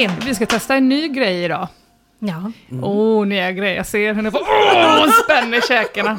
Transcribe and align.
Hej! 0.00 0.10
Vi 0.26 0.34
ska 0.34 0.46
testa 0.46 0.74
en 0.76 0.88
ny 0.88 1.08
grej 1.08 1.44
idag. 1.44 1.68
Ja. 2.18 2.52
Åh, 2.70 2.78
oh, 2.82 3.26
nya 3.26 3.52
grejer. 3.52 3.76
Jag 3.76 3.86
ser 3.86 4.14
hur 4.14 4.22
ni 4.22 4.30
får... 4.30 4.40
Åh, 4.40 5.04
oh, 5.04 5.10
spänner 5.24 5.60
käkarna. 5.68 6.18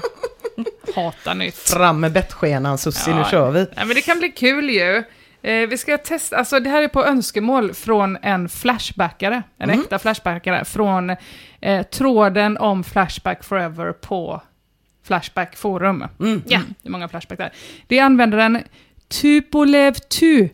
Hatar 0.95 1.35
nytt. 1.35 1.55
Fram 1.57 1.99
med 1.99 2.11
bettskenan 2.11 2.77
Susie, 2.77 3.15
nu 3.15 3.23
kör 3.31 3.51
vi. 3.51 3.59
Nej, 3.75 3.85
men 3.85 3.95
det 3.95 4.01
kan 4.01 4.19
bli 4.19 4.29
kul 4.29 4.69
ju. 4.69 5.03
Eh, 5.41 5.67
vi 5.69 5.77
ska 5.77 5.97
testa, 5.97 6.37
alltså 6.37 6.59
det 6.59 6.69
här 6.69 6.81
är 6.81 6.87
på 6.87 7.05
önskemål 7.05 7.73
från 7.73 8.17
en 8.21 8.49
flashbackare, 8.49 9.43
en 9.57 9.69
Mm. 9.69 9.81
äkta 9.81 9.99
flashbackare, 9.99 10.65
från 10.65 11.15
eh, 11.61 11.83
tråden 11.83 12.57
om 12.57 12.83
Flashback 12.83 13.43
Forever 13.43 13.91
på 13.93 14.41
Flashback 15.03 15.55
Forum. 15.57 16.05
Mm. 16.19 16.41
Ja, 16.47 16.59
det 16.81 16.87
är 16.87 16.91
många 16.91 17.07
Flashback 17.07 17.37
där. 17.37 17.51
Det 17.87 17.99
är 17.99 18.03
användaren 18.03 18.63
Tupolev2 19.09 20.49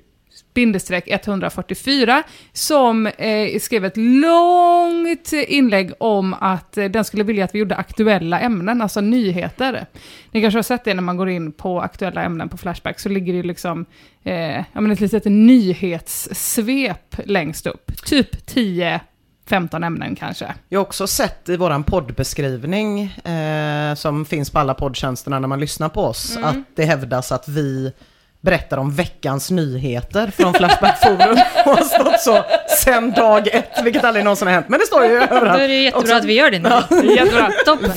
bindestreck 0.57 1.03
144 1.07 2.23
som 2.53 3.07
eh, 3.07 3.59
skrev 3.59 3.85
ett 3.85 3.97
långt 3.97 5.33
inlägg 5.47 5.91
om 5.99 6.33
att 6.33 6.77
eh, 6.77 6.85
den 6.85 7.05
skulle 7.05 7.23
vilja 7.23 7.45
att 7.45 7.55
vi 7.55 7.59
gjorde 7.59 7.75
aktuella 7.75 8.39
ämnen, 8.39 8.81
alltså 8.81 9.01
nyheter. 9.01 9.85
Ni 10.31 10.41
kanske 10.41 10.57
har 10.57 10.63
sett 10.63 10.83
det 10.83 10.93
när 10.93 11.01
man 11.01 11.17
går 11.17 11.29
in 11.29 11.51
på 11.51 11.81
aktuella 11.81 12.23
ämnen 12.23 12.49
på 12.49 12.57
Flashback, 12.57 12.99
så 12.99 13.09
ligger 13.09 13.33
det 13.33 13.43
liksom 13.43 13.85
eh, 14.23 14.57
ja, 14.57 14.81
men 14.81 14.91
ett 14.91 14.99
litet 14.99 15.25
nyhetssvep 15.25 17.15
längst 17.25 17.67
upp. 17.67 18.05
Typ 18.05 18.45
10 18.45 18.99
15 19.45 19.83
ämnen 19.83 20.15
kanske. 20.15 20.53
Jag 20.69 20.79
har 20.79 20.85
också 20.85 21.07
sett 21.07 21.49
i 21.49 21.57
våran 21.57 21.83
poddbeskrivning 21.83 23.01
eh, 23.03 23.95
som 23.95 24.25
finns 24.25 24.49
på 24.49 24.59
alla 24.59 24.73
poddtjänsterna 24.73 25.39
när 25.39 25.47
man 25.47 25.59
lyssnar 25.59 25.89
på 25.89 26.01
oss 26.01 26.37
att 26.41 26.57
det 26.75 26.85
hävdas 26.85 27.31
att 27.31 27.47
vi 27.47 27.93
berättar 28.41 28.77
om 28.77 28.91
veckans 28.91 29.51
nyheter 29.51 30.31
från 30.37 30.53
Flashback 30.53 31.01
Forum 31.03 31.37
och 31.65 31.71
har 31.77 31.83
stått 31.83 32.19
så 32.21 32.43
sen 32.83 33.11
dag 33.11 33.47
ett, 33.47 33.81
vilket 33.83 34.03
aldrig 34.03 34.25
någonsin 34.25 34.47
har 34.47 34.53
hänt. 34.53 34.69
Men 34.69 34.79
det 34.79 34.85
står 34.85 35.05
ju 35.05 35.09
Då 35.19 35.23
överallt. 35.25 35.59
är 35.61 35.67
det 35.67 35.81
jättebra 35.83 36.15
att 36.17 36.25
vi 36.25 36.33
gör 36.33 36.51
det 36.51 36.59
nu. 36.59 37.13
Jättebra. 37.15 37.49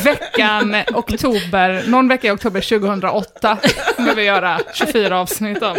Veckan 0.05 0.77
oktober, 0.95 1.83
någon 1.87 2.09
vecka 2.09 2.29
i 2.29 2.31
oktober 2.31 2.61
2008 2.79 3.57
kommer 3.97 4.15
vi 4.15 4.23
göra 4.23 4.59
24 4.75 5.19
avsnitt 5.21 5.63
om. 5.63 5.77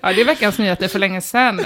Ja, 0.00 0.12
det 0.12 0.20
är 0.20 0.24
veckans 0.24 0.58
nyheter 0.58 0.88
för 0.88 0.98
länge 0.98 1.20
sedan. 1.20 1.60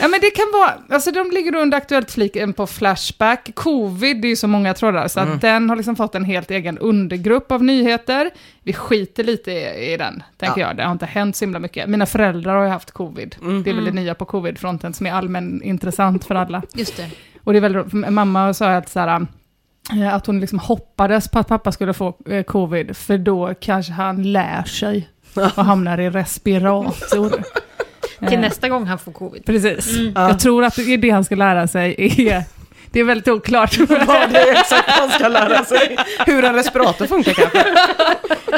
Ja, 0.00 0.08
men 0.08 0.20
det 0.20 0.30
kan 0.30 0.46
vara, 0.52 0.72
alltså 0.90 1.10
de 1.10 1.30
ligger 1.30 1.52
då 1.52 1.58
under 1.58 1.78
aktuellt 1.78 2.10
fliken 2.12 2.52
på 2.52 2.66
Flashback. 2.66 3.50
Covid, 3.54 4.20
det 4.22 4.26
är 4.26 4.30
ju 4.30 4.36
så 4.36 4.46
många 4.48 4.74
trådar, 4.74 5.08
så 5.08 5.20
att 5.20 5.40
den 5.40 5.68
har 5.68 5.76
liksom 5.76 5.96
fått 5.96 6.14
en 6.14 6.24
helt 6.24 6.50
egen 6.50 6.78
undergrupp 6.78 7.52
av 7.52 7.62
nyheter. 7.64 8.30
Vi 8.64 8.72
skiter 8.72 9.24
lite 9.24 9.50
i, 9.52 9.92
i 9.92 9.96
den, 9.96 10.22
tänker 10.36 10.60
jag. 10.60 10.76
Det 10.76 10.84
har 10.84 10.92
inte 10.92 11.06
hänt 11.06 11.36
så 11.36 11.44
himla 11.44 11.58
mycket. 11.58 11.88
Mina 11.88 12.06
föräldrar 12.06 12.56
har 12.56 12.64
ju 12.64 12.70
haft 12.70 12.90
covid. 12.90 13.36
Det 13.64 13.70
är 13.70 13.74
väl 13.74 13.84
det 13.84 13.90
nya 13.90 14.14
på 14.14 14.24
covid-fronten 14.24 14.94
som 14.94 15.06
är 15.06 15.12
allmän 15.12 15.62
intressant 15.62 16.24
för 16.24 16.34
alla. 16.34 16.62
Just 16.74 16.96
det. 16.96 17.10
Och 17.44 17.52
det 17.52 17.58
är 17.58 17.60
väldigt, 17.60 17.90
för 17.90 18.10
mamma 18.10 18.54
sa 18.54 18.70
att, 18.70 18.88
så 18.88 19.00
här, 19.00 19.26
eh, 19.92 20.14
att 20.14 20.26
hon 20.26 20.40
liksom 20.40 20.58
hoppades 20.58 21.28
på 21.28 21.38
att 21.38 21.48
pappa 21.48 21.72
skulle 21.72 21.92
få 21.92 22.16
eh, 22.28 22.42
covid, 22.42 22.96
för 22.96 23.18
då 23.18 23.54
kanske 23.60 23.92
han 23.92 24.32
lär 24.32 24.62
sig 24.62 25.08
och 25.34 25.64
hamnar 25.64 26.00
i 26.00 26.10
respirator. 26.10 27.30
Till 28.18 28.34
Eh, 28.34 28.40
nästa 28.40 28.68
gång 28.68 28.86
han 28.86 28.98
får 28.98 29.12
covid. 29.12 29.46
Precis. 29.46 29.96
Jag 30.14 30.40
tror 30.40 30.64
att 30.64 30.76
det 30.76 30.82
är 30.82 30.98
det 30.98 31.10
han 31.10 31.24
ska 31.24 31.34
lära 31.34 31.66
sig. 31.66 31.94
Är, 31.98 32.44
det 32.94 33.00
är 33.00 33.04
väldigt 33.04 33.28
oklart. 33.28 33.78
Vad 34.06 34.30
det 34.30 34.38
är 34.40 34.52
exakt 34.52 34.90
han 34.90 35.10
ska 35.10 35.28
lära 35.28 35.64
sig. 35.64 35.96
Hur 36.26 36.44
en 36.44 36.54
respirator 36.54 37.06
funkar 37.06 37.32
kanske. 37.32 37.64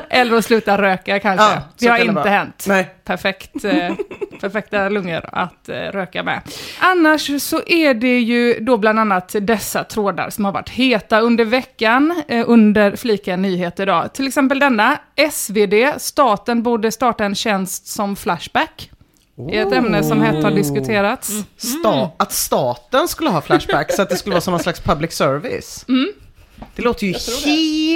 Eller 0.09 0.37
att 0.37 0.45
sluta 0.45 0.83
röka 0.83 1.21
kanske. 1.21 1.45
Ja, 1.45 1.63
det 1.79 1.87
har 1.87 1.99
inte 1.99 2.13
vara. 2.13 2.29
hänt. 2.31 2.65
Nej. 2.69 2.95
Perfekt, 3.05 3.65
eh, 3.65 3.95
perfekta 4.41 4.89
lungor 4.89 5.21
att 5.33 5.69
eh, 5.69 5.75
röka 5.75 6.23
med. 6.23 6.41
Annars 6.79 7.43
så 7.43 7.61
är 7.67 7.95
det 7.95 8.19
ju 8.21 8.61
då 8.61 8.77
bland 8.77 8.99
annat 8.99 9.35
dessa 9.41 9.85
trådar 9.85 10.31
som 10.31 10.45
har 10.45 10.53
varit 10.53 10.69
heta 10.69 11.21
under 11.21 11.45
veckan, 11.45 12.23
eh, 12.29 12.45
under 12.47 12.97
fliken 12.97 13.43
nyheter 13.43 13.87
då. 13.87 14.09
Till 14.15 14.27
exempel 14.27 14.59
denna, 14.59 14.99
SvD, 15.31 15.75
staten 15.97 16.63
borde 16.63 16.93
starta 16.93 17.25
en 17.25 17.35
tjänst 17.35 17.87
som 17.87 18.17
Flashback. 18.17 18.91
Är 19.51 19.67
ett 19.67 19.73
ämne 19.73 20.03
som 20.05 20.21
hett 20.23 20.45
har 20.45 20.51
diskuterats. 20.51 21.31
Sta- 21.59 22.09
att 22.17 22.33
staten 22.33 23.09
skulle 23.09 23.31
ha 23.31 23.41
Flashback 23.41 23.93
så 23.93 24.03
att 24.03 24.09
det 24.09 24.17
skulle 24.17 24.33
vara 24.33 24.41
som 24.41 24.53
någon 24.53 24.61
slags 24.63 24.81
public 24.81 25.13
service. 25.13 25.85
Det 26.77 26.83
låter 26.83 27.07
ju 27.07 27.15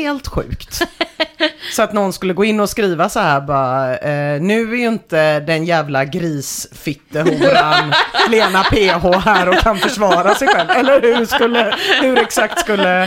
helt 0.02 0.28
sjukt. 0.28 0.82
Så 1.72 1.82
att 1.82 1.92
någon 1.92 2.12
skulle 2.12 2.32
gå 2.34 2.44
in 2.44 2.60
och 2.60 2.70
skriva 2.70 3.08
så 3.08 3.20
här 3.20 3.40
bara, 3.40 3.98
eh, 3.98 4.40
nu 4.40 4.72
är 4.72 4.76
ju 4.76 4.86
inte 4.86 5.40
den 5.40 5.64
jävla 5.64 6.04
grisfittehoran 6.04 7.94
Lena 8.30 8.64
PH 8.64 9.18
här 9.24 9.48
och 9.48 9.58
kan 9.58 9.78
försvara 9.78 10.34
sig 10.34 10.48
själv. 10.48 10.70
Eller 10.70 11.00
hur, 11.00 11.26
skulle, 11.26 11.74
hur 12.02 12.18
exakt 12.18 12.60
skulle... 12.60 13.02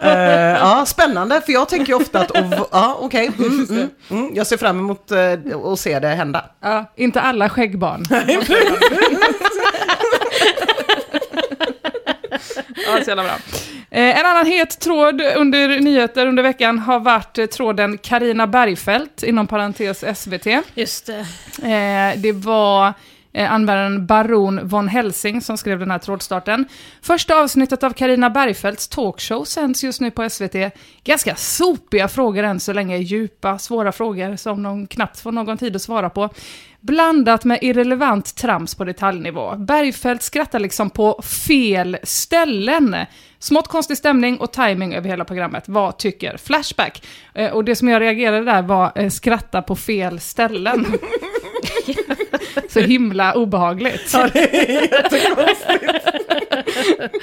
Eh, 0.00 0.10
ja, 0.60 0.84
spännande, 0.86 1.40
för 1.40 1.52
jag 1.52 1.68
tänker 1.68 1.92
ju 1.92 1.94
ofta 1.94 2.20
att, 2.20 2.30
ja 2.72 2.98
okej, 3.00 3.30
mm, 3.38 3.66
mm, 3.70 3.90
mm, 4.10 4.30
jag 4.34 4.46
ser 4.46 4.56
fram 4.56 4.78
emot 4.78 5.10
eh, 5.10 5.32
att 5.72 5.80
se 5.80 5.98
det 5.98 6.08
hända. 6.08 6.44
Ja, 6.62 6.92
inte 6.96 7.20
alla 7.20 7.48
skäggbarn. 7.48 8.04
ja, 12.86 13.04
så 13.04 13.10
jävla 13.10 13.22
bra. 13.22 13.36
Eh, 13.90 14.18
en 14.18 14.26
annan 14.26 14.46
het 14.46 14.80
tråd 14.80 15.20
under 15.36 15.80
nyheter 15.80 16.26
under 16.26 16.42
veckan 16.42 16.78
har 16.78 17.00
varit 17.00 17.38
eh, 17.38 17.46
tråden 17.46 17.98
Karina 17.98 18.46
Bergfeldt, 18.46 19.22
inom 19.22 19.46
parentes 19.46 20.04
SVT. 20.14 20.46
Just 20.74 21.06
det. 21.06 21.26
Eh, 21.68 22.20
det 22.20 22.32
var 22.32 22.94
eh, 23.32 23.52
användaren 23.52 24.06
Baron 24.06 24.68
von 24.68 24.88
Helsing 24.88 25.40
som 25.40 25.58
skrev 25.58 25.78
den 25.78 25.90
här 25.90 25.98
trådstarten. 25.98 26.64
Första 27.02 27.36
avsnittet 27.36 27.82
av 27.82 27.90
Karina 27.90 28.30
Bergfeldts 28.30 28.88
talkshow 28.88 29.44
sänds 29.44 29.84
just 29.84 30.00
nu 30.00 30.10
på 30.10 30.30
SVT. 30.30 30.54
Ganska 31.04 31.34
sopiga 31.36 32.08
frågor 32.08 32.42
än 32.42 32.60
så 32.60 32.72
länge, 32.72 32.96
djupa, 32.96 33.58
svåra 33.58 33.92
frågor 33.92 34.36
som 34.36 34.62
de 34.62 34.86
knappt 34.86 35.20
får 35.20 35.32
någon 35.32 35.58
tid 35.58 35.76
att 35.76 35.82
svara 35.82 36.10
på. 36.10 36.28
Blandat 36.80 37.44
med 37.44 37.58
irrelevant 37.62 38.36
trams 38.36 38.74
på 38.74 38.84
detaljnivå. 38.84 39.56
Bergfeldt 39.56 40.22
skrattar 40.22 40.58
liksom 40.58 40.90
på 40.90 41.22
fel 41.22 41.98
ställen. 42.02 42.96
Smått 43.38 43.68
konstig 43.68 43.96
stämning 43.96 44.38
och 44.38 44.52
timing 44.52 44.94
över 44.94 45.08
hela 45.08 45.24
programmet. 45.24 45.64
Vad 45.66 45.98
tycker 45.98 46.36
Flashback? 46.36 47.06
Eh, 47.34 47.50
och 47.50 47.64
det 47.64 47.76
som 47.76 47.88
jag 47.88 48.02
reagerade 48.02 48.44
där 48.44 48.62
var 48.62 48.92
eh, 48.94 49.08
skratta 49.08 49.62
på 49.62 49.76
fel 49.76 50.20
ställen. 50.20 50.86
Så 52.68 52.80
himla 52.80 53.34
obehagligt. 53.34 54.10
Ja, 54.12 54.28
det 54.32 54.70
är 54.70 54.82
jättekonstigt. 54.82 55.84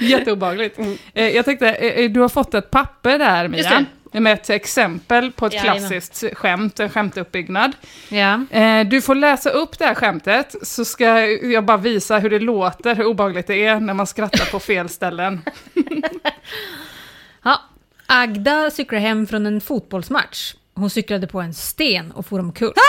Jätteobehagligt. 0.00 0.78
Eh, 1.14 1.28
jag 1.28 1.44
tänkte, 1.44 1.68
eh, 1.68 2.10
du 2.10 2.20
har 2.20 2.28
fått 2.28 2.54
ett 2.54 2.70
papper 2.70 3.18
där 3.18 3.48
Mia. 3.48 3.84
Med 4.12 4.32
ett 4.32 4.50
exempel 4.50 5.32
på 5.32 5.46
ett 5.46 5.52
Jajamän. 5.52 5.78
klassiskt 5.78 6.24
skämt, 6.36 6.80
en 6.80 6.90
skämtuppbyggnad. 6.90 7.72
Ja. 8.08 8.40
Eh, 8.50 8.86
Du 8.86 9.00
får 9.02 9.14
läsa 9.14 9.50
upp 9.50 9.78
det 9.78 9.84
här 9.84 9.94
skämtet, 9.94 10.54
så 10.62 10.84
ska 10.84 11.20
jag 11.26 11.64
bara 11.64 11.76
visa 11.76 12.18
hur 12.18 12.30
det 12.30 12.38
låter, 12.38 12.94
hur 12.94 13.04
obehagligt 13.06 13.46
det 13.46 13.64
är 13.64 13.80
när 13.80 13.94
man 13.94 14.06
skrattar 14.06 14.50
på 14.50 14.60
fel 14.60 14.88
ställen. 14.88 15.42
ja. 17.44 17.60
Agda 18.06 18.70
cyklar 18.70 18.98
hem 19.00 19.26
från 19.26 19.46
en 19.46 19.60
fotbollsmatch. 19.60 20.54
Hon 20.76 20.90
cyklade 20.90 21.26
på 21.26 21.40
en 21.40 21.54
sten 21.54 22.12
och 22.12 22.26
for 22.26 22.40
omkull. 22.40 22.72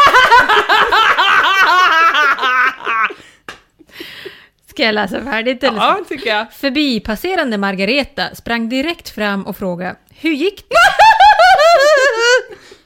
Ska 4.67 4.83
jag 4.83 4.95
läsa 4.95 5.23
färdigt 5.23 5.63
eller? 5.63 5.77
Ja, 5.77 5.99
tycker 6.09 6.29
jag. 6.29 6.53
Förbipasserande 6.53 7.57
Margareta 7.57 8.35
sprang 8.35 8.69
direkt 8.69 9.09
fram 9.09 9.45
och 9.45 9.57
frågade 9.57 9.95
Hur 10.09 10.33
gick 10.33 10.65
det? 10.69 10.75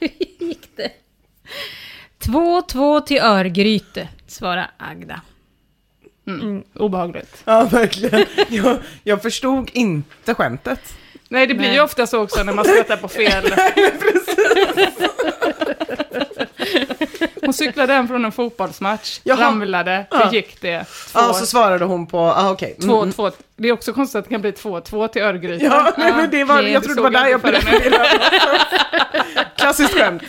Hur 0.00 0.46
gick 0.46 0.76
det? 0.76 0.90
2-2 2.24 3.00
till 3.00 3.18
Örgryte, 3.18 4.08
svarade 4.26 4.70
Agda. 4.76 5.20
Obehagligt. 6.74 7.42
Ja, 7.44 7.64
verkligen. 7.64 8.26
Jag, 8.48 8.78
jag 9.04 9.22
förstod 9.22 9.70
inte 9.72 10.34
skämtet. 10.34 10.94
Nej, 11.28 11.46
det 11.46 11.54
blir 11.54 11.66
Nej. 11.66 11.76
ju 11.76 11.82
ofta 11.82 12.06
så 12.06 12.22
också 12.22 12.42
när 12.42 12.52
man 12.52 12.64
skrattar 12.64 12.96
på 12.96 13.08
fel. 13.08 13.44
Hon 17.42 17.52
cyklade 17.52 17.92
hem 17.92 18.08
från 18.08 18.24
en 18.24 18.32
fotbollsmatch, 18.32 19.20
Jaha. 19.24 19.40
ramlade, 19.40 20.06
hur 20.10 20.18
Ja. 20.20 20.32
gick 20.32 20.60
det? 20.60 20.84
Två, 21.12 21.20
Ja, 21.20 21.32
så 21.34 21.46
svarade 21.46 21.84
hon 21.84 22.06
på, 22.06 22.18
ah, 22.18 22.50
okej. 22.50 22.76
Mm, 22.78 22.88
två, 22.88 23.02
mm. 23.02 23.12
två. 23.12 23.30
Det 23.56 23.68
är 23.68 23.72
också 23.72 23.92
konstigt 23.92 24.18
att 24.18 24.24
det 24.24 24.30
kan 24.30 24.40
bli 24.40 24.50
2-2 24.50 25.08
till 25.08 25.22
Örgryte. 25.22 25.64
Ja, 25.64 25.92
nej, 25.98 26.12
men 26.12 26.30
det 26.30 26.44
var, 26.44 26.62
det 26.62 26.70
jag 26.70 26.82
trodde 26.82 26.98
det 26.98 27.02
var 27.02 27.10
där 27.10 27.26
jag 27.26 27.30
jag 27.30 27.40
blev. 27.40 27.62
Klassiskt 29.56 29.94
skämt. 29.94 30.22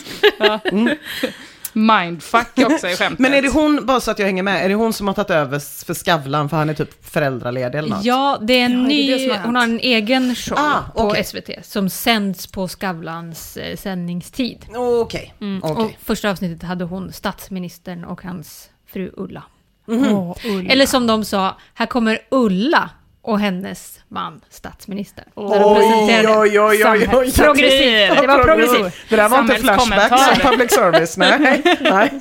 Mindfuck 1.74 2.48
också 2.58 2.88
i 2.88 2.96
skämtet. 2.96 3.20
Men 3.20 3.34
är 3.34 3.42
det 3.42 3.50
hon, 3.50 3.86
bara 3.86 4.00
så 4.00 4.12
att 4.12 4.20
jag 4.20 4.25
hänger 4.25 4.44
med, 4.44 4.66
är 4.66 4.70
det 4.70 4.75
hon 4.75 4.94
som 4.94 5.08
har 5.08 5.14
tagit 5.14 5.30
över 5.30 5.86
för 5.86 5.94
Skavlan 5.94 6.50
för 6.50 6.58
han 6.58 6.70
är 6.70 6.74
typ 6.74 7.06
föräldraledig 7.12 7.80
eller 7.80 7.90
något? 7.90 8.04
Ja, 8.06 8.38
det 8.42 8.54
är 8.54 8.66
en 8.66 8.72
Ja, 8.72 8.78
är 8.80 8.88
ny, 8.88 9.30
hänt. 9.30 9.42
hon 9.46 9.56
har 9.56 9.64
en 9.64 9.80
egen 9.80 10.36
show 10.36 10.58
Ah, 10.58 10.80
på 10.96 11.02
okej. 11.02 11.24
SVT 11.24 11.50
som 11.66 11.90
sänds 11.90 12.48
på 12.48 12.68
Skavlans 12.68 13.58
eh, 13.58 13.78
sändningstid. 13.78 14.66
Okej, 14.75 15.34
Mm. 15.42 15.62
okej. 15.64 15.86
Och 15.86 15.92
första 16.06 16.30
avsnittet 16.30 16.64
hade 16.68 16.84
hon 16.86 17.12
statsministern 17.14 18.06
och 18.06 18.24
hans 18.24 18.70
fru 18.94 19.12
Ulla. 19.18 19.44
Åh, 19.88 20.38
Ulla. 20.46 20.72
Eller 20.72 20.86
som 20.86 21.08
de 21.08 21.25
sa, 21.25 21.58
här 21.74 21.86
kommer 21.86 22.20
Ulla 22.31 22.90
och 23.24 23.40
hennes 23.40 24.00
man 24.08 24.42
statsministern. 24.50 25.25
Oj, 25.36 25.75
presenterade- 25.75 26.40
oj, 26.40 26.60
oj, 26.60 26.86
oj, 26.86 27.10
oj. 27.14 27.31
Progressivt. 27.34 28.22
Det 28.22 28.28
var 28.28 28.44
progressivt. 28.44 28.94
Det 29.10 29.16
där 29.16 29.30
var 29.30 29.40
inte 29.40 29.56
flashback 29.56 30.20
som 30.36 30.50
public 30.52 30.72
service, 30.72 31.18
nej. 31.18 31.62
nej. 31.81 32.12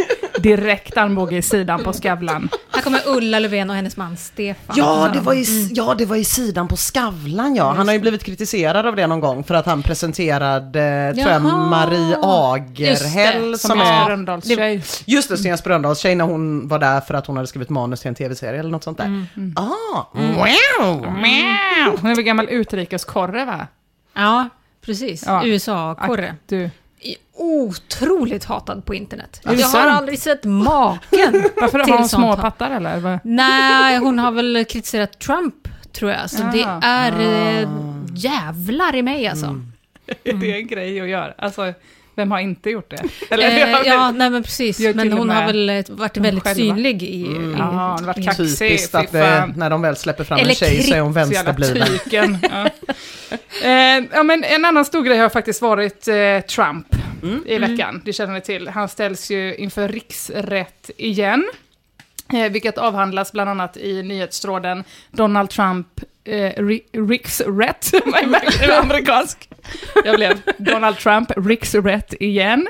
Direkt 0.42 0.96
armbåge 0.96 1.36
i 1.36 1.42
sidan 1.42 1.84
på 1.84 1.92
Skavlan. 1.92 2.48
Här 2.72 2.82
kommer 2.82 3.00
Ulla 3.06 3.38
Löfven 3.38 3.70
och 3.70 3.76
hennes 3.76 3.96
man 3.96 4.16
Stefan. 4.16 4.76
Ja 4.78 5.10
det, 5.12 5.20
var 5.20 5.34
i, 5.34 5.68
ja, 5.74 5.94
det 5.98 6.04
var 6.06 6.16
i 6.16 6.24
sidan 6.24 6.68
på 6.68 6.76
Skavlan 6.76 7.54
ja. 7.54 7.72
Han 7.72 7.88
har 7.88 7.94
ju 7.94 8.00
blivit 8.00 8.24
kritiserad 8.24 8.86
av 8.86 8.96
det 8.96 9.06
någon 9.06 9.20
gång 9.20 9.44
för 9.44 9.54
att 9.54 9.66
han 9.66 9.82
presenterade, 9.82 11.12
tror 11.16 11.30
jag. 11.30 11.42
Marie 11.42 12.16
Agerhäll 12.22 13.48
Just 13.50 13.62
Som 13.62 13.70
som 13.70 13.80
är. 13.80 14.08
Rönndahls 14.08 14.48
tjej. 14.56 14.82
Just 15.06 15.28
det, 15.28 15.36
Sten 15.38 15.58
Spröndals 15.58 15.98
tjej 15.98 16.14
när 16.14 16.24
hon 16.24 16.68
var 16.68 16.78
där 16.78 17.00
för 17.00 17.14
att 17.14 17.26
hon 17.26 17.36
hade 17.36 17.46
skrivit 17.46 17.68
manus 17.70 18.00
till 18.00 18.08
en 18.08 18.14
tv-serie 18.14 18.60
eller 18.60 18.70
något 18.70 18.84
sånt 18.84 18.98
där. 18.98 19.04
Mm, 19.04 19.26
Ah, 19.56 20.06
wow! 20.12 21.06
Hon 22.00 22.10
är 22.10 22.14
väl 22.14 22.24
gammal 22.24 22.48
utrikeskorre 22.48 23.44
va? 23.44 23.66
Ja, 24.14 24.48
precis. 24.86 25.24
Ja. 25.26 25.44
USA-korre. 25.44 26.34
Du. 26.46 26.70
Otroligt 27.34 28.44
hatad 28.44 28.84
på 28.86 28.94
internet. 28.94 29.40
Är 29.44 29.48
det 29.54 29.60
Jag 29.60 29.66
har 29.66 29.72
sant? 29.72 29.96
aldrig 29.98 30.18
sett 30.18 30.44
maken 30.44 31.44
Varför 31.56 31.78
har 31.78 31.88
hon 31.88 31.98
sånt 31.98 32.10
små 32.10 32.30
hat. 32.30 32.40
pattar 32.40 32.70
eller? 32.70 33.20
Nej, 33.24 33.98
hon 33.98 34.18
har 34.18 34.30
väl 34.32 34.64
kritiserat 34.68 35.18
Trump, 35.18 35.68
tror 35.92 36.10
jag. 36.10 36.30
Så 36.30 36.42
det 36.42 36.58
Jaha. 36.58 36.80
är 36.82 37.12
eh, 37.62 37.68
jävlar 38.14 38.94
i 38.94 39.02
mig 39.02 39.26
alltså. 39.28 39.60
Är 40.24 40.32
det 40.32 40.52
en 40.56 40.66
grej 40.66 41.00
att 41.00 41.08
göra? 41.08 41.34
Alltså, 41.38 41.72
vem 42.14 42.30
har 42.30 42.40
inte 42.40 42.70
gjort 42.70 42.90
det? 42.90 43.02
Eller, 43.30 43.48
Eh, 43.48 43.80
ja, 43.86 44.10
nej 44.10 44.30
men 44.30 44.42
precis. 44.42 44.94
Men 44.94 45.12
hon 45.12 45.30
har 45.30 45.46
väl 45.46 45.84
varit 45.88 46.16
väldigt 46.16 46.42
själva. 46.44 46.54
synlig 46.74 47.02
i... 47.02 47.06
i 47.06 47.22
Jaha, 47.58 47.68
hon 47.68 47.78
har 47.78 48.02
varit 48.14 48.24
kaxig. 48.24 48.58
Typiskt 48.58 48.94
att 48.94 49.12
det, 49.12 49.52
när 49.56 49.70
de 49.70 49.82
väl 49.82 49.96
släpper 49.96 50.24
fram 50.24 50.38
en 50.38 50.44
Eller 50.44 50.54
tjej 50.54 50.82
så 50.82 50.94
är 50.94 51.00
hon 51.00 51.12
vänsterbliven. 51.12 51.88
Ja. 52.10 52.68
Eh, 53.64 54.04
ja, 54.12 54.22
men 54.22 54.44
en 54.44 54.64
annan 54.64 54.84
stor 54.84 55.02
grej 55.02 55.18
har 55.18 55.28
faktiskt 55.28 55.62
varit 55.62 56.08
eh, 56.08 56.40
Trump 56.40 56.86
i 57.46 57.58
veckan. 57.58 58.02
Det 58.04 58.12
känner 58.12 58.34
ni 58.34 58.40
till. 58.40 58.68
Han 58.68 58.88
ställs 58.88 59.30
ju 59.30 59.54
inför 59.54 59.88
riksrätt 59.88 60.90
igen. 60.96 61.48
Eh, 62.32 62.52
vilket 62.52 62.78
avhandlas 62.78 63.32
bland 63.32 63.50
annat 63.50 63.76
i 63.76 64.02
nyhetstråden 64.02 64.84
Donald 65.10 65.50
Trump 65.50 65.86
eh, 66.24 66.32
ri- 66.34 67.08
riksrätt. 67.08 67.90
Vad 68.06 68.14
är 68.34 68.66
det 68.66 68.78
amerikansk? 68.78 69.48
Jag 70.04 70.16
blev 70.16 70.40
Donald 70.58 70.98
Trump 70.98 71.32
riksrätt 71.36 72.14
igen. 72.20 72.68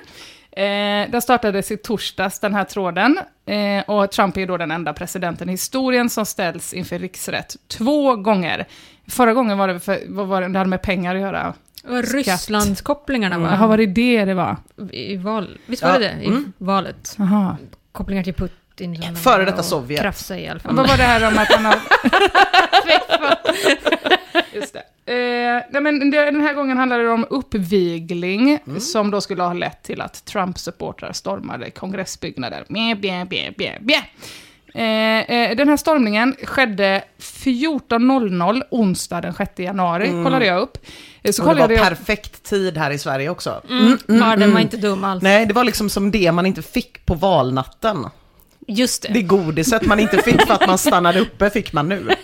Eh, 0.56 1.10
den 1.10 1.22
startades 1.22 1.70
i 1.70 1.76
torsdags, 1.76 2.40
den 2.40 2.54
här 2.54 2.64
tråden. 2.64 3.18
Eh, 3.46 3.90
och 3.90 4.10
Trump 4.10 4.36
är 4.36 4.46
då 4.46 4.56
den 4.56 4.70
enda 4.70 4.92
presidenten 4.92 5.48
i 5.48 5.52
historien 5.52 6.10
som 6.10 6.26
ställs 6.26 6.74
inför 6.74 6.98
riksrätt 6.98 7.56
två 7.68 8.16
gånger. 8.16 8.68
Förra 9.08 9.34
gången 9.34 9.58
var 9.58 9.68
det, 9.68 9.80
för, 9.80 10.00
vad 10.08 10.26
var 10.26 10.40
det, 10.40 10.48
det 10.48 10.58
hade 10.58 10.70
med 10.70 10.82
pengar 10.82 11.14
att 11.14 11.20
göra. 11.20 11.54
Rysslandskopplingarna 11.84 13.38
va? 13.38 13.48
Jaha, 13.50 13.66
var 13.66 13.76
det 13.76 13.86
det 13.86 14.24
det 14.24 14.34
var? 14.34 14.56
I 14.92 15.16
val. 15.16 15.58
Visst 15.66 15.82
var 15.82 15.90
Ja, 15.90 15.98
det 15.98 16.04
det? 16.04 16.22
I 16.22 16.26
mm. 16.26 16.52
valet. 16.58 17.14
Jaha. 17.18 17.56
Kopplingar 17.92 18.22
till 18.22 18.34
Putin. 18.34 19.16
Före 19.16 19.44
detta 19.44 19.62
Sovjet. 19.62 20.00
Krafsa 20.00 20.38
i 20.38 20.48
alla 20.48 20.60
fall. 20.60 20.76
Vad 20.76 20.88
var 20.88 20.96
det 20.96 21.02
här 21.02 21.28
om 21.28 21.38
att 21.38 21.52
han 21.52 21.64
har... 21.64 21.78
Just 24.54 24.72
det. 24.72 24.82
Eh, 25.06 25.14
nej 25.70 25.82
men 25.82 26.10
den 26.10 26.40
här 26.40 26.54
gången 26.54 26.78
handlade 26.78 27.02
det 27.02 27.10
om 27.10 27.26
uppvigling 27.30 28.58
som 28.78 29.10
då 29.10 29.20
skulle 29.20 29.42
ha 29.42 29.52
lett 29.52 29.82
till 29.82 30.00
att 30.00 30.24
Trump-supportrar 30.24 31.12
stormade 31.12 31.70
kongressbyggnader. 31.70 32.64
Bjä, 32.68 32.94
bjä, 32.94 33.24
bjä, 33.24 33.52
bjä, 33.56 33.78
bjä. 33.80 34.04
Eh, 34.74 35.20
eh, 35.36 35.56
den 35.56 35.68
här 35.68 35.76
stormningen 35.76 36.36
skedde 36.42 37.02
14.00 37.18 38.62
onsdag 38.70 39.20
den 39.20 39.34
6 39.34 39.58
januari, 39.58 40.08
kollade 40.08 40.46
jag 40.46 40.60
upp. 40.60 40.78
Eh, 41.22 41.32
så 41.32 41.42
Och 41.48 41.54
det 41.54 41.60
var 41.60 41.70
jag... 41.70 41.80
perfekt 41.80 42.42
tid 42.42 42.78
här 42.78 42.90
i 42.90 42.98
Sverige 42.98 43.30
också. 43.30 43.62
Mm, 43.70 43.98
ja, 44.06 44.36
den 44.36 44.52
var 44.52 44.60
inte 44.60 44.76
dum 44.76 45.04
alls. 45.04 45.22
Nej, 45.22 45.46
det 45.46 45.54
var 45.54 45.64
liksom 45.64 45.90
som 45.90 46.10
det 46.10 46.32
man 46.32 46.46
inte 46.46 46.62
fick 46.62 47.06
på 47.06 47.14
valnatten. 47.14 48.06
Just 48.66 49.02
det. 49.02 49.08
Det 49.12 49.22
godiset 49.22 49.86
man 49.86 50.00
inte 50.00 50.18
fick 50.18 50.46
för 50.46 50.54
att 50.54 50.66
man 50.66 50.78
stannade 50.78 51.20
uppe 51.20 51.50
fick 51.50 51.72
man 51.72 51.88
nu. 51.88 52.08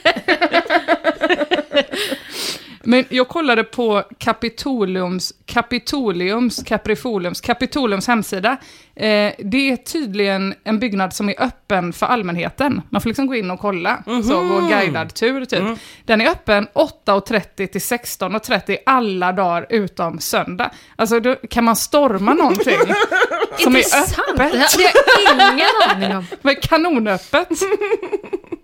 Men 2.88 3.04
jag 3.08 3.28
kollade 3.28 3.64
på 3.64 4.02
Kapitoliums, 4.18 5.32
Kapitoliums, 5.46 6.62
Caprifoliums, 6.66 7.40
Kapitoliums 7.40 8.06
hemsida. 8.08 8.56
Eh, 8.94 9.32
det 9.38 9.70
är 9.70 9.76
tydligen 9.76 10.54
en 10.64 10.78
byggnad 10.78 11.12
som 11.12 11.28
är 11.28 11.42
öppen 11.42 11.92
för 11.92 12.06
allmänheten. 12.06 12.82
Man 12.90 13.00
får 13.00 13.08
liksom 13.08 13.26
gå 13.26 13.34
in 13.34 13.50
och 13.50 13.60
kolla, 13.60 14.02
så 14.28 14.40
gå 14.40 14.60
guidad 14.68 15.14
tur 15.14 15.44
typ. 15.44 15.62
Den 16.04 16.20
är 16.20 16.30
öppen 16.30 16.66
8.30 16.74 17.66
till 17.66 17.80
16.30 17.80 18.76
alla 18.86 19.32
dagar 19.32 19.66
utom 19.70 20.18
söndag. 20.18 20.70
Alltså 20.96 21.20
då 21.20 21.34
kan 21.34 21.64
man 21.64 21.76
storma 21.76 22.34
någonting 22.34 22.64
som 23.58 23.74
är 23.74 23.78
Intressant. 23.78 24.18
öppet. 24.18 24.52
Det 24.52 25.28
hade 25.28 25.42
jag 25.42 25.54
ingen 25.54 25.66
aning 25.90 26.16
om. 26.16 26.24
Är 26.50 26.62
kanonöppet? 26.62 27.48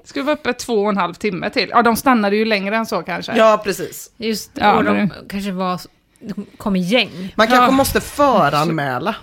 Skulle 0.04 0.24
vara 0.24 0.34
öppet 0.34 0.58
två 0.58 0.82
och 0.82 0.88
en 0.88 0.96
halv 0.96 1.14
timme 1.14 1.50
till. 1.50 1.68
Ja, 1.70 1.82
de 1.82 1.96
stannade 1.96 2.36
ju 2.36 2.44
längre 2.44 2.76
än 2.76 2.86
så 2.86 3.02
kanske. 3.02 3.36
Ja, 3.36 3.60
precis. 3.64 4.10
Just 4.16 4.50
Ja, 4.54 4.76
och 4.76 4.84
de 4.84 5.10
kanske 5.28 5.52
var, 5.52 5.80
de 6.20 6.46
kom 6.56 6.76
i 6.76 6.80
gäng. 6.80 7.34
Man 7.36 7.46
kanske 7.46 7.64
Ja. 7.64 7.70
måste 7.70 8.00
föranmäla. 8.00 9.14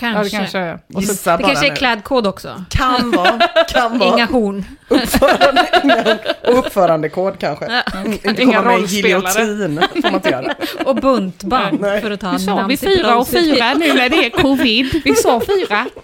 Ja, 0.00 0.06
det 0.08 0.14
Kanske. 0.14 0.36
kanske 0.36 0.58
är. 0.58 0.78
Och 0.94 1.04
så, 1.04 1.36
det 1.36 1.42
kanske 1.42 1.66
är 1.66 1.76
klädkod 1.76 2.26
också. 2.26 2.64
Kan 2.70 3.10
vara. 3.10 3.38
Kan 3.68 3.98
vara. 3.98 4.14
Inga 4.14 4.24
horn. 4.26 4.64
Uppförande, 4.88 6.18
och 6.42 6.58
uppförandekod 6.58 7.38
kanske. 7.38 7.82
Inte 8.24 8.42
Inga 8.42 8.58
komma 8.58 8.70
med 8.70 8.78
rollspelare. 8.80 9.44
giljotin. 9.44 9.80
Får 9.92 10.02
man 10.02 10.14
inte 10.14 10.28
göra. 10.28 10.54
Och 10.84 10.96
buntband 10.96 11.80
Nej. 11.80 12.00
för 12.00 12.10
att 12.10 12.20
ta 12.20 12.38
sa 12.38 12.66
vi 12.68 12.76
fyra 12.76 13.16
och 13.16 13.28
fyra 13.28 13.74
nu 13.74 13.94
när 13.94 14.08
det 14.08 14.26
är 14.26 14.30
covid. 14.30 15.00
Vi 15.04 15.14
sa 15.14 15.40
fyra. 15.46 15.86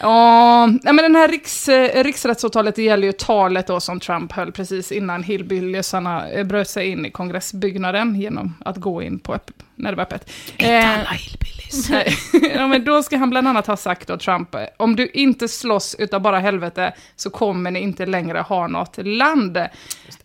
Ja, 0.00 0.66
men 0.82 0.96
den 0.96 1.16
här 1.16 1.28
riks, 1.28 1.68
eh, 1.68 2.04
riksrättsåtalet 2.04 2.76
det 2.76 2.82
gäller 2.82 3.06
ju 3.06 3.12
talet 3.12 3.66
då 3.66 3.80
som 3.80 4.00
Trump 4.00 4.32
höll 4.32 4.52
precis 4.52 4.92
innan 4.92 5.22
hillbilliesarna 5.22 6.28
eh, 6.30 6.44
bröt 6.44 6.68
sig 6.68 6.88
in 6.88 7.06
i 7.06 7.10
kongressbyggnaden 7.10 8.20
genom 8.20 8.54
att 8.64 8.76
gå 8.76 9.02
in 9.02 9.18
på 9.18 9.38
när 9.76 9.90
det 9.90 9.96
var 9.96 10.02
öppet. 10.02 10.30
Eh, 10.56 10.66
Nej. 11.90 12.16
ja, 12.54 12.66
men 12.70 12.84
då 12.84 13.02
ska 13.02 13.16
han 13.16 13.30
bland 13.30 13.48
annat 13.48 13.66
ha 13.66 13.76
sagt 13.76 14.08
då, 14.08 14.16
Trump, 14.16 14.54
eh, 14.54 14.64
om 14.76 14.96
du 14.96 15.06
inte 15.06 15.48
slåss 15.48 15.96
utav 15.98 16.20
bara 16.20 16.38
helvete 16.38 16.94
så 17.16 17.30
kommer 17.30 17.70
ni 17.70 17.80
inte 17.80 18.06
längre 18.06 18.38
ha 18.38 18.66
något 18.66 18.96
land. 18.96 19.58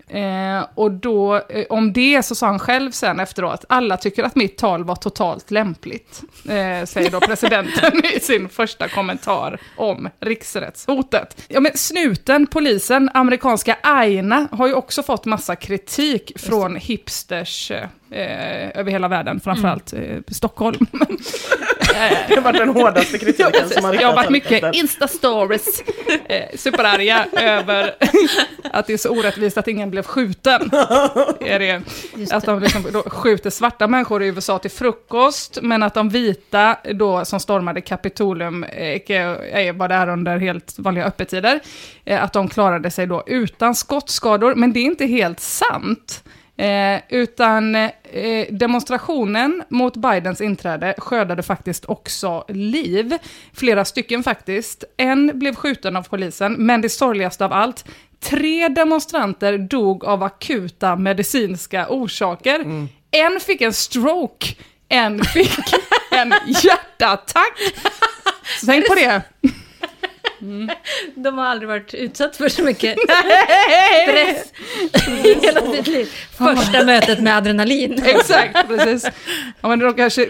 Eh, 0.07 0.65
och 0.75 0.91
då, 0.91 1.35
eh, 1.35 1.65
om 1.69 1.93
det 1.93 2.23
så 2.23 2.35
sa 2.35 2.47
han 2.47 2.59
själv 2.59 2.91
sen 2.91 3.19
efteråt, 3.19 3.65
alla 3.69 3.97
tycker 3.97 4.23
att 4.23 4.35
mitt 4.35 4.57
tal 4.57 4.83
var 4.83 4.95
totalt 4.95 5.51
lämpligt, 5.51 6.21
eh, 6.45 6.85
säger 6.85 7.11
då 7.11 7.19
presidenten 7.19 8.05
i 8.15 8.19
sin 8.19 8.49
första 8.49 8.87
kommentar 8.87 9.59
om 9.77 10.09
riksrättshotet. 10.19 11.45
Ja, 11.47 11.59
men 11.59 11.71
snuten, 11.75 12.47
polisen, 12.47 13.09
amerikanska 13.13 13.77
Aina, 13.83 14.47
har 14.51 14.67
ju 14.67 14.73
också 14.73 15.03
fått 15.03 15.25
massa 15.25 15.55
kritik 15.55 16.31
från 16.39 16.75
hipsters 16.75 17.71
eh, 18.15 18.79
över 18.79 18.91
hela 18.91 19.07
världen, 19.07 19.39
framförallt 19.39 19.93
eh, 19.93 20.01
Stockholm. 20.27 20.85
Det 22.27 22.39
var 22.39 22.53
den 22.53 22.69
hårdaste 22.69 23.17
kritiken 23.17 23.69
som 23.69 23.83
har 23.85 23.93
Jag 23.93 24.07
har 24.07 24.15
varit 24.15 24.31
riktats 24.31 24.51
mycket 24.51 24.75
Insta-stories, 24.75 25.83
eh, 26.29 26.57
superarga 26.57 27.25
över 27.31 27.95
att 28.63 28.87
det 28.87 28.93
är 28.93 28.97
så 28.97 29.09
orättvist 29.09 29.57
att 29.57 29.67
ingen 29.67 29.91
blev 29.91 30.03
skjuten. 30.03 30.61
Är 31.39 31.59
det, 31.59 31.81
att 32.31 32.45
de 32.45 32.59
liksom 32.59 32.85
då 32.93 33.01
skjuter 33.01 33.49
svarta 33.49 33.87
människor 33.87 34.23
i 34.23 34.27
USA 34.27 34.59
till 34.59 34.71
frukost, 34.71 35.59
men 35.61 35.83
att 35.83 35.93
de 35.93 36.09
vita 36.09 36.77
då 36.93 37.25
som 37.25 37.39
stormade 37.39 37.81
Kapitolium, 37.81 38.63
eh, 38.63 39.11
eh, 39.11 39.75
var 39.75 39.87
där 39.87 40.07
under 40.07 40.37
helt 40.37 40.79
vanliga 40.79 41.05
öppettider, 41.05 41.59
eh, 42.05 42.23
att 42.23 42.33
de 42.33 42.47
klarade 42.49 42.91
sig 42.91 43.07
då 43.07 43.23
utan 43.27 43.75
skottskador, 43.75 44.55
men 44.55 44.73
det 44.73 44.79
är 44.79 44.85
inte 44.85 45.05
helt 45.05 45.39
sant. 45.39 46.23
Eh, 46.57 47.01
utan 47.09 47.75
eh, 47.75 47.91
demonstrationen 48.49 49.63
mot 49.69 49.97
Bidens 49.97 50.41
inträde 50.41 50.95
skördade 50.97 51.43
faktiskt 51.43 51.85
också 51.85 52.45
liv. 52.47 53.17
Flera 53.53 53.85
stycken 53.85 54.23
faktiskt. 54.23 54.83
En 54.97 55.39
blev 55.39 55.55
skjuten 55.55 55.95
av 55.95 56.03
polisen, 56.03 56.53
men 56.53 56.81
det 56.81 56.89
sorgligaste 56.89 57.45
av 57.45 57.53
allt, 57.53 57.85
tre 58.19 58.67
demonstranter 58.67 59.57
dog 59.57 60.05
av 60.05 60.23
akuta 60.23 60.95
medicinska 60.95 61.87
orsaker. 61.89 62.87
En 63.11 63.39
fick 63.39 63.61
en 63.61 63.73
stroke, 63.73 64.47
en 64.89 65.23
fick 65.23 65.59
en 66.11 66.33
hjärtattack. 66.63 67.57
Så 68.59 68.65
tänk 68.65 68.87
på 68.87 68.95
det. 68.95 69.21
De 71.15 71.37
har 71.37 71.45
aldrig 71.45 71.69
varit 71.69 71.93
utsatt 71.93 72.35
för 72.37 72.49
så 72.49 72.63
mycket 72.63 72.97
stress 74.03 74.53
i 75.25 75.45
hela 75.45 75.61
sitt 75.61 75.87
liv. 75.87 76.09
Första 76.37 76.85
mötet 76.85 77.19
med 77.19 77.37
adrenalin. 77.37 78.01
Exakt, 78.05 78.67
precis. 78.67 79.07
Ja, 79.61 79.67
men 79.69 79.79
då 79.79 79.93
kanske, 79.93 80.29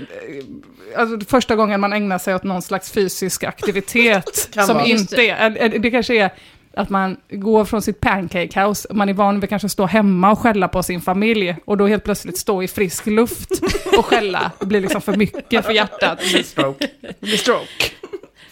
alltså, 0.97 1.29
första 1.29 1.55
gången 1.55 1.79
man 1.79 1.93
ägnar 1.93 2.17
sig 2.19 2.35
åt 2.35 2.43
någon 2.43 2.61
slags 2.61 2.91
fysisk 2.91 3.43
aktivitet 3.43 4.49
Kan 4.53 4.65
som 4.67 4.75
vara. 4.77 4.85
inte 4.85 5.21
är, 5.27 5.79
det 5.79 5.91
kanske 5.91 6.15
är 6.15 6.29
att 6.77 6.89
man 6.89 7.17
går 7.29 7.65
från 7.65 7.81
sitt 7.81 7.99
pancake 7.99 8.61
house, 8.65 8.87
man 8.93 9.09
är 9.09 9.13
van 9.13 9.39
vid 9.39 9.49
kanske 9.49 9.69
stå 9.69 9.85
hemma 9.85 10.31
och 10.31 10.39
skälla 10.39 10.67
på 10.67 10.83
sin 10.83 11.01
familj 11.01 11.55
och 11.65 11.77
då 11.77 11.87
helt 11.87 12.03
plötsligt 12.03 12.37
stå 12.37 12.63
i 12.63 12.67
frisk 12.67 13.05
luft 13.05 13.49
och 13.97 14.05
skälla. 14.05 14.51
Det 14.59 14.65
blir 14.65 14.81
liksom 14.81 15.01
för 15.01 15.13
mycket 15.13 15.65
för 15.65 15.73
hjärtat. 15.73 16.19
Det 16.19 16.31
blir 16.33 16.43
stroke. 16.43 16.87
Det 16.99 17.21
blir 17.21 17.37
stroke. 17.37 17.67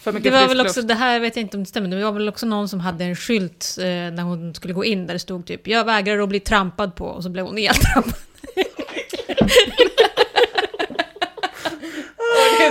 För 0.04 0.12
mycket 0.12 0.32
Det 0.32 0.38
var 0.40 0.48
väl 0.48 0.58
luft. 0.58 0.70
också, 0.70 0.82
det 0.82 0.94
här 0.94 1.20
vet 1.20 1.36
jag 1.36 1.40
inte 1.42 1.56
om 1.56 1.62
det 1.62 1.68
stämmer, 1.68 1.88
men 1.88 1.98
det 1.98 2.04
var 2.04 2.12
väl 2.12 2.28
också 2.28 2.46
någon 2.46 2.68
som 2.68 2.80
hade 2.80 3.04
en 3.04 3.16
skylt 3.16 3.76
eh, 3.78 3.84
när 3.84 4.22
hon 4.22 4.54
skulle 4.54 4.74
gå 4.74 4.84
in 4.84 5.06
där 5.06 5.14
det 5.14 5.18
stod 5.18 5.46
typ 5.46 5.66
“Jag 5.68 5.84
vägrar 5.84 6.18
att 6.18 6.28
bli 6.28 6.40
trampad 6.40 6.94
på” 6.94 7.04
och 7.04 7.22
så 7.22 7.28
blev 7.30 7.44
hon 7.44 7.58
eltrampad. 7.58 8.14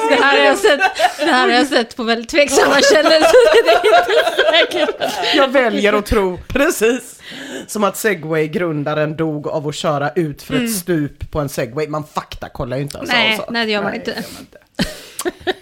Det 0.09 0.15
här, 0.23 0.39
har 0.39 0.45
jag 0.45 0.57
sett, 0.57 0.79
det 1.19 1.25
här 1.25 1.47
har 1.47 1.53
jag 1.55 1.67
sett 1.67 1.95
på 1.95 2.03
väldigt 2.03 2.29
tveksamma 2.29 2.81
källor, 2.81 3.09
så 3.21 3.35
det 3.63 3.69
är 3.69 4.71
inte 4.71 5.09
säkert. 5.09 5.35
Jag 5.35 5.47
väljer 5.47 5.93
att 5.93 6.05
tro, 6.05 6.39
precis. 6.47 7.19
Som 7.67 7.83
att 7.83 7.97
Segway-grundaren 7.97 9.15
dog 9.15 9.47
av 9.47 9.67
att 9.67 9.75
köra 9.75 10.09
ut 10.09 10.41
för 10.41 10.63
ett 10.63 10.75
stup 10.75 11.31
på 11.31 11.39
en 11.39 11.49
Segway. 11.49 11.87
Man 11.87 12.03
faktakollar 12.03 12.77
ju 12.77 12.83
inte 12.83 12.97
ens 12.97 13.09
Nej, 13.09 13.33
alltså. 13.35 13.51
nej 13.51 13.65
det 13.65 13.71
gör 13.71 13.83
man 13.83 13.93
inte. 13.93 14.23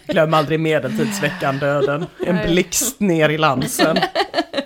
Glöm 0.06 0.34
aldrig 0.34 0.60
medeltidsveckan, 0.60 1.60
döden. 1.60 2.06
En 2.26 2.52
blixt 2.52 3.00
ner 3.00 3.30
i 3.30 3.38
lansen. 3.38 3.98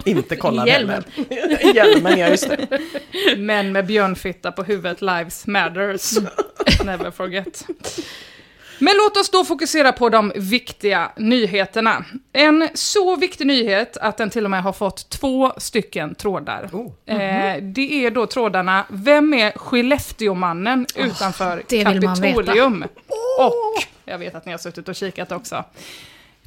Inte 0.06 0.36
kolla 0.36 0.68
hjälmen. 0.68 1.04
heller. 1.30 1.76
Hjälmen, 1.76 2.20
ja 2.20 2.28
just 2.28 2.50
det. 2.50 2.80
Män 3.38 3.72
med 3.72 3.86
björnfitta 3.86 4.52
på 4.52 4.64
huvudet, 4.64 5.02
lives 5.02 5.48
matters. 5.48 6.18
Never 6.86 7.12
forget. 7.12 7.66
Men 8.80 8.94
låt 8.98 9.18
oss 9.18 9.30
då 9.30 9.46
fokusera 9.46 9.92
på 9.92 10.10
de 10.10 10.32
viktiga 10.36 11.12
nyheterna. 11.18 12.06
En 12.34 12.70
så 12.74 13.16
viktig 13.16 13.48
nyhet 13.48 13.98
att 13.98 14.18
den 14.18 14.30
till 14.30 14.46
och 14.46 14.52
med 14.52 14.64
har 14.64 14.74
fått 14.74 15.10
två 15.10 15.54
stycken 15.58 16.16
trådar. 16.16 16.70
Oh. 16.72 17.16
Eh, 17.16 17.62
det 17.62 18.06
är 18.06 18.12
då 18.12 18.28
trådarna 18.28 18.86
Vem 18.90 19.34
är 19.34 19.52
Skellefteåmannen 19.52 20.86
utanför 20.96 21.84
man 21.84 22.22
veta. 22.22 22.36
Kapitolium? 22.36 22.86
Och, 23.40 23.54
jag 24.06 24.18
vet 24.18 24.36
att 24.36 24.46
ni 24.46 24.52
har 24.52 24.60
suttit 24.60 24.90
och 24.90 24.96
kikat 24.96 25.32
också, 25.32 25.64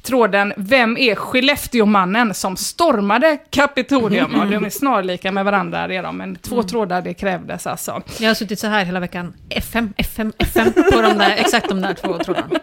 tråden 0.01 0.53
Vem 0.57 0.97
är 0.97 1.15
Skellefteåmannen 1.15 2.33
som 2.33 2.57
stormade 2.57 3.37
Kapitolium? 3.49 4.31
Ja, 4.35 4.45
de 4.45 4.65
är 4.65 4.69
snarlika 4.69 5.31
med 5.31 5.45
varandra 5.45 5.87
redan, 5.87 6.17
men 6.17 6.35
två 6.35 6.63
trådar 6.63 7.01
det 7.01 7.13
krävdes 7.13 7.67
alltså. 7.67 8.01
Jag 8.19 8.29
har 8.29 8.35
suttit 8.35 8.59
så 8.59 8.67
här 8.67 8.85
hela 8.85 8.99
veckan. 8.99 9.33
FM, 9.49 9.93
FM, 9.97 10.33
FM 10.37 10.73
på 10.73 11.01
de 11.01 11.17
där, 11.17 11.35
exakt 11.37 11.69
de 11.69 11.81
där 11.81 11.93
två 11.93 12.17
trådarna. 12.17 12.59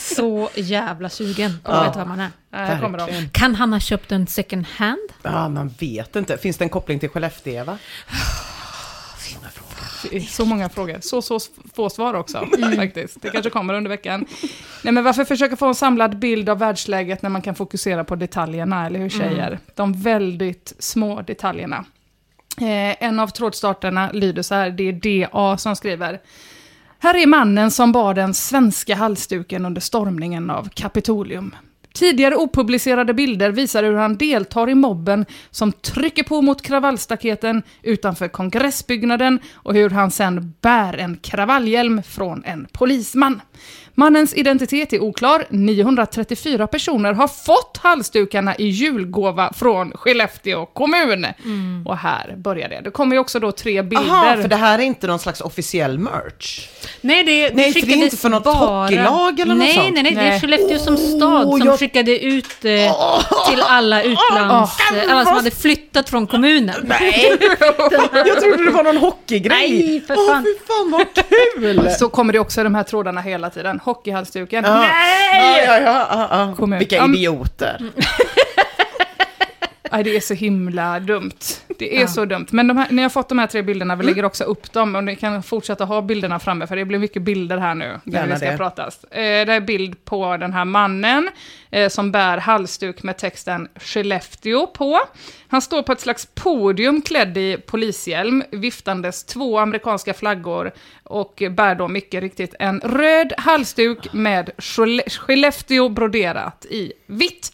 Så 0.00 0.50
jävla 0.54 1.08
sugen 1.08 1.58
på 1.64 1.72
att 1.72 1.88
veta 1.88 1.98
vad 1.98 2.08
man 2.08 2.20
är. 2.20 2.30
Här 2.52 2.80
kommer 2.80 2.98
de. 2.98 3.04
Verkligen. 3.04 3.28
Kan 3.28 3.54
han 3.54 3.72
ha 3.72 3.80
köpt 3.80 4.12
en 4.12 4.26
second 4.26 4.66
hand? 4.66 5.08
Ja, 5.22 5.48
man 5.48 5.68
vet 5.78 6.16
inte. 6.16 6.38
Finns 6.38 6.58
det 6.58 6.64
en 6.64 6.68
koppling 6.68 6.98
till 6.98 7.08
Skellefteå, 7.08 7.64
va? 7.64 7.78
Så 10.28 10.44
många 10.44 10.68
frågor, 10.68 10.98
så, 11.00 11.22
så 11.22 11.38
få 11.74 11.90
svar 11.90 12.14
också 12.14 12.46
faktiskt. 12.76 13.22
Det 13.22 13.30
kanske 13.30 13.50
kommer 13.50 13.74
under 13.74 13.88
veckan. 13.88 14.26
Nej, 14.82 14.94
men 14.94 15.04
varför 15.04 15.24
försöka 15.24 15.56
få 15.56 15.66
en 15.66 15.74
samlad 15.74 16.18
bild 16.18 16.48
av 16.48 16.58
världsläget 16.58 17.22
när 17.22 17.30
man 17.30 17.42
kan 17.42 17.54
fokusera 17.54 18.04
på 18.04 18.16
detaljerna, 18.16 18.86
eller 18.86 18.98
hur 18.98 19.10
tjejer? 19.10 19.58
De 19.74 19.92
väldigt 19.92 20.72
små 20.78 21.22
detaljerna. 21.22 21.84
Eh, 22.60 23.04
en 23.04 23.20
av 23.20 23.28
trådstarterna 23.28 24.10
lyder 24.12 24.42
så 24.42 24.54
här, 24.54 24.70
det 24.70 24.88
är 24.88 25.26
DA 25.26 25.58
som 25.58 25.76
skriver. 25.76 26.20
Här 26.98 27.14
är 27.16 27.26
mannen 27.26 27.70
som 27.70 27.92
bar 27.92 28.14
den 28.14 28.34
svenska 28.34 28.94
halsduken 28.94 29.66
under 29.66 29.80
stormningen 29.80 30.50
av 30.50 30.68
Kapitolium. 30.68 31.54
Tidigare 31.98 32.36
opublicerade 32.36 33.14
bilder 33.14 33.50
visar 33.50 33.82
hur 33.82 33.94
han 33.94 34.16
deltar 34.16 34.70
i 34.70 34.74
mobben 34.74 35.26
som 35.50 35.72
trycker 35.72 36.22
på 36.22 36.42
mot 36.42 36.62
kravallstaketen 36.62 37.62
utanför 37.82 38.28
kongressbyggnaden 38.28 39.40
och 39.54 39.74
hur 39.74 39.90
han 39.90 40.10
sen 40.10 40.54
bär 40.60 40.96
en 40.96 41.16
kravallhjälm 41.16 42.02
från 42.02 42.44
en 42.44 42.66
polisman. 42.72 43.40
Mannens 43.96 44.34
identitet 44.34 44.92
är 44.92 45.00
oklar. 45.02 45.46
934 45.50 46.66
personer 46.66 47.12
har 47.12 47.28
fått 47.28 47.76
halsdukarna 47.82 48.54
i 48.56 48.64
julgåva 48.68 49.52
från 49.56 49.92
Skellefteå 49.96 50.66
kommun. 50.66 51.26
Och 51.86 51.96
här 51.96 52.34
börjar 52.36 52.68
det. 52.68 52.80
Det 52.84 52.90
kommer 52.90 53.16
ju 53.16 53.20
också 53.20 53.40
då 53.40 53.52
tre 53.52 53.82
bilder. 53.82 54.06
Jaha, 54.06 54.36
för 54.36 54.48
det 54.48 54.56
här 54.56 54.78
är 54.78 54.82
inte 54.82 55.06
någon 55.06 55.18
slags 55.18 55.40
officiell 55.40 55.98
merch. 55.98 56.68
Nej, 57.00 57.24
det, 57.24 57.54
Nej, 57.54 57.72
för 57.72 57.80
det 57.86 57.92
är 57.92 57.96
inte 58.04 58.16
för 58.16 58.28
något 58.28 58.46
hockeylag 58.46 59.40
eller 59.40 59.54
något 59.54 59.58
nej, 59.58 59.74
sånt. 59.74 59.94
Nej, 59.94 60.02
nej, 60.02 60.14
det 60.14 60.20
är 60.20 60.30
Nej. 60.30 60.40
Skellefteå 60.40 60.78
som 60.78 60.96
stad 60.96 61.44
Åh, 61.46 61.58
som 61.58 61.66
jag- 61.68 61.78
skickade 61.78 62.18
ut 62.24 62.64
eh, 62.64 63.50
till 63.50 63.60
alla 63.60 64.02
utlands... 64.02 64.78
eh, 64.94 65.10
alla 65.12 65.24
som 65.24 65.34
hade 65.34 65.50
flyttat 65.50 66.10
från 66.10 66.26
kommunen. 66.26 66.74
Nej! 67.00 67.36
Jag 68.12 68.40
trodde 68.40 68.64
det 68.64 68.70
var 68.70 68.84
någon 68.84 68.96
hockeygrej. 68.96 69.70
Nej, 69.86 70.00
för 70.06 70.14
Åh, 70.18 70.28
fan. 70.28 70.44
fy 70.44 70.66
fan 70.66 70.90
vad 70.90 71.06
kul! 71.14 71.90
Så 71.98 72.08
kommer 72.08 72.32
det 72.32 72.38
också 72.38 72.60
i 72.60 72.64
de 72.64 72.74
här 72.74 72.82
trådarna 72.82 73.20
hela 73.20 73.50
tiden. 73.54 73.80
Hockeyhalsduken. 73.80 74.64
Ja. 74.64 74.80
Nej! 74.80 75.64
Ja, 75.66 75.78
ja, 75.78 76.28
ja. 76.30 76.52
Kommun. 76.56 76.78
Vilka 76.78 77.04
idioter. 77.04 77.78
Aj, 79.94 80.02
det 80.04 80.16
är 80.16 80.20
så 80.20 80.34
himla 80.34 81.00
dumt. 81.00 81.30
Det 81.78 81.96
är 81.96 82.00
Ja. 82.00 82.06
så 82.08 82.24
dumt. 82.24 82.46
Men 82.50 82.78
här, 82.78 82.86
ni 82.90 83.02
har 83.02 83.08
fått 83.08 83.28
de 83.28 83.38
här 83.38 83.46
tre 83.46 83.62
bilderna, 83.62 83.96
vi 83.96 84.04
lägger 84.04 84.24
också 84.24 84.44
upp 84.44 84.72
dem. 84.72 84.96
Och 84.96 85.04
ni 85.04 85.16
kan 85.16 85.42
fortsätta 85.42 85.84
ha 85.84 86.02
bilderna 86.02 86.38
framme, 86.38 86.66
för 86.66 86.76
det 86.76 86.84
blir 86.84 86.98
mycket 86.98 87.22
bilder 87.22 87.58
här 87.58 87.74
nu. 87.74 88.00
När 88.04 88.12
Gärna 88.20 88.32
det 88.32 88.38
ska 88.38 88.50
det. 88.50 88.56
pratas. 88.56 89.04
Eh, 89.04 89.46
det 89.46 89.52
är 89.52 89.60
bild 89.60 90.04
på 90.04 90.36
den 90.36 90.52
här 90.52 90.64
mannen 90.64 91.28
eh, 91.70 91.88
som 91.88 92.12
bär 92.12 92.38
halsduk 92.38 93.02
med 93.02 93.16
texten 93.18 93.68
Skellefteå 93.80 94.66
på. 94.66 95.00
Han 95.48 95.62
står 95.62 95.82
på 95.82 95.92
ett 95.92 96.00
slags 96.00 96.28
podium 96.34 97.02
klädd 97.02 97.36
i 97.38 97.56
polishjälm, 97.66 98.42
viftandes 98.50 99.24
två 99.24 99.58
amerikanska 99.58 100.14
flaggor 100.14 100.72
och 101.02 101.42
bär 101.50 101.74
då 101.74 101.88
mycket 101.88 102.20
riktigt 102.22 102.54
en 102.58 102.80
röd 102.80 103.32
halsduk 103.38 104.12
med 104.12 104.50
Skelle- 104.58 105.10
Skellefteå 105.10 105.88
broderat 105.88 106.66
i 106.70 106.92
vitt. 107.06 107.52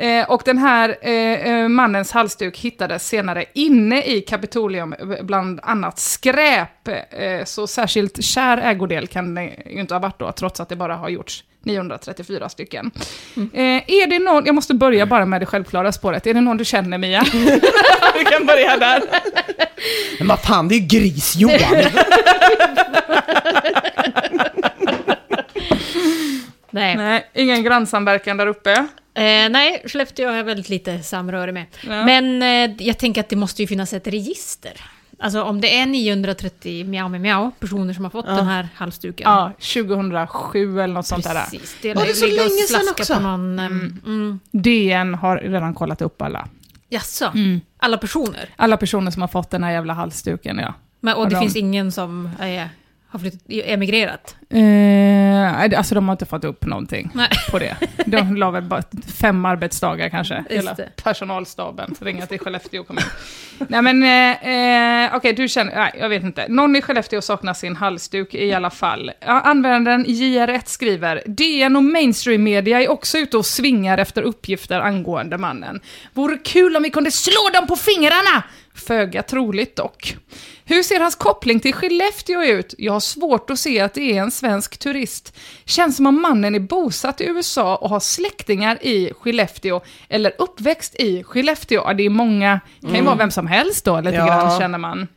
Eh, 0.00 0.30
och 0.30 0.42
den 0.44 0.58
här 0.58 0.96
eh, 1.00 1.12
eh, 1.12 1.68
mannens 1.68 2.12
halsduk 2.12 2.58
hittades 2.58 3.08
senare 3.08 3.44
inne 3.54 4.02
i 4.02 4.20
Kapitolium 4.20 4.94
bland 5.22 5.60
annat 5.62 5.98
skräp. 5.98 6.88
Eh, 6.88 7.44
så 7.44 7.66
särskilt 7.66 8.24
kär 8.24 8.58
ägodel 8.58 9.06
kan 9.06 9.34
det 9.34 9.42
ju 9.66 9.80
inte 9.80 9.94
ha 9.94 9.98
varit 9.98 10.18
då, 10.18 10.32
trots 10.32 10.60
att 10.60 10.68
det 10.68 10.76
bara 10.76 10.94
har 10.96 11.08
gjorts 11.08 11.44
934 11.64 12.48
stycken. 12.48 12.90
Eh, 13.52 13.62
är 13.86 14.06
det 14.06 14.18
någon, 14.18 14.46
jag 14.46 14.54
måste 14.54 14.74
börja 14.74 15.06
bara 15.06 15.26
med 15.26 15.40
det 15.42 15.46
självklara 15.46 15.92
spåret, 15.92 16.26
är 16.26 16.34
det 16.34 16.40
någon 16.40 16.56
du 16.56 16.64
känner 16.64 16.98
Mia? 16.98 17.24
Vi 18.18 18.24
kan 18.24 18.46
börja 18.46 18.76
där. 18.76 19.02
Men 20.18 20.28
vad 20.28 20.40
fan, 20.40 20.68
det 20.68 20.74
är 20.74 20.80
ju 20.80 20.86
Gris-Johan! 20.86 21.58
Nej. 26.70 26.96
Nej, 26.96 27.30
ingen 27.34 27.62
grannsamverkan 27.62 28.36
där 28.36 28.46
uppe. 28.46 28.86
Eh, 29.14 29.22
nej, 29.50 29.82
Skellefteå 29.86 30.28
har 30.28 30.36
jag 30.36 30.44
väldigt 30.44 30.68
lite 30.68 31.02
samröre 31.02 31.52
med. 31.52 31.66
Ja. 31.86 32.04
Men 32.04 32.42
eh, 32.42 32.86
jag 32.86 32.98
tänker 32.98 33.20
att 33.20 33.28
det 33.28 33.36
måste 33.36 33.62
ju 33.62 33.68
finnas 33.68 33.92
ett 33.92 34.06
register. 34.06 34.72
Alltså 35.18 35.42
om 35.42 35.60
det 35.60 35.78
är 35.78 35.86
930 35.86 36.84
mjau 36.86 37.08
med 37.08 37.20
mjau 37.20 37.50
personer 37.60 37.94
som 37.94 38.04
har 38.04 38.10
fått 38.10 38.26
den 38.26 38.46
här 38.46 38.68
halsduken. 38.74 39.24
Ja, 39.30 39.52
2007 39.58 40.80
eller 40.80 40.94
något 40.94 41.06
sånt 41.06 41.24
där. 41.24 41.34
Precis. 41.44 41.76
Det 41.82 41.94
Var 41.94 42.06
det 42.06 42.14
så 42.14 42.24
och 42.26 42.32
länge 42.32 42.48
sedan 42.68 42.80
också? 42.90 43.14
på 43.14 43.20
någon... 43.20 43.58
Mm. 43.58 44.00
Mm. 44.06 44.40
DN 44.50 45.14
har 45.14 45.36
redan 45.36 45.74
kollat 45.74 46.02
upp 46.02 46.22
alla. 46.22 46.48
Jaså? 46.88 47.32
Alla 47.78 47.96
personer? 47.98 48.48
Alla 48.56 48.76
personer 48.76 49.10
som 49.10 49.22
har 49.22 49.28
fått 49.28 49.50
den 49.50 49.62
här 49.64 49.70
jävla 49.72 49.92
halsduken, 49.92 50.58
ja. 50.58 50.74
Men, 51.00 51.14
och 51.16 51.28
det 51.28 51.34
de- 51.34 51.40
finns 51.40 51.56
ingen 51.56 51.92
som 51.92 52.26
eh, 52.40 52.66
har 53.08 53.18
flyttat, 53.18 53.40
emigrerat? 53.48 54.36
Eh, 54.52 55.78
alltså 55.78 55.94
de 55.94 56.08
har 56.08 56.12
inte 56.12 56.26
fått 56.26 56.44
upp 56.44 56.66
någonting 56.66 57.10
Nej. 57.14 57.28
på 57.50 57.58
det. 57.58 57.76
De 58.06 58.36
la 58.36 58.50
väl 58.50 58.62
bara 58.62 58.82
fem 59.20 59.44
arbetsdagar 59.44 60.08
kanske, 60.08 60.44
hela 60.50 60.74
det. 60.74 60.88
personalstaben, 61.02 61.94
ringa 62.00 62.26
till 62.26 62.38
Skellefteå 62.38 62.84
kommun. 62.84 63.04
Nej 63.68 63.82
men, 63.82 64.02
eh, 64.02 65.04
eh, 65.04 65.16
okej 65.16 65.32
du 65.32 65.48
känner, 65.48 65.74
nej 65.74 65.92
jag 65.98 66.08
vet 66.08 66.22
inte. 66.22 66.46
Någon 66.48 66.76
i 66.76 66.82
Skellefteå 66.82 67.20
saknar 67.20 67.54
sin 67.54 67.76
halsduk 67.76 68.34
i 68.34 68.52
alla 68.52 68.70
fall. 68.70 69.12
Användaren 69.26 70.06
JR1 70.06 70.62
skriver, 70.66 71.22
DN 71.26 71.76
och 71.76 71.84
mainstream 71.84 72.42
media 72.42 72.82
är 72.82 72.90
också 72.90 73.18
ute 73.18 73.36
och 73.36 73.46
svingar 73.46 73.98
efter 73.98 74.22
uppgifter 74.22 74.80
angående 74.80 75.38
mannen. 75.38 75.80
Vore 76.14 76.36
kul 76.36 76.76
om 76.76 76.82
vi 76.82 76.90
kunde 76.90 77.10
slå 77.10 77.50
dem 77.54 77.66
på 77.66 77.76
fingrarna! 77.76 78.42
Föga 78.74 79.22
troligt 79.22 79.76
dock. 79.76 80.16
Hur 80.64 80.82
ser 80.82 81.00
hans 81.00 81.14
koppling 81.14 81.60
till 81.60 81.74
Skellefteå 81.74 82.42
ut? 82.44 82.74
Jag 82.78 82.92
har 82.92 83.00
svårt 83.00 83.50
att 83.50 83.58
se 83.58 83.80
att 83.80 83.94
det 83.94 84.00
är 84.16 84.22
en 84.22 84.30
svensk 84.40 84.78
turist. 84.78 85.36
Känns 85.64 85.96
som 85.96 86.06
om 86.06 86.22
mannen 86.22 86.54
är 86.54 86.60
bosatt 86.60 87.20
i 87.20 87.24
USA 87.24 87.76
och 87.76 87.90
har 87.90 88.00
släktingar 88.00 88.78
i 88.84 89.12
Skellefteå, 89.20 89.80
eller 90.08 90.32
uppväxt 90.38 90.94
i 91.00 91.22
Skellefteå. 91.24 91.82
Ja, 91.86 91.94
det 91.94 92.02
är 92.06 92.10
många, 92.10 92.60
kan 92.80 92.94
ju 92.94 93.02
vara 93.02 93.14
vem 93.16 93.30
som 93.30 93.46
helst 93.46 93.84
då, 93.84 94.00
lite 94.00 94.16
Ja. 94.16 94.26
grann 94.26 94.58
känner 94.60 94.78
man. 94.78 95.08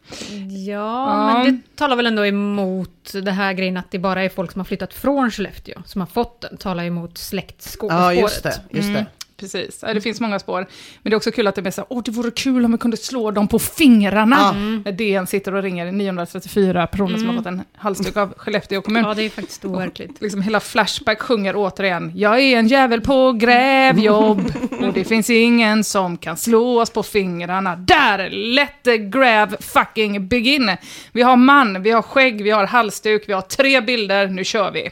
Ja, 0.68 0.68
Ja. 0.68 1.34
men 1.34 1.46
det 1.46 1.76
talar 1.76 1.96
väl 1.96 2.06
ändå 2.08 2.26
emot 2.26 3.12
det 3.24 3.32
här 3.32 3.54
grejen 3.54 3.78
att 3.78 3.92
det 3.92 4.00
bara 4.00 4.24
är 4.24 4.30
folk 4.30 4.52
som 4.52 4.60
har 4.60 4.66
flyttat 4.66 4.94
från 4.94 5.32
Skellefteå 5.32 5.82
som 5.86 6.02
har 6.02 6.08
fått 6.08 6.42
den. 6.42 6.58
Talar 6.58 6.84
emot 6.84 7.18
släktskådespåret. 7.18 8.16
Ja, 8.18 8.22
just 8.22 8.44
det. 8.44 8.60
Just 8.72 8.90
Mm. 8.90 9.06
Det. 9.52 9.66
Precis, 9.66 9.80
det 9.94 10.02
finns 10.02 10.22
många 10.22 10.40
spår. 10.40 10.68
Men 11.02 11.10
det 11.10 11.14
är 11.14 11.18
också 11.18 11.32
kul 11.32 11.48
att 11.48 11.56
det 11.56 11.68
är 11.68 11.72
så 11.72 11.82
här, 11.82 11.88
åh 11.90 12.04
det 12.04 12.12
vore 12.12 12.32
kul 12.32 12.66
om 12.66 12.72
vi 12.72 12.78
kunde 12.78 12.98
slå 12.98 13.32
dem 13.32 13.48
på 13.48 13.60
fingrarna. 13.60 14.38
Ja. 14.40 14.54
När 14.86 14.92
DN 14.92 15.28
sitter 15.28 15.56
och 15.56 15.64
ringer 15.64 15.92
934 15.92 16.88
personer 16.88 17.18
som 17.18 17.30
har 17.30 17.36
fått 17.36 17.46
en 17.46 17.62
halsduk 17.76 18.18
av 18.18 18.34
Skellefteå 18.38 18.82
kommun. 18.82 19.04
Ja, 19.04 19.14
det 19.14 19.24
är 19.24 19.30
faktiskt 19.30 19.66
overkligt. 19.66 20.22
liksom 20.22 20.42
hela 20.42 20.60
Flashback 20.60 21.22
sjunger 21.22 21.54
återigen 21.56 22.12
Jag 22.16 22.40
är 22.40 22.60
en 22.60 22.68
jävel 22.68 23.02
på 23.02 23.32
grävjobb 23.32 24.54
och 24.82 24.94
det 24.94 25.04
finns 25.04 25.30
ingen 25.30 25.84
som 25.84 26.18
kan 26.18 26.38
slå 26.38 26.82
oss 26.82 26.90
på 26.90 27.04
fingrarna. 27.04 27.76
Där! 27.76 28.30
Let 28.30 28.84
the 28.84 28.98
gräv 28.98 29.56
fucking 29.60 30.28
begin! 30.28 30.72
Vi 31.12 31.22
har 31.22 31.36
man, 31.36 31.84
vi 31.84 31.92
har 31.92 32.02
skägg, 32.02 32.44
vi 32.44 32.50
har 32.52 32.66
halsduk, 32.66 33.24
vi 33.28 33.34
har 33.34 33.42
tre 33.42 33.82
bilder, 33.82 34.28
nu 34.28 34.44
kör 34.44 34.72
vi. 34.72 34.90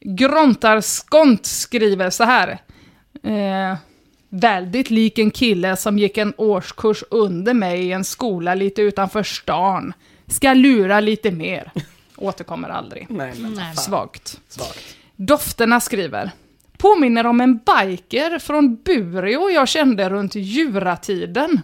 Grontarskont 0.00 1.46
skriver 1.46 2.10
så 2.10 2.24
här. 2.24 2.58
Eh, 3.22 3.76
väldigt 4.28 4.90
lik 4.90 5.18
en 5.18 5.30
kille 5.30 5.76
som 5.76 5.98
gick 5.98 6.18
en 6.18 6.34
årskurs 6.36 7.04
under 7.10 7.54
mig 7.54 7.84
i 7.84 7.92
en 7.92 8.04
skola 8.04 8.54
lite 8.54 8.82
utanför 8.82 9.22
stan. 9.22 9.92
Ska 10.26 10.54
lura 10.54 11.00
lite 11.00 11.30
mer. 11.30 11.72
Återkommer 12.16 12.68
aldrig. 12.68 13.06
Nej, 13.10 13.32
men 13.38 13.54
Nej. 13.54 13.76
Svagt. 13.76 14.40
svagt. 14.48 14.96
Dofterna 15.16 15.80
skriver. 15.80 16.30
Påminner 16.76 17.26
om 17.26 17.40
en 17.40 17.58
biker 17.58 18.38
från 18.38 18.76
Bureå 18.76 19.50
jag 19.50 19.68
kände 19.68 20.08
runt 20.08 20.34
juratiden. 20.34 21.60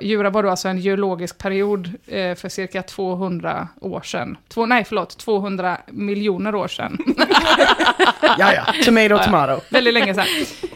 Jura 0.00 0.30
var 0.30 0.42
då 0.42 0.50
alltså 0.50 0.68
en 0.68 0.78
geologisk 0.78 1.38
period 1.38 1.90
eh, 2.06 2.34
för 2.34 2.48
cirka 2.48 2.82
200 2.82 3.68
år 3.80 4.00
sedan. 4.00 4.36
Två, 4.48 4.66
nej, 4.66 4.84
förlåt, 4.84 5.18
200 5.18 5.78
miljoner 5.86 6.54
år 6.54 6.68
sedan. 6.68 6.98
Ja, 8.38 8.52
ja. 8.54 8.84
Tomato, 8.84 9.24
tomato. 9.24 9.60
Väldigt 9.70 9.94
länge 9.94 10.14
sedan. 10.14 10.26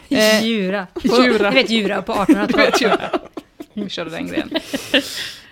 Eh, 0.09 0.43
Djura. 0.43 0.87
Djura. 1.03 1.49
Ni 1.49 1.55
vet 1.55 1.69
djura 1.69 2.01
på 2.01 2.13
1800-talet. 2.13 2.57
vet 2.57 2.81
ju. 2.81 2.89
Vi 3.73 3.89
körde 3.89 4.09
den 4.09 4.27
grejen. 4.27 4.49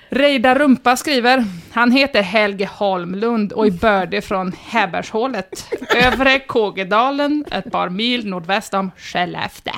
Reidar 0.09 0.55
Rumpa 0.55 0.97
skriver, 0.97 1.45
han 1.71 1.91
heter 1.91 2.21
Helge 2.21 2.69
Holmlund 2.73 3.53
och 3.53 3.67
är 3.67 3.71
bördig 3.71 4.23
från 4.23 4.53
Häbershålet, 4.65 5.65
övre 5.95 6.39
Kågedalen, 6.39 7.45
ett 7.51 7.71
par 7.71 7.89
mil 7.89 8.27
nordväst 8.27 8.73
om 8.73 8.91
Skellefteå. 8.97 9.73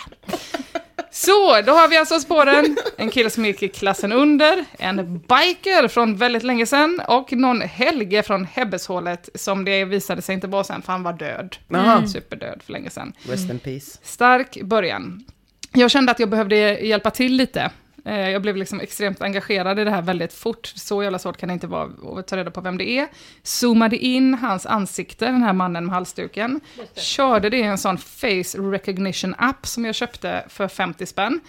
Så, 1.13 1.61
då 1.61 1.71
har 1.71 1.87
vi 1.87 1.97
alltså 1.97 2.19
spåren. 2.19 2.77
En 2.97 3.09
kille 3.09 3.29
som 3.29 3.45
gick 3.45 3.63
i 3.63 3.67
klassen 3.67 4.11
under, 4.11 4.65
en 4.79 5.19
biker 5.19 5.87
från 5.87 6.17
väldigt 6.17 6.43
länge 6.43 6.65
sedan 6.65 7.01
och 7.07 7.33
någon 7.33 7.61
Helge 7.61 8.23
från 8.23 8.45
Hebbeshålet 8.45 9.29
som 9.35 9.65
det 9.65 9.85
visade 9.85 10.21
sig 10.21 10.35
inte 10.35 10.47
vara 10.47 10.63
sen, 10.63 10.81
för 10.81 10.91
han 10.91 11.03
var 11.03 11.13
död. 11.13 11.55
Jaha. 11.67 12.07
Superdöd 12.07 12.61
för 12.65 12.73
länge 12.73 12.89
sedan. 12.89 13.13
Rest 13.23 13.49
in 13.49 13.59
peace. 13.59 13.97
Stark 14.03 14.61
början. 14.61 15.25
Jag 15.73 15.91
kände 15.91 16.11
att 16.11 16.19
jag 16.19 16.29
behövde 16.29 16.55
hjälpa 16.55 17.11
till 17.11 17.35
lite. 17.35 17.71
Eh, 18.05 18.29
Jag 18.29 18.41
blev 18.41 18.55
liksom 18.55 18.79
extremt 18.79 19.21
engagerad 19.21 19.79
i 19.79 19.83
det 19.83 19.91
här 19.91 20.01
väldigt 20.01 20.33
fort. 20.33 20.71
Så 20.75 21.03
jävla 21.03 21.19
svårt 21.19 21.37
kan 21.37 21.47
det 21.47 21.53
inte 21.53 21.67
vara 21.67 21.89
att 22.19 22.27
ta 22.27 22.37
reda 22.37 22.51
på 22.51 22.61
vem 22.61 22.77
det 22.77 22.89
är. 22.89 23.07
Zoomade 23.43 23.97
in 23.97 24.33
hans 24.33 24.65
ansikte, 24.65 25.25
den 25.25 25.43
här 25.43 25.53
mannen 25.53 25.85
med 25.85 25.95
halsduken. 25.95 26.59
Körde 26.95 27.49
det 27.49 27.57
i 27.57 27.61
en 27.63 27.77
sån 27.77 27.97
face 27.97 28.57
recognition 28.71 29.35
app 29.37 29.67
som 29.67 29.85
jag 29.85 29.95
köpte 29.95 30.43
för 30.49 30.67
50 30.67 31.05
spänn. 31.05 31.39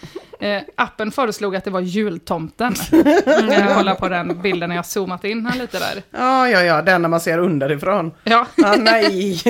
Eh, 0.41 0.63
appen 0.75 1.11
föreslog 1.13 1.57
att 1.57 1.65
det 1.65 1.71
var 1.71 1.81
jultomten. 1.81 2.75
Jag 3.51 3.77
kollar 3.77 3.95
på 3.95 4.09
den 4.09 4.43
bilden 4.43 4.69
när 4.69 4.77
jag 4.77 4.87
zoomat 4.87 5.25
in 5.25 5.47
han 5.47 5.59
lite 5.59 5.79
där. 5.79 6.03
Ja, 6.11 6.49
ja, 6.49 6.63
ja. 6.63 6.83
Den 6.83 7.03
när 7.03 7.09
man 7.09 7.21
ser 7.21 7.39
underifrån. 7.39 8.13
Ja. 8.25 8.47
Ah, 8.65 8.77
nej. 8.77 9.41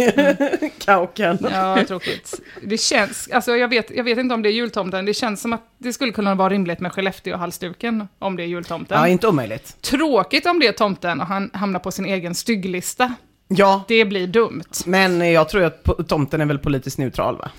Kauken. 0.85 1.39
Ja, 1.53 1.85
tråkigt. 1.89 2.41
Det 2.63 2.79
känns, 2.79 3.29
alltså 3.33 3.57
jag 3.57 3.69
vet, 3.69 3.91
jag 3.91 4.05
vet 4.05 4.19
inte 4.19 4.35
om 4.35 4.43
det 4.43 4.49
är 4.49 4.53
jultomten, 4.53 5.05
det 5.05 5.15
känns 5.15 5.41
som 5.41 5.53
att 5.53 5.63
det 5.79 5.93
skulle 5.93 6.13
kunna 6.13 6.35
vara 6.35 6.49
rimligt 6.49 6.81
med 6.81 6.92
Skellefteå-halsduken 6.93 8.09
om 8.19 8.37
det 8.37 8.43
är 8.43 8.47
jultomten. 8.47 8.99
Ja, 9.01 9.09
inte 9.09 9.29
omöjligt. 9.29 9.83
Tråkigt 9.83 10.47
om 10.47 10.59
det 10.61 10.67
är 10.67 10.73
tomten 10.73 11.21
och 11.21 11.27
han 11.27 11.51
hamnar 11.55 11.81
på 11.81 11.91
sin 11.91 12.05
egen 12.07 12.35
stygglista. 12.35 13.15
Ja, 13.49 13.85
Det 13.89 14.05
blir 14.05 14.27
dumt. 14.27 14.63
men 14.87 15.33
jag 15.33 15.49
tror 15.49 15.65
att 15.65 16.09
tomten 16.09 16.41
är 16.41 16.47
väl 16.47 16.59
politiskt 16.59 16.99
neutral, 16.99 17.37
va? 17.37 17.51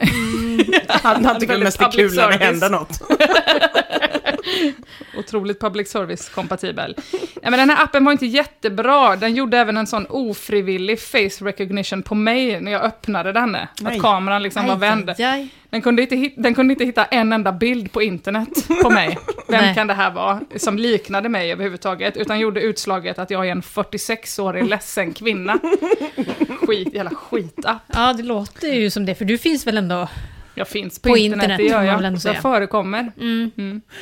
Han, 0.88 1.24
han 1.24 1.40
tycker 1.40 1.58
mest 1.58 1.78
det 1.78 1.84
är 1.84 1.90
kul 1.90 2.14
när 2.14 2.28
det 2.30 2.36
händer 2.44 2.70
något. 2.70 3.00
Otroligt 5.18 5.60
public 5.60 5.90
service-kompatibel. 5.90 6.94
Ja, 7.42 7.50
men 7.50 7.58
den 7.58 7.70
här 7.70 7.84
appen 7.84 8.04
var 8.04 8.12
inte 8.12 8.26
jättebra. 8.26 9.16
Den 9.16 9.34
gjorde 9.34 9.58
även 9.58 9.76
en 9.76 9.86
sån 9.86 10.06
ofrivillig 10.08 11.00
face 11.00 11.44
recognition 11.44 12.02
på 12.02 12.14
mig 12.14 12.60
när 12.60 12.72
jag 12.72 12.82
öppnade 12.82 13.32
den. 13.32 13.52
Nej. 13.52 13.68
Att 13.84 14.02
kameran 14.02 14.42
liksom 14.42 14.66
var 14.66 14.76
vänd. 14.76 15.12
Den 15.70 15.82
kunde, 15.82 16.02
inte 16.02 16.30
den 16.36 16.54
kunde 16.54 16.72
inte 16.72 16.84
hitta 16.84 17.04
en 17.04 17.32
enda 17.32 17.52
bild 17.52 17.92
på 17.92 18.02
internet 18.02 18.48
på 18.82 18.90
mig. 18.90 19.18
Vem 19.48 19.64
Nej. 19.64 19.74
kan 19.74 19.86
det 19.86 19.94
här 19.94 20.10
vara? 20.10 20.40
Som 20.56 20.78
liknade 20.78 21.28
mig 21.28 21.52
överhuvudtaget. 21.52 22.16
Utan 22.16 22.40
gjorde 22.40 22.60
utslaget 22.60 23.18
att 23.18 23.30
jag 23.30 23.46
är 23.46 23.52
en 23.52 23.62
46-årig 23.62 24.64
ledsen 24.64 25.12
kvinna. 25.12 25.58
Skit, 26.66 26.94
jävla 26.94 27.10
skitapp. 27.10 27.82
Ja, 27.86 28.12
det 28.12 28.22
låter 28.22 28.68
ju 28.68 28.90
som 28.90 29.06
det, 29.06 29.14
för 29.14 29.24
du 29.24 29.38
finns 29.38 29.66
väl 29.66 29.78
ändå 29.78 30.08
Jag 30.58 30.68
finns 30.68 30.98
på, 30.98 31.08
På 31.08 31.16
internet, 31.16 31.44
internet, 31.44 31.58
det 31.58 31.64
gör 31.64 31.82
jag. 31.82 31.96
väl 31.96 32.04
ändå 32.04 32.20
Jag 32.24 32.42
förekommer. 32.42 33.12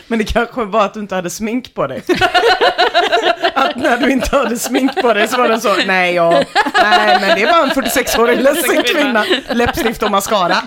Men 0.07 0.19
det 0.19 0.25
kanske 0.25 0.65
var 0.65 0.85
att 0.85 0.95
du 0.95 1.01
inte 1.01 1.15
hade 1.15 1.31
smink 1.31 1.75
på 1.75 1.87
dig. 1.87 2.03
att 3.55 3.77
när 3.77 3.97
du 3.97 4.11
inte 4.11 4.37
hade 4.37 4.59
smink 4.59 5.03
på 5.03 5.15
dig 5.15 5.29
så 5.29 5.39
var 5.39 5.49
det 5.49 5.61
så, 5.61 5.77
nej, 5.87 6.15
ja, 6.15 6.43
nej 6.83 7.19
men 7.21 7.39
det 7.39 7.47
var 7.47 7.63
en 7.63 7.71
46-årig 7.71 8.41
ledsen 8.43 8.83
kvinna. 8.83 9.25
Läppstift 9.51 10.03
och 10.03 10.11
mascara. 10.11 10.57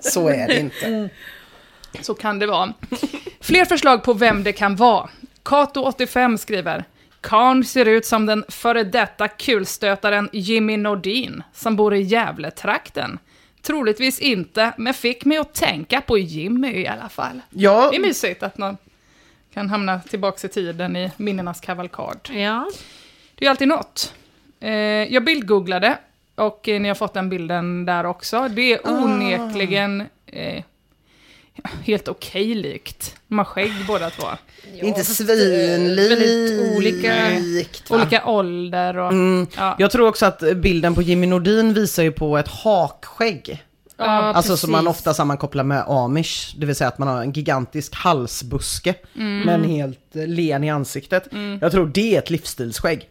Så 0.00 0.28
är 0.28 0.48
det 0.48 0.58
inte. 0.60 1.08
Så 2.00 2.14
kan 2.14 2.38
det 2.38 2.46
vara. 2.46 2.72
Fler 3.40 3.64
förslag 3.64 4.04
på 4.04 4.12
vem 4.12 4.44
det 4.44 4.52
kan 4.52 4.76
vara. 4.76 5.08
Kato85 5.44 6.36
skriver. 6.36 6.84
Karn 7.20 7.64
ser 7.64 7.88
ut 7.88 8.06
som 8.06 8.26
den 8.26 8.44
före 8.48 8.84
detta 8.84 9.28
kulstötaren 9.28 10.28
Jimmy 10.32 10.76
Nordin, 10.76 11.42
som 11.54 11.76
bor 11.76 11.94
i 11.94 12.00
Gävletrakten. 12.02 13.18
Troligtvis 13.66 14.20
inte, 14.20 14.72
men 14.76 14.94
fick 14.94 15.24
mig 15.24 15.38
att 15.38 15.54
tänka 15.54 16.00
på 16.00 16.18
Jimmy 16.18 16.72
i 16.72 16.86
alla 16.86 17.08
fall. 17.08 17.40
Ja, 17.50 17.88
Det 17.90 17.96
är 17.96 18.00
mysigt 18.00 18.42
att 18.42 18.58
någon 18.58 18.76
kan 19.54 19.70
hamna 19.70 20.00
tillbaka 20.00 20.46
i 20.46 20.50
tiden 20.50 20.96
i 20.96 21.10
minnenas 21.16 21.60
kavalkad. 21.60 22.28
Ja. 22.32 22.70
Det 23.34 23.46
är 23.46 23.50
alltid 23.50 23.68
något. 23.68 24.14
Eh, 24.60 24.72
jag 25.14 25.24
bildgooglade 25.24 25.98
och 26.34 26.68
eh, 26.68 26.80
ni 26.80 26.88
har 26.88 26.94
fått 26.94 27.14
den 27.14 27.28
bilden 27.28 27.84
där 27.84 28.06
också. 28.06 28.48
Det 28.48 28.72
är 28.72 28.80
onekligen 28.88 30.04
eh, 30.26 30.64
helt 31.84 32.08
okej 32.08 32.54
likt. 32.54 33.16
De 33.28 33.38
har 33.38 33.44
skägg 33.44 33.72
båda 33.86 34.10
två. 34.10 34.26
inte 34.82 35.04
svinlikt. 35.04 36.10
väldigt 36.12 37.90
olika- 37.90 38.26
ålder 38.26 38.96
och... 38.96 39.12
Mm. 39.12 39.46
Ja. 39.56 39.76
Jag 39.78 39.90
tror 39.90 40.08
också 40.08 40.26
att 40.26 40.42
bilden 40.56 40.94
på 40.94 41.02
Jimmy 41.02 41.26
Nordin 41.26 41.74
visar 41.74 42.02
ju 42.02 42.12
på 42.12 42.38
ett 42.38 42.48
hakskägg. 42.48 43.62
Ja, 43.96 44.04
Alltså 44.04 44.56
som 44.56 44.72
man 44.72 44.84
precis. 44.84 44.98
ofta 45.00 45.14
sammankopplar 45.14 45.64
med 45.64 45.84
amish, 45.88 46.54
det 46.58 46.66
vill 46.66 46.76
säga 46.76 46.88
att 46.88 46.98
man 46.98 47.08
har 47.08 47.22
en 47.22 47.32
gigantisk 47.32 47.94
halsbuske 47.94 48.94
med 49.14 49.54
en 49.54 49.64
helt 49.64 50.16
eh, 50.16 50.26
len 50.26 50.64
i 50.64 50.70
ansiktet. 50.70 51.28
Jag 51.60 51.72
tror 51.72 51.86
det 51.94 52.14
är 52.14 52.18
ett 52.18 52.30
livsstilsskägg. 52.30 53.08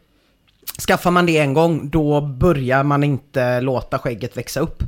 Skaffar 0.88 1.12
man 1.12 1.26
det 1.26 1.38
en 1.38 1.54
gång, 1.54 1.90
då 1.90 2.22
börjar 2.22 2.84
man 2.84 3.04
inte 3.04 3.62
låta 3.62 4.00
skägget 4.00 4.38
växa 4.38 4.60
upp. 4.60 4.84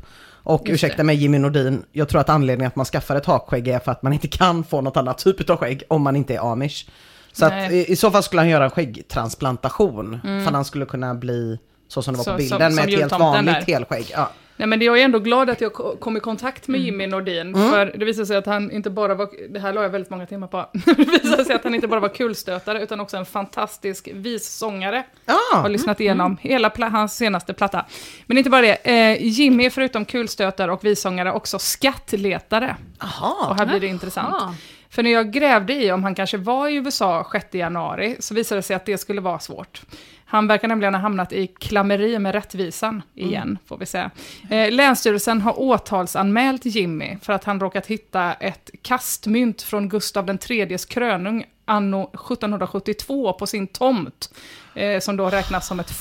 Och 0.48 0.62
Just 0.66 0.74
ursäkta 0.74 0.98
det. 0.98 1.04
mig 1.04 1.16
Jimmy 1.16 1.38
Nordin, 1.38 1.84
jag 1.92 2.10
tror 2.10 2.22
att 2.22 2.30
anledningen 2.30 2.68
att 2.68 2.76
man 2.76 2.86
skaffar 2.86 3.16
ett 3.16 3.26
hakskägg 3.26 3.68
är 3.68 3.80
för 3.80 3.92
att 3.92 4.02
man 4.04 4.14
inte 4.14 4.28
kan 4.28 4.64
få 4.64 4.82
något 4.82 4.98
annat 4.98 5.18
typ 5.18 5.50
av 5.50 5.58
skägg 5.58 5.84
om 5.88 6.02
man 6.02 6.16
inte 6.16 6.34
är 6.36 6.52
amish. 6.52 6.86
Så 7.32 7.46
att 7.46 7.72
i, 7.72 7.92
i 7.92 7.96
så 7.96 8.12
fall 8.12 8.24
skulle 8.24 8.42
han 8.42 8.50
göra 8.50 8.64
en 8.64 8.70
skäggtransplantation. 8.72 10.20
För 10.24 10.52
han 10.52 10.66
skulle 10.66 10.86
kunna 10.86 11.16
bli 11.16 11.60
så 11.88 12.02
som 12.02 12.14
det 12.14 12.18
var 12.18 12.24
Så- 12.24 12.32
på 12.32 12.38
som- 12.38 12.58
bilden 12.58 12.76
med 12.76 12.84
som 12.84 12.94
ett 12.94 13.00
helt 13.00 13.12
vanligt 13.20 13.56
där. 13.66 13.74
helskägg. 13.74 14.06
Ja. 14.14 14.30
Nej 14.58 14.68
men 14.68 14.82
jag 14.82 15.00
är 15.00 15.06
ändå 15.06 15.20
glad 15.20 15.50
att 15.50 15.62
jag 15.62 15.74
ko- 15.74 15.96
kom 15.98 16.18
i 16.18 16.20
kontakt 16.20 16.68
med 16.68 16.82
Jimmy 16.82 17.08
Nordin, 17.08 17.54
för 17.54 17.86
det 17.98 18.06
visade 18.06 18.26
sig 18.28 18.38
att 18.38 18.46
han 18.46 18.72
inte 18.72 18.90
bara 18.90 19.16
var, 19.16 19.30
det 19.50 19.60
här 19.60 19.74
la 19.74 19.82
jag 19.84 19.90
väldigt 19.90 20.10
många 20.10 20.26
timmar 20.26 20.48
på, 20.48 20.70
det 20.86 20.94
visade 21.24 21.46
sig 21.46 21.56
att 21.56 21.64
han 21.64 21.76
inte 21.76 21.88
bara 21.88 22.00
var 22.00 22.10
kulstötare 22.10 22.84
utan 22.84 23.00
också 23.00 23.18
en 23.18 23.26
fantastisk 23.26 24.10
vissångare. 24.14 25.04
Ah, 25.26 25.58
Har 25.58 25.70
lyssnat 25.70 26.00
igenom 26.00 26.38
hela 26.42 26.70
pla- 26.70 26.90
hans 26.90 27.18
senaste 27.18 27.54
platta. 27.54 27.86
Men 28.26 28.38
inte 28.38 28.50
bara 28.50 28.62
det, 28.62 28.76
eh, 28.84 29.24
Jimmy 29.28 29.66
är 29.66 29.70
förutom 29.70 30.06
kulstötare 30.06 30.72
och 30.72 30.86
vissångare 30.86 31.32
också 31.32 31.60
skattletare. 31.60 32.76
aha. 33.00 33.48
Och 33.50 33.56
här 33.56 33.66
blir 33.66 33.80
det 33.80 33.88
intressant. 33.88 34.34
Ah. 34.34 34.54
För 34.90 35.04
när 35.04 35.12
jag 35.12 35.32
grävde 35.32 35.74
i 35.74 35.92
om 35.92 36.04
han 36.04 36.16
kanske 36.16 36.38
var 36.38 36.68
i 36.68 36.76
USA 36.76 37.28
6 37.32 37.46
januari 37.56 38.16
så 38.20 38.34
visade 38.34 38.60
det 38.60 38.64
sig 38.64 38.76
att 38.76 38.86
det 38.86 38.98
skulle 38.98 39.22
vara 39.22 39.40
svårt. 39.40 39.82
Han 40.26 40.48
verkar 40.48 40.68
nämligen 40.68 40.94
ha 40.94 41.02
hamnat 41.02 41.34
i 41.34 41.48
klammeri 41.48 42.20
med 42.20 42.32
rättvisan 42.32 43.02
igen, 43.16 43.58
får 43.66 43.78
vi 43.78 43.86
säga. 43.86 44.12
Eh, 44.50 44.72
Länsstyrelsen 44.72 45.42
har 45.42 45.60
åtalsanmält 45.60 46.66
Jimmy 46.66 47.18
för 47.22 47.34
att 47.34 47.44
han 47.44 47.60
råkat 47.60 47.86
hitta 47.86 48.34
ett 48.34 48.70
kastmynt 48.82 49.62
från 49.62 49.90
Gustav 49.90 50.38
IIIs 50.50 50.86
krönung 50.86 51.46
anno 51.66 52.04
1772 52.04 53.34
på 53.34 53.48
sin 53.48 53.68
tomt, 53.68 54.34
eh, 54.76 55.00
som 55.00 55.18
då 55.18 55.30
räknas 55.30 55.68
som 55.68 55.80
ett 55.80 55.92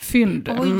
fornfynd. 0.00 0.48
Oj, 0.58 0.72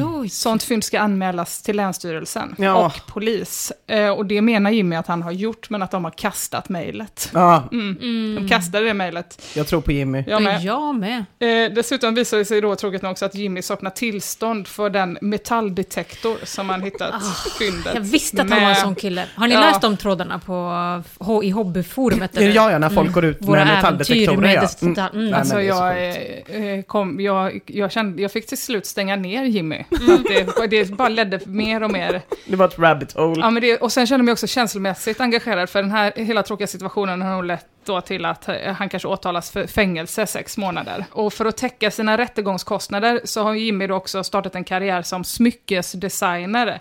oj, 0.00 0.04
oj. 0.20 0.28
Sånt 0.28 0.62
fynd 0.62 0.84
ska 0.84 1.00
anmälas 1.00 1.62
till 1.62 1.76
Länsstyrelsen 1.76 2.54
Ja. 2.58 2.74
och 2.86 3.12
polis. 3.12 3.72
Eh, 3.86 4.08
och 4.10 4.26
det 4.26 4.40
menar 4.42 4.70
Jimmy 4.70 4.96
att 4.96 5.06
han 5.06 5.22
har 5.22 5.32
gjort, 5.32 5.70
men 5.70 5.82
att 5.82 5.90
de 5.90 6.04
har 6.04 6.10
kastat 6.10 6.68
mejlet. 6.68 7.30
Ja, 7.34 7.68
De 7.70 8.46
kastade 8.50 8.84
det 8.84 8.94
mejlet. 8.94 9.42
jag 9.56 9.66
tror 9.66 9.80
på 9.80 9.92
Jimmy. 9.92 10.24
Jag 10.26 10.42
med. 10.42 10.62
Jag 10.62 10.94
med. 10.94 11.18
Eh, 11.18 11.74
dessutom 11.74 12.14
visar 12.14 12.38
det 12.38 12.44
sig 12.44 12.60
då 12.60 12.76
tråkigt 12.76 13.02
nog 13.02 13.12
också 13.12 13.24
att 13.24 13.34
Jimmy 13.34 13.62
saknar 13.62 13.90
tillstånd 13.90 14.66
för 14.68 14.90
den 14.90 15.18
metalldetektor 15.20 16.36
som 16.44 16.68
han 16.70 16.82
hittat 16.82 17.14
fyndet. 17.58 17.86
Ah, 17.86 17.90
Jag 17.94 18.00
visste 18.00 18.42
att 18.42 18.50
han 18.50 18.62
var 18.62 18.70
en 18.70 18.76
sån 18.76 18.94
kille. 18.94 19.24
Har 19.34 19.48
ni 19.48 19.54
Ja. 19.54 19.60
läst 19.60 19.80
de 19.80 19.96
trådarna 19.96 20.38
på, 20.38 21.42
i 21.42 21.50
hobbyforumet? 21.50 22.36
eller? 22.36 22.48
Ja, 22.54 22.70
ja, 22.70 22.78
när 22.78 22.88
folk 22.88 23.12
går 23.12 23.24
ut 23.24 23.36
Våra 23.40 23.50
med 23.52 23.62
äventyr 23.62 23.76
metalldetektorer. 23.76 24.36
med 24.40 24.54
ja. 24.54 24.60
des- 24.60 24.82
Mm. 24.82 24.98
mm. 25.14 25.34
Alltså 25.34 25.60
jag, 25.60 26.08
eh, 26.08 26.82
kom, 26.82 27.20
jag, 27.20 27.60
jag, 27.66 27.92
kände, 27.92 28.22
jag 28.22 28.29
fick 28.30 28.46
till 28.46 28.58
slut 28.58 28.86
stänga 28.86 29.16
ner 29.16 29.44
Jimmy. 29.44 29.84
Att 29.90 30.24
det, 30.24 30.66
det 30.70 30.90
bara 30.90 31.08
ledde 31.08 31.40
mer 31.46 31.82
och 31.82 31.90
mer 31.90 32.22
Det 32.46 32.56
var 32.56 32.68
ett 32.68 32.78
rabbit 32.78 33.12
hole. 33.12 33.40
Ja, 33.40 33.50
men 33.50 33.62
det, 33.62 33.76
och 33.76 33.92
sen 33.92 34.06
kände 34.06 34.20
jag 34.20 34.24
mig 34.24 34.32
också 34.32 34.46
känslomässigt 34.46 35.20
engagerad, 35.20 35.70
för 35.70 35.82
den 35.82 35.90
här 35.90 36.12
hela 36.16 36.42
tråkiga 36.42 36.66
situationen 36.66 37.22
har 37.22 37.30
nog 37.30 37.44
lett 37.44 37.66
då 37.84 38.00
till 38.00 38.24
att 38.24 38.48
eh, 38.48 38.54
han 38.72 38.88
kanske 38.88 39.08
åtalas 39.08 39.50
för 39.50 39.66
fängelse 39.66 40.26
sex 40.26 40.56
månader. 40.58 41.04
Och 41.12 41.32
för 41.32 41.44
att 41.44 41.56
täcka 41.56 41.90
sina 41.90 42.18
rättegångskostnader 42.18 43.20
så 43.24 43.42
har 43.42 43.54
Jimmy 43.54 43.86
då 43.86 43.94
också 43.94 44.24
startat 44.24 44.54
en 44.54 44.64
karriär 44.64 45.02
som 45.02 45.24
smyckesdesigner. 45.24 46.80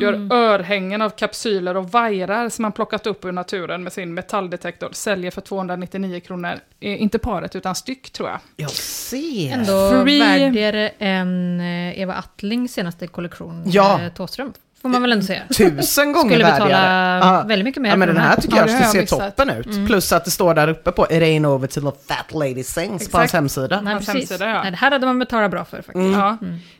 Gör 0.00 0.32
örhängen 0.32 1.02
av 1.02 1.10
kapsyler 1.10 1.76
och 1.76 1.92
vajrar 1.92 2.48
som 2.48 2.64
han 2.64 2.72
plockat 2.72 3.06
upp 3.06 3.24
ur 3.24 3.32
naturen 3.32 3.82
med 3.82 3.92
sin 3.92 4.14
metalldetektor. 4.14 4.88
Säljer 4.92 5.30
för 5.30 5.40
299 5.40 6.20
kronor. 6.20 6.52
Eh, 6.80 7.02
inte 7.02 7.18
paret, 7.18 7.56
utan 7.56 7.74
styck 7.74 8.10
tror 8.10 8.28
jag. 8.28 8.38
Jag 8.56 8.70
ser. 8.70 9.52
Ändå 9.52 9.72
Free- 10.04 10.18
värdigare 10.20 10.88
än 10.98 11.60
eh, 11.60 12.00
Eva 12.00 12.14
Attlings 12.14 12.72
senaste 12.72 13.06
kollektion, 13.06 13.62
Ja. 13.66 14.00
Thåström. 14.16 14.52
Får 14.82 14.88
man 14.88 15.02
väl 15.02 15.12
ändå 15.12 15.26
säga. 15.26 15.42
Tusen 15.56 16.12
gånger 16.12 16.30
Skulle 16.30 16.44
betala 16.44 16.64
värdigare. 16.64 17.18
Ja. 17.22 17.44
väldigt 17.48 17.64
mycket 17.64 17.82
mer 17.82 17.90
Ja, 17.90 17.96
men 17.96 18.08
den 18.08 18.16
här 18.16 18.36
tycker 18.36 18.56
Ja, 18.56 18.62
jag 18.62 18.70
ser 18.70 18.98
jag 18.98 19.08
ser 19.08 19.16
toppen 19.18 19.50
ut. 19.50 19.86
Plus 19.86 20.12
att 20.12 20.24
det 20.24 20.30
står 20.30 20.54
där 20.54 20.68
uppe 20.68 20.92
på 20.92 21.04
It 21.04 21.10
ain't 21.10 21.46
over 21.46 21.66
till 21.68 21.86
a 21.86 21.92
fat 22.08 22.32
lady 22.34 22.62
sings 22.62 23.08
på 23.08 23.16
hans 23.18 23.24
Exakt. 23.24 23.32
hemsida. 23.32 23.80
Nej, 23.80 23.92
Hans 23.94 24.08
hemsida, 24.08 24.46
ja. 24.48 24.62
Nej, 24.62 24.70
det 24.70 24.76
här 24.76 24.90
hade 24.90 25.06
man 25.06 25.18
betalat 25.18 25.50
bra 25.50 25.64
för 25.64 25.76
faktiskt. 25.76 26.14
Ja. 26.16 26.38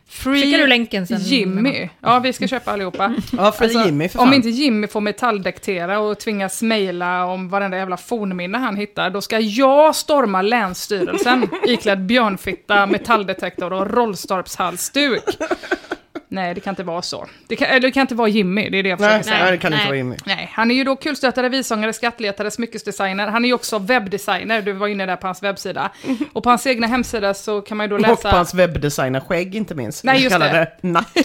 Free 0.08 0.42
Skickar 0.42 0.58
du 0.58 0.66
länken 0.66 1.06
sen? 1.06 1.18
Jimmy. 1.20 1.88
Ja, 2.00 2.18
vi 2.18 2.32
ska 2.32 2.48
köpa 2.48 2.72
allihopa. 2.72 3.14
Ja, 3.32 3.52
för 3.52 3.64
Alltså, 3.64 3.84
Jimmy 3.84 4.08
för 4.08 4.18
fan. 4.18 4.28
Om 4.28 4.34
inte 4.34 4.48
Jimmy 4.48 4.86
får 4.86 5.00
metalldektera 5.00 5.98
och 5.98 6.18
tvingas 6.20 6.62
mejla 6.62 7.24
om 7.24 7.48
varenda 7.48 7.76
jävla 7.76 7.96
fornminne 7.96 8.58
han 8.58 8.76
hittar, 8.76 9.10
då 9.10 9.20
ska 9.20 9.38
jag 9.38 9.96
storma 9.96 10.42
Länsstyrelsen 10.42 11.48
iklädd 11.66 12.06
björnfitta, 12.06 12.86
metalldetektor 12.86 13.72
och 13.72 13.90
rollstorpshalsduk. 13.90 15.22
Nej, 16.32 16.54
det 16.54 16.60
kan 16.60 16.72
inte 16.72 16.82
vara 16.82 17.02
så. 17.02 17.26
Det 17.46 17.56
kan, 17.56 17.68
eller 17.68 17.80
det 17.80 17.90
kan 17.90 18.00
inte 18.00 18.14
vara 18.14 18.28
Jimmy, 18.28 18.70
det 18.70 18.78
är 18.78 18.82
det 18.82 18.88
jag 18.88 18.98
försöker 18.98 19.14
Nej, 19.14 19.24
säga. 19.24 19.38
nej, 19.38 19.52
det 19.52 19.58
kan 19.58 19.72
inte 19.72 19.82
Nej. 19.82 19.86
vara 19.86 19.96
Jimmy. 19.96 20.16
Nej, 20.26 20.50
han 20.52 20.70
är 20.70 20.74
ju 20.74 20.84
då 20.84 20.96
kulstötare, 20.96 21.48
visångare, 21.48 21.92
skattletare, 21.92 22.50
smyckesdesigner. 22.50 23.28
Han 23.28 23.44
är 23.44 23.48
ju 23.48 23.54
också 23.54 23.78
webbdesigner, 23.78 24.62
du 24.62 24.72
var 24.72 24.88
inne 24.88 25.06
där 25.06 25.16
på 25.16 25.26
hans 25.26 25.42
webbsida. 25.42 25.90
Och 26.32 26.42
på 26.42 26.48
hans 26.48 26.66
egna 26.66 26.86
hemsida 26.86 27.34
så 27.34 27.60
kan 27.60 27.76
man 27.76 27.84
ju 27.84 27.90
då 27.90 27.98
läsa... 27.98 28.12
Och 28.12 28.22
på 28.22 28.28
hans 28.28 28.54
webbdesigner-skägg 28.54 29.54
inte 29.54 29.74
minst. 29.74 30.04
Nej, 30.04 30.22
just 30.22 30.32
kallar 30.32 30.52
det. 30.52 30.72
Nack. 30.80 31.16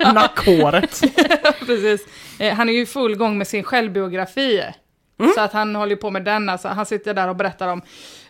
Nackhåret. 0.14 1.00
Precis. 1.66 2.06
Eh, 2.38 2.54
han 2.54 2.68
är 2.68 2.72
ju 2.72 2.80
i 2.80 2.86
full 2.86 3.16
gång 3.16 3.38
med 3.38 3.46
sin 3.46 3.62
självbiografi. 3.62 4.62
Mm. 5.20 5.32
Så 5.34 5.40
att 5.40 5.52
han 5.52 5.74
håller 5.76 5.96
på 5.96 6.10
med 6.10 6.24
den. 6.24 6.48
Alltså, 6.48 6.68
han 6.68 6.86
sitter 6.86 7.14
där 7.14 7.28
och 7.28 7.36
berättar 7.36 7.68
om 7.68 7.82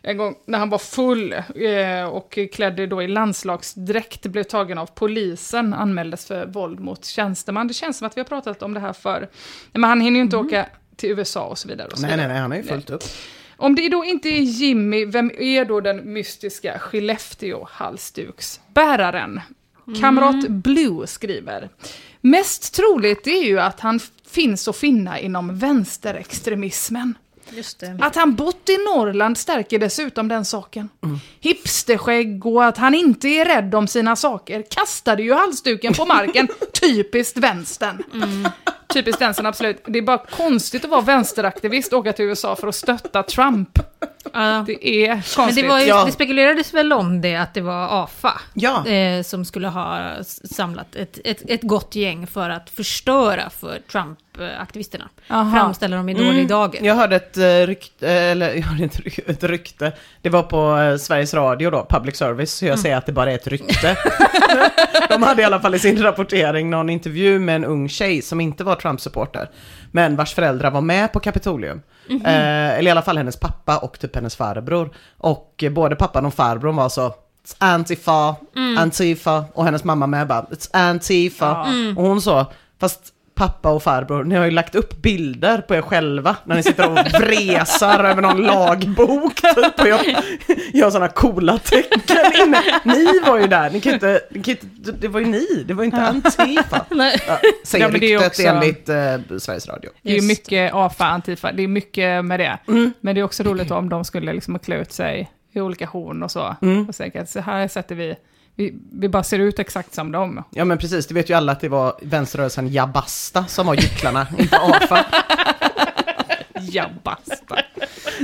en 0.03 0.17
gång 0.17 0.35
när 0.47 0.59
han 0.59 0.71
var 0.71 0.79
full 0.79 1.33
eh, 1.33 2.05
och 2.05 2.39
klädd 2.53 2.89
då 2.89 3.03
i 3.03 3.09
landslagsdräkt, 3.09 4.27
blev 4.27 4.43
tagen 4.43 4.79
av 4.79 4.87
polisen, 4.87 5.75
anmäldes 5.75 6.27
för 6.27 6.47
våld 6.47 6.81
mot 6.81 7.05
tjänsteman. 7.05 7.69
Det 7.69 7.75
känns 7.75 7.99
som 7.99 8.07
att 8.07 8.17
vi 8.17 8.21
har 8.21 8.27
pratat 8.27 8.63
om 8.63 8.75
det 8.75 8.81
här 8.81 8.93
för. 8.93 9.29
Men 9.73 9.85
han 9.85 10.01
hinner 10.01 10.17
ju 10.17 10.23
inte 10.23 10.37
åka 10.37 10.67
till 10.97 11.11
USA 11.11 11.45
och 11.45 11.59
så 11.59 11.69
vidare. 11.69 11.89
Och 11.89 11.99
så 11.99 12.07
Mm. 12.07 12.19
Nej, 12.19 12.27
vidare. 12.27 12.29
nej, 12.29 12.35
nej, 12.35 12.43
han 12.43 12.51
har 12.51 12.59
ju 12.59 12.65
fullt 12.65 12.91
upp. 12.91 13.03
Om 13.57 13.75
det 13.75 13.89
då 13.89 14.05
inte 14.05 14.29
är 14.29 14.41
Jimmy, 14.41 15.05
vem 15.05 15.31
är 15.39 15.65
då 15.65 15.81
den 15.81 16.13
mystiska 16.13 16.79
Skellefteå-halsduksbäraren? 16.79 19.41
Kamrat 20.01 20.49
Blue 20.49 21.07
skriver. 21.07 21.69
Mest 22.21 22.75
troligt 22.75 23.27
är 23.27 23.43
ju 23.43 23.61
att 23.61 23.81
han 23.81 24.01
finns 24.27 24.69
att 24.69 24.77
finna 24.77 25.19
inom 25.19 25.59
vänsterextremismen. 25.59 27.15
Just 27.57 27.79
det. 27.81 27.99
Att 28.01 28.17
han 28.17 28.35
bott 28.35 28.69
i 28.69 28.77
Norrland 28.77 29.39
stärker 29.39 29.79
dessutom 29.79 30.29
den 30.29 30.45
saken. 30.45 30.89
Hipsterskägg 31.41 32.47
och 32.47 32.65
att 32.65 32.79
han 32.79 32.95
inte 32.95 33.29
är 33.29 33.45
rädd 33.45 33.75
om 33.75 33.87
sina 33.87 34.17
saker 34.17 34.65
kastade 34.71 35.23
ju 35.23 35.33
halsduken 35.33 35.95
på 35.95 36.05
marken, 36.05 36.49
typiskt 36.81 37.39
vänstern. 37.39 38.03
Typiskt 38.93 39.21
vänstern, 39.23 39.47
absolut. 39.47 39.83
Det 39.87 39.99
är 39.99 40.03
bara 40.03 40.19
konstigt 40.19 40.85
att 40.85 40.91
vara 40.91 41.01
vänsteraktivist 41.01 41.93
och 41.93 41.99
åka 41.99 42.13
till 42.13 42.25
USA 42.25 42.57
för 42.57 42.69
att 42.69 42.75
stötta 42.75 43.23
Trump. 43.23 43.79
Ja. 44.33 44.65
Det 44.67 44.89
är 44.89 45.13
konstigt. 45.15 45.37
Men 45.47 45.55
det, 45.55 45.69
var 45.69 45.81
ju, 45.81 45.87
Ja. 45.87 46.05
det 46.05 46.13
spekulerades 46.13 46.75
väl 46.75 46.93
om 46.93 47.21
det, 47.21 47.37
att 47.37 47.55
det 47.55 47.61
var 47.61 48.03
AFA. 48.05 48.41
Ja. 48.55 48.87
Eh, 48.87 49.23
som 49.23 49.45
skulle 49.45 49.69
ha 49.69 50.11
samlat 50.55 50.97
ett, 50.97 51.19
ett, 51.25 51.43
ett 51.51 51.63
gott 51.63 51.95
gäng 51.95 52.27
för 52.27 52.51
att 52.51 52.71
förstöra 52.71 53.51
för 53.51 53.79
Trump-aktivisterna. 53.93 55.09
Framställa 55.29 55.97
dem 55.97 56.09
i 56.09 56.15
dålig 56.15 56.49
dager. 56.49 56.83
Jag 56.85 56.95
hörde 56.95 57.17
ett 57.17 57.39
uh, 57.39 57.67
rykte, 57.67 58.11
eller 58.11 58.55
jag 58.55 58.63
hörde 58.63 58.83
inte 58.83 59.03
ry- 59.03 59.31
ett 59.31 59.45
rykte. 59.45 59.93
Det 60.23 60.29
var 60.29 60.43
på 60.43 60.77
eh, 60.79 60.97
Sveriges 60.97 61.35
Radio 61.35 61.71
då, 61.71 61.87
public 61.91 62.17
service, 62.17 62.53
så 62.53 62.67
jag 62.67 62.79
säger 62.79 62.97
att 62.97 63.07
det 63.07 63.13
bara 63.13 63.31
är 63.31 63.35
ett 63.35 63.47
rykte. 63.47 63.97
De 65.09 65.23
hade 65.23 65.43
i 65.43 65.45
alla 65.45 65.61
fall 65.61 65.75
i 65.75 65.79
sin 65.79 66.03
rapportering 66.03 66.71
någon 66.71 66.91
intervju 66.91 67.39
med 67.39 67.57
en 67.57 67.65
ung 67.65 67.89
tjej 67.89 68.23
som 68.23 68.41
inte 68.41 68.65
var 68.65 68.77
Trump-supporter, 68.83 69.51
men 69.91 70.17
vars 70.17 70.35
föräldrar 70.35 70.71
var 70.71 70.81
med 70.81 71.13
på 71.13 71.21
Kapitolium. 71.21 71.83
Eh, 72.25 72.79
eller 72.79 72.89
i 72.89 72.91
alla 72.91 73.03
fall 73.03 73.17
hennes 73.17 73.37
pappa 73.37 73.79
och 73.79 73.99
typ 73.99 74.15
hennes 74.15 74.37
farbror. 74.37 74.91
Och 75.19 75.65
både 75.71 75.97
pappan 75.97 76.27
och 76.27 76.35
farbrorn 76.35 76.77
var 76.77 76.89
så 76.89 77.09
It's 77.09 77.57
Antifa, 77.59 78.37
Antifa 78.79 79.45
och 79.55 79.65
hennes 79.65 79.85
mamma 79.85 80.07
med 80.07 80.29
bara 80.29 80.43
It's 80.43 80.69
Antifa. 80.73 81.67
Och 81.97 82.05
hon 82.05 82.23
sa, 82.23 82.47
fast 82.81 83.12
pappa 83.35 83.71
och 83.71 83.83
farbror, 83.83 84.25
ni 84.25 84.35
har 84.35 84.45
ju 84.45 84.51
lagt 84.51 84.75
upp 84.75 85.03
bilder 85.03 85.59
på 85.59 85.75
er 85.75 85.81
själva 85.83 86.37
när 86.45 86.57
ni 86.57 86.63
sitter 86.63 86.91
och 86.91 86.99
vresar 87.21 88.05
över 88.05 88.23
någon 88.23 88.43
lagbok 88.43 89.35
typ 89.35 89.81
och 89.81 89.89
jag 89.89 90.01
gör 90.75 90.91
sådana 90.91 91.09
coola 91.09 91.59
tecken 91.59 92.33
inne. 92.47 92.63
Ni 92.85 93.21
var 93.27 93.39
ju 93.39 93.47
där, 93.47 93.71
ni 93.71 93.81
kan 93.81 93.95
inte, 93.95 94.21
ni 94.31 94.43
kan 94.43 94.53
inte 94.55 94.93
det 94.93 95.09
var 95.09 95.21
ju 95.21 95.27
ni, 95.27 95.65
det 95.67 95.75
var 95.75 95.83
ju 95.83 95.87
inte 95.87 96.03
Antifa. 96.03 96.85
Nej. 96.91 97.17
Ja, 97.27 97.39
säger 97.65 97.85
Ja, 97.85 97.91
men 97.91 98.01
det 98.01 98.07
är 98.13 98.19
ryktet 98.19 98.31
också- 98.33 98.43
enligt 98.43 98.89
eh, 98.89 99.39
Sveriges 99.39 99.69
Radio. 99.69 99.91
Det 100.03 100.11
är 100.13 100.17
ju 100.17 100.23
mycket 100.23 100.75
AFA, 100.75 101.05
Antifa, 101.05 101.53
det 101.53 101.63
är 101.63 101.69
mycket 101.69 102.25
med 102.25 102.41
det. 102.41 102.59
Mm. 102.69 102.93
Men 103.01 103.15
det 103.15 103.21
är 103.21 103.25
också 103.25 103.43
roligt 103.43 103.71
om 103.71 103.89
de 103.89 104.05
skulle 104.05 104.33
liksom 104.33 104.59
klä 104.59 104.77
ut 104.81 104.93
sig 104.93 105.31
i 105.53 105.61
olika 105.61 105.87
horn 105.87 106.23
och 106.23 106.31
så. 106.31 106.57
Mm. 106.63 106.89
Och 106.89 106.95
säga 106.95 107.21
att 107.23 107.29
så 107.31 107.41
här 107.41 107.69
sätter 107.69 107.95
vi, 107.95 108.15
vi, 108.57 108.75
vi 108.93 109.09
bara 109.09 109.23
ser 109.23 109.39
ut 109.39 109.59
exakt 109.59 109.95
som 109.95 110.13
dem. 110.13 110.45
Ja 110.51 110.65
men 110.65 110.79
precis, 110.79 111.07
det 111.07 111.15
vet 111.15 111.31
ju 111.31 111.35
alla 111.35 111.53
att 111.53 111.61
det 111.61 111.69
var 111.69 111.97
vänsterrörelsen 112.03 112.69
Jabasta 112.69 113.47
som 113.47 113.67
var 113.67 113.75
gycklarna, 113.75 114.27
inte 114.39 114.59
AFA. 114.59 115.05
Ja, 116.61 116.91
basta. 117.03 117.57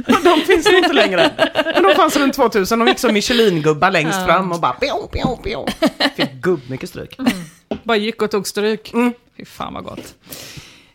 De 0.06 0.40
finns 0.46 0.66
nog 0.66 0.74
inte 0.74 0.92
längre. 0.92 1.50
Men 1.74 1.82
de 1.82 1.94
fanns 1.94 2.16
runt 2.16 2.34
2000, 2.34 2.78
de 2.78 2.88
gick 2.88 2.98
som 2.98 3.12
Michelin-gubbar 3.12 3.90
längst 3.90 4.24
fram 4.26 4.52
och 4.52 4.60
bara 4.60 4.72
pio, 4.72 5.06
pio, 5.06 5.36
pio. 5.36 5.66
Fick 6.16 6.32
gubbmycket 6.32 6.88
stryk. 6.88 7.18
Bara 7.82 7.96
gick 7.96 8.22
och 8.22 8.30
tog 8.30 8.46
stryk. 8.46 8.92
Mm. 8.92 9.12
Fy 9.36 9.44
fan 9.44 9.74
vad 9.74 9.84
gott. 9.84 10.14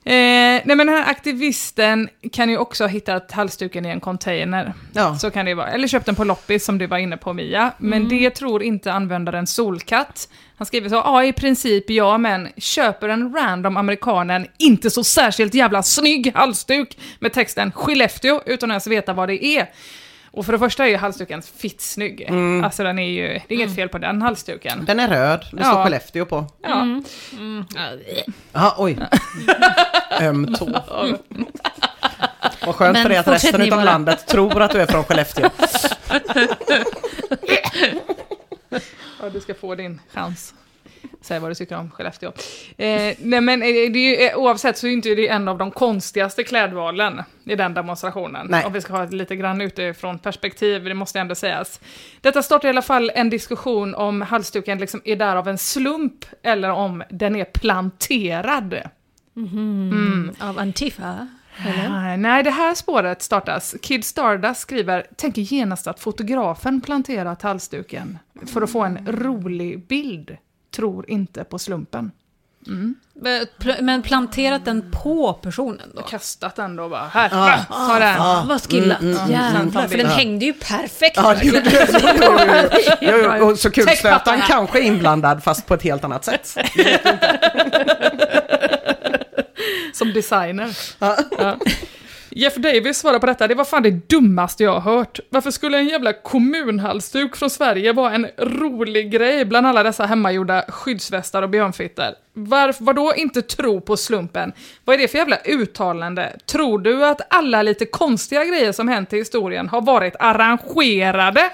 Eh, 0.05 0.11
nej 0.13 0.63
men 0.65 0.77
den 0.77 0.89
här 0.89 1.09
aktivisten 1.09 2.09
kan 2.31 2.49
ju 2.49 2.57
också 2.57 2.83
ha 2.83 2.89
hittat 2.89 3.31
halsduken 3.31 3.85
i 3.85 3.89
en 3.89 3.99
container. 3.99 4.73
Ja. 4.93 5.15
Så 5.15 5.31
kan 5.31 5.45
det 5.45 5.51
ju 5.51 5.55
vara. 5.55 5.67
Eller 5.67 5.87
köpt 5.87 6.05
den 6.05 6.15
på 6.15 6.23
loppis 6.23 6.65
som 6.65 6.77
du 6.77 6.87
var 6.87 6.97
inne 6.97 7.17
på 7.17 7.33
Mia. 7.33 7.71
Men 7.77 8.09
det 8.09 8.29
tror 8.29 8.63
inte 8.63 8.93
användaren 8.93 9.47
Solkatt. 9.47 10.29
Han 10.57 10.65
skriver 10.65 10.89
så, 10.89 10.95
ja 10.95 11.23
i 11.23 11.33
princip 11.33 11.89
ja 11.89 12.17
men 12.17 12.47
köper 12.57 13.09
en 13.09 13.33
random 13.33 13.77
amerikanen 13.77 14.47
inte 14.57 14.89
så 14.89 15.03
särskilt 15.03 15.53
jävla 15.53 15.83
snygg 15.83 16.31
halsduk 16.35 16.97
med 17.19 17.33
texten 17.33 17.71
Skellefteå 17.71 18.41
utan 18.45 18.71
att 18.71 18.73
ens 18.73 18.87
veta 18.87 19.13
vad 19.13 19.29
det 19.29 19.45
är. 19.45 19.69
Och 20.35 20.45
för 20.45 20.51
det 20.53 20.59
första 20.59 20.85
är 20.85 20.89
ju 20.89 20.97
halsduken 20.97 21.41
fitt 21.41 21.81
snygg. 21.81 22.29
Alltså 22.63 22.83
den 22.83 22.99
är 22.99 23.09
ju, 23.09 23.27
det 23.27 23.53
är 23.53 23.57
inget 23.57 23.75
fel 23.75 23.89
på 23.89 23.97
den 23.97 24.21
halsduken. 24.21 24.85
Den 24.85 24.99
är 24.99 25.07
röd, 25.07 25.39
det 25.51 25.57
Ja. 25.61 25.71
står 25.71 25.83
Skellefteå 25.83 26.25
på. 26.25 26.45
Ja. 26.61 26.81
Mm. 26.81 27.03
Ja, 27.75 27.81
Jaha, 28.53 28.73
oj. 28.77 28.97
Öm 30.21 30.53
tå. 30.55 30.65
Vad 32.65 32.75
skönt 32.75 32.93
Men 32.93 33.01
för 33.03 33.09
dig 33.09 33.17
att 33.17 33.27
resten 33.27 33.61
av 33.61 33.69
bara. 33.69 33.83
landet 33.83 34.27
tror 34.27 34.61
att 34.61 34.71
du 34.71 34.81
är 34.81 34.85
från 34.85 35.03
Skellefteå. 35.03 35.49
Ja, 39.21 39.29
du 39.29 39.39
ska 39.41 39.53
få 39.53 39.75
din 39.75 40.01
chans. 40.13 40.53
Säg 41.23 41.39
vad 41.39 41.51
du 41.51 41.55
tycker 41.55 41.77
om 41.77 41.91
Skellefteå. 41.91 42.31
Eh, 42.77 43.15
nej 43.19 43.41
men 43.41 43.61
eh, 43.61 43.67
det 43.67 43.99
är 43.99 44.21
ju, 44.21 44.27
eh, 44.27 44.37
oavsett 44.37 44.77
så 44.77 44.87
är 44.87 44.91
inte 44.91 45.15
det 45.15 45.27
en 45.27 45.47
av 45.47 45.57
de 45.57 45.71
konstigaste 45.71 46.43
klädvalen 46.43 47.21
i 47.45 47.55
den 47.55 47.73
demonstrationen. 47.73 48.47
Nej. 48.49 48.65
Om 48.65 48.73
vi 48.73 48.81
ska 48.81 48.93
ha 48.93 49.03
ett 49.03 49.13
lite 49.13 49.35
grann 49.35 49.61
utifrån 49.61 50.19
perspektiv, 50.19 50.83
det 50.83 50.93
måste 50.93 51.19
ändå 51.19 51.35
sägas. 51.35 51.79
Detta 52.21 52.43
startar 52.43 52.67
i 52.67 52.69
alla 52.69 52.81
fall 52.81 53.11
en 53.15 53.29
diskussion 53.29 53.95
om 53.95 54.21
halsduken 54.21 54.77
liksom 54.77 55.01
är 55.05 55.15
där 55.15 55.35
av 55.35 55.47
en 55.47 55.57
slump 55.57 56.25
eller 56.43 56.69
om 56.69 57.03
den 57.09 57.35
är 57.35 57.45
planterad. 57.45 58.75
Av 60.39 60.59
Antifa? 60.59 61.27
Eller? 61.57 61.89
Nej, 61.89 62.17
Nej, 62.17 62.43
det 62.43 62.51
här 62.51 62.75
spåret 62.75 63.21
startas. 63.21 63.75
Kid 63.81 64.05
Stardust 64.05 64.61
skriver, 64.61 65.05
tänker 65.15 65.41
genast 65.41 65.87
att 65.87 65.99
fotografen 65.99 66.81
planterat 66.81 67.41
halsduken 67.41 68.17
för 68.45 68.61
att 68.61 68.71
få 68.71 68.83
en 68.83 69.07
rolig 69.07 69.87
bild. 69.87 70.37
Tror 70.75 71.09
inte 71.09 71.43
på 71.43 71.59
slumpen. 71.59 72.11
Men 73.15 73.45
pl- 73.59 73.81
Men 73.81 74.01
planterat 74.01 74.65
den 74.65 74.91
på 74.91 75.33
personen 75.33 75.91
då? 75.95 76.01
Kastat 76.01 76.55
den 76.55 76.75
då 76.75 76.89
bara, 76.89 77.07
här, 77.07 77.29
va, 77.29 77.65
ta 77.69 77.99
den. 77.99 78.47
Vad 78.47 78.61
skillat. 78.61 78.99
Sen 78.99 79.15
tar 79.17 79.27
Jävlar, 79.29 79.81
vi 79.81 79.87
för 79.87 79.97
den 79.97 80.07
hängde 80.07 80.45
ju 80.45 80.53
perfekt. 80.53 81.17
Ja, 81.17 81.35
det 81.35 81.45
gjorde 81.45 81.59
det. 81.61 81.87
Jo, 83.01 83.09
jo, 83.11 83.17
jo, 83.23 83.33
jo, 83.39 83.45
och 83.51 83.59
så 83.59 83.71
kulstötaren 83.71 84.41
kanske 84.47 84.79
är 84.79 84.83
inblandad 84.83 85.43
fast 85.43 85.65
på 85.67 85.73
ett 85.73 85.83
helt 85.83 86.03
annat 86.03 86.25
sätt. 86.25 86.57
Som 89.93 90.13
designer. 90.13 90.77
Ja. 90.99 91.17
Jeff 92.35 92.55
Davis 92.55 92.97
svarar 92.97 93.19
på 93.19 93.25
detta, 93.25 93.47
det 93.47 93.55
var 93.55 93.65
fan 93.65 93.83
det 93.83 94.09
dummaste 94.09 94.63
jag 94.63 94.79
har 94.79 94.95
hört. 94.95 95.19
Varför 95.29 95.51
skulle 95.51 95.77
en 95.77 95.87
jävla 95.87 96.13
kommunhalsduk 96.13 97.35
från 97.35 97.49
Sverige 97.49 97.93
vara 97.93 98.13
en 98.13 98.27
rolig 98.37 99.11
grej 99.11 99.45
bland 99.45 99.67
alla 99.67 99.83
dessa 99.83 100.05
hemmagjorda 100.05 100.65
skyddsvästar 100.67 101.41
och 101.41 101.49
björnfittor? 101.49 102.05
Varför, 102.33 102.83
vadå 102.83 103.13
inte 103.15 103.41
tro 103.41 103.81
på 103.81 103.97
slumpen? 103.97 104.53
Vad 104.85 104.93
är 104.93 104.97
det 104.97 105.07
för 105.07 105.17
jävla 105.17 105.37
uttalande? 105.45 106.39
Tror 106.45 106.79
du 106.79 107.05
att 107.05 107.21
alla 107.33 107.61
lite 107.61 107.85
konstiga 107.85 108.45
grejer 108.45 108.71
som 108.71 108.87
hänt 108.87 109.13
i 109.13 109.17
historien 109.17 109.69
har 109.69 109.81
varit 109.81 110.15
arrangerade? 110.19 111.51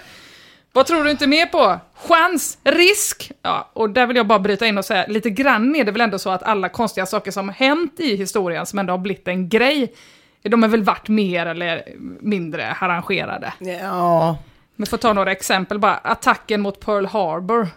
Vad 0.73 0.85
tror 0.85 1.03
du 1.03 1.11
inte 1.11 1.27
mer 1.27 1.45
på? 1.45 1.79
Chans? 1.95 2.57
Risk? 2.63 3.31
Ja, 3.41 3.69
och 3.73 3.89
där 3.89 4.07
vill 4.07 4.17
jag 4.17 4.27
bara 4.27 4.39
bryta 4.39 4.67
in 4.67 4.77
och 4.77 4.85
säga, 4.85 5.05
lite 5.07 5.29
grann 5.29 5.75
är 5.75 5.83
det 5.83 5.91
väl 5.91 6.01
ändå 6.01 6.19
så 6.19 6.29
att 6.29 6.43
alla 6.43 6.69
konstiga 6.69 7.05
saker 7.05 7.31
som 7.31 7.49
hänt 7.49 7.99
i 7.99 8.15
historien, 8.15 8.65
som 8.65 8.79
ändå 8.79 8.93
har 8.93 8.97
blivit 8.97 9.27
en 9.27 9.49
grej, 9.49 9.93
de 10.43 10.61
har 10.63 10.69
väl 10.69 10.83
varit 10.83 11.09
mer 11.09 11.45
eller 11.45 11.83
mindre 12.21 12.71
arrangerade. 12.79 13.53
Ja, 13.59 14.37
Men 14.75 14.85
för 14.87 14.95
att 14.95 15.01
ta 15.01 15.13
några 15.13 15.31
exempel 15.31 15.79
bara, 15.79 15.93
attacken 15.97 16.61
mot 16.61 16.79
Pearl 16.85 17.05
Harbor, 17.05 17.67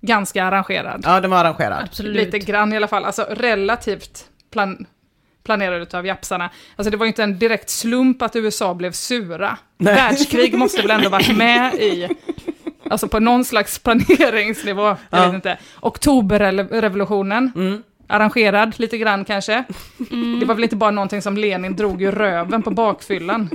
ganska 0.00 0.44
arrangerad. 0.44 1.00
ja 1.04 1.20
den 1.20 1.30
var 1.30 1.38
arrangerad. 1.38 1.82
Absolut. 1.84 2.16
Lite 2.16 2.38
grann 2.38 2.72
i 2.72 2.76
alla 2.76 2.88
fall, 2.88 3.04
alltså 3.04 3.26
relativt 3.30 4.24
plan 4.52 4.86
planerad 5.44 5.82
utav 5.82 6.06
japsarna. 6.06 6.50
Alltså 6.76 6.90
det 6.90 6.96
var 6.96 7.06
ju 7.06 7.08
inte 7.08 7.22
en 7.22 7.38
direkt 7.38 7.70
slump 7.70 8.22
att 8.22 8.36
USA 8.36 8.74
blev 8.74 8.92
sura. 8.92 9.58
Nej. 9.78 9.94
Världskrig 9.94 10.54
måste 10.58 10.82
väl 10.82 10.90
ändå 10.90 11.08
varit 11.08 11.36
med 11.36 11.74
i, 11.74 12.08
alltså 12.90 13.08
på 13.08 13.20
någon 13.20 13.44
slags 13.44 13.78
planeringsnivå, 13.78 14.82
jag 14.86 14.96
Ja. 15.10 15.24
vet 15.26 15.34
inte. 15.34 15.58
Oktoberrevolutionen, 15.80 17.52
arrangerad 18.06 18.78
lite 18.80 18.98
grann 18.98 19.24
kanske. 19.24 19.64
Det 20.40 20.46
var 20.46 20.54
väl 20.54 20.64
inte 20.64 20.76
bara 20.76 20.90
någonting 20.90 21.22
som 21.22 21.36
Lenin 21.36 21.76
drog 21.76 22.02
ur 22.02 22.12
röven 22.12 22.62
på 22.62 22.70
bakfyllan, 22.70 23.50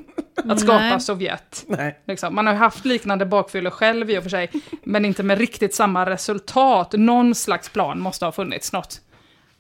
att 0.45 0.59
skapa 0.59 0.79
Nej. 0.79 0.99
Sovjet. 1.01 1.63
Nej. 1.67 1.99
Liksom. 2.07 2.35
Man 2.35 2.47
har 2.47 2.53
haft 2.53 2.85
liknande 2.85 3.25
bakfyllor 3.25 3.71
själv 3.71 4.09
i 4.09 4.17
och 4.19 4.23
för 4.23 4.29
sig, 4.29 4.49
men 4.83 5.05
inte 5.05 5.23
med 5.23 5.38
riktigt 5.38 5.75
samma 5.75 6.05
resultat. 6.05 6.93
Någon 6.97 7.35
slags 7.35 7.69
plan 7.69 7.99
måste 7.99 8.25
ha 8.25 8.31
funnits, 8.31 8.73
något 8.73 9.01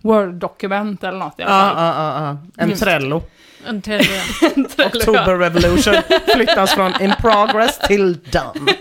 Word-dokument 0.01 1.03
eller 1.03 1.17
något 1.19 1.39
i 1.39 1.43
alla 1.43 1.55
Ja, 1.67 1.73
fall. 1.73 1.83
ja, 1.83 2.21
ja, 2.21 2.37
ja. 2.57 2.63
En 2.63 2.75
Trello. 2.77 3.23
En 3.67 3.81
tredje. 3.81 4.21
October 4.85 5.37
Revolution 5.37 5.93
flyttas 6.35 6.71
från 6.71 7.01
in 7.01 7.13
progress 7.21 7.79
till 7.87 8.13
done. 8.13 8.71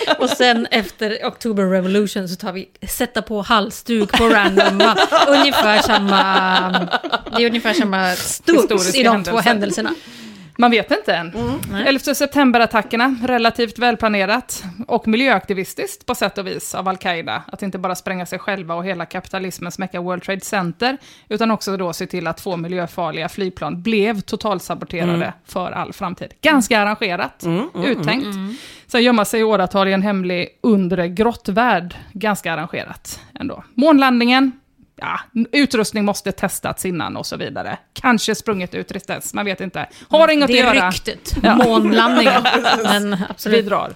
Och 0.18 0.30
sen 0.30 0.66
efter 0.70 1.26
October 1.26 1.64
Revolution 1.64 2.28
så 2.28 2.36
tar 2.36 2.52
vi 2.52 2.68
sätta 2.88 3.22
på 3.22 3.42
halsduk 3.42 4.12
på 4.12 4.28
random. 4.28 4.82
ungefär 5.28 5.82
samma... 5.82 6.88
Det 7.36 7.42
är 7.42 7.46
ungefär 7.46 7.72
samma 7.74 8.10
studs 8.14 8.94
i 8.94 9.02
de 9.02 9.08
händelser. 9.08 9.32
två 9.32 9.38
händelserna. 9.38 9.94
Man 10.58 10.70
vet 10.70 10.90
inte 10.90 11.14
än. 11.14 11.32
11 11.86 12.14
september-attackerna, 12.14 13.16
relativt 13.22 13.78
välplanerat 13.78 14.64
och 14.88 15.08
miljöaktivistiskt 15.08 16.06
på 16.06 16.14
sätt 16.14 16.38
och 16.38 16.46
vis 16.46 16.74
av 16.74 16.88
Al-Qaida. 16.88 17.42
Att 17.46 17.62
inte 17.62 17.78
bara 17.78 17.94
spränga 17.94 18.26
sig 18.26 18.38
själva 18.38 18.74
och 18.74 18.84
hela 18.84 19.06
kapitalismens 19.06 19.78
mecka 19.78 20.00
World 20.00 20.22
Trade 20.22 20.40
Center, 20.40 20.98
utan 21.28 21.50
också 21.50 21.76
då 21.76 21.92
se 21.92 22.06
till 22.06 22.26
att 22.26 22.36
två 22.36 22.56
miljöfarliga 22.56 23.28
flygplan 23.28 23.82
blev 23.82 24.20
totalsaboterade 24.20 25.32
för 25.46 25.72
all 25.72 25.92
framtid. 25.92 26.32
Ganska 26.40 26.80
arrangerat, 26.80 27.44
uttänkt. 27.84 28.36
Sen 28.92 29.02
gömma 29.02 29.24
sig 29.24 29.40
i 29.40 29.44
åratal 29.44 29.88
i 29.88 29.92
en 29.92 30.02
hemlig 30.02 30.48
undre 30.62 31.08
grottvärld, 31.08 31.94
ganska 32.12 32.52
arrangerat 32.52 33.20
ändå. 33.40 33.64
Månlandningen, 33.74 34.52
ja, 34.96 35.20
utrustning 35.52 36.04
måste 36.04 36.32
testats 36.32 36.84
innan 36.86 37.16
och 37.16 37.26
så 37.26 37.36
vidare. 37.36 37.78
Kanske 37.92 38.34
sprunget 38.34 38.74
ut 38.74 38.88
tills 38.88 39.06
dess, 39.06 39.34
man 39.34 39.44
vet 39.44 39.60
inte. 39.60 39.86
Har 40.08 40.30
inget 40.30 40.48
Det 40.48 40.62
att 40.62 40.70
är 40.70 40.74
göra. 40.74 40.90
ryktet. 40.90 41.36
Månlandningen. 41.66 42.42
Men 42.84 43.10
Vi 43.10 43.16
absolut. 43.28 43.66
drar. 43.66 43.92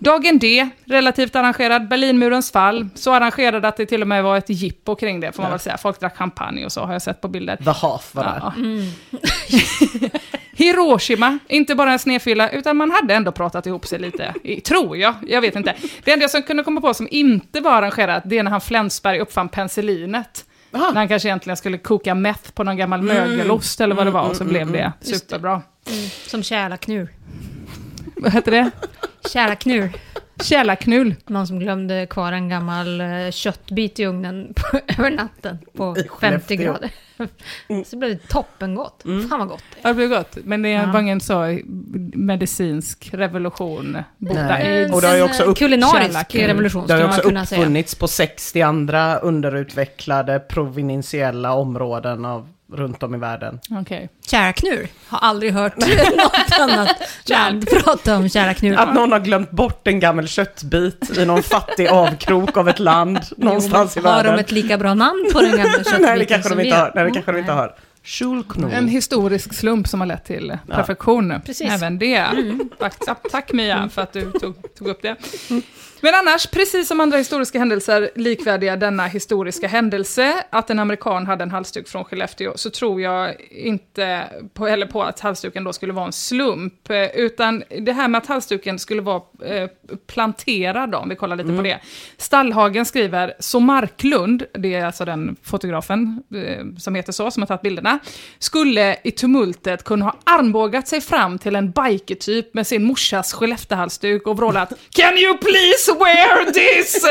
Dagen 0.00 0.38
D, 0.38 0.68
relativt 0.84 1.36
arrangerad. 1.36 1.88
Berlinmurens 1.88 2.52
fall. 2.52 2.88
Så 2.94 3.12
arrangerad 3.12 3.64
att 3.64 3.76
det 3.76 3.86
till 3.86 4.02
och 4.02 4.08
med 4.08 4.22
var 4.24 4.36
ett 4.36 4.48
jippo 4.50 4.94
kring 4.94 5.20
det, 5.20 5.32
får 5.32 5.42
man 5.42 5.50
väl 5.50 5.60
säga. 5.60 5.78
Folk 5.78 6.00
drack 6.00 6.16
champagne 6.16 6.64
och 6.64 6.72
så, 6.72 6.80
har 6.84 6.92
jag 6.92 7.02
sett 7.02 7.20
på 7.20 7.28
bilder. 7.28 7.56
The 7.56 7.70
Half 7.70 8.14
var 8.14 8.24
där. 8.24 8.40
Ja. 8.42 10.08
Hiroshima, 10.54 11.38
inte 11.48 11.74
bara 11.74 11.92
en 11.92 11.98
snefylla, 11.98 12.50
utan 12.50 12.76
man 12.76 12.90
hade 12.90 13.14
ändå 13.14 13.32
pratat 13.32 13.66
ihop 13.66 13.86
sig 13.86 13.98
lite, 13.98 14.34
tror 14.66 14.96
jag, 14.96 15.14
jag 15.26 15.40
vet 15.40 15.56
inte. 15.56 15.74
Det 16.04 16.12
enda 16.12 16.22
jag 16.22 16.30
som 16.30 16.42
kunde 16.42 16.62
komma 16.62 16.80
på 16.80 16.94
som 16.94 17.08
inte 17.10 17.60
var 17.60 17.72
arrangerat, 17.72 18.22
det 18.26 18.38
är 18.38 18.42
när 18.42 18.50
han 18.50 18.60
Flensberg 18.60 19.20
uppfann 19.20 19.48
penicillinet. 19.48 20.44
Aha. 20.74 20.86
När 20.88 20.94
han 20.94 21.08
kanske 21.08 21.28
egentligen 21.28 21.56
skulle 21.56 21.78
koka 21.78 22.14
meth 22.14 22.50
på 22.52 22.64
någon 22.64 22.76
gammal 22.76 23.02
mögelost 23.02 23.80
eller 23.80 23.94
vad 23.94 24.06
det 24.06 24.10
var, 24.10 24.28
och 24.28 24.36
så 24.36 24.44
blev 24.44 24.72
det 24.72 24.92
Just 25.00 25.12
det. 25.12 25.18
superbra. 25.18 25.62
Som 26.26 26.42
kärlaknur. 26.42 27.08
Vad 28.16 28.32
hette 28.32 28.50
det? 28.50 28.70
Kärlaknur. 29.32 29.90
Källarknull. 30.42 31.14
Någon 31.26 31.46
som 31.46 31.58
glömde 31.58 32.06
kvar 32.06 32.32
en 32.32 32.48
gammal 32.48 33.00
eh, 33.00 33.30
köttbit 33.30 34.00
i 34.00 34.04
ugnen 34.06 34.54
på, 34.56 34.78
över 34.98 35.10
natten 35.10 35.58
på 35.76 35.94
I 35.98 36.02
50 36.02 36.08
Skellefteå. 36.08 36.56
grader. 36.56 36.90
Så 37.84 37.96
blev 37.98 38.10
det 38.10 38.28
toppengott. 38.28 39.02
Fan 39.30 39.38
vad 39.38 39.48
gott 39.48 39.62
det 39.72 39.78
Ja, 39.82 39.88
det 39.88 39.94
blev 39.94 40.08
gott. 40.08 40.36
Men 40.44 40.62
det 40.62 40.68
Ja. 40.68 40.92
var 40.92 41.00
ingen 41.00 41.20
så 41.20 41.58
medicinsk 42.14 43.10
revolution. 43.12 43.98
Nej. 44.18 44.78
aids. 44.78 44.94
Och 44.94 45.00
det 45.00 45.06
har 45.08 45.16
ju 45.16 45.22
också 45.22 45.42
eh, 45.42 45.48
upp- 45.48 45.58
kulinarisk 45.58 46.34
revolution 46.34 46.86
Det 46.86 46.92
har 46.92 47.00
ju 47.00 47.06
man 47.06 47.14
också 47.16 47.28
kunna 47.28 47.46
säga. 47.46 47.60
uppfunnits 47.60 47.94
på 47.94 48.08
60 48.08 48.60
andra 48.62 49.16
underutvecklade 49.16 50.38
provinsiella 50.40 51.52
områden 51.54 52.24
av, 52.24 52.48
runt 52.76 53.02
om 53.02 53.14
i 53.14 53.18
världen. 53.18 53.60
Okej. 53.70 54.08
Kärlaknur. 54.26 54.88
Har 55.08 55.18
aldrig 55.18 55.52
hört 55.52 55.76
något 56.16 56.58
annat 56.60 56.96
land 57.28 57.68
prata 57.70 58.16
om 58.16 58.28
kärlaknur. 58.28 58.76
Att 58.78 58.94
någon 58.94 59.12
har 59.12 59.20
glömt 59.20 59.50
bort 59.50 59.86
en 59.86 60.00
gammal 60.00 60.28
köttbit 60.28 61.18
i 61.18 61.24
någon 61.26 61.42
fattig 61.42 61.86
avkrok 61.88 62.56
av 62.56 62.68
ett 62.68 62.78
land 62.78 63.18
någonstans 63.36 63.96
i 63.96 64.00
Har 64.00 64.04
världen. 64.16 64.32
de 64.36 64.40
ett 64.40 64.52
lika 64.52 64.78
bra 64.78 64.94
namn 64.94 65.30
på 65.32 65.40
den 65.40 65.50
gamla 65.50 65.64
köttbiten 65.72 66.02
Nej, 66.02 66.18
det 66.18 66.24
kanske 66.24 66.48
som 66.48 66.56
de 66.58 66.62
vi 66.62 66.68
inte 66.68 66.78
har. 66.80 66.92
Nej, 66.94 67.04
det 67.04 67.10
kanske 67.10 67.32
de 67.32 67.38
inte 67.38 67.52
har. 67.52 67.74
Schulknol. 68.06 68.70
En 68.72 68.88
historisk 68.88 69.54
slump 69.54 69.88
som 69.88 70.00
har 70.00 70.06
lett 70.06 70.24
till 70.24 70.58
perfektion. 70.70 71.34
Precis. 71.46 71.60
Mm. 71.60 71.74
Även 71.74 71.98
det. 71.98 72.26
Tack, 72.78 72.94
tack 73.30 73.52
Mia 73.52 73.88
för 73.88 74.02
att 74.02 74.12
du 74.12 74.30
tog, 74.30 74.74
tog 74.78 74.88
upp 74.88 75.02
det. 75.02 75.16
Men 76.04 76.14
annars, 76.14 76.46
precis 76.46 76.88
som 76.88 77.00
andra 77.00 77.18
historiska 77.18 77.58
händelser 77.58 78.10
likvärdiga 78.14 78.76
denna 78.76 79.06
historiska 79.06 79.68
händelse, 79.68 80.44
att 80.50 80.70
en 80.70 80.78
amerikan 80.78 81.26
hade 81.26 81.42
en 81.42 81.50
halsduk 81.50 81.88
från 81.88 82.04
Skellefteå, 82.04 82.52
så 82.56 82.70
tror 82.70 83.00
jag 83.00 83.34
inte 83.50 84.24
på, 84.54 84.66
heller 84.66 84.86
på 84.86 85.02
att 85.02 85.20
halsduken 85.20 85.64
då 85.64 85.72
skulle 85.72 85.92
vara 85.92 86.06
en 86.06 86.12
slump. 86.12 86.90
Eh, 86.90 87.04
Utan 87.14 87.62
det 87.80 87.92
här 87.92 88.08
med 88.08 88.18
att 88.18 88.26
halsduken 88.26 88.78
skulle 88.78 89.02
vara 89.02 89.22
eh, 89.44 89.70
planterad, 90.06 90.90
då, 90.90 90.98
om 90.98 91.08
vi 91.08 91.16
kollar 91.16 91.36
lite 91.36 91.56
på 91.56 91.62
det. 91.62 91.80
Stallhagen 92.16 92.84
skriver, 92.84 93.34
så 93.38 93.60
Marklund, 93.60 94.44
det 94.52 94.74
är 94.74 94.84
alltså 94.84 95.04
den 95.04 95.36
fotografen 95.42 96.22
eh, 96.34 96.78
som 96.78 96.94
heter 96.94 97.12
så, 97.12 97.30
som 97.30 97.42
har 97.42 97.46
tagit 97.46 97.62
bilderna, 97.62 97.98
skulle 98.38 98.96
i 99.04 99.10
tumultet 99.10 99.84
kunna 99.84 100.04
ha 100.04 100.16
armbågat 100.24 100.88
sig 100.88 101.00
fram 101.00 101.38
till 101.38 101.56
en 101.56 101.70
bikertyp 101.70 102.54
med 102.54 102.66
sin 102.66 102.84
morsas 102.84 103.32
Skelleftehalsduk 103.32 104.26
och 104.26 104.36
vrålat 104.36 104.72
“Can 104.90 105.18
you 105.18 105.38
please 105.38 105.93
wear 105.98 106.52
this?” 106.52 107.04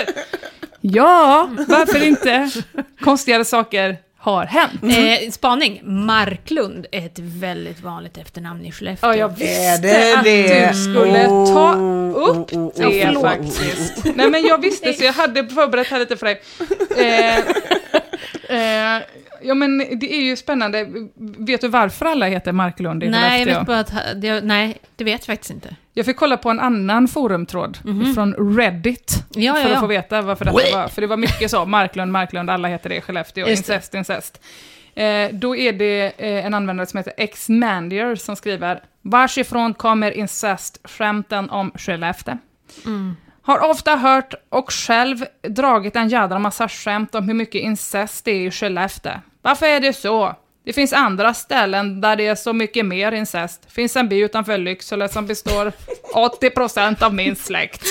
Ja, 0.82 1.50
varför 1.68 2.04
inte? 2.04 2.52
Konstigare 3.02 3.46
saker 3.46 3.98
har 4.18 4.46
hänt. 4.46 4.84
Eh, 4.84 5.32
spaning. 5.32 5.82
Marklund 5.84 6.86
är 6.92 7.06
ett 7.06 7.20
väldigt 7.20 7.82
vanligt 7.82 8.18
efternamn 8.18 8.66
i 8.66 8.72
Skellefteå. 8.72 9.10
Ja, 9.10 9.16
jag 9.16 9.30
visste 9.30 9.46
Är 9.46 9.78
det 9.82 10.18
att 10.18 10.24
det? 10.24 10.68
du 10.68 10.74
skulle 10.74 11.26
ta 11.28 11.74
upp 12.16 12.54
oh, 12.54 12.60
oh, 12.60 12.72
det 12.76 13.06
förlåt. 13.06 13.24
faktiskt. 13.24 14.06
Nej 14.16 14.30
men 14.30 14.44
jag 14.44 14.62
visste 14.62 14.94
så 14.94 15.04
jag 15.04 15.14
hade 15.14 15.48
förberett 15.48 15.88
här 15.88 16.00
lite 16.00 16.18
för 16.18 16.26
dig. 16.26 16.42
Eh, 16.98 17.38
eh, 18.98 19.02
ja 19.42 19.54
men 19.54 19.78
det 20.00 20.14
är 20.14 20.22
ju 20.22 20.36
spännande. 20.36 20.88
Vet 21.38 21.62
du 21.62 21.68
varför 21.68 22.06
alla 22.06 22.26
heter 22.28 22.52
Marklund 22.52 23.04
i 23.04 23.10
Nej, 23.10 23.22
jag 23.22 23.48
Skellefteå? 23.48 23.60
vet 23.60 23.68
bara 23.68 23.80
att... 23.80 24.22
Det, 24.22 24.42
nej, 24.42 24.78
det 24.96 25.04
vet 25.04 25.28
jag 25.28 25.34
faktiskt 25.36 25.52
inte. 25.52 25.76
Jag 25.94 26.06
fick 26.06 26.18
kolla 26.18 26.38
på 26.38 26.50
en 26.50 26.60
annan 26.60 27.08
forumtråd 27.08 27.78
från 28.16 28.58
Reddit. 28.58 29.26
Mhm. 29.36 29.44
Ja, 29.44 29.58
ja, 29.58 29.64
för 29.64 29.70
att 29.70 29.74
ja. 29.76 29.80
få 29.80 29.88
veta 29.88 30.22
varför 30.22 30.46
detta 30.46 30.78
var. 30.78 30.88
För 30.88 31.02
det 31.02 31.08
var 31.08 31.18
mycket 31.18 31.52
så, 31.52 31.66
Marklund, 31.66 32.12
Marklund, 32.12 32.50
alla 32.50 32.68
heter 32.68 32.90
det 32.90 32.96
i 32.96 33.02
Skellefteå, 33.02 33.48
Just 33.48 33.68
det. 33.68 33.74
incest, 33.74 33.94
incest. 33.94 34.42
Eh, 34.96 35.30
då 35.32 35.56
är 35.56 35.74
det 35.74 36.14
eh, 36.18 36.46
en 36.46 36.54
användare 36.54 36.88
som 36.88 36.98
heter 36.98 37.28
Xmandier 37.28 38.16
som 38.16 38.36
skriver 38.36 38.82
Varsifrån 39.02 39.74
kommer 39.74 40.12
incest-skämten 40.12 41.50
om 41.50 41.72
Skellefteå? 41.76 42.38
Mm. 42.86 43.16
Har 43.42 43.70
ofta 43.70 43.96
hört 43.96 44.34
och 44.50 44.72
själv 44.72 45.26
dragit 45.42 45.96
en 45.96 46.10
jädra 46.10 46.40
massa 46.40 46.70
skämt 46.70 47.16
om 47.16 47.28
hur 47.28 47.34
mycket 47.34 47.62
incest 47.62 48.26
det 48.26 48.32
är 48.32 48.48
i 48.48 48.52
Skellefteå. 48.52 49.14
Varför 49.42 49.66
är 49.66 49.80
det 49.80 49.94
så? 49.94 50.36
Det 50.66 50.74
finns 50.74 50.94
andra 50.94 51.34
ställen 51.34 52.02
där 52.02 52.16
det 52.16 52.28
är 52.28 52.36
så 52.36 52.54
mycket 52.54 52.86
mer 52.86 53.12
incest. 53.12 53.72
finns 53.72 53.96
en 53.96 54.10
by 54.10 54.20
utanför 54.20 54.58
Lycksele 54.58 55.10
som 55.10 55.28
består 55.28 55.72
80% 56.14 57.04
av 57.04 57.14
min 57.14 57.36
släkt. 57.36 57.86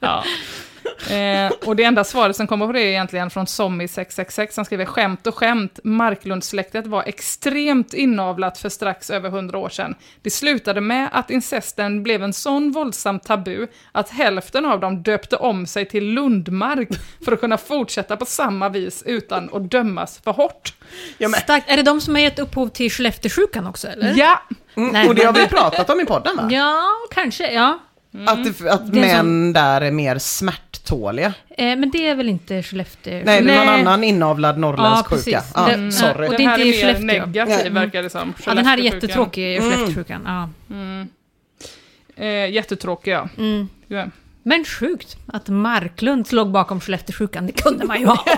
ja. 0.00 0.24
Eh, 1.10 1.52
och 1.64 1.76
det 1.76 1.84
enda 1.84 2.04
svaret 2.04 2.36
som 2.36 2.46
kommer 2.46 2.66
på 2.66 2.72
det 2.72 2.80
är 2.80 2.86
egentligen 2.88 3.30
från 3.30 3.44
Sommi666 3.44 4.50
som 4.50 4.64
skriver 4.64 4.84
skämt 4.84 5.26
och 5.26 5.34
skämt. 5.34 5.78
Marklundsläktet 5.84 6.86
var 6.86 7.02
extremt 7.06 7.94
inavlat 7.94 8.58
för 8.58 8.68
strax 8.68 9.10
över 9.10 9.30
hundra 9.30 9.58
år 9.58 9.68
sedan. 9.68 9.94
Det 10.22 10.30
slutade 10.30 10.80
med 10.80 11.08
att 11.12 11.30
incesten 11.30 12.02
blev 12.02 12.22
en 12.22 12.32
sån 12.32 12.72
våldsam 12.72 13.20
tabu 13.20 13.66
att 13.92 14.08
hälften 14.10 14.66
av 14.66 14.80
dem 14.80 15.02
döpte 15.02 15.36
om 15.36 15.66
sig 15.66 15.84
till 15.88 16.04
Lundmark 16.04 16.88
för 17.24 17.32
att 17.32 17.40
kunna 17.40 17.58
fortsätta 17.58 18.16
på 18.16 18.24
samma 18.26 18.68
vis 18.68 19.02
utan 19.06 19.50
att 19.52 19.70
dömas 19.70 20.20
för 20.24 20.32
hårt. 20.32 20.74
Ja, 21.18 21.28
men, 21.28 21.40
Starkt. 21.40 21.70
Är 21.70 21.76
det 21.76 21.82
de 21.82 22.00
som 22.00 22.14
har 22.14 22.22
gett 22.22 22.38
upphov 22.38 22.68
till 22.68 22.90
Skellefteåsjukan 22.90 23.66
också, 23.66 23.88
eller? 23.88 24.14
Ja, 24.16 24.42
mm, 24.76 24.90
Nej, 24.92 25.08
och 25.08 25.14
det 25.14 25.24
har 25.24 25.32
vi 25.32 25.46
pratat 25.48 25.90
om 25.90 26.00
i 26.00 26.04
podden 26.04 26.36
va? 26.36 26.48
Ja, 26.50 26.84
kanske, 27.10 27.52
ja. 27.52 27.78
Att, 28.26 28.44
det, 28.44 28.70
att 28.70 28.88
är 28.88 28.92
män 29.00 29.16
som- 29.18 29.52
där 29.52 29.80
är 29.80 29.90
mer 29.90 30.18
smärttåliga. 30.88 31.34
Eh, 31.50 31.76
men 31.76 31.90
det 31.90 32.08
är 32.08 32.14
väl 32.14 32.28
inte 32.28 32.62
Skellefteå? 32.62 33.22
Nej, 33.24 33.42
det 33.42 33.52
är 33.52 33.56
någon 33.56 33.66
Nej. 33.66 33.80
annan 33.80 34.04
inavlad 34.04 34.58
norrländsk 34.58 35.04
Ja, 35.04 35.16
sjuka. 35.16 35.16
precis. 35.16 35.52
Ja, 35.54 35.66
Det- 35.76 35.92
sorry. 35.92 36.28
Och 36.28 36.30
det 36.32 36.36
den 36.36 36.46
är 36.46 36.50
här 36.50 36.58
inte 36.58 36.62
är 36.62 36.64
i 36.66 36.84
mer 36.86 36.94
Skellefteå. 36.94 37.26
negativ 37.26 37.72
Nej. 37.72 37.82
verkar 37.84 38.02
det 38.02 38.10
som. 38.10 38.34
Ja, 38.46 38.54
den 38.54 38.66
här 38.66 38.78
är 38.78 38.82
jättetråkig, 38.82 39.60
Skellefteåsjukan. 39.60 40.22
Ja. 40.26 40.48
Eh, 42.24 42.50
jättetråkig 42.50 43.12
ja. 43.12 43.28
Mm. 43.38 43.68
ja. 43.88 44.04
Men 44.42 44.64
sjukt 44.64 45.16
att 45.26 45.48
Marklund 45.48 46.32
låg 46.32 46.50
bakom 46.50 46.80
Skellefteåsjukan, 46.80 47.46
det 47.46 47.52
kunde 47.52 47.84
man 47.86 48.00
ju 48.00 48.06
ha. 48.06 48.24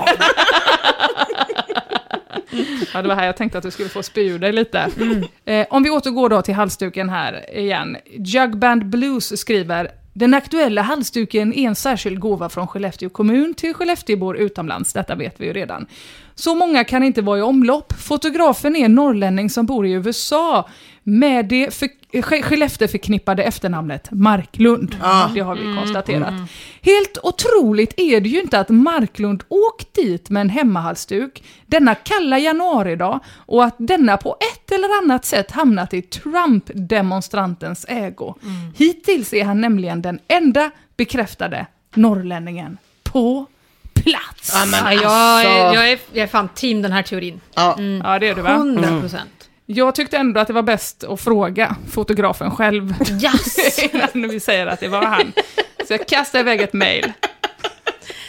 Ja, 2.94 3.02
det 3.02 3.08
var 3.08 3.14
här 3.14 3.26
jag 3.26 3.36
tänkte 3.36 3.58
att 3.58 3.64
du 3.64 3.70
skulle 3.70 3.88
få 3.88 4.02
spy 4.02 4.20
ur 4.28 4.38
dig 4.38 4.52
lite. 4.52 4.90
Mm. 5.00 5.24
Eh, 5.44 5.66
om 5.70 5.82
vi 5.82 5.90
återgår 5.90 6.28
då 6.28 6.42
till 6.42 6.54
halsduken 6.54 7.08
här 7.08 7.56
igen. 7.58 7.96
Jugband 8.18 8.86
Blues 8.86 9.40
skriver 9.40 9.90
den 10.18 10.34
aktuella 10.34 10.82
halsduken 10.82 11.52
är 11.52 11.68
en 11.68 11.74
särskild 11.74 12.20
gåva 12.20 12.48
från 12.48 12.66
Skellefteå 12.66 13.08
kommun 13.08 13.54
till 13.54 13.74
Skellefteåbor 13.74 14.36
utomlands. 14.36 14.92
Detta 14.92 15.14
vet 15.14 15.40
vi 15.40 15.46
ju 15.46 15.52
redan. 15.52 15.86
Så 16.34 16.54
många 16.54 16.84
kan 16.84 17.02
inte 17.02 17.22
vara 17.22 17.38
i 17.38 17.42
omlopp. 17.42 17.92
Fotografen 17.92 18.76
är 18.76 18.84
en 18.84 18.94
norrlänning 18.94 19.50
som 19.50 19.66
bor 19.66 19.86
i 19.86 19.92
USA 19.92 20.68
med 21.08 21.46
det 21.46 21.74
för, 21.74 21.88
Ske- 22.22 22.42
Skellefteå-förknippade 22.42 23.42
efternamnet 23.42 24.08
Marklund. 24.10 24.96
Det 25.34 25.40
har 25.40 25.54
vi 25.56 25.76
konstaterat. 25.76 26.34
Helt 26.82 27.18
otroligt 27.22 27.94
är 27.96 28.20
det 28.20 28.28
ju 28.28 28.40
inte 28.40 28.60
att 28.60 28.68
Marklund 28.68 29.42
åkt 29.48 29.94
dit 29.94 30.30
med 30.30 30.40
en 30.40 30.48
hemmahalsduk 30.50 31.42
denna 31.66 31.94
kalla 31.94 32.38
januaridag 32.38 33.20
och 33.36 33.64
att 33.64 33.74
denna 33.78 34.16
på 34.16 34.36
ett 34.52 34.70
eller 34.72 34.98
annat 35.02 35.24
sätt 35.24 35.50
hamnat 35.50 35.94
i 35.94 36.02
Trump-demonstrantens 36.02 37.84
ägo. 37.88 38.34
Hittills 38.76 39.32
är 39.32 39.44
han 39.44 39.60
nämligen 39.60 40.02
den 40.02 40.18
enda 40.28 40.70
bekräftade 40.96 41.66
norrlänningen 41.94 42.78
på 43.02 43.46
plats. 43.94 44.52
Ja, 44.54 44.66
men 44.66 44.80
Ja, 44.84 44.92
jag, 44.92 45.04
alltså- 45.04 45.48
är, 45.50 45.74
jag, 45.74 45.92
är, 45.92 45.98
jag 46.12 46.22
är 46.22 46.26
fan 46.26 46.48
team 46.54 46.82
den 46.82 46.92
här 46.92 47.02
teorin. 47.02 47.40
Ja, 47.54 47.76
Ja, 48.04 48.18
det 48.18 48.28
är 48.28 48.34
du 48.34 48.42
va? 48.42 48.50
100 48.54 49.00
procent. 49.00 49.30
Jag 49.66 49.94
tyckte 49.94 50.16
ändå 50.16 50.40
att 50.40 50.46
det 50.46 50.52
var 50.52 50.62
bäst 50.62 51.04
att 51.04 51.20
fråga 51.20 51.76
fotografen 51.90 52.50
själv 52.50 52.94
Yes. 53.22 53.78
innan 53.92 54.28
vi 54.30 54.40
säger 54.40 54.66
att 54.66 54.80
det 54.80 54.88
var 54.88 55.02
han. 55.02 55.32
Så 55.86 55.92
jag 55.92 56.08
kastade 56.08 56.40
iväg 56.42 56.60
ett 56.60 56.72
mail. 56.72 57.12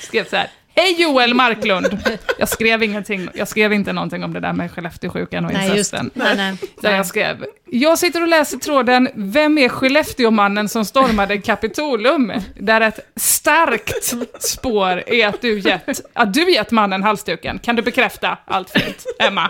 Skrev 0.02 0.30
så 0.30 0.36
här. 0.36 0.50
Hej 0.80 1.02
Joel 1.02 1.34
Marklund! 1.34 2.00
Jag 2.40 2.50
skrev 2.50 2.84
ingenting, 2.84 3.30
jag 3.34 3.48
skrev 3.48 3.74
inte 3.74 3.94
någonting 3.94 4.24
om 4.24 4.34
det 4.34 4.40
där 4.40 4.54
med 4.54 4.72
Skellefteåsjukan 4.72 5.46
och 5.46 5.54
Nej, 5.54 5.70
incesten. 5.70 6.10
nej, 6.14 6.36
nej. 6.38 6.58
Där 6.82 6.96
jag 6.96 7.06
skrev, 7.06 7.46
jag 7.66 8.00
sitter 8.00 8.22
och 8.22 8.28
läser 8.28 8.58
tråden 8.58 9.10
Vem 9.16 9.58
är 9.58 9.70
Skellefteåmannen 9.70 10.70
som 10.70 10.86
stormade 10.86 11.38
Kapitolum? 11.38 12.32
Där 12.60 12.82
ett 12.82 13.00
starkt 13.16 14.14
spår 14.44 15.04
är 15.08 15.28
att 15.28 15.42
du 15.42 15.60
gett, 15.60 16.02
att 16.14 16.34
du 16.34 16.52
gett 16.52 16.72
mannen 16.72 17.04
halsduken. 17.04 17.60
Kan 17.60 17.76
du 17.76 17.82
bekräfta 17.82 18.38
allt 18.46 18.70
fint, 18.70 19.06
Emma? 19.20 19.50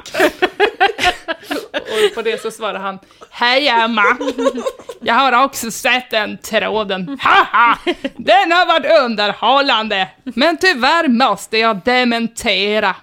och 1.71 2.15
på 2.15 2.21
det 2.21 2.41
så 2.41 2.51
svarar 2.51 2.80
han, 2.80 2.99
Hej 3.30 3.67
Emma! 3.67 4.03
Jag 5.01 5.13
har 5.13 5.43
också 5.43 5.71
sett 5.71 6.11
den 6.11 6.38
tråden. 6.38 7.17
Haha! 7.21 7.78
Den 8.17 8.51
har 8.51 8.65
varit 8.65 9.01
underhållande. 9.03 10.07
Men 10.23 10.57
tyvärr 10.57 11.07
måste 11.18 11.57
jag 11.57 11.82
dementera. 11.86 12.95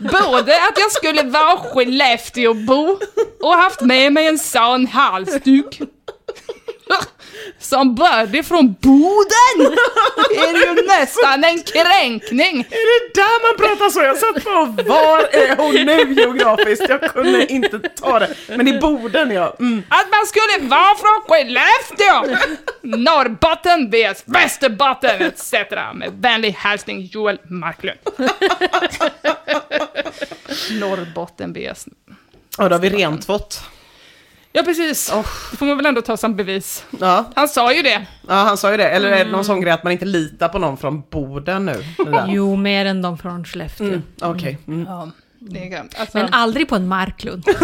Både 0.00 0.52
att 0.68 0.78
jag 0.78 0.92
skulle 0.92 1.22
vara 1.22 1.56
Skellefteåbo 1.56 2.98
och 3.42 3.52
haft 3.54 3.80
med 3.80 4.12
mig 4.12 4.26
en 4.26 4.38
sån 4.38 4.86
halsduk. 4.86 5.80
Som 7.58 7.94
började 7.94 8.42
från 8.42 8.74
Boden! 8.80 9.76
är 10.30 10.52
det 10.52 10.80
ju 10.80 10.86
nästan 10.86 11.44
en 11.44 11.62
kränkning. 11.62 12.60
Är 12.60 12.86
det 12.86 13.14
där 13.14 13.42
man 13.46 13.68
pratar 13.68 13.90
så? 13.90 14.02
Jag 14.02 14.18
satt 14.18 14.44
på 14.44 14.82
var 14.92 15.18
är 15.18 15.56
hon 15.56 15.74
nu 15.74 16.14
geografiskt? 16.20 16.88
Jag 16.88 17.12
kunde 17.12 17.46
inte 17.46 17.78
ta 17.78 18.18
det. 18.18 18.34
Men 18.48 18.68
i 18.68 18.78
Boden 18.80 19.30
ja. 19.30 19.56
Mm. 19.60 19.82
Att 19.88 20.06
man 20.10 20.26
skulle 20.26 20.68
vara 20.68 20.94
från 20.96 21.22
Skellefteå! 21.28 22.36
Norrbotten 22.82 23.90
vs 23.90 24.22
Västerbotten 24.24 25.22
etc. 25.22 25.52
Med 25.94 26.12
vänlig 26.12 26.50
hälsning 26.50 27.08
Joel 27.12 27.38
Marklund. 27.44 27.98
Norrbotten 30.80 31.52
vs... 31.52 31.88
Ja, 32.58 32.68
då 32.68 32.74
har 32.74 32.80
vi 32.80 32.90
rentvått. 32.90 33.60
Ja, 34.56 34.62
precis. 34.62 35.12
Det 35.50 35.56
får 35.56 35.66
man 35.66 35.76
väl 35.76 35.86
ändå 35.86 36.02
ta 36.02 36.16
som 36.16 36.36
bevis. 36.36 36.84
Ja, 37.00 37.24
Han 37.34 37.48
sa 37.48 37.72
ju 37.72 37.82
det. 37.82 38.06
ja, 38.28 38.34
han 38.34 38.56
sa 38.56 38.70
ju 38.70 38.76
det. 38.76 38.88
Eller 38.88 39.10
är 39.10 39.24
det 39.24 39.30
någon 39.30 39.44
sån 39.44 39.60
grej 39.60 39.72
att 39.72 39.84
man 39.84 39.92
inte 39.92 40.04
litar 40.04 40.48
på 40.48 40.58
någon 40.58 40.76
från 40.76 41.02
Boden 41.10 41.66
nu? 41.66 41.84
Jo, 42.28 42.56
mer 42.56 42.86
än 42.86 43.02
de 43.02 43.18
från 43.18 43.44
Skellefteå. 43.44 43.86
Mm, 43.86 44.02
Okej. 44.20 44.58
Mm. 44.68 44.86
Ja, 44.88 45.10
det 45.38 45.60
är 45.64 45.66
grymt. 45.70 45.94
Alltså, 45.98 46.18
Men 46.18 46.34
aldrig 46.34 46.68
på 46.68 46.76
en 46.76 46.88
Marklund. 46.88 47.44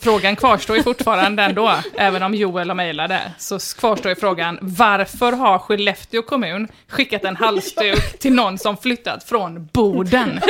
Frågan 0.00 0.36
kvarstår 0.36 0.76
ju 0.76 0.82
fortfarande 0.82 1.42
ändå, 1.42 1.74
även 1.96 2.22
om 2.22 2.34
Joel 2.34 2.70
har 2.70 2.74
mejlade, 2.74 3.20
så 3.38 3.58
kvarstår 3.78 4.08
ju 4.10 4.16
frågan, 4.16 4.58
varför 4.60 5.32
har 5.32 5.58
Skellefteå 5.58 6.22
kommun 6.22 6.68
skickat 6.88 7.24
en 7.24 7.36
halsduk 7.36 8.18
till 8.18 8.32
någon 8.34 8.58
som 8.58 8.76
flyttat 8.76 9.24
från 9.24 9.66
Boden? 9.72 10.40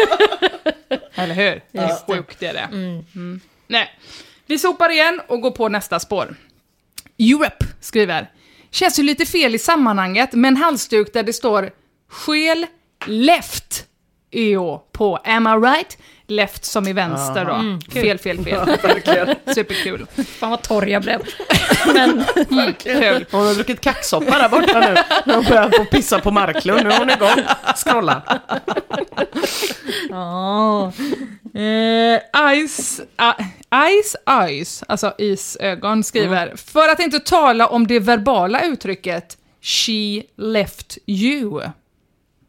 Eller 1.14 1.34
hur? 1.34 1.62
Det 1.72 1.78
är 1.78 2.06
sjukt 2.06 2.42
är 2.42 2.52
det. 2.52 2.68
Mm. 3.14 3.40
Nej. 3.66 3.98
Vi 4.46 4.58
sopar 4.58 4.90
igen 4.90 5.20
och 5.28 5.40
går 5.40 5.50
på 5.50 5.68
nästa 5.68 6.00
spår. 6.00 6.36
Europe 7.18 7.64
skriver, 7.80 8.30
känns 8.70 8.98
ju 8.98 9.02
lite 9.02 9.26
fel 9.26 9.54
i 9.54 9.58
sammanhanget 9.58 10.32
med 10.32 10.48
en 10.48 10.56
halsduk 10.56 11.12
där 11.12 11.22
det 11.22 11.32
står 11.32 11.70
skel 12.08 12.66
left 13.06 13.86
EO 14.30 14.78
på, 14.92 15.16
am 15.16 15.46
I 15.46 15.50
right? 15.50 15.98
Left 16.26 16.64
som 16.64 16.88
i 16.88 16.92
vänster 16.92 17.44
då. 17.44 17.78
Fel, 17.92 18.18
fel, 18.18 18.44
fel. 18.44 18.78
Superkul. 19.54 20.06
Fan 20.38 20.50
vad 20.50 20.62
torr 20.62 20.86
jag 20.86 21.02
blev. 21.02 21.22
Men 21.94 22.24
Kul. 22.78 23.26
Hon 23.30 23.46
har 23.46 23.54
druckit 23.54 23.80
kaxsoppa 23.80 24.38
där 24.38 24.48
borta 24.48 24.80
nu. 24.80 24.94
När 25.26 25.34
hon 25.34 25.44
börjar 25.44 25.70
få 25.70 25.84
pissa 25.84 26.20
på 26.20 26.30
Marklund. 26.30 26.82
Nu 26.84 26.90
är 26.90 26.98
hon 26.98 27.10
igång. 27.10 27.44
Scrolla. 27.76 28.22
ja. 30.10 30.92
Eh, 31.60 32.20
Ice, 32.66 33.00
uh, 33.20 33.46
Ice 34.02 34.16
Ice, 34.64 34.84
alltså 34.88 35.14
isögon, 35.18 36.04
skriver 36.04 36.56
För 36.56 36.88
att 36.88 37.00
inte 37.00 37.20
tala 37.20 37.66
om 37.66 37.86
det 37.86 37.98
verbala 37.98 38.64
uttrycket 38.64 39.38
She 39.62 40.22
left 40.36 40.98
you. 41.06 41.62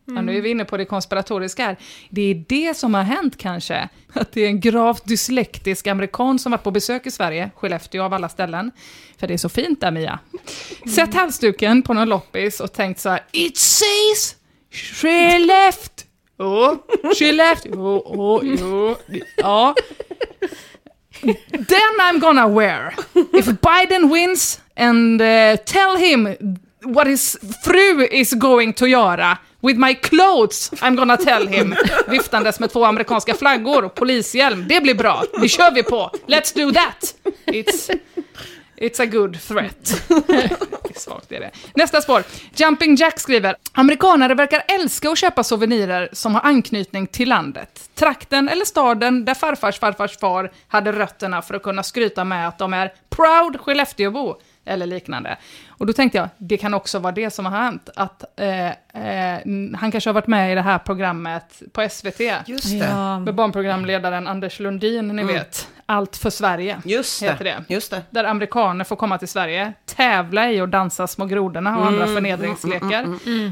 Ja, 0.06 0.22
nu 0.22 0.38
är 0.38 0.42
vi 0.42 0.50
inne 0.50 0.66
på 0.66 0.78
det 0.78 0.86
konspiratoriska 0.86 1.66
här. 1.66 1.78
Det 2.10 2.22
är 2.22 2.46
det 2.48 2.78
som 2.78 2.94
har 2.94 3.04
hänt 3.04 3.38
kanske. 3.38 3.90
Att 4.14 4.32
det 4.32 4.42
är 4.42 4.48
en 4.48 4.60
gravt 4.60 5.06
dyslektisk 5.06 5.88
amerikan 5.88 6.40
som 6.40 6.52
varit 6.52 6.64
på 6.64 6.72
besök 6.72 7.08
i 7.08 7.12
Sverige, 7.12 7.52
Skellefteå 7.56 8.04
av 8.04 8.14
alla 8.14 8.30
ställen. 8.30 8.72
För 9.18 9.28
det 9.28 9.34
är 9.34 9.38
så 9.38 9.50
fint 9.50 9.82
där 9.82 9.92
Mia. 9.92 10.20
Sett 10.96 11.14
halsduken 11.14 11.82
på 11.82 11.94
någon 11.94 12.10
loppis 12.10 12.60
och 12.60 12.74
tänkt 12.74 13.00
så 13.00 13.10
här, 13.10 13.24
It 13.32 13.58
says 13.58 14.36
she 14.72 15.40
left. 15.40 16.06
Oh, 16.38 16.76
she 17.20 17.32
left. 17.32 17.66
Oh, 17.66 18.20
oh, 18.20 18.64
oh. 18.64 18.98
Ja. 19.38 19.76
Then 21.52 22.00
I'm 22.02 22.20
gonna 22.20 22.48
wear. 22.48 22.94
If 23.34 23.46
Biden 23.46 24.14
wins 24.14 24.60
and 24.76 25.22
uh, 25.22 25.56
tell 25.56 25.98
him 25.98 26.36
what 26.86 27.08
his 27.08 27.38
fru 27.64 28.08
is 28.12 28.34
going 28.34 28.74
to 28.74 28.88
göra. 28.88 29.38
With 29.62 29.80
my 29.80 29.94
clothes, 29.96 30.72
I'm 30.82 30.96
gonna 30.96 31.18
tell 31.18 31.48
him. 31.48 31.76
Viftandes 32.08 32.60
med 32.60 32.72
två 32.72 32.86
amerikanska 32.86 33.34
flaggor 33.34 33.86
och 33.86 33.96
polishjälm. 33.96 34.66
Det 34.68 34.82
blir 34.82 34.96
bra. 34.96 35.24
Det 35.42 35.50
kör 35.50 35.72
vi 35.72 35.84
på. 35.84 36.12
Let's 36.28 36.56
do 36.56 36.72
that. 36.74 37.16
It's, 37.46 38.00
it's 38.78 39.02
a 39.02 39.06
good 39.06 39.40
threat. 39.42 40.02
Det 40.88 40.96
är 40.96 41.00
svagt, 41.00 41.32
är 41.32 41.40
det. 41.40 41.52
Nästa 41.74 42.02
spår. 42.02 42.24
Jumping 42.56 42.96
Jack 42.96 43.20
skriver, 43.20 43.56
amerikanare 43.72 44.34
verkar 44.34 44.64
älska 44.68 45.10
att 45.10 45.18
köpa 45.18 45.44
souvenirer 45.44 46.10
som 46.12 46.36
har 46.36 46.42
anknytning 46.42 47.08
till 47.08 47.30
landet. 47.30 47.90
Trakten 47.96 48.50
eller 48.50 48.66
staden 48.66 49.26
där 49.26 49.34
farfars 49.34 49.80
farfars 49.80 50.18
far 50.18 50.52
hade 50.68 50.92
rötterna 50.92 51.42
för 51.42 51.54
att 51.54 51.64
kunna 51.64 51.84
skryta 51.84 52.24
med 52.24 52.48
att 52.48 52.58
de 52.58 52.74
är 52.74 52.94
proud 53.10 53.60
Skellefteåbo 53.62 54.36
eller 54.66 54.86
liknande. 54.86 55.38
Och 55.68 55.86
då 55.86 55.94
tänkte 55.94 56.18
jag, 56.18 56.30
det 56.38 56.58
kan 56.58 56.74
också 56.74 57.00
vara 57.00 57.12
det 57.12 57.30
som 57.30 57.46
har 57.46 57.62
hänt, 57.62 57.90
att 57.96 58.40
eh, 58.40 58.68
eh, 58.68 59.40
han 59.78 59.92
kanske 59.92 60.10
har 60.10 60.14
varit 60.14 60.28
med 60.28 60.52
i 60.52 60.56
det 60.56 60.62
här 60.62 60.80
programmet 60.80 61.62
på 61.74 61.90
SVT. 61.90 62.20
Just 62.46 62.70
det. 62.70 62.76
ja. 62.78 63.20
Med 63.20 63.36
barnprogramledaren 63.36 64.28
Anders 64.28 64.60
Lundin, 64.60 65.08
ni 65.08 65.24
vet. 65.24 65.68
Allt 65.86 66.18
för 66.18 66.30
Sverige, 66.30 66.82
Just 66.86 67.24
heter 67.24 67.44
det. 67.44 67.64
det. 67.68 67.74
Just 67.74 67.92
det. 67.92 68.02
Där 68.10 68.24
amerikaner 68.24 68.84
får 68.84 68.96
komma 68.96 69.18
till 69.18 69.28
Sverige, 69.28 69.74
tävla 69.86 70.52
i 70.52 70.62
och 70.62 70.70
dansa 70.70 71.08
små 71.08 71.26
grodorna 71.26 71.78
och 71.78 71.86
andra 71.86 72.08
förnedringslekar. 72.08 73.08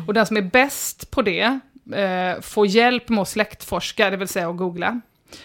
Och 0.08 0.14
den 0.14 0.26
som 0.26 0.38
är 0.38 0.42
bäst 0.42 1.12
på 1.12 1.22
det 1.22 1.60
eh, 1.94 2.42
får 2.42 2.68
hjälp 2.68 3.10
med 3.10 3.22
att 3.22 3.28
släktforska, 3.30 4.10
det 4.10 4.18
vill 4.18 4.28
säga 4.28 4.50
att 4.50 4.58
googla. 4.58 5.02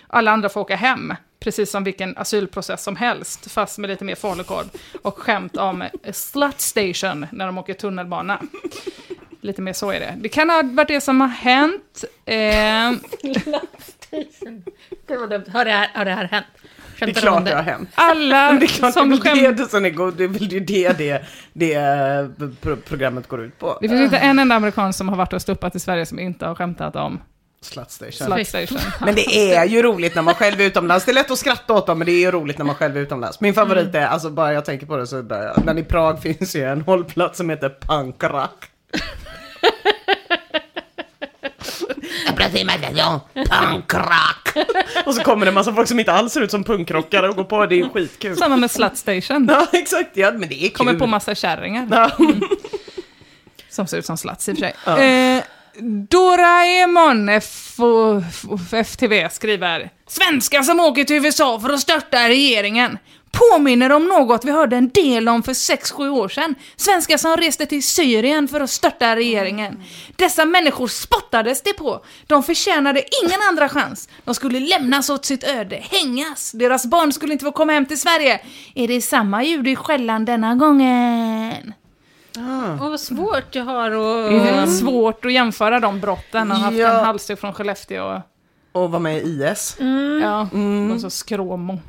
Alla 0.06 0.30
andra 0.30 0.48
får 0.48 0.60
åka 0.60 0.76
hem, 0.76 1.14
precis 1.48 1.70
som 1.70 1.84
vilken 1.84 2.16
asylprocess 2.18 2.82
som 2.84 2.96
helst, 2.96 3.50
fast 3.50 3.78
med 3.78 3.90
lite 3.90 4.04
mer 4.04 4.14
falukorv. 4.14 4.64
Och 5.02 5.18
skämt 5.18 5.56
om 5.56 5.82
eh, 5.82 5.88
slut 6.12 6.60
station 6.60 7.26
när 7.32 7.46
de 7.46 7.58
åker 7.58 7.74
tunnelbana. 7.74 8.40
Lite 9.40 9.62
mer 9.62 9.72
så 9.72 9.90
är 9.90 10.00
det. 10.00 10.14
Det 10.18 10.28
kan 10.28 10.50
ha 10.50 10.62
varit 10.64 10.88
det 10.88 11.00
som 11.00 11.20
har 11.20 11.28
hänt. 11.28 12.04
Eh, 12.24 12.34
Det 15.06 15.16
var 15.16 15.26
dumt. 15.28 15.44
Har 15.52 15.64
det 15.64 15.70
här, 15.70 15.88
har 15.94 16.04
det 16.04 16.10
här 16.10 16.24
hänt? 16.24 16.46
Det 16.98 17.04
är 17.04 17.12
klart 17.14 17.44
det 17.44 17.54
har 17.54 17.62
hänt. 17.62 17.88
alla 17.94 18.52
det 18.52 18.64
är 18.64 18.66
klart 18.66 18.92
som 18.92 19.10
det 19.10 19.28
är 19.30 19.52
det 19.52 19.68
som 19.68 19.84
är 19.84 19.90
god. 19.90 20.14
Det 20.16 20.24
är 20.24 20.28
väl 20.28 20.48
det 20.48 20.58
det, 20.60 20.92
det, 20.98 21.22
det 21.52 21.74
eh, 21.74 22.48
pro- 22.60 22.76
programmet 22.76 23.28
går 23.28 23.40
ut 23.44 23.58
på. 23.58 23.78
Det 23.80 23.88
finns 23.88 24.00
inte 24.00 24.16
en 24.18 24.38
enda 24.38 24.54
amerikan 24.54 24.92
som 24.92 25.08
har 25.08 25.16
varit 25.16 25.32
och 25.32 25.42
stuppat 25.42 25.74
i 25.76 25.80
Sverige 25.80 26.06
som 26.06 26.18
inte 26.18 26.46
har 26.46 26.54
skämtat 26.54 26.96
om 26.96 27.20
Slut 27.60 27.90
station. 27.90 28.26
slut 28.26 28.48
station. 28.48 28.78
Men 29.00 29.14
det 29.14 29.52
är 29.54 29.64
ju 29.64 29.82
roligt 29.82 30.14
när 30.14 30.22
man 30.22 30.34
själv 30.34 30.60
är 30.60 30.64
utomlands. 30.64 31.04
Det 31.04 31.10
är 31.12 31.14
lätt 31.14 31.30
att 31.30 31.38
skratta 31.38 31.72
åt 31.74 31.86
dem, 31.86 31.98
men 31.98 32.06
det 32.06 32.12
är 32.12 32.20
ju 32.20 32.30
roligt 32.30 32.58
när 32.58 32.64
man 32.64 32.74
själv 32.74 32.96
är 32.96 33.00
utomlands. 33.00 33.40
Min 33.40 33.54
favorit 33.54 33.94
är, 33.94 34.06
alltså 34.06 34.30
bara 34.30 34.52
jag 34.52 34.64
tänker 34.64 34.86
på 34.86 34.96
det 34.96 35.06
så 35.06 35.22
där, 35.22 35.52
men 35.64 35.78
i 35.78 35.84
Prag 35.84 36.22
finns 36.22 36.56
ju 36.56 36.64
en 36.64 36.80
hållplats 36.80 37.36
som 37.36 37.50
heter 37.50 37.68
Pankrak. 37.68 38.64
Pankrak! 43.48 44.48
Och 45.06 45.14
så 45.14 45.22
kommer 45.22 45.46
det 45.46 45.50
en 45.50 45.54
massa 45.54 45.74
folk 45.74 45.88
som 45.88 45.98
inte 45.98 46.12
alls 46.12 46.32
ser 46.32 46.40
ut 46.40 46.50
som 46.50 46.64
punkrockare 46.64 47.28
och 47.28 47.36
går 47.36 47.44
på, 47.44 47.66
det 47.66 47.80
är 47.80 47.88
skitkul. 47.88 48.36
Samma 48.36 48.56
med 48.56 48.70
slut 48.70 48.96
station. 48.96 49.48
Ja, 49.50 49.66
exakt. 49.72 50.10
Ja, 50.16 50.30
men 50.30 50.48
det 50.48 50.54
är 50.54 50.68
kul. 50.68 50.76
Kommer 50.76 50.94
på 50.94 51.06
massa 51.06 51.34
kärringar. 51.34 51.88
Ja. 51.90 52.10
Som 53.70 53.86
ser 53.86 53.98
ut 53.98 54.06
som 54.06 54.18
sluts 54.18 54.48
i 54.48 54.52
och 54.52 54.58
för 54.58 54.72
sig. 54.94 55.36
Eh, 55.36 55.37
Doraemon 56.08 57.28
F- 57.28 57.78
FTV 58.72 59.28
skriver 59.30 59.90
Svenskar 60.08 60.62
som 60.62 60.80
åker 60.80 61.04
till 61.04 61.16
USA 61.26 61.60
för 61.60 61.70
att 61.70 61.80
störta 61.80 62.28
regeringen. 62.28 62.98
Påminner 63.32 63.92
om 63.92 64.04
något 64.08 64.44
vi 64.44 64.50
hörde 64.50 64.76
en 64.76 64.88
del 64.88 65.28
om 65.28 65.42
för 65.42 65.52
6-7 65.52 66.08
år 66.08 66.28
sedan. 66.28 66.54
Svenskar 66.76 67.16
som 67.16 67.36
reste 67.36 67.66
till 67.66 67.82
Syrien 67.82 68.48
för 68.48 68.60
att 68.60 68.70
störta 68.70 69.16
regeringen. 69.16 69.82
Dessa 70.16 70.44
människor 70.44 70.86
spottades 70.86 71.62
det 71.62 71.72
på. 71.72 72.04
De 72.26 72.42
förtjänade 72.42 73.02
ingen 73.24 73.40
andra 73.48 73.68
chans. 73.68 74.08
De 74.24 74.34
skulle 74.34 74.60
lämnas 74.60 75.10
åt 75.10 75.24
sitt 75.24 75.44
öde, 75.44 75.76
hängas. 75.90 76.52
Deras 76.52 76.86
barn 76.86 77.12
skulle 77.12 77.32
inte 77.32 77.44
få 77.44 77.52
komma 77.52 77.72
hem 77.72 77.86
till 77.86 78.00
Sverige. 78.00 78.40
Är 78.74 78.88
det 78.88 79.02
samma 79.02 79.44
ljud 79.44 79.68
i 79.68 79.76
skällan 79.76 80.24
denna 80.24 80.54
gången? 80.54 81.72
Åh, 82.80 82.90
vad 82.90 83.00
svårt 83.00 83.54
jag 83.54 83.64
har 83.64 83.90
Det 84.30 84.48
är 84.50 84.62
att... 84.62 84.76
svårt 84.78 85.24
att 85.24 85.32
jämföra 85.32 85.80
de 85.80 86.00
brotten. 86.00 86.50
Han 86.50 86.50
har 86.50 86.64
haft 86.64 86.76
Ja. 86.76 86.98
en 86.98 87.04
halsduk 87.04 87.40
från 87.40 87.52
Skellefteå. 87.52 88.22
Och 88.78 88.90
var 88.90 88.98
med 89.00 89.16
i 89.16 89.20
IS. 89.52 89.76
Ja, 90.22 90.48
och 90.94 91.00
så 91.00 91.10
skråmo. 91.10 91.80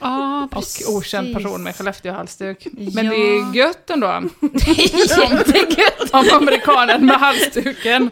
Ja, 0.00 0.48
Och 0.52 0.64
okänd 0.96 1.34
person 1.34 1.62
med 1.62 1.74
Skellefteå-halsduk. 1.76 2.66
Men 2.72 3.04
Ja. 3.06 3.10
det 3.12 3.16
är 3.16 3.54
gött 3.56 3.90
ändå. 3.90 4.06
Jättegött. 4.66 6.10
Om 6.12 6.24
amerikanen 6.32 7.06
med 7.06 7.16
halsduken 7.16 8.10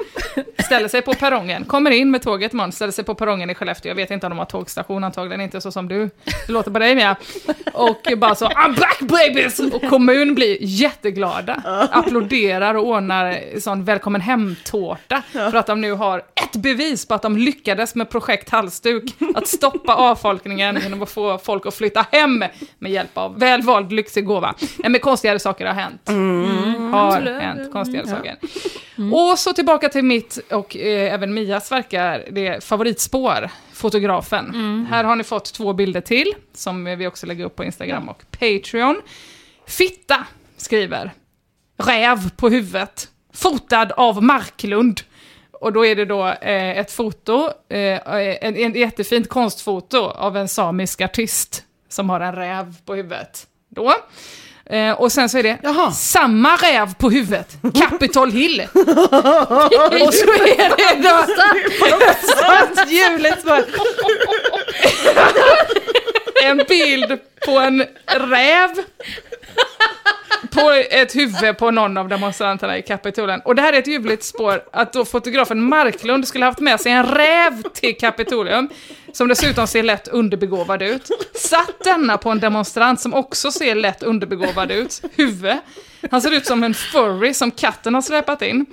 ställer 0.64 0.88
sig 0.88 1.02
på 1.02 1.14
perrongen, 1.14 1.64
kommer 1.64 1.90
in 1.90 2.10
med 2.10 2.22
tåget 2.22 2.52
imorgon, 2.52 2.72
ställer 2.72 2.92
sig 2.92 3.04
på 3.04 3.14
perrongen 3.14 3.50
i 3.50 3.54
Skellefteå. 3.54 3.90
Jag 3.90 3.96
vet 3.96 4.10
inte 4.10 4.26
om 4.26 4.30
de 4.30 4.38
har 4.38 4.46
tågstation, 4.46 5.04
antagligen 5.04 5.40
inte 5.40 5.60
så 5.60 5.72
som 5.72 5.88
du. 5.88 6.10
Det 6.46 6.52
låter 6.52 6.70
på 6.70 6.78
dig 6.78 6.94
Mia. 6.94 7.16
Och 7.72 8.06
bara 8.16 8.34
så, 8.34 8.46
I'm 8.46 8.78
back 8.80 9.00
babies! 9.00 9.58
Och 9.58 9.82
kommun 9.90 10.34
blir 10.34 10.56
jätteglada. 10.60 11.88
Applåderar 11.92 12.74
och 12.74 12.86
ordnar 12.86 13.60
sån 13.60 13.84
välkommen 13.84 14.20
hem-tårta. 14.20 15.22
För 15.32 15.54
att 15.54 15.66
de 15.66 15.80
nu 15.80 15.92
har 15.92 16.18
ett 16.18 16.56
bevis 16.56 17.06
på 17.06 17.14
att 17.14 17.22
de 17.22 17.36
lyckades 17.36 17.94
med 18.00 18.10
projekt 18.10 18.48
halsduk. 18.48 19.14
Att 19.34 19.48
stoppa 19.48 19.94
avfolkningen 19.94 20.78
genom 20.82 21.02
att 21.02 21.10
få 21.10 21.38
folk 21.38 21.66
att 21.66 21.74
flytta 21.74 22.06
hem 22.12 22.44
med 22.78 22.92
hjälp 22.92 23.18
av 23.18 23.38
välvald 23.38 23.92
lyxig 23.92 24.24
gåva. 24.24 24.54
Nej 24.78 24.90
men 24.90 25.00
konstigare 25.00 25.38
saker 25.38 25.66
har 25.66 25.74
hänt. 25.74 26.08
har 26.92 27.16
absolut. 27.16 27.42
hänt 27.42 27.72
konstigare 27.72 28.06
saker. 28.06 28.36
Och 29.12 29.38
så 29.38 29.52
tillbaka 29.52 29.88
till 29.88 30.04
mitt 30.04 30.38
och 30.50 30.76
eh, 30.76 31.14
även 31.14 31.34
Mias 31.34 31.72
verkar 31.72 32.24
det 32.30 32.64
favoritspår, 32.64 33.50
fotografen. 33.72 34.86
Här 34.90 35.04
har 35.04 35.16
ni 35.16 35.24
fått 35.24 35.52
två 35.52 35.72
bilder 35.72 36.00
till, 36.00 36.34
som 36.54 36.84
vi 36.84 37.06
också 37.06 37.26
lägger 37.26 37.44
upp 37.44 37.56
på 37.56 37.64
Instagram 37.64 38.08
och 38.08 38.22
Patreon. 38.30 39.00
Fitta 39.66 40.26
skriver, 40.56 41.12
räv 41.76 42.30
på 42.30 42.48
huvudet, 42.48 43.08
fotad 43.32 43.92
av 43.92 44.22
Marklund. 44.22 45.00
Och 45.60 45.72
då 45.72 45.86
är 45.86 45.96
det 45.96 46.04
då 46.04 46.26
eh, 46.26 46.78
ett 46.78 46.92
foto, 46.92 47.50
eh, 47.68 48.08
en, 48.44 48.56
en 48.56 48.74
jättefint 48.74 49.28
konstfoto 49.28 49.98
av 49.98 50.36
en 50.36 50.48
samisk 50.48 51.00
artist 51.00 51.62
som 51.88 52.10
har 52.10 52.20
en 52.20 52.34
räv 52.34 52.74
på 52.86 52.94
huvudet. 52.94 53.46
Då. 53.68 53.94
Eh, 54.66 54.92
och 54.92 55.12
sen 55.12 55.28
så 55.28 55.38
är 55.38 55.42
det 55.42 55.58
Jaha. 55.62 55.92
samma 55.92 56.56
räv 56.56 56.94
på 56.94 57.10
huvudet, 57.10 57.56
Capitol 57.74 58.30
Hill. 58.30 58.60
och 58.74 60.14
så 60.14 60.32
är 60.32 60.76
det 60.76 61.02
då 61.02 61.26
ljuvligt 62.90 63.40
svar. 63.40 63.64
En 66.42 66.60
bild 66.68 67.18
på 67.46 67.58
en 67.58 67.84
räv 68.06 68.70
på 70.50 70.70
ett 70.90 71.16
huvud 71.16 71.58
på 71.58 71.70
någon 71.70 71.96
av 71.96 72.08
demonstranterna 72.08 72.78
i 72.78 72.82
Kapitolen. 72.82 73.40
Och 73.44 73.54
det 73.54 73.62
här 73.62 73.72
är 73.72 73.78
ett 73.78 73.86
ljuvligt 73.86 74.24
spår 74.24 74.62
att 74.72 74.92
då 74.92 75.04
fotografen 75.04 75.62
Marklund 75.62 76.28
skulle 76.28 76.44
haft 76.44 76.60
med 76.60 76.80
sig 76.80 76.92
en 76.92 77.06
räv 77.06 77.62
till 77.74 77.96
Kapitolium, 77.96 78.68
som 79.12 79.28
dessutom 79.28 79.66
ser 79.66 79.82
lätt 79.82 80.08
underbegåvad 80.08 80.82
ut. 80.82 81.08
Satt 81.34 81.84
denna 81.84 82.18
på 82.18 82.30
en 82.30 82.40
demonstrant 82.40 83.00
som 83.00 83.14
också 83.14 83.52
ser 83.52 83.74
lätt 83.74 84.02
underbegåvad 84.02 84.70
ut, 84.70 85.02
huvud. 85.16 85.58
Han 86.10 86.22
ser 86.22 86.30
ut 86.30 86.46
som 86.46 86.64
en 86.64 86.74
furry 86.74 87.34
som 87.34 87.50
katten 87.50 87.94
har 87.94 88.02
släpat 88.02 88.42
in. 88.42 88.66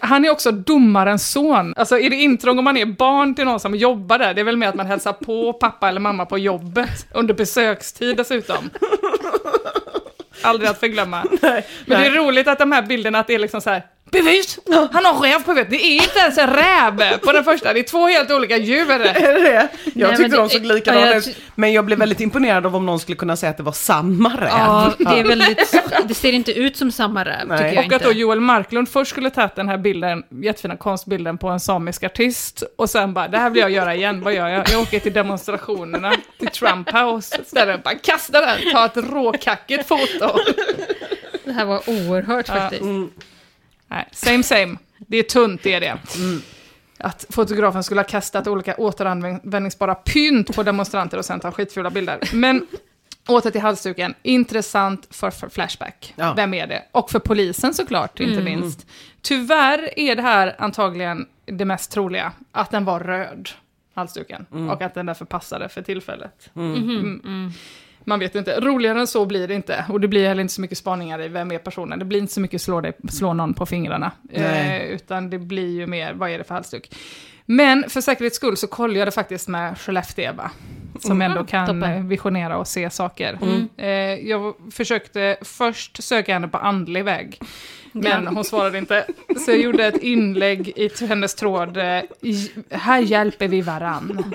Han 0.00 0.24
är 0.24 0.30
också 0.30 0.52
domarens 0.52 1.30
son. 1.30 1.74
Alltså 1.76 1.98
är 1.98 2.10
det 2.10 2.16
intrång 2.16 2.58
om 2.58 2.64
man 2.64 2.76
är 2.76 2.86
barn 2.86 3.34
till 3.34 3.44
någon 3.44 3.60
som 3.60 3.74
jobbar 3.74 4.18
där? 4.18 4.34
Det 4.34 4.40
är 4.40 4.44
väl 4.44 4.56
mer 4.56 4.68
att 4.68 4.74
man 4.74 4.86
hälsar 4.86 5.12
på 5.12 5.52
pappa 5.52 5.88
eller 5.88 6.00
mamma 6.00 6.26
på 6.26 6.38
jobbet. 6.38 7.06
Under 7.14 7.34
besökstid 7.34 8.16
dessutom. 8.16 8.70
Aldrig 10.42 10.70
att 10.70 10.80
förglömma. 10.80 11.24
Men 11.40 11.62
det 11.86 12.06
är 12.06 12.10
roligt 12.10 12.48
att 12.48 12.58
de 12.58 12.72
här 12.72 12.82
bilderna, 12.82 13.18
att 13.18 13.26
det 13.26 13.34
är 13.34 13.38
liksom 13.38 13.60
så 13.60 13.70
här. 13.70 13.82
Bevis! 14.10 14.58
Han 14.92 15.04
har 15.04 15.20
räv 15.22 15.42
på 15.44 15.50
huvudet. 15.50 15.70
Det 15.70 15.84
är 15.86 15.94
inte 16.02 16.18
ens 16.18 16.38
en 16.38 16.50
räv 16.50 17.18
på 17.18 17.32
den 17.32 17.44
första. 17.44 17.72
Det 17.72 17.78
är 17.80 17.82
två 17.82 18.06
helt 18.06 18.30
olika 18.30 18.56
djur. 18.56 18.90
Är 18.90 18.98
det 19.34 19.40
det? 19.42 19.68
Jag 19.94 20.08
men 20.08 20.16
tyckte 20.16 20.36
det- 20.36 20.42
de 20.42 20.48
såg 20.50 20.64
ja, 20.66 20.74
likadana 20.74 21.14
ut. 21.14 21.36
Men 21.54 21.72
jag 21.72 21.84
blev 21.84 21.98
väldigt 21.98 22.20
imponerad 22.20 22.66
av 22.66 22.76
om 22.76 22.86
någon 22.86 23.00
skulle 23.00 23.16
kunna 23.16 23.36
säga 23.36 23.50
att 23.50 23.56
det 23.56 23.62
var 23.62 23.72
samma 23.72 24.28
räv. 24.28 24.48
Ja, 24.48 24.92
det 24.98 25.04
är 25.20 25.24
väldigt... 25.24 25.74
Det 26.08 26.14
ser 26.14 26.32
inte 26.32 26.52
ut 26.52 26.76
som 26.76 26.92
samma 26.92 27.24
räv, 27.24 27.48
Nej. 27.48 27.58
tycker 27.58 27.74
jag 27.82 27.86
Och 27.86 27.92
att 27.92 28.02
då 28.02 28.12
Joel 28.12 28.40
Marklund 28.40 28.88
först 28.88 29.10
skulle 29.10 29.30
tagit 29.30 29.54
den 29.56 29.68
här 29.68 29.78
bilden, 29.78 30.22
jättefina 30.42 30.76
konstbilden 30.76 31.38
på 31.38 31.48
en 31.48 31.60
samisk 31.60 32.04
artist, 32.04 32.62
och 32.76 32.90
sen 32.90 33.14
bara, 33.14 33.28
det 33.28 33.38
här 33.38 33.50
vill 33.50 33.60
jag 33.60 33.70
göra 33.70 33.94
igen, 33.94 34.20
vad 34.22 34.34
gör 34.34 34.48
jag? 34.48 34.68
Jag 34.70 34.80
åker 34.82 35.00
till 35.00 35.12
demonstrationerna, 35.12 36.12
till 36.38 36.48
Trump 36.48 36.90
House, 36.92 37.38
ställer 37.46 37.78
bara 37.78 37.94
kasta 37.94 38.40
den, 38.40 38.58
ta 38.72 38.84
ett 38.86 38.96
råkackigt 38.96 39.88
foto. 39.88 40.38
Det 41.44 41.52
här 41.52 41.64
var 41.64 41.82
oerhört 41.86 42.46
faktiskt. 42.48 42.82
Nej, 43.88 44.08
same 44.12 44.42
same. 44.42 44.76
Det 44.98 45.16
är 45.16 45.22
tunt, 45.22 45.62
det 45.62 45.72
är 45.74 45.80
det. 45.80 45.98
Att 46.98 47.26
fotografen 47.30 47.82
skulle 47.84 48.00
ha 48.00 48.06
kastat 48.06 48.46
olika 48.46 48.74
återanvändningsbara 48.76 49.94
pynt 49.94 50.56
på 50.56 50.62
demonstranter 50.62 51.18
och 51.18 51.24
sen 51.24 51.40
ta 51.40 51.52
skitfula 51.52 51.90
bilder. 51.90 52.18
Men 52.32 52.66
åter 53.28 53.50
till 53.50 53.60
halsduken. 53.60 54.14
Intressant 54.22 55.06
för, 55.10 55.30
för 55.30 55.48
Flashback. 55.48 56.14
Ja. 56.16 56.34
Vem 56.36 56.54
är 56.54 56.66
det? 56.66 56.82
Och 56.92 57.10
för 57.10 57.18
polisen 57.18 57.74
såklart, 57.74 58.20
inte 58.20 58.42
minst. 58.42 58.86
Tyvärr 59.22 59.98
är 59.98 60.16
det 60.16 60.22
här 60.22 60.56
antagligen 60.58 61.26
det 61.46 61.64
mest 61.64 61.90
troliga, 61.90 62.32
att 62.52 62.70
den 62.70 62.84
var 62.84 63.00
röd, 63.00 63.48
halsduken. 63.94 64.46
Och 64.70 64.82
att 64.82 64.94
den 64.94 65.06
därför 65.06 65.24
passade 65.24 65.68
för 65.68 65.82
tillfället. 65.82 66.50
Mm. 66.56 67.52
Man 68.08 68.18
vet 68.18 68.34
inte. 68.34 68.60
Roligare 68.60 69.00
än 69.00 69.06
så 69.06 69.26
blir 69.26 69.48
det 69.48 69.54
inte. 69.54 69.84
Och 69.88 70.00
det 70.00 70.08
blir 70.08 70.28
heller 70.28 70.42
inte 70.42 70.54
så 70.54 70.60
mycket 70.60 70.78
spaningar 70.78 71.22
i 71.22 71.28
vem 71.28 71.52
är 71.52 71.58
personen. 71.58 71.98
Det 71.98 72.04
blir 72.04 72.18
inte 72.18 72.32
så 72.32 72.40
mycket 72.40 72.62
slå, 72.62 72.80
dig, 72.80 72.92
slå 73.08 73.32
någon 73.32 73.54
på 73.54 73.66
fingrarna. 73.66 74.12
Eh, 74.32 74.82
utan 74.82 75.30
det 75.30 75.38
blir 75.38 75.70
ju 75.70 75.86
mer, 75.86 76.12
vad 76.12 76.30
är 76.30 76.38
det 76.38 76.44
för 76.44 76.54
halsduk? 76.54 76.94
Men 77.46 77.90
för 77.90 78.00
säkerhets 78.00 78.36
skull 78.36 78.56
så 78.56 78.66
kollade 78.66 78.98
jag 78.98 79.08
det 79.08 79.12
faktiskt 79.12 79.48
med 79.48 79.78
Skellefteå-Eva. 79.78 80.50
Som 81.00 81.22
ändå 81.22 81.44
kan 81.44 81.66
toppen. 81.66 82.08
visionera 82.08 82.58
och 82.58 82.68
se 82.68 82.90
saker. 82.90 83.38
Eh, 83.76 83.88
jag 84.28 84.54
försökte 84.72 85.36
först 85.42 86.02
söka 86.04 86.32
henne 86.32 86.48
på 86.48 86.58
andlig 86.58 87.04
väg. 87.04 87.40
Men 88.02 88.26
hon 88.26 88.44
svarade 88.44 88.78
inte. 88.78 89.06
Så 89.44 89.50
jag 89.50 89.58
gjorde 89.60 89.84
ett 89.86 90.02
inlägg 90.02 90.68
i 90.76 90.90
hennes 91.08 91.34
tråd. 91.34 91.76
eh, 91.76 92.00
Här 92.70 92.98
hjälper 92.98 93.48
vi 93.48 93.60
varann. 93.60 94.34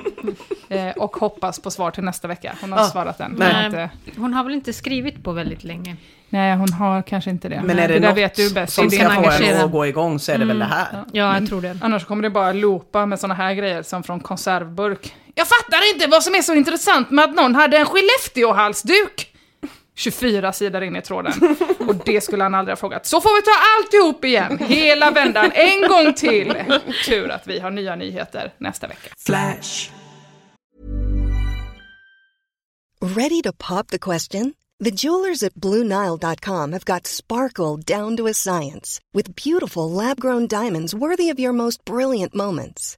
Eh, 0.70 0.90
och 0.90 1.16
hoppas 1.16 1.60
på 1.60 1.72
svar 1.72 1.92
till 1.92 2.04
nästa 2.04 2.28
vecka. 2.28 2.56
Hon 2.62 2.72
har 2.72 2.80
Ah, 2.80 2.84
svarat 2.86 3.20
än. 3.20 3.36
nej. 3.38 3.66
Inte, 3.66 3.90
Hon 4.18 4.34
har 4.34 4.44
väl 4.44 4.54
inte 4.54 4.74
skrivit 4.74 5.24
på 5.24 5.32
väldigt 5.32 5.64
länge. 5.64 5.96
nej, 6.30 6.56
hon 6.56 6.74
har 6.74 7.02
kanske 7.02 7.30
inte 7.30 7.50
det. 7.50 7.62
Men 7.64 7.80
är 7.80 7.88
det, 7.88 8.00
där 8.00 8.08
något 8.10 8.18
vet 8.18 8.36
du 8.36 8.54
bäst. 8.54 8.74
som 8.74 8.90
Det 8.90 8.96
ska 8.96 9.10
få 9.10 9.22
henne 9.30 9.64
att 9.64 9.72
gå 9.72 9.86
igång 9.88 10.20
så 10.20 10.32
är 10.32 10.38
det 10.38 10.46
väl 10.46 10.60
det 10.60 10.66
här. 10.66 10.88
Ja, 11.12 11.34
jag 11.40 11.48
tror 11.48 11.62
det. 11.62 11.78
Annars 11.82 12.06
kommer 12.06 12.24
det 12.24 12.30
bara 12.30 12.54
loopa 12.54 13.06
med 13.06 13.20
såna 13.20 13.34
här 13.34 13.54
grejer 13.54 13.84
som 13.84 14.04
från 14.04 14.20
konservburk. 14.20 15.16
Jag 15.36 15.48
fattar 15.48 15.94
inte 15.94 16.08
vad 16.08 16.24
som 16.24 16.36
är 16.36 16.42
så 16.42 16.54
intressant 16.54 17.12
med 17.12 17.26
att 17.26 17.36
någon 17.36 17.56
hade 17.56 17.78
en 17.78 17.86
Skellefteå-halsduk! 17.86 19.28
24 19.96 20.54
sidor 20.54 20.84
in 20.84 20.96
i 20.96 21.02
tråden. 21.02 21.34
Och 21.80 21.96
det 21.96 22.22
skulle 22.22 22.44
han 22.44 22.56
aldrig 22.56 22.72
ha 22.72 22.78
frågat. 22.78 23.06
Så 23.06 23.22
får 23.22 23.36
vi 23.36 23.42
ta 23.42 23.52
alltihop 23.78 24.26
igen, 24.26 24.58
hela 24.58 25.12
vändan, 25.12 25.52
en 25.54 25.90
gång 25.90 26.14
till. 26.14 26.54
Tur 27.06 27.30
att 27.30 27.48
vi 27.48 27.60
har 27.60 27.72
nya 27.72 27.96
nyheter 27.96 28.54
nästa 28.58 28.88
vecka. 28.88 29.10
Flash. 29.18 29.92
Ready 33.02 33.42
to 33.42 33.52
pop 33.54 33.88
the 33.88 34.00
question? 34.00 34.54
The 34.84 34.92
jewelers 34.92 35.44
at 35.44 35.54
BlueNile.com 35.56 36.72
have 36.72 36.86
got 36.86 37.08
sparkle 37.08 37.78
down 37.78 38.18
to 38.18 38.28
a 38.28 38.34
science 38.34 39.00
with 39.14 39.36
beautiful 39.36 39.92
lab 39.92 40.20
grown 40.20 40.48
diamonds 40.48 40.96
worthy 40.96 41.30
of 41.30 41.40
your 41.40 41.54
most 41.54 41.86
brilliant 41.86 42.36
moments. 42.36 42.98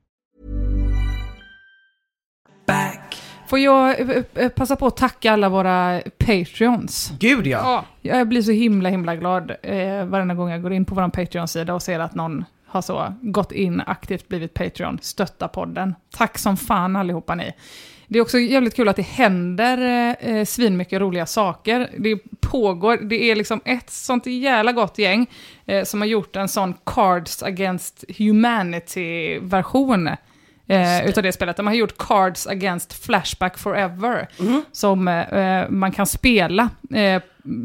Får 3.51 3.59
jag 3.59 3.99
eh, 3.99 4.23
eh, 4.35 4.49
passa 4.49 4.75
på 4.75 4.87
att 4.87 4.97
tacka 4.97 5.31
alla 5.31 5.49
våra 5.49 6.01
Patreons? 6.17 7.13
Gud 7.19 7.47
ja. 7.47 7.85
Ja, 8.01 8.17
jag 8.17 8.27
blir 8.27 8.41
så 8.41 8.51
himla, 8.51 8.89
himla 8.89 9.15
glad 9.15 9.51
eh, 9.63 10.05
varenda 10.05 10.35
gång 10.35 10.49
jag 10.49 10.61
går 10.61 10.73
in 10.73 10.85
på 10.85 10.95
vår 10.95 11.09
Patreon-sida 11.09 11.73
och 11.73 11.81
ser 11.81 11.99
att 11.99 12.15
någon 12.15 12.45
har 12.65 12.81
så 12.81 13.13
gått 13.21 13.51
in, 13.51 13.81
aktivt 13.85 14.27
blivit 14.27 14.53
Patreon, 14.53 14.99
stötta 15.01 15.47
podden. 15.47 15.95
Tack 16.11 16.37
som 16.37 16.57
fan 16.57 16.95
allihopa 16.95 17.35
ni. 17.35 17.53
Det 18.07 18.17
är 18.19 18.21
också 18.21 18.39
jävligt 18.39 18.75
kul 18.75 18.89
att 18.89 18.95
det 18.95 19.01
händer 19.01 20.15
eh, 20.19 20.45
svinmycket 20.45 21.01
roliga 21.01 21.25
saker. 21.25 21.89
Det 21.97 22.19
pågår, 22.39 22.97
det 22.97 23.31
är 23.31 23.35
liksom 23.35 23.61
ett 23.65 23.89
sånt 23.89 24.25
jävla 24.25 24.71
gott 24.71 24.97
gäng 24.97 25.29
eh, 25.65 25.83
som 25.83 26.01
har 26.01 26.07
gjort 26.07 26.35
en 26.35 26.47
sån 26.47 26.73
Cards 26.83 27.43
Against 27.43 28.03
Humanity-version 28.17 30.09
eh, 30.71 31.05
utav 31.09 31.23
det 31.23 31.31
spelet. 31.31 31.57
De 31.57 31.67
har 31.67 31.73
gjort 31.73 31.97
Cards 31.97 32.47
Against 32.47 33.05
Flashback 33.05 33.57
Forever, 33.57 34.27
som 34.71 35.07
eh, 35.07 35.69
man 35.69 35.91
kan 35.91 36.05
spela 36.05 36.69
eh, 36.93 37.21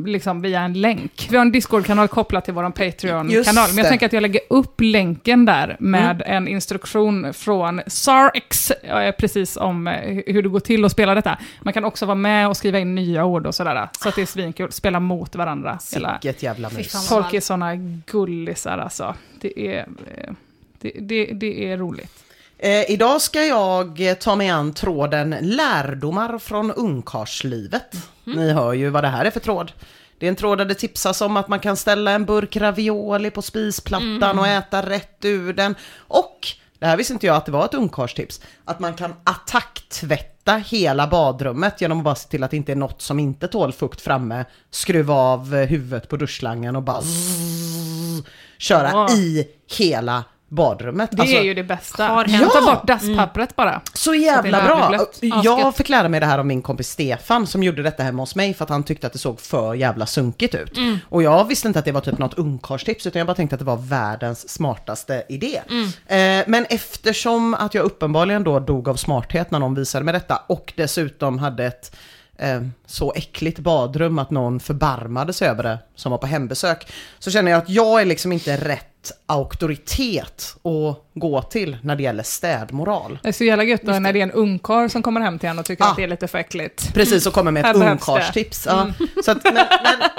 liksom 0.07 0.43
via 0.43 0.61
en 0.61 0.73
länk. 0.81 1.27
Vi 1.31 1.37
har 1.37 1.43
en 1.43 1.53
Discord-kanal 1.53 2.09
kopplad 2.09 2.45
till 2.45 2.55
vår 2.55 2.71
Patreon-kanal, 2.71 3.69
men 3.69 3.79
jag 3.79 3.89
tänker 3.89 4.07
att 4.07 4.13
jag 4.13 4.21
lägger 4.21 4.41
upp 4.51 4.81
länken 4.81 5.45
där 5.45 5.77
med 5.79 6.23
en 6.27 6.49
instruktion 6.49 7.33
från 7.35 7.83
Sarx, 7.87 8.71
eh, 8.71 9.13
precis 9.13 9.57
om 9.57 9.87
eh, 9.87 10.23
hur 10.27 10.43
det 10.43 10.49
går 10.49 10.61
till 10.61 10.85
att 10.85 10.93
spela 10.93 11.15
detta. 11.15 11.39
Man 11.63 11.73
kan 11.73 11.85
också 11.85 12.07
vara 12.07 12.15
med 12.15 12.49
och 12.49 12.57
skriva 12.57 12.79
in 12.79 12.95
nya 12.95 13.25
ord 13.25 13.47
och 13.47 13.55
sådär, 13.55 13.89
så 14.01 14.09
att 14.09 14.15
det 14.15 14.23
är 14.23 14.27
svinkul. 14.27 14.73
Spela 14.73 15.01
mot 15.01 15.35
varandra. 15.37 15.79
Vilket 16.23 16.43
jävla 16.43 16.71
mys. 16.71 17.09
Folk 17.09 17.35
är 17.35 17.41
såna 17.41 17.77
gullisar 18.07 18.79
alltså. 18.79 19.15
Det 19.41 19.61
är, 19.77 19.79
eh, 19.79 20.33
det, 20.81 20.93
det, 21.01 21.25
det 21.25 21.71
är 21.73 21.77
roligt. 21.77 22.26
Eh, 22.59 22.91
idag 22.91 23.23
ska 23.23 23.45
jag 23.45 24.01
eh, 24.09 24.15
ta 24.15 24.37
mig 24.37 24.49
an 24.49 24.73
tråden 24.73 25.37
lärdomar 25.41 26.39
från 26.39 26.71
ungkarlslivet. 26.73 27.97
Ni 28.25 28.53
hör 28.53 28.73
ju 28.73 28.91
vad 28.91 29.05
det 29.05 29.09
här 29.09 29.25
är 29.25 29.31
för 29.31 29.41
tråd. 29.41 29.73
Det 30.19 30.27
är 30.27 30.31
en 30.31 30.37
tråd 30.37 30.59
där 30.59 30.65
det 30.65 30.75
tipsas 30.75 31.21
om 31.21 31.37
att 31.37 31.49
man 31.49 31.61
kan 31.61 31.77
ställa 31.77 32.11
en 32.11 32.25
burk 32.25 32.57
ravioli 32.57 33.31
på 33.31 33.43
spisplattan 33.43 34.39
och 34.39 34.47
äta 34.47 34.89
rätt 34.89 35.25
ur 35.25 35.53
den. 35.53 35.75
Och, 35.99 36.47
det 36.79 36.87
här 36.87 36.97
visste 36.97 37.13
inte 37.13 37.27
jag 37.27 37.37
att 37.37 37.47
det 37.47 37.53
var 37.53 37.65
ett 37.65 37.75
ungkarlstips, 37.75 38.41
att 38.65 38.81
man 38.81 38.95
kan 38.95 39.15
attacktvätta 39.25 40.57
hela 40.57 41.07
badrummet 41.07 41.81
genom 41.81 41.99
att 41.99 42.05
bara 42.05 42.15
se 42.15 42.29
till 42.29 42.43
att 42.45 42.51
det 42.51 42.57
inte 42.57 42.73
är 42.73 42.77
något 42.77 43.03
som 43.03 43.19
inte 43.21 43.49
tål 43.49 43.73
fukt 43.73 44.01
framme, 44.01 44.45
skruva 44.71 45.15
av 45.15 45.55
eh, 45.55 45.67
huvudet 45.67 46.09
på 46.09 46.17
duschslangen 46.17 46.77
och 46.77 46.83
bara 46.83 47.01
zzz, 47.03 48.25
köra 48.59 48.91
Ja. 48.93 49.11
i 49.11 49.49
hela 49.79 50.25
badrummet. 50.49 51.11
Det 51.13 51.21
Alltså- 51.23 51.37
är 51.37 51.43
ju 51.43 51.55
det 51.55 51.63
bästa. 51.65 52.07
har 52.09 52.25
Ja. 52.29 52.37
hänt. 52.37 52.53
Ta 52.53 52.61
bort 52.75 52.87
dasspappret 52.87 53.57
bara. 53.57 53.81
Så 53.95 54.15
jävla 54.15 54.61
Så 54.61 54.67
bra! 54.67 54.89
blött. 54.89 55.19
Jag 55.45 55.77
fick 55.77 55.89
lära 55.89 56.09
mig 56.09 56.21
det 56.21 56.27
här 56.27 56.39
av 56.39 56.47
min 56.47 56.63
kompis 56.63 56.89
Stefan 56.91 57.47
som 57.47 57.63
gjorde 57.63 57.83
detta 57.83 58.03
hemma 58.03 58.23
hos 58.23 58.35
mig 58.37 58.55
för 58.55 58.65
att 58.65 58.71
han 58.71 58.83
tyckte 58.85 59.07
att 59.07 59.13
det 59.13 59.19
såg 59.19 59.41
för 59.41 59.75
jävla 59.75 60.07
sunkigt 60.07 60.55
ut. 60.55 60.79
Och 61.09 61.23
jag 61.23 61.45
visste 61.45 61.69
inte 61.69 61.79
att 61.79 61.85
det 61.85 61.93
var 61.93 62.01
typ 62.01 62.19
något 62.19 62.35
ungkarlstips 62.35 63.07
utan 63.07 63.19
jag 63.21 63.27
bara 63.27 63.35
tänkte 63.35 63.55
att 63.55 63.61
det 63.61 63.65
var 63.67 63.77
världens 63.77 64.49
smartaste 64.49 65.23
idé. 65.29 65.61
Eh, 66.07 66.45
men 66.47 66.67
eftersom 66.71 67.55
att 67.55 67.75
jag 67.75 67.85
uppenbarligen 67.85 68.45
då 68.45 68.59
dog 68.61 68.89
av 68.89 68.95
smarthet 68.97 69.51
när 69.51 69.59
någon 69.59 69.75
visade 69.75 70.05
mig 70.05 70.15
detta 70.15 70.43
och 70.47 70.73
dessutom 70.77 71.39
hade 71.39 71.65
ett 71.65 71.97
eh, 72.39 72.61
så 72.87 73.13
äckligt 73.17 73.59
badrum 73.59 74.19
att 74.19 74.31
någon 74.31 74.61
förbarmade 74.61 75.33
sig 75.33 75.49
över 75.49 75.63
det 75.63 75.79
som 75.95 76.11
var 76.11 76.19
på 76.19 76.27
hembesök. 76.27 76.87
Så 77.19 77.31
känner 77.31 77.51
jag 77.51 77.59
att 77.59 77.69
jag 77.69 78.01
är 78.01 78.05
liksom 78.05 78.33
inte 78.33 78.57
rätt 78.57 78.87
auktoritet 79.27 80.57
att 80.63 81.03
gå 81.15 81.43
till 81.43 81.77
när 81.83 81.97
det 81.97 82.03
gäller 82.03 82.23
städmoral. 82.23 83.19
Det 83.23 83.29
är 83.29 83.33
så 83.33 83.45
jävla 83.45 83.65
gött 83.65 83.83
då, 83.83 83.93
när 83.93 84.13
det 84.13 84.19
är 84.19 84.23
en 84.23 84.31
ungkarl 84.33 84.89
som 84.89 85.03
kommer 85.03 85.21
hem 85.21 85.39
till 85.39 85.49
en 85.49 85.59
och 85.59 85.65
tycker 85.65 85.85
Ah. 85.85 85.91
att 85.91 85.97
det 85.97 86.03
är 86.03 86.09
lite 86.09 86.29
för 86.29 86.39
äckligt. 86.39 86.95
Precis, 86.95 87.27
och 87.27 87.33
kommer 87.33 87.51
med 87.51 87.67
ett 87.67 87.77
ungkarlstips. 87.77 88.67
Ja. 88.67 88.87
Så 89.25 89.31
att, 89.31 89.45
men, 89.45 89.55
men, 89.55 89.69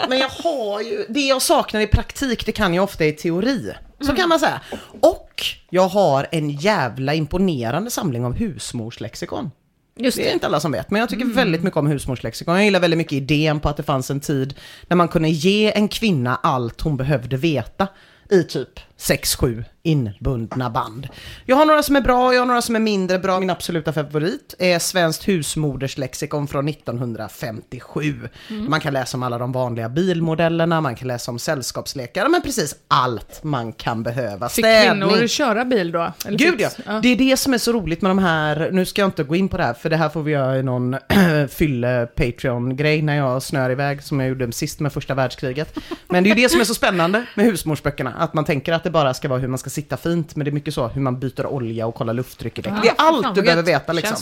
men 0.10 0.18
jag 0.18 0.30
har 0.30 0.82
ju, 0.82 1.06
det 1.10 1.20
jag 1.28 1.42
saknar 1.42 1.82
i 1.82 1.88
praktik, 1.88 2.46
det 2.46 2.52
kan 2.52 2.74
jag 2.74 2.84
ofta 2.84 3.06
i 3.06 3.12
teori. 3.12 3.72
Så 4.02 4.16
kan 4.16 4.30
man 4.30 4.40
säga. 4.40 4.62
Och 5.02 5.44
jag 5.70 5.88
har 5.88 6.28
en 6.32 6.50
jävla 6.50 7.14
imponerande 7.14 7.92
samling 7.92 8.26
av 8.26 8.34
husmorslexikon. 8.36 9.52
Just 10.00 10.18
Det 10.18 10.24
är 10.24 10.28
det. 10.28 10.34
inte 10.34 10.46
alla 10.48 10.60
som 10.60 10.72
vet, 10.72 10.92
men 10.92 11.00
jag 11.00 11.10
tycker 11.10 11.26
väldigt 11.26 11.64
mycket 11.64 11.78
om 11.78 11.88
husmorslexikon. 11.88 12.56
Jag 12.56 12.64
gillar 12.66 12.80
väldigt 12.80 12.98
mycket 12.98 13.14
idén 13.14 13.60
på 13.60 13.70
att 13.70 13.78
det 13.78 13.84
fanns 13.84 14.12
en 14.12 14.20
tid 14.20 14.54
när 14.88 14.98
man 14.98 15.08
kunde 15.08 15.30
ge 15.30 15.72
en 15.76 15.88
kvinna 15.88 16.36
allt 16.44 16.82
hon 16.82 16.98
behövde 16.98 17.38
veta 17.38 17.88
i 18.30 18.44
typ 18.44 18.80
6-7 19.00 19.64
inbundna 19.84 20.70
band. 20.70 21.08
Jag 21.46 21.56
har 21.56 21.66
några 21.66 21.84
som 21.84 21.96
är 21.96 22.02
bra, 22.02 22.34
jag 22.34 22.42
har 22.42 22.46
några 22.46 22.62
som 22.62 22.76
är 22.76 22.80
mindre 22.80 23.20
bra. 23.20 23.40
Min 23.40 23.50
absoluta 23.50 23.94
favorit 23.94 24.56
är 24.60 24.80
Svenskt 24.80 25.28
husmoderslexikon 25.28 26.48
från 26.48 26.68
1957. 26.68 28.30
Man 28.70 28.80
kan 28.80 28.94
läsa 28.94 29.18
om 29.18 29.24
alla 29.24 29.38
de 29.38 29.52
vanliga 29.52 29.90
bilmodellerna, 29.90 30.82
man 30.82 30.96
kan 30.96 31.08
läsa 31.08 31.32
om 31.32 31.40
sällskapslekar, 31.40 32.30
men 32.30 32.42
precis 32.42 32.76
allt 32.88 33.44
man 33.44 33.74
kan 33.74 34.04
behöva. 34.04 34.50
Fick 34.50 34.66
Städning. 34.66 35.10
kvinnor 35.10 35.28
köra 35.28 35.66
bil 35.66 35.92
då? 35.92 36.14
Eller 36.26 36.38
Gud 36.38 36.56
ja. 36.62 36.70
fick- 36.70 36.86
Det 37.02 37.08
är 37.10 37.16
det 37.16 37.38
som 37.38 37.54
är 37.54 37.58
så 37.58 37.72
roligt 37.74 38.02
med 38.02 38.10
de 38.12 38.20
här, 38.20 38.70
nu 38.72 38.86
ska 38.86 39.02
jag 39.02 39.08
inte 39.08 39.24
gå 39.24 39.36
in 39.36 39.50
på 39.50 39.58
det 39.58 39.64
här 39.64 39.74
för 39.74 39.90
det 39.90 39.98
här 39.98 40.10
får 40.10 40.24
vi 40.24 40.32
göra 40.32 40.58
i 40.58 40.64
någon 40.64 40.96
fylle 41.50 42.06
Patreon-grej 42.16 43.02
när 43.02 43.16
jag 43.18 43.44
snör 43.44 43.70
iväg 43.70 44.04
som 44.04 44.20
jag 44.20 44.30
gjorde 44.30 44.52
sist 44.52 44.80
med 44.80 44.94
första 44.94 45.14
världskriget. 45.14 45.78
Men 46.08 46.24
det 46.24 46.30
är 46.32 46.36
ju 46.36 46.42
det 46.44 46.50
som 46.50 46.60
är 46.62 46.66
så 46.66 46.74
spännande 46.74 47.26
med 47.36 47.46
husmorsböckerna, 47.46 48.14
att 48.18 48.34
man 48.34 48.46
tänker 48.46 48.74
att 48.74 48.86
det 48.88 48.92
bara 48.92 49.14
ska 49.14 49.28
vara 49.28 49.40
hur 49.40 49.48
man 49.48 49.58
ska 49.58 49.70
sitta 49.70 49.98
fint, 49.98 50.36
men 50.36 50.46
det 50.46 50.50
är 50.50 50.54
mycket 50.54 50.74
så 50.74 50.88
hur 50.88 51.02
man 51.02 51.20
byter 51.20 51.46
olja 51.46 51.88
och 51.88 51.96
kollar 51.96 52.14
lufttryck 52.14 52.60
i 52.60 52.62
däck. 52.62 52.74
Det 52.82 52.90
är 52.90 52.96
allt 52.98 53.36
du 53.36 53.42
behöver 53.42 53.64
veta 53.64 53.94
liksom. 53.94 54.18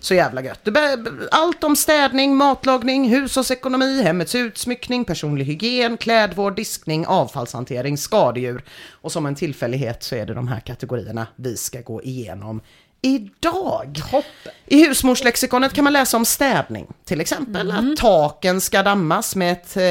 Så 0.00 0.14
jävla 0.14 0.42
gött. 0.42 0.68
Allt 1.30 1.64
om 1.64 1.76
städning, 1.76 2.36
matlagning, 2.36 3.08
hushållsekonomi, 3.08 4.02
hemmets 4.02 4.34
utsmyckning, 4.34 5.04
personlig 5.04 5.44
hygien, 5.44 5.96
klädvård, 5.96 6.56
diskning, 6.56 7.06
avfallshantering, 7.06 7.98
skadedjur. 7.98 8.64
Och 8.90 9.12
som 9.12 9.26
en 9.26 9.34
tillfällighet 9.34 10.02
så 10.02 10.14
är 10.14 10.26
det 10.26 10.34
de 10.34 10.48
här 10.48 10.60
kategorierna 10.60 11.26
vi 11.36 11.56
ska 11.56 11.80
gå 11.80 12.02
igenom 12.02 12.60
idag. 13.00 14.02
I 14.66 14.86
husmorslexikonet 14.86 15.72
kan 15.72 15.84
man 15.84 15.92
läsa 15.92 16.16
om 16.16 16.24
städning, 16.24 16.86
till 17.04 17.20
exempel 17.20 17.70
att 17.70 17.96
taken 17.96 18.60
ska 18.60 18.82
dammas 18.82 19.36
med, 19.36 19.52
ett, 19.52 19.76
eh, 19.76 19.82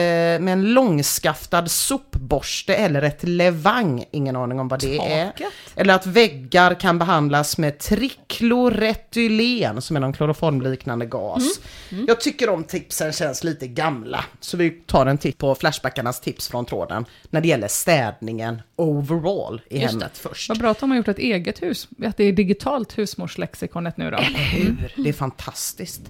med 0.44 0.50
en 0.50 0.74
långskaftad 0.74 1.72
sopborste 1.72 2.76
eller 2.76 3.02
ett 3.02 3.24
levang, 3.24 4.06
ingen 4.12 4.36
aning 4.36 4.60
om 4.60 4.68
vad 4.68 4.80
det 4.80 4.98
är. 4.98 5.32
Eller 5.76 5.94
att 5.94 6.06
väggar 6.06 6.74
kan 6.74 7.00
behandlas 7.00 7.58
med 7.58 7.80
trikloretylen 7.80 9.82
som 9.82 9.96
är 9.96 10.00
någon 10.00 10.14
kloroformliknande 10.14 11.06
gas. 11.06 11.60
Jag 12.08 12.22
tycker 12.22 12.50
om 12.50 12.64
tipsen 12.64 13.14
känns 13.14 13.44
lite 13.44 13.68
gamla, 13.68 14.26
så 14.40 14.58
vi 14.58 14.70
tar 14.70 15.06
en 15.06 15.18
titt 15.18 15.38
på 15.38 15.56
Flashbackarnas 15.56 16.20
tips 16.20 16.48
från 16.48 16.66
tråden 16.66 17.06
när 17.30 17.42
det 17.42 17.48
gäller 17.48 17.68
städningen 17.68 18.62
overall 18.76 19.62
i 19.70 19.78
hemmet 19.78 20.18
först. 20.18 20.50
Vad 20.50 20.60
bra 20.60 20.72
att 20.72 20.80
de 20.80 20.90
har 20.90 20.98
gjort 20.98 21.08
ett 21.08 21.20
eget 21.20 21.62
hus, 21.62 21.88
att 22.06 22.18
det 22.18 22.24
är 22.24 22.32
digitalt 22.32 22.97
husmorslexikonet 22.98 23.98
nu 23.98 24.12
då. 24.12 24.18
Hur? 24.18 24.94
Det 24.96 25.10
är 25.10 25.14
fantastiskt. 25.14 26.02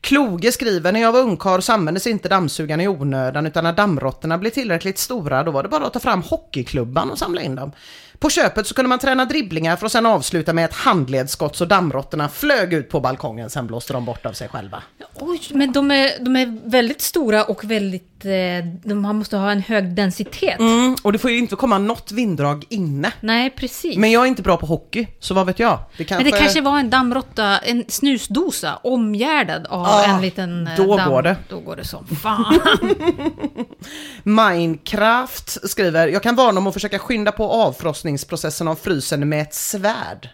Kloge 0.00 0.52
skriver, 0.52 0.92
när 0.92 1.00
jag 1.00 1.12
var 1.12 1.20
ungkarl 1.20 1.60
så 1.60 1.72
användes 1.72 2.06
inte 2.06 2.28
dammsugaren 2.28 2.80
i 2.80 2.88
onödan 2.88 3.46
utan 3.46 3.64
när 3.64 3.72
dammråttorna 3.72 4.38
blev 4.38 4.50
tillräckligt 4.50 4.98
stora 4.98 5.42
då 5.42 5.50
var 5.50 5.62
det 5.62 5.68
bara 5.68 5.86
att 5.86 5.92
ta 5.92 6.00
fram 6.00 6.22
hockeyklubban 6.22 7.10
och 7.10 7.18
samla 7.18 7.42
in 7.42 7.54
dem. 7.54 7.72
På 8.22 8.30
köpet 8.30 8.66
så 8.66 8.74
kunde 8.74 8.88
man 8.88 8.98
träna 8.98 9.24
dribblingar 9.24 9.76
för 9.76 9.86
att 9.86 9.92
sedan 9.92 10.06
avsluta 10.06 10.52
med 10.52 10.64
ett 10.64 10.74
handledsskott 10.74 11.56
så 11.56 11.64
dammråttorna 11.64 12.28
flög 12.28 12.72
ut 12.72 12.88
på 12.88 13.00
balkongen, 13.00 13.50
sen 13.50 13.66
blåste 13.66 13.92
de 13.92 14.04
bort 14.04 14.26
av 14.26 14.32
sig 14.32 14.48
själva. 14.48 14.82
Oj, 15.14 15.40
men 15.50 15.72
de 15.72 15.90
är, 15.90 16.24
de 16.24 16.36
är 16.36 16.70
väldigt 16.70 17.00
stora 17.00 17.44
och 17.44 17.64
väldigt... 17.64 18.24
Eh, 18.24 18.30
de 18.84 18.94
måste 18.94 19.36
ha 19.36 19.50
en 19.50 19.60
hög 19.60 19.94
densitet. 19.94 20.58
Mm, 20.58 20.96
och 21.02 21.12
det 21.12 21.18
får 21.18 21.30
ju 21.30 21.38
inte 21.38 21.56
komma 21.56 21.78
något 21.78 22.12
vinddrag 22.12 22.64
inne. 22.68 23.12
Nej, 23.20 23.50
precis. 23.50 23.96
Men 23.96 24.10
jag 24.10 24.22
är 24.22 24.26
inte 24.26 24.42
bra 24.42 24.56
på 24.56 24.66
hockey, 24.66 25.06
så 25.20 25.34
vad 25.34 25.46
vet 25.46 25.58
jag? 25.58 25.78
Det 25.96 26.04
kanske... 26.04 26.24
Men 26.24 26.32
det 26.32 26.38
kanske 26.38 26.60
var 26.60 26.78
en 26.78 26.90
dammråtta, 26.90 27.58
en 27.58 27.84
snusdosa 27.88 28.78
omgärdad 28.82 29.66
av 29.66 29.86
Ah, 29.86 30.04
en 30.04 30.22
liten 30.22 30.66
eh, 30.66 30.76
då 30.76 30.96
damm. 30.96 31.10
går 31.10 31.22
det. 31.22 31.36
Då 31.48 31.60
går 31.60 31.76
det 31.76 31.84
som 31.84 32.06
fan. 32.06 32.60
Minecraft 34.22 35.70
skriver, 35.70 36.08
jag 36.08 36.22
kan 36.22 36.34
varna 36.34 36.58
om 36.58 36.66
att 36.66 36.74
försöka 36.74 36.98
skynda 36.98 37.32
på 37.32 37.50
avfrostningsprocessen 38.12 38.68
av 38.68 38.74
frysen 38.74 39.28
med 39.28 39.42
ett 39.42 39.54
svärd. 39.54 40.28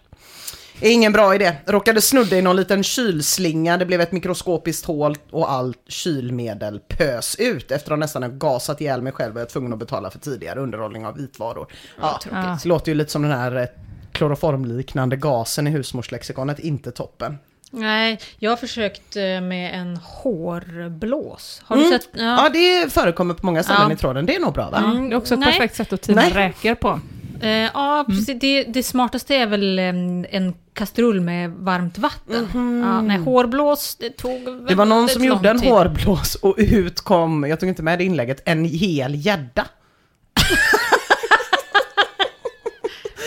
Ingen 0.81 1.13
bra 1.13 1.35
idé. 1.35 1.57
Råkade 1.67 2.01
snudda 2.01 2.37
i 2.37 2.43
någon 2.43 2.57
liten 2.57 2.83
kylslinga, 2.83 3.77
det 3.77 3.87
blev 3.87 4.01
ett 4.01 4.13
mikroskopiskt 4.13 4.87
hål 4.87 5.17
och 5.31 5.51
allt 5.53 5.79
kylmedel 5.89 6.81
pös 6.89 7.37
ut. 7.39 7.71
Efter 7.71 7.93
att 7.93 7.99
nästan 7.99 8.39
gasat 8.39 8.81
ihjäl 8.81 9.03
mig 9.03 9.13
själv 9.13 9.35
var 9.35 9.41
jag 9.41 9.49
tvungen 9.49 9.73
att 9.73 9.79
betala 9.79 10.11
för 10.11 10.19
tidigare 10.19 10.61
underhållning 10.61 11.07
av 11.07 11.17
vitvaror. 11.17 11.67
Ja. 12.01 12.21
Det 12.63 12.69
låter 12.69 12.89
ju 12.93 12.95
lite 12.99 13.11
som 13.13 13.23
den 13.23 13.31
här 13.33 13.57
eh, 13.57 13.67
kloroformliknande 14.13 15.17
gasen 15.17 15.67
i 15.67 15.71
husmorslexikonet, 15.71 16.59
inte 16.59 16.91
toppen. 16.91 17.39
Nej, 17.71 18.19
jag 18.39 18.51
har 18.51 18.57
försökt 18.57 19.17
eh, 19.17 19.23
med 19.41 19.81
en 19.81 19.97
hårblås. 19.97 21.63
Har 21.65 21.77
du 21.77 21.83
Mm. 21.87 21.99
sett? 21.99 22.09
Ja. 22.13 22.49
det 22.53 22.93
förekommer 22.93 23.35
på 23.35 23.47
många 23.47 23.63
ställen 23.63 23.83
Ja. 23.89 23.93
i 23.93 23.97
tråden, 23.97 24.27
det 24.27 24.37
är 24.37 24.41
nog 24.41 24.53
bra 24.55 24.71
va? 24.71 24.81
Det 24.81 25.15
är 25.15 25.17
också 25.17 25.35
ett 25.35 25.41
Nej. 25.41 25.53
perfekt 25.53 25.77
sätt 25.77 25.93
att 25.93 26.03
tina 26.03 26.23
räkor 26.31 26.75
på. 26.75 27.01
Eh, 27.41 27.49
ja, 27.51 28.05
precis. 28.09 28.41
Det, 28.41 28.65
det 28.65 28.83
smartaste 28.83 29.35
är 29.35 29.47
väl 29.47 29.79
en, 29.79 30.27
en 30.31 30.55
kastrull 30.73 31.21
med 31.21 31.51
varmt 31.51 31.99
vatten. 31.99 32.49
Ja, 32.85 33.01
nej, 33.01 33.19
hårblås, 33.19 33.97
det 34.01 34.11
tog. 34.11 34.67
Det 34.69 34.75
var 34.75 34.87
någon 34.87 35.09
som 35.09 35.25
gjorde 35.25 35.51
en 35.51 35.61
tid. 35.61 35.71
hårblås 35.71 36.35
och 36.35 36.55
ut 36.59 37.01
kom, 37.01 37.47
jag 37.49 37.61
tog 37.61 37.69
inte 37.69 37.83
med 37.83 37.99
det 37.99 38.05
inlägget, 38.05 38.43
en 38.45 38.65
hel 38.65 39.15
gädda. 39.15 39.67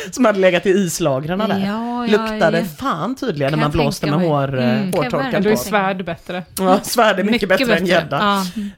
som 0.11 0.25
hade 0.25 0.39
legat 0.39 0.65
i 0.65 0.69
islagren 0.69 1.39
där. 1.39 1.63
Ja, 1.65 2.07
ja, 2.07 2.11
Luktade 2.11 2.59
ja. 2.59 2.65
fan 2.77 3.15
tydligare 3.15 3.51
Kan 3.51 3.59
när 3.59 3.65
man 3.65 3.71
blåste 3.71 4.05
med 4.05 4.19
mig. 4.19 4.27
hår, 4.27 4.47
Mm, 4.57 4.91
kan 4.91 5.03
jag 5.03 5.03
hårtorkaren 5.03 5.31
Men 5.31 5.43
då 5.43 5.49
på. 5.49 5.53
är 5.53 5.55
svärd 5.55 6.05
bättre. 6.05 6.43
Ja, 6.59 6.79
svärd 6.83 7.19
är 7.19 7.23
mycket, 7.23 7.49
bättre, 7.49 7.75
än 7.75 7.85
gädda. 7.85 8.17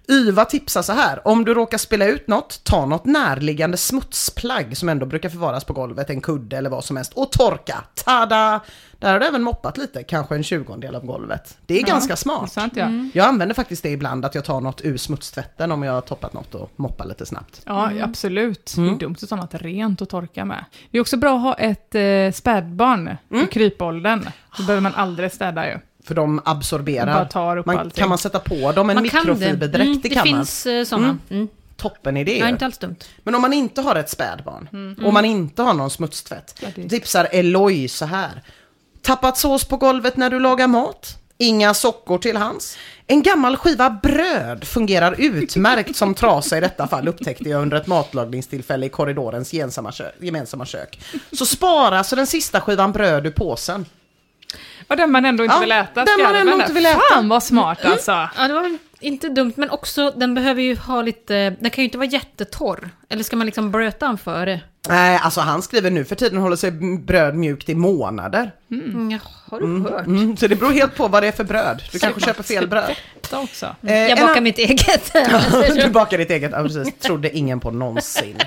Ja. 0.08 0.14
Yva 0.16 0.46
tipsar 0.46 0.82
så 0.82 0.94
här, 0.94 1.28
om 1.28 1.46
du 1.46 1.54
råkar 1.54 1.78
spela 1.78 2.06
ut 2.06 2.28
något, 2.28 2.64
ta 2.64 2.86
något 2.86 3.06
närliggande 3.06 3.78
smutsplagg 3.78 4.78
som 4.78 4.90
ändå 4.90 5.06
brukar 5.06 5.30
förvaras 5.30 5.64
på 5.64 5.74
golvet, 5.74 6.10
en 6.10 6.22
kudde 6.22 6.58
eller 6.58 6.70
vad 6.70 6.84
som 6.86 6.96
helst, 6.98 7.14
och 7.14 7.32
torka. 7.32 7.84
Tada! 8.06 8.60
Där 9.04 9.12
har 9.14 9.20
du 9.20 9.26
även 9.26 9.44
moppat 9.44 9.78
lite, 9.78 10.04
kanske 10.04 10.36
en 10.36 10.44
tjugondel 10.44 10.96
av 10.96 11.06
golvet. 11.06 11.58
Det 11.66 11.80
är 11.80 11.84
ganska 11.84 12.08
Det 12.08 12.14
är 12.14 12.16
smart. 12.16 12.52
sant 12.52 12.74
ja. 12.76 12.88
Jag 13.14 13.28
använder 13.28 13.56
faktiskt 13.56 13.84
det 13.84 13.90
ibland, 13.90 14.26
att 14.26 14.36
jag 14.36 14.46
tar 14.46 14.62
något 14.62 14.82
ur 14.84 14.98
smutstvätten 14.98 15.72
om 15.72 15.84
jag 15.84 15.94
har 15.94 16.02
toppat 16.02 16.34
något 16.34 16.56
och 16.56 16.72
moppar 16.76 17.06
lite 17.06 17.26
snabbt. 17.26 17.62
Ja, 17.66 17.92
absolut. 18.02 18.74
Mm. 18.78 18.90
Det 18.90 18.96
är 18.96 19.00
dumt 19.00 19.16
att 19.24 19.30
ta 19.30 19.36
något 19.36 19.54
rent 19.54 20.02
och 20.02 20.10
torka 20.10 20.46
med. 20.46 20.66
Det 20.92 20.98
är 20.98 21.02
också 21.02 21.18
bra 21.18 21.36
att 21.36 21.42
ha 21.42 21.54
ett 21.54 21.96
eh, 21.96 22.32
spädbarn 22.34 23.18
Mm. 23.32 23.44
i 23.44 23.48
krypåldern. 23.48 24.26
Då 24.58 24.64
behöver 24.64 24.82
man 24.82 24.94
aldrig 24.96 25.32
städa 25.32 25.68
ju. 25.68 25.78
För 26.04 26.16
de 26.16 26.36
Man 26.36 26.44
bara 26.46 26.52
absorberar. 26.52 27.26
tar 27.26 27.58
upp 27.58 27.66
Man, 27.66 27.78
allting. 27.78 28.02
kan 28.02 28.10
man 28.10 28.18
sätta 28.18 28.40
på 28.40 28.72
dem 28.72 28.90
en 28.90 28.96
Man 28.96 29.10
kan 29.10 29.26
det. 29.26 29.32
mikrofiberdräkt 29.34 29.86
Mm, 29.88 30.00
det 30.04 30.10
kan 30.10 30.18
man. 30.18 30.26
finns 30.38 30.66
eh, 30.66 30.84
sådana. 30.84 31.18
Mm. 31.30 31.48
Toppen 31.78 32.18
idé 32.18 32.38
Ja, 32.38 32.50
inte 32.50 32.66
alls 32.66 32.78
dumt. 32.78 32.96
Men 33.24 33.36
om 33.36 33.42
man 33.42 33.54
inte 33.54 33.82
har 33.82 33.96
ett 33.96 34.10
spädbarn 34.10 34.96
och 35.06 35.14
man 35.14 35.26
inte 35.26 35.62
har 35.62 35.74
någon 35.74 35.90
smutstvätt, 35.90 36.56
Ja, 36.62 36.68
det 36.76 36.90
tipsar 36.90 37.28
Eloy 37.32 37.88
så 37.88 38.06
här. 38.06 38.42
Tappat 39.04 39.38
sås 39.38 39.66
på 39.66 39.78
golvet 39.78 40.18
när 40.18 40.30
du 40.30 40.40
lagar 40.40 40.68
mat? 40.68 41.18
Inga 41.38 41.74
sockor 41.74 42.18
till 42.18 42.38
hands? 42.38 42.78
En 43.08 43.22
gammal 43.24 43.58
skiva 43.58 43.90
bröd 43.90 44.64
fungerar 44.68 45.16
utmärkt 45.18 45.96
som 45.96 46.14
trasa 46.16 46.58
i 46.58 46.62
detta 46.62 46.88
fall 46.88 47.08
upptäckte 47.08 47.50
jag 47.50 47.62
under 47.62 47.78
ett 47.78 47.88
matlagningstillfälle 47.88 48.86
i 48.86 48.90
korridorens 48.90 49.54
gemensamma 49.54 50.66
kök. 50.66 51.02
Så 51.32 51.46
spara 51.46 52.04
så 52.04 52.16
den 52.16 52.28
sista 52.28 52.62
skivan 52.62 52.92
bröd 52.92 53.26
ur 53.28 53.32
påsen. 53.32 53.86
Och 54.88 54.98
den 54.98 55.12
man 55.12 55.26
ändå 55.26 55.44
inte 55.44 55.56
Ja, 55.56 55.60
vill 55.60 55.72
äta. 55.72 56.06
den 56.06 56.24
man 56.24 56.36
ändå 56.36 56.54
inte 56.54 56.74
vill 56.74 56.86
äta. 56.86 57.00
Fan 57.14 57.30
vad 57.30 57.44
smart 57.44 57.86
alltså. 57.86 58.12
Ja, 58.12 58.48
det 58.48 58.54
var 58.54 58.78
inte 59.00 59.30
dumt, 59.30 59.54
men 59.56 59.70
också 59.70 60.12
den 60.12 60.34
behöver 60.36 60.62
ju 60.62 60.76
ha 60.76 61.02
lite, 61.02 61.50
den 61.50 61.70
kan 61.72 61.82
ju 61.82 61.86
inte 61.86 61.98
vara 61.98 62.08
jättetorr. 62.08 62.90
Eller 63.10 63.24
ska 63.24 63.36
man 63.36 63.46
liksom 63.46 63.72
bröta 63.72 64.08
den 64.08 64.18
före? 64.18 64.62
Nej, 64.90 65.20
alltså 65.24 65.42
han 65.42 65.62
skriver 65.62 65.92
nu 65.92 66.06
för 66.06 66.16
tiden 66.16 66.38
håller 66.40 66.56
sig 66.56 66.72
bröd 66.98 67.36
mjukt 67.36 67.70
i 67.70 67.76
månader. 67.76 68.52
Mm. 68.72 69.12
Ja, 69.12 69.20
har 69.52 69.60
du 69.60 69.80
hört? 69.90 70.06
Mm, 70.06 70.38
så 70.38 70.48
det 70.48 70.56
beror 70.56 70.72
helt 70.72 70.96
på 70.96 71.08
vad 71.08 71.24
det 71.24 71.28
är 71.28 71.32
för 71.32 71.44
bröd. 71.44 71.82
Du 71.92 72.00
kanske 72.00 72.22
köper 72.22 72.44
fel 72.44 72.68
bröd. 72.68 72.96
Också. 73.32 73.76
Eh, 73.88 73.94
Jag 73.96 74.10
en 74.10 74.20
bakar 74.28 74.38
an- 74.38 74.44
mitt 74.44 74.58
eget. 74.58 75.14
du 75.76 75.90
bakar 75.90 76.18
ditt 76.18 76.30
eget, 76.32 76.52
ja 76.52 76.64
precis. 76.64 76.94
Trodde 77.00 77.38
ingen 77.38 77.60
på 77.60 77.72
någonsin. 77.72 78.38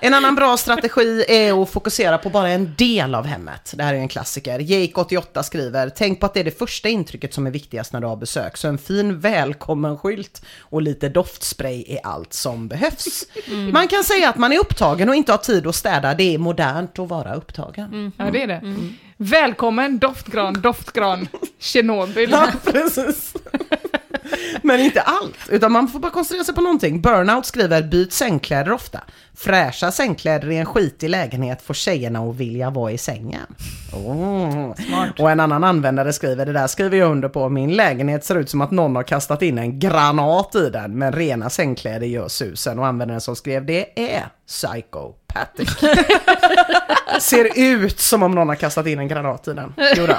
En 0.00 0.14
annan 0.14 0.34
bra 0.34 0.56
strategi 0.56 1.24
är 1.28 1.62
att 1.62 1.70
fokusera 1.70 2.18
på 2.18 2.30
bara 2.30 2.48
en 2.48 2.74
del 2.78 3.14
av 3.14 3.26
hemmet. 3.26 3.72
Det 3.76 3.82
här 3.82 3.94
är 3.94 3.98
en 3.98 4.08
klassiker. 4.08 4.58
Jake88 4.58 5.42
skriver, 5.42 5.90
tänk 5.96 6.20
på 6.20 6.26
att 6.26 6.34
det 6.34 6.40
är 6.40 6.44
det 6.44 6.58
första 6.58 6.88
intrycket 6.88 7.34
som 7.34 7.46
är 7.46 7.50
viktigast 7.50 7.92
när 7.92 8.00
du 8.00 8.06
har 8.06 8.16
besök. 8.16 8.56
Så 8.56 8.68
en 8.68 8.78
fin 8.78 9.20
välkommen-skylt 9.20 10.42
och 10.60 10.82
lite 10.82 11.08
doftspray 11.08 11.84
är 11.88 12.00
allt 12.06 12.32
som 12.32 12.68
behövs. 12.68 13.24
Man 13.72 13.88
kan 13.88 14.04
säga 14.04 14.28
att 14.28 14.36
man 14.36 14.52
är 14.52 14.58
upptagen 14.58 15.08
och 15.08 15.14
inte 15.14 15.32
har 15.32 15.38
tid 15.38 15.66
att 15.66 15.74
städa. 15.74 16.14
Det 16.14 16.34
är 16.34 16.38
modernt 16.38 16.98
att 16.98 17.08
vara 17.08 17.34
upptagen. 17.34 18.12
Ja, 18.16 18.24
det 18.30 18.42
är 18.42 18.46
det. 18.46 18.62
Välkommen 19.16 19.98
doftgran, 19.98 20.60
doftgran, 20.60 21.28
Tjernobyl. 21.58 22.30
Ja, 22.30 22.48
precis. 22.64 23.32
Men 24.62 24.80
inte 24.80 25.00
allt, 25.00 25.36
utan 25.48 25.72
man 25.72 25.88
får 25.88 25.98
bara 25.98 26.12
koncentrera 26.12 26.44
sig 26.44 26.54
på 26.54 26.60
någonting. 26.60 27.00
Burnout 27.00 27.46
skriver 27.46 27.82
byt 27.82 28.12
sängkläder 28.12 28.72
ofta. 28.72 29.00
Fräscha 29.34 29.92
sängkläder 29.92 30.50
i 30.50 30.56
en 30.56 30.66
skitig 30.66 31.10
lägenhet 31.10 31.62
får 31.62 31.74
tjejerna 31.74 32.18
att 32.18 32.36
vilja 32.36 32.70
vara 32.70 32.92
i 32.92 32.98
sängen. 32.98 33.46
Oh. 33.92 34.74
Och 35.18 35.30
en 35.30 35.40
annan 35.40 35.64
användare 35.64 36.12
skriver, 36.12 36.46
det 36.46 36.52
där 36.52 36.66
skriver 36.66 36.98
jag 36.98 37.10
under 37.10 37.28
på, 37.28 37.48
min 37.48 37.76
lägenhet 37.76 38.24
ser 38.24 38.34
ut 38.34 38.50
som 38.50 38.60
att 38.60 38.70
någon 38.70 38.96
har 38.96 39.02
kastat 39.02 39.42
in 39.42 39.58
en 39.58 39.78
granat 39.78 40.54
i 40.54 40.70
den, 40.70 40.98
men 40.98 41.12
rena 41.12 41.50
sängkläder 41.50 42.06
gör 42.06 42.28
susen. 42.28 42.78
Och 42.78 42.86
användaren 42.86 43.20
som 43.20 43.36
skrev 43.36 43.66
det 43.66 44.12
är 44.14 44.28
psychopathic. 44.46 45.76
ser 47.20 47.58
ut 47.58 48.00
som 48.00 48.22
om 48.22 48.32
någon 48.32 48.48
har 48.48 48.56
kastat 48.56 48.86
in 48.86 48.98
en 48.98 49.08
granat 49.08 49.48
i 49.48 49.52
den. 49.52 49.74
Jodå. 49.96 50.16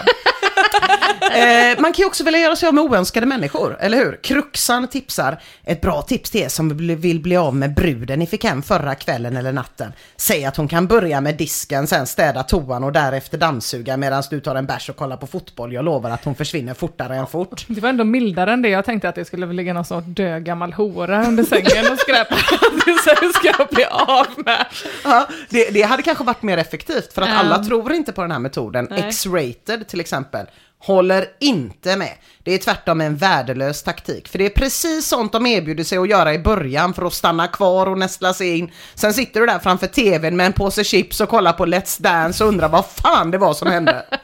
Eh, 1.34 1.80
man 1.80 1.94
kan 1.94 2.04
ju 2.04 2.06
också 2.06 2.24
vilja 2.24 2.40
göra 2.40 2.56
sig 2.56 2.68
av 2.68 2.74
med 2.74 2.84
oönskade 2.84 3.26
människor, 3.26 3.78
eller 3.80 3.98
hur? 3.98 4.20
Kruxan 4.24 4.88
tipsar, 4.88 5.42
ett 5.64 5.82
bra 5.82 6.02
tips 6.02 6.30
till 6.32 6.42
er 6.42 6.50
som 6.50 6.78
vill- 6.78 7.20
bli 7.22 7.38
av 7.38 7.56
med 7.56 7.74
bruden 7.74 8.20
ni 8.20 8.28
fick 8.28 8.44
hem 8.44 8.62
förra 8.62 8.96
kvällen 8.96 9.38
eller 9.38 9.52
natten. 9.54 9.94
Säg 10.18 10.46
att 10.46 10.58
hon 10.58 10.68
kan 10.68 10.88
börja 10.88 11.22
med 11.22 11.38
disken, 11.38 11.88
sen 11.88 12.08
städa 12.08 12.44
toan 12.44 12.84
och 12.84 12.92
därefter 12.92 13.38
dammsuga 13.38 13.98
medan 13.98 14.24
du 14.30 14.40
tar 14.40 14.56
en 14.56 14.66
bärs 14.66 14.90
och 14.90 14.96
kollar 14.96 15.18
på 15.18 15.28
fotboll. 15.28 15.74
Jag 15.74 15.86
lovar 15.86 16.10
att 16.10 16.26
hon 16.26 16.36
försvinner 16.36 16.74
fortare 16.74 17.16
än 17.16 17.28
fort. 17.28 17.66
Det 17.68 17.82
var 17.82 17.90
ändå 17.90 18.04
mildare 18.04 18.54
än 18.54 18.62
det. 18.62 18.70
Jag 18.70 18.86
tänkte 18.86 19.10
att 19.10 19.16
det 19.16 19.26
skulle 19.26 19.46
ligga 19.54 19.74
någon 19.74 19.86
sån 19.86 20.14
död 20.14 20.44
gammal 20.46 20.74
hora 20.74 21.26
under 21.28 21.44
sängen 21.44 21.92
och 21.92 22.00
skräpa. 22.00 22.36
Hur 22.86 23.34
ska 23.34 23.54
jag 23.58 23.68
bli 23.68 23.86
av 23.86 24.26
med? 24.46 24.66
Ja, 25.04 25.28
det, 25.50 25.70
det 25.70 25.82
hade 25.82 26.04
kanske 26.04 26.24
varit 26.24 26.42
mer 26.42 26.58
effektivt 26.58 27.14
för 27.14 27.22
att 27.22 27.28
Ja. 27.30 27.36
alla 27.36 27.64
tror 27.64 27.94
inte 27.94 28.12
på 28.12 28.22
den 28.22 28.32
här 28.32 28.40
metoden. 28.40 28.92
X-rated 28.92 29.88
till 29.88 30.00
exempel 30.00 30.46
håller 30.80 31.26
inte 31.40 31.96
med. 31.96 32.14
Det 32.44 32.54
är 32.54 32.58
tvärtom 32.58 33.02
en 33.02 33.16
värdelös 33.16 33.84
taktik. 33.84 34.28
För 34.28 34.38
det 34.38 34.46
är 34.46 34.50
precis 34.50 35.08
sånt 35.08 35.32
de 35.32 35.46
erbjuder 35.46 35.84
sig 35.84 35.98
att 35.98 36.10
göra 36.10 36.34
i 36.34 36.40
början 36.40 36.94
för 36.94 37.06
att 37.06 37.14
stanna 37.14 37.48
kvar 37.48 37.88
och 37.88 37.98
nästla 37.98 38.34
sig 38.34 38.58
in. 38.58 38.72
Sen 38.96 39.14
sitter 39.14 39.40
du 39.40 39.46
där 39.46 39.60
framför 39.60 39.88
tvn 39.88 40.36
med 40.38 40.46
en 40.46 40.54
påse 40.54 40.84
chips 40.84 41.22
och 41.22 41.30
kollar 41.30 41.54
på 41.54 41.66
Let's 41.66 42.02
Dance 42.02 42.44
och 42.44 42.50
undrar 42.50 42.70
vad 42.70 42.86
fan 42.86 43.32
det 43.32 43.38
var 43.38 43.54
som 43.54 43.68
hände. 43.68 44.06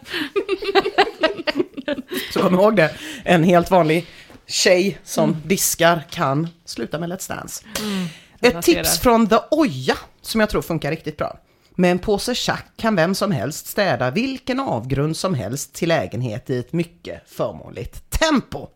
Så 2.34 2.39
kom 2.39 2.53
ihåg 2.53 2.76
det, 2.76 2.91
en 3.24 3.43
helt 3.43 3.72
vanlig 3.72 4.06
tjej 4.47 4.97
som 5.03 5.41
diskar 5.45 6.03
kan 6.10 6.47
sluta 6.66 6.99
med 6.99 7.10
Let's 7.10 7.30
Dance. 7.30 7.66
Ett 8.41 8.53
Relaterar. 8.53 8.62
tips 8.84 8.99
från 8.99 9.28
The 9.28 9.38
Oja 9.51 9.97
som 10.22 10.39
jag 10.39 10.49
tror 10.49 10.62
funkar 10.62 10.91
riktigt 10.91 11.18
bra. 11.18 11.39
Med 11.76 11.91
en 11.91 11.99
påse 11.99 12.36
tjack 12.36 12.65
kan 12.78 12.95
vem 12.95 13.15
som 13.15 13.32
helst 13.32 13.67
städa 13.67 14.11
vilken 14.11 14.59
avgrund 14.59 15.17
som 15.17 15.34
helst 15.34 15.73
till 15.73 15.89
lägenhet 15.89 16.49
i 16.49 16.57
ett 16.57 16.73
mycket 16.73 17.30
förmånligt 17.30 18.09
tempo. 18.09 18.67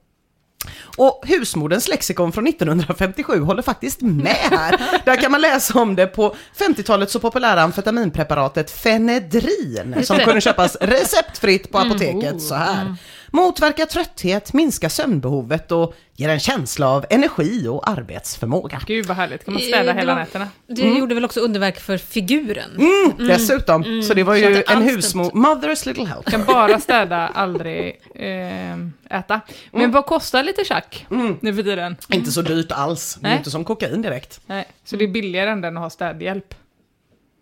Och 0.98 1.24
husmodens 1.28 1.88
lexikon 1.88 2.32
från 2.32 2.48
1957 2.48 3.42
håller 3.42 3.62
faktiskt 3.62 4.02
med 4.02 4.36
här. 4.52 5.02
Där 5.06 5.16
kan 5.16 5.32
man 5.32 5.42
läsa 5.42 5.80
om 5.80 5.96
det 5.96 6.08
på 6.08 6.36
50-talet 6.58 7.12
så 7.12 7.20
populära 7.20 7.62
amfetaminpreparatet 7.62 8.72
Fenedrin 8.72 9.96
som 10.04 10.18
kunde 10.18 10.42
köpas 10.42 10.78
receptfritt 10.82 11.72
på 11.72 11.78
apoteket 11.78 12.42
så 12.42 12.56
här. 12.56 12.96
Motverkar 13.32 13.86
trötthet, 13.86 14.54
minskar 14.54 14.90
sömnbehovet 14.90 15.72
och 15.72 15.94
ger 16.16 16.30
en 16.30 16.40
känsla 16.40 16.88
av 16.90 17.06
energi 17.10 17.68
och 17.68 17.90
arbetsförmåga. 17.90 18.82
Gud 18.88 19.06
vad 19.06 19.18
härligt, 19.18 19.46
kan 19.46 19.54
man 19.54 19.64
städa 19.64 19.80
Eh, 19.80 19.86
det 19.86 20.00
hela 20.00 20.16
nätterna? 20.16 20.48
Det 20.68 20.82
gjorde 20.90 21.16
väl 21.16 21.26
också 21.26 21.40
underverk 21.40 21.80
för 21.80 21.98
figuren. 21.98 22.70
Mm, 22.78 23.28
dessutom, 23.28 24.04
så 24.04 24.14
det 24.14 24.24
var 24.24 24.36
ju 24.36 24.64
en 24.68 24.82
husmor, 24.82 25.32
mother's 25.32 25.88
little 25.88 26.06
help. 26.06 26.26
Kan 26.26 26.46
bara 26.46 26.80
städa, 26.80 27.28
aldrig 27.28 28.02
eh, 28.16 28.74
äta. 29.20 29.42
Men 29.72 29.92
vad 29.92 30.06
kostar 30.06 30.44
lite 30.44 30.64
tjack 30.66 31.06
nu 31.42 31.54
för 31.54 31.64
tiden? 31.64 31.98
Inte 32.10 32.32
så 32.32 32.42
dyrt 32.42 32.72
alls, 32.72 33.18
det 33.22 33.28
är 33.28 33.30
Nej. 33.30 33.38
inte 33.38 33.52
som 33.52 33.66
kokain 33.66 34.02
direkt. 34.02 34.42
Nej, 34.46 34.68
så 34.84 34.96
det 34.96 35.04
är 35.04 35.08
billigare 35.08 35.50
än 35.50 35.62
den 35.62 35.78
att 35.78 35.84
ha 35.84 35.90
städhjälp. 35.90 36.56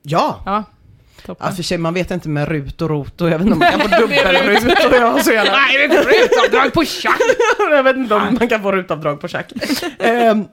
Ja, 0.02 0.42
Ja, 0.46 0.64
toppen. 1.26 1.56
för 1.56 1.64
sig 1.64 1.78
man 1.78 1.94
vet 1.94 2.12
inte 2.12 2.30
med 2.30 2.48
RUT 2.48 2.82
och 2.82 2.90
ROT 2.90 3.22
och 3.22 3.30
jag 3.30 3.38
vet 3.38 3.48
inte 3.48 3.54
om 3.54 3.60
man 3.60 3.72
kan 3.72 3.82
få 3.82 3.88
dubbel-RUT 4.02 4.86
och 4.86 4.96
jag 4.96 5.12
har 5.12 5.20
så 5.20 5.32
gärna 5.32 5.52
Nej, 5.52 5.88
det 5.88 5.96
är 5.96 6.04
rutavdrag 6.04 6.74
på 6.74 6.86
tjack! 6.86 7.22
jag 7.72 7.84
vet 7.84 7.96
inte 7.96 8.16
om 8.16 8.38
man 8.40 8.50
kan 8.50 8.62
få 8.62 8.72
rutavdrag 8.72 9.22
på 9.22 9.28
tjack. 9.28 9.52
Ehm, 10.00 10.46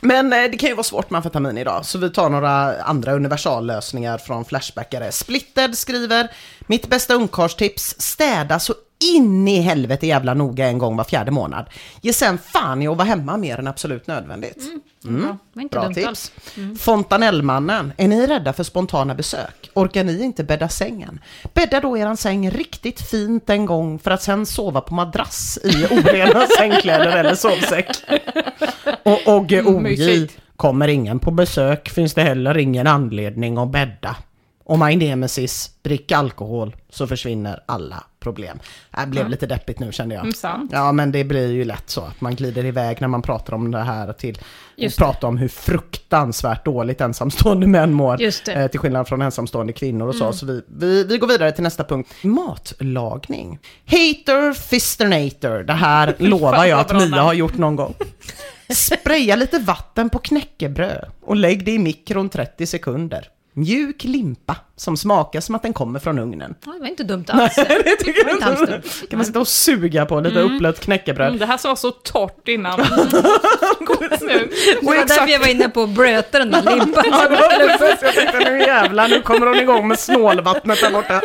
Men 0.00 0.32
eh, 0.32 0.50
det 0.50 0.56
kan 0.56 0.68
ju 0.68 0.74
vara 0.74 0.84
svårt 0.84 1.10
med 1.10 1.16
amfetamin 1.16 1.58
idag, 1.58 1.84
så 1.86 1.98
vi 1.98 2.10
tar 2.10 2.28
några 2.30 2.82
andra 2.82 3.12
universallösningar 3.12 4.18
från 4.18 4.44
Flashbackare. 4.44 5.12
Splitted 5.12 5.78
skriver, 5.78 6.28
mitt 6.66 6.86
bästa 6.86 7.14
ungkarlstips, 7.14 7.94
städa 7.98 8.58
så 8.60 8.74
in 9.04 9.48
i 9.48 9.60
helvete 9.60 10.06
jävla 10.06 10.34
noga 10.34 10.66
en 10.68 10.78
gång 10.78 10.96
var 10.96 11.04
fjärde 11.04 11.30
månad. 11.30 11.66
Ge 12.00 12.12
sen 12.12 12.38
fan 12.38 12.82
i 12.82 12.88
att 12.88 12.96
vara 12.96 13.08
hemma 13.08 13.36
mer 13.36 13.58
än 13.58 13.66
absolut 13.66 14.06
nödvändigt. 14.06 14.62
Mm. 15.04 15.36
Var 15.52 15.62
inte 15.62 15.78
Bra 15.78 15.88
tips. 15.92 16.06
alls. 16.06 16.32
Fontanellmannen, 16.78 17.92
är 17.96 18.08
ni 18.08 18.26
rädda 18.26 18.52
för 18.52 18.64
spontana 18.64 19.14
besök? 19.14 19.70
Orkar 19.74 20.04
ni 20.04 20.22
inte 20.24 20.44
bädda 20.44 20.68
sängen? 20.68 21.20
Bädda 21.54 21.80
då 21.80 21.98
eran 21.98 22.16
säng 22.16 22.50
riktigt 22.50 23.00
fint 23.00 23.50
en 23.50 23.66
gång 23.66 23.98
för 23.98 24.10
att 24.10 24.22
sen 24.22 24.46
sova 24.46 24.80
på 24.80 24.94
madrass 24.94 25.58
i 25.64 25.84
orena 25.94 26.46
sängkläder 26.58 27.16
eller 27.16 27.34
sovsäck. 27.34 27.86
Och 29.02 29.20
Ogge 29.26 29.62
OJ, 29.62 29.80
Mysigt. 29.82 30.38
kommer 30.56 30.88
ingen 30.88 31.18
på 31.18 31.30
besök 31.30 31.88
finns 31.88 32.14
det 32.14 32.22
heller 32.22 32.56
ingen 32.58 32.86
anledning 32.86 33.58
att 33.58 33.70
bädda. 33.70 34.16
Och 34.68 34.78
my 34.78 34.96
nemesis, 34.96 35.70
drick 35.82 36.12
alkohol 36.12 36.76
så 36.90 37.06
försvinner 37.06 37.62
alla 37.66 38.04
problem. 38.20 38.58
Det 39.00 39.06
blev 39.06 39.28
lite 39.28 39.46
deppigt 39.46 39.78
nu 39.78 39.92
kände 39.92 40.14
jag. 40.14 40.44
Mm. 40.44 40.68
Ja 40.72 40.92
men 40.92 41.12
det 41.12 41.24
blir 41.24 41.52
ju 41.52 41.64
lätt 41.64 41.90
så 41.90 42.00
att 42.00 42.20
man 42.20 42.34
glider 42.34 42.64
iväg 42.64 43.00
när 43.00 43.08
man 43.08 43.22
pratar 43.22 43.52
om 43.52 43.70
det 43.70 43.78
här 43.78 44.12
till 44.12 44.38
Just 44.76 44.98
prata 44.98 45.26
om 45.26 45.36
hur 45.36 45.48
fruktansvärt 45.48 46.64
dåligt 46.64 47.00
ensamstående 47.00 47.66
män 47.66 47.92
mår. 47.92 48.20
Mm. 48.20 48.62
Eh, 48.62 48.70
till 48.70 48.80
skillnad 48.80 49.08
från 49.08 49.22
ensamstående 49.22 49.72
kvinnor 49.72 50.08
och 50.08 50.14
så. 50.14 50.32
Så 50.32 50.46
vi, 50.46 50.62
vi, 50.68 51.04
vi 51.04 51.18
går 51.18 51.26
vidare 51.28 51.52
till 51.52 51.62
nästa 51.62 51.84
punkt. 51.84 52.10
Matlagning. 52.22 53.58
Hater 53.84 54.52
fisternator. 54.52 55.62
Det 55.62 55.72
här 55.72 56.14
lovar 56.18 56.64
jag 56.64 56.80
att 56.80 56.96
Mia 56.96 57.22
har 57.22 57.34
gjort 57.34 57.58
någon 57.58 57.76
gång. 57.76 57.94
Spraya 58.70 59.36
lite 59.36 59.58
vatten 59.58 60.10
på 60.10 60.18
knäckebröd 60.18 61.10
och 61.20 61.36
lägg 61.36 61.64
det 61.64 61.70
i 61.72 61.78
mikron 61.78 62.28
30 62.28 62.66
sekunder. 62.66 63.28
Mjuk 63.58 64.04
limpa 64.04 64.56
som 64.76 64.96
smakar 64.96 65.40
som 65.40 65.54
att 65.54 65.62
den 65.62 65.72
kommer 65.72 65.98
från 65.98 66.18
ugnen. 66.18 66.54
Det 66.64 66.78
var 66.80 66.86
inte 66.86 67.04
dumt 67.04 67.24
alls. 67.28 67.54
det 67.68 67.96
tycker 67.96 68.24
var 68.24 68.32
inte 68.32 68.44
alls 68.44 68.60
dumt. 68.60 68.82
Kan 69.10 69.18
man 69.18 69.26
sitta 69.26 69.40
och 69.40 69.48
suga 69.48 70.06
på 70.06 70.20
lite 70.20 70.40
uppblött 70.40 70.80
knäckebröd. 70.80 71.26
Mm, 71.26 71.38
det 71.38 71.46
här 71.46 71.68
var 71.68 71.76
så 71.76 71.90
torrt 71.90 72.48
innan. 72.48 72.80
nu. 74.20 74.48
Det 74.80 74.86
var 74.86 74.94
därför 74.94 75.32
jag 75.32 75.40
var 75.40 75.48
inne 75.48 75.68
på 75.68 75.82
att 75.82 75.88
bröta 75.88 76.38
den 76.38 76.50
där 76.50 76.62
limpan. 76.62 77.04
Ja, 77.10 77.28
det 77.28 77.36
var 77.36 77.78
precis. 77.78 78.02
Jag 78.02 78.14
tänkte 78.14 78.50
nu 78.50 78.58
jävlar, 78.58 79.08
nu 79.08 79.22
kommer 79.22 79.46
hon 79.46 79.56
igång 79.56 79.88
med 79.88 79.98
snålvattnet 79.98 80.80
där 80.80 80.90
borta. 80.90 81.22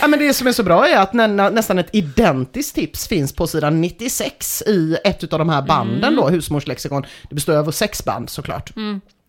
Ja, 0.00 0.06
men 0.06 0.18
det 0.18 0.34
som 0.34 0.46
är 0.46 0.52
så 0.52 0.62
bra 0.62 0.88
är 0.88 0.98
att 0.98 1.12
nä 1.12 1.26
nästan 1.50 1.78
ett 1.78 1.90
identiskt 1.92 2.74
tips 2.74 3.08
finns 3.08 3.32
på 3.32 3.46
sidan 3.46 3.80
96 3.80 4.62
i 4.62 4.96
ett 5.04 5.32
av 5.32 5.38
de 5.38 5.48
här 5.48 5.62
banden 5.62 6.16
då, 6.16 6.28
husmorslexikon. 6.28 7.02
Det 7.28 7.34
består 7.34 7.56
av 7.56 7.70
sex 7.70 8.04
band 8.04 8.30
såklart. 8.30 8.72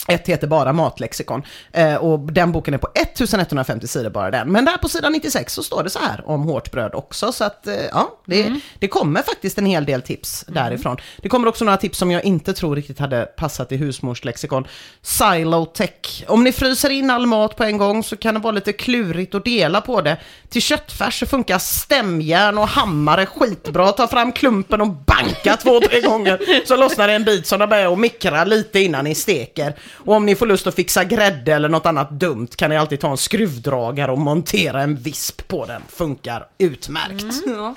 Ett 0.08 0.28
heter 0.28 0.48
bara 0.48 0.74
Matlexikon 0.74 1.44
eh, 1.72 1.96
och 1.96 2.20
den 2.20 2.52
boken 2.52 2.74
är 2.74 2.78
på 2.78 2.90
1150 2.96 3.88
sidor 3.88 4.10
bara 4.10 4.32
den. 4.32 4.52
Men 4.52 4.66
där 4.66 4.78
på 4.78 4.90
sidan 4.90 5.12
96 5.12 5.54
så 5.54 5.64
står 5.64 5.84
det 5.84 5.90
så 5.90 6.00
här 6.00 6.30
om 6.30 6.44
hårt 6.44 6.72
bröd 6.72 6.94
också 6.94 7.32
så 7.32 7.44
att 7.44 7.68
eh, 7.68 7.76
ja, 7.92 8.20
det, 8.26 8.60
det 8.80 8.88
kommer 8.88 9.22
faktiskt 9.22 9.58
en 9.58 9.66
hel 9.66 9.86
del 9.86 10.02
tips 10.02 10.46
därifrån. 10.48 10.98
Det 11.18 11.30
kommer 11.30 11.48
också 11.48 11.66
några 11.66 11.78
tips 11.78 11.98
som 11.98 12.12
jag 12.12 12.24
inte 12.24 12.54
tror 12.54 12.76
riktigt 12.76 13.00
hade 13.00 13.26
passat 13.26 13.72
i 13.72 13.78
husmorslexikon. 13.78 14.68
Silotech. 15.02 16.24
Om 16.28 16.44
ni 16.44 16.52
fryser 16.52 16.90
in 16.90 17.10
all 17.10 17.26
mat 17.26 17.56
på 17.56 17.64
en 17.64 17.78
gång 17.78 18.04
så 18.04 18.18
kan 18.18 18.34
det 18.34 18.40
vara 18.40 18.52
lite 18.52 18.74
klurigt 18.74 19.36
att 19.36 19.46
dela 19.46 19.82
på 19.82 20.02
det. 20.02 20.18
Till 20.52 20.62
köttfärs 20.62 21.20
så 21.20 21.26
funkar 21.26 21.60
stämjärn 21.60 22.58
och 22.58 22.68
hammare 22.68 23.26
skitbra. 23.26 23.92
Ta 23.92 24.08
fram 24.08 24.32
klumpen 24.32 24.82
och 24.82 24.88
banka 24.88 25.58
två, 25.58 25.80
tre 25.80 26.02
gånger 26.02 26.66
så 26.68 26.76
lossnar 26.76 27.08
det 27.08 27.14
en 27.14 27.24
bit 27.24 27.48
som 27.48 27.60
de 27.60 27.70
börjar 27.70 27.94
att 27.94 28.00
mikra 28.00 28.44
lite 28.44 28.80
innan 28.80 29.04
ni 29.04 29.16
steker. 29.16 29.74
Och 29.94 30.16
om 30.16 30.26
ni 30.26 30.36
får 30.36 30.46
lust 30.46 30.68
att 30.68 30.76
fixa 30.76 31.04
grädde 31.04 31.54
eller 31.54 31.70
något 31.70 31.86
annat 31.86 32.12
dumt 32.12 32.48
kan 32.56 32.70
ni 32.70 32.78
alltid 32.78 33.00
ta 33.00 33.12
en 33.12 33.18
skruvdragare 33.18 34.12
och 34.12 34.20
montera 34.20 34.82
en 34.82 34.96
visp 34.96 35.48
på 35.48 35.66
den. 35.66 35.82
Funkar 35.90 36.46
utmärkt. 36.58 37.46
Mm, 37.46 37.58
ja. 37.58 37.76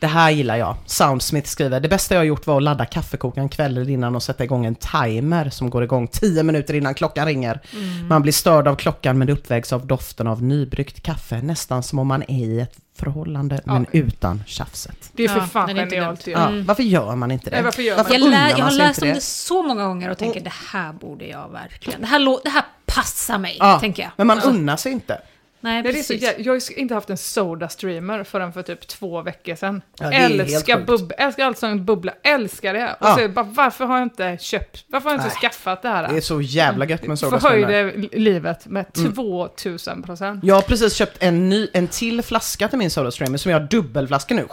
Det 0.00 0.06
här 0.06 0.30
gillar 0.30 0.56
jag. 0.56 0.76
Soundsmith 0.86 1.48
skriver, 1.48 1.80
det 1.80 1.88
bästa 1.88 2.14
jag 2.14 2.20
har 2.20 2.24
gjort 2.24 2.46
var 2.46 2.56
att 2.56 2.62
ladda 2.62 2.84
kaffekokaren 2.84 3.48
kvällen 3.48 3.88
innan 3.88 4.16
och 4.16 4.22
sätta 4.22 4.44
igång 4.44 4.66
en 4.66 4.74
timer 4.74 5.50
som 5.50 5.70
går 5.70 5.84
igång 5.84 6.08
10 6.08 6.42
minuter 6.42 6.74
innan 6.74 6.94
klockan 6.94 7.26
ringer. 7.26 7.60
Man 8.08 8.22
blir 8.22 8.32
störd 8.32 8.68
av 8.68 8.76
klockan 8.76 9.18
men 9.18 9.26
det 9.26 9.32
uppvägs 9.32 9.72
av 9.72 9.86
doften 9.86 10.26
av 10.26 10.42
nybryggt 10.42 11.02
kaffe, 11.02 11.42
nästan 11.42 11.82
som 11.82 11.98
om 11.98 12.06
man 12.06 12.22
är 12.22 12.44
i 12.44 12.60
ett 12.60 12.76
förhållande 12.98 13.60
men 13.64 13.86
utan 13.92 14.42
tjafset. 14.46 15.10
Det 15.12 15.24
är 15.24 15.28
för 15.28 15.38
Ja, 15.38 15.46
fan 15.46 15.74
det 15.74 15.80
är 15.80 15.82
inte 15.82 15.96
genialt 15.96 16.26
ju. 16.26 16.32
Ja, 16.32 16.48
varför 16.66 16.82
gör 16.82 17.16
man 17.16 17.30
inte 17.30 17.50
det? 17.50 17.56
Nej, 17.56 17.64
varför 17.64 17.82
gör 17.82 17.96
man 17.96 18.06
Jag, 18.12 18.20
unnar 18.22 18.48
lä- 18.48 18.54
jag 18.58 18.64
har 18.64 18.72
läst 18.72 19.02
om 19.02 19.08
det 19.08 19.20
så 19.20 19.62
många 19.62 19.84
gånger 19.86 20.10
och 20.10 20.18
tänker 20.18 20.40
det 20.40 20.52
här 20.72 20.92
borde 20.92 21.26
jag 21.26 21.48
verkligen. 21.52 22.00
Det 22.00 22.06
här, 22.06 22.38
det 22.44 22.50
här 22.50 22.64
passar 22.86 23.38
mig, 23.38 23.56
Ja, 23.60 23.80
tänker 23.80 24.02
jag. 24.02 24.12
men 24.16 24.26
man 24.26 24.36
Alltså, 24.36 24.50
unnar 24.50 24.76
sig 24.76 24.92
inte. 24.92 25.20
Nej, 25.60 25.82
det 25.82 25.88
är 25.88 25.92
så, 25.92 25.96
precis. 25.96 26.22
jä- 26.22 26.34
jag 26.38 26.52
har 26.52 26.78
inte 26.78 26.94
haft 26.94 27.10
en 27.10 27.16
Soda-streamer 27.16 28.24
förrän 28.24 28.52
för 28.52 28.62
typ 28.62 28.86
två 28.86 29.22
veckor 29.22 29.54
sedan. 29.54 29.82
Ja, 29.98 30.12
är 30.12 30.30
älskar, 30.40 30.80
bub- 30.80 31.12
älskar 31.18 31.44
allt 31.46 31.58
som 31.58 31.70
en 31.70 31.84
bubbla, 31.84 32.12
älskar 32.22 32.74
det. 32.74 32.96
Och 33.00 33.06
Ja. 33.08 33.14
så 33.14 33.20
är 33.20 33.28
bara, 33.28 33.44
varför 33.44 33.84
har 33.84 33.96
jag 33.98 34.02
inte 34.06 34.38
köpt, 34.40 34.84
varför 34.88 35.04
har 35.10 35.16
jag 35.16 35.24
inte 35.24 35.34
Nej. 35.42 35.50
skaffat 35.50 35.82
det 35.82 35.88
här? 35.88 36.08
Det 36.08 36.16
är 36.16 36.20
så 36.20 36.40
jävla 36.40 36.84
gött 36.86 37.06
med 37.06 37.18
Sodastreamer. 37.18 37.66
Förhöjde 37.66 38.08
livet 38.18 38.66
med 38.66 38.86
Mm. 38.98 39.12
2000 39.14 40.02
procent. 40.02 40.44
Jag 40.44 40.54
har 40.54 40.62
precis 40.62 40.94
köpt 40.94 41.16
en, 41.22 41.48
ny, 41.48 41.68
en 41.72 41.88
till 41.88 42.22
flaska 42.22 42.68
till 42.68 42.78
min 42.78 42.90
Sodastreamer 42.90 43.38
som 43.38 43.52
jag 43.52 43.60
har 43.60 43.66
dubbelflaska 43.66 44.34
nu. 44.34 44.46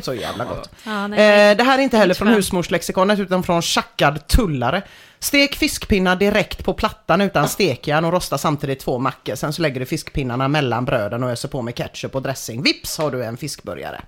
Så 0.00 0.14
jävla 0.14 0.44
gott. 0.44 0.70
Ja, 0.84 1.06
nej. 1.06 1.50
Eh, 1.50 1.56
det 1.56 1.64
här 1.64 1.78
är 1.78 1.82
inte 1.82 1.96
heller 1.96 2.14
från 2.14 2.28
husmorslexikonet 2.28 3.18
utan 3.18 3.42
från 3.42 3.62
Tjackad 3.62 4.26
Tullare. 4.26 4.82
Stek 5.18 5.54
fiskpinnar 5.54 6.16
direkt 6.16 6.64
på 6.64 6.74
plattan 6.74 7.20
utan 7.20 7.48
stekjärn 7.48 8.04
och 8.04 8.12
rosta 8.12 8.38
samtidigt 8.38 8.80
två 8.80 8.98
mackor. 8.98 9.34
Sen 9.34 9.52
så 9.52 9.62
lägger 9.62 9.80
du 9.80 9.86
fiskpinnarna 9.86 10.48
mellan 10.48 10.84
bröden 10.84 11.22
och 11.22 11.30
öser 11.30 11.48
på 11.48 11.62
med 11.62 11.74
ketchup 11.74 12.14
och 12.14 12.22
dressing. 12.22 12.62
Vips 12.62 12.98
har 12.98 13.10
du 13.10 13.24
en 13.24 13.36
fiskburgare. 13.36 14.00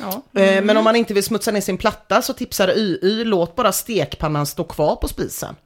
Ja. 0.00 0.40
Eh, 0.40 0.64
men 0.64 0.76
om 0.76 0.84
man 0.84 0.96
inte 0.96 1.14
vill 1.14 1.24
smutsa 1.24 1.50
ner 1.50 1.60
sin 1.60 1.78
platta 1.78 2.22
så 2.22 2.32
tipsar 2.32 2.68
YY, 2.68 3.24
låt 3.24 3.56
bara 3.56 3.72
stekpannan 3.72 4.46
stå 4.46 4.64
kvar 4.64 4.96
på 4.96 5.08
spisen. 5.08 5.56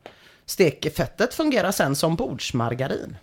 Stekfettet 0.46 1.34
fungerar 1.34 1.72
sen 1.72 1.96
som 1.96 2.16
bordsmargarin. 2.16 3.16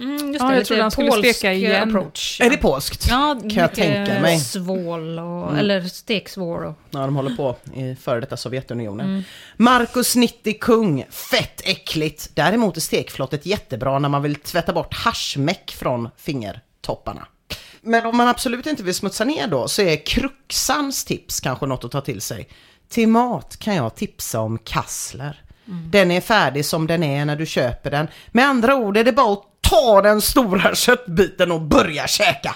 Mm, 0.00 0.32
just 0.32 0.40
Ja, 0.40 0.48
det, 0.48 0.56
jag 0.56 0.66
trodde 0.66 0.82
han 0.82 0.90
skulle 0.90 1.12
steka 1.12 1.52
igen. 1.52 1.88
approach. 1.88 2.40
Är 2.40 2.50
det 2.50 2.56
påskt? 2.56 3.06
Ja, 3.10 3.36
kan 3.40 3.50
jag 3.50 3.74
tänka 3.74 4.20
mig. 4.20 4.40
svål 4.40 5.18
och, 5.18 5.58
eller 5.58 5.82
steksvår 5.82 6.64
och... 6.64 6.74
Ja, 6.90 6.98
de 6.98 7.16
håller 7.16 7.36
på 7.36 7.56
i 7.74 7.94
före 7.94 8.20
detta 8.20 8.36
Sovjetunionen. 8.36 9.24
Marcus 9.56 10.16
90 10.16 10.56
kung, 10.60 11.04
fett 11.10 11.60
äckligt. 11.64 12.30
Däremot 12.34 12.76
är 12.76 12.80
stekflottet 12.80 13.46
jättebra 13.46 13.98
när 13.98 14.08
man 14.08 14.22
vill 14.22 14.34
tvätta 14.36 14.72
bort 14.72 14.94
haschmeck 14.94 15.76
från 15.78 16.08
fingertopparna. 16.16 17.26
Men 17.80 18.06
om 18.06 18.16
man 18.16 18.28
absolut 18.28 18.66
inte 18.66 18.82
vill 18.82 18.94
smutsa 18.94 19.24
ner 19.24 19.46
då 19.46 19.68
så 19.68 19.82
är 19.82 20.06
Kruxans 20.06 21.04
tips 21.04 21.40
kanske 21.40 21.66
något 21.66 21.84
att 21.84 21.90
ta 21.90 22.00
till 22.00 22.20
sig. 22.20 22.48
Till 22.88 23.08
mat 23.08 23.56
kan 23.56 23.74
jag 23.74 23.94
tipsa 23.94 24.40
om 24.40 24.58
kassler. 24.58 25.42
Den 25.64 26.10
är 26.10 26.20
färdig 26.20 26.64
som 26.64 26.86
den 26.86 27.02
är 27.02 27.24
när 27.24 27.36
du 27.36 27.46
köper 27.46 27.90
den. 27.90 28.08
Med 28.32 28.46
andra 28.46 28.76
ord 28.76 28.96
är 28.96 29.04
det 29.04 29.12
bara 29.12 29.32
att 29.32 29.49
ta 29.70 30.02
den 30.02 30.20
stora 30.20 30.74
köttbiten 30.74 31.52
och 31.52 31.60
börja 31.60 32.06
käka. 32.06 32.54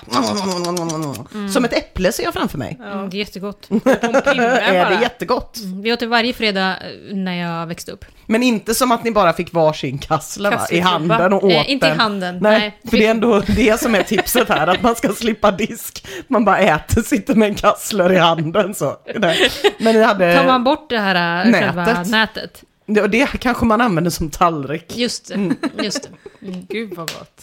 Som 1.53 1.65
ett 1.65 1.73
äpple 1.73 2.13
ser 2.13 2.25
jag 2.25 2.35
framför 2.35 2.59
mig. 2.59 2.79
Mm, 2.81 3.11
det 3.11 3.17
är 3.17 3.19
jättegott. 3.19 3.69
Pinne 3.69 4.61
Är 4.61 4.91
det 4.91 5.03
jättegott? 5.03 5.59
Vi 5.83 5.93
åt 5.93 6.01
det 6.01 6.07
varje 6.07 6.33
fredag 6.33 6.71
eh, 6.71 7.17
när 7.17 7.35
jag 7.35 7.67
växte 7.67 7.93
upp. 7.93 8.05
Men 8.27 8.43
inte 8.43 8.75
som 8.75 8.93
att 8.93 9.05
ni 9.05 9.11
bara 9.11 9.33
fick 9.33 9.53
varsin 9.53 9.99
kassler 9.99 10.51
va? 10.51 10.67
i 10.71 10.81
handen 10.81 11.33
och 11.33 11.45
åt 11.45 11.53
Eh, 11.53 11.71
inte 11.71 11.87
i 11.87 11.91
den. 11.91 12.01
handen, 12.01 12.39
Nej, 12.41 12.59
nej. 12.59 12.91
för 12.91 12.97
det 12.97 13.07
är 13.07 13.11
ändå 13.11 13.43
det 13.47 13.81
som 13.81 13.95
är 13.95 14.03
tipset 14.03 14.49
här, 14.49 14.67
att 14.67 14.83
man 14.83 14.97
ska 14.97 15.13
slippa 15.13 15.51
disk. 15.51 16.07
Man 16.29 16.45
bara 16.45 16.59
äter, 16.59 17.03
sitter 17.03 17.35
med 17.35 17.49
en 17.49 17.55
kassler 17.55 18.13
i 18.13 18.19
handen 18.19 18.75
så. 18.75 18.97
Nej. 19.17 19.51
Men 19.79 19.95
ni 19.95 20.03
hade... 20.03 20.37
Tar 20.37 20.47
man 20.47 20.65
bort 20.65 20.91
det 20.91 20.99
här 20.99 21.45
eh, 21.45 21.51
nätet. 21.51 21.75
själva 21.75 22.03
nätet? 22.03 22.63
Det, 22.87 23.03
och 23.03 23.11
det 23.11 23.27
kanske 23.27 23.65
man 23.65 23.81
använder 23.81 24.11
som 24.11 24.31
tallrik. 24.31 24.97
Just 24.97 25.29
det, 25.29 25.35
Mm. 25.35 25.57
just 25.83 26.03
det. 26.03 26.51
Gud 26.69 26.95
vad 26.95 27.13
gott. 27.13 27.43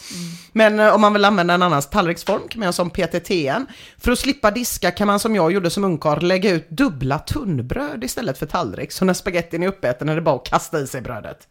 Men 0.52 0.80
eh, 0.80 0.96
om 0.96 1.02
man 1.02 1.14
vill 1.14 1.26
använda 1.26 1.54
en 1.54 1.62
annan 1.62 1.82
tallriksform 1.82 2.42
kan 2.50 2.60
man 2.60 2.66
göra 2.66 2.74
som 2.74 2.90
PTTN. 2.90 3.66
För 3.98 4.12
att 4.12 4.20
slippa 4.20 4.52
diska 4.52 4.92
kan 4.92 5.08
man 5.08 5.20
som 5.20 5.36
jag 5.36 5.52
gjorde 5.52 5.70
som 5.70 5.84
ungkarl 5.84 6.24
lägga 6.24 6.52
ut 6.52 6.70
dubbla 6.70 7.20
tunnbröd 7.20 8.04
istället 8.04 8.38
för 8.38 8.46
tallrik. 8.46 8.92
Så 8.92 9.06
när 9.06 9.14
spagettin 9.14 9.64
är 9.64 9.68
uppäten 9.68 10.10
är 10.10 10.16
det 10.16 10.22
bara 10.22 10.36
att 10.36 10.50
kasta 10.50 10.80
i 10.80 10.88
sig 10.88 11.02
brödet. 11.02 11.48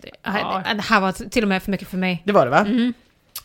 Det, 0.00 0.10
ja. 0.22 0.62
det 0.74 0.82
här 0.82 1.00
var 1.00 1.12
till 1.12 1.42
och 1.44 1.48
med 1.48 1.62
för 1.62 1.70
mycket 1.70 1.88
för 1.88 1.96
mig. 1.96 2.22
Det 2.26 2.32
var 2.32 2.44
det 2.44 2.50
va? 2.50 2.66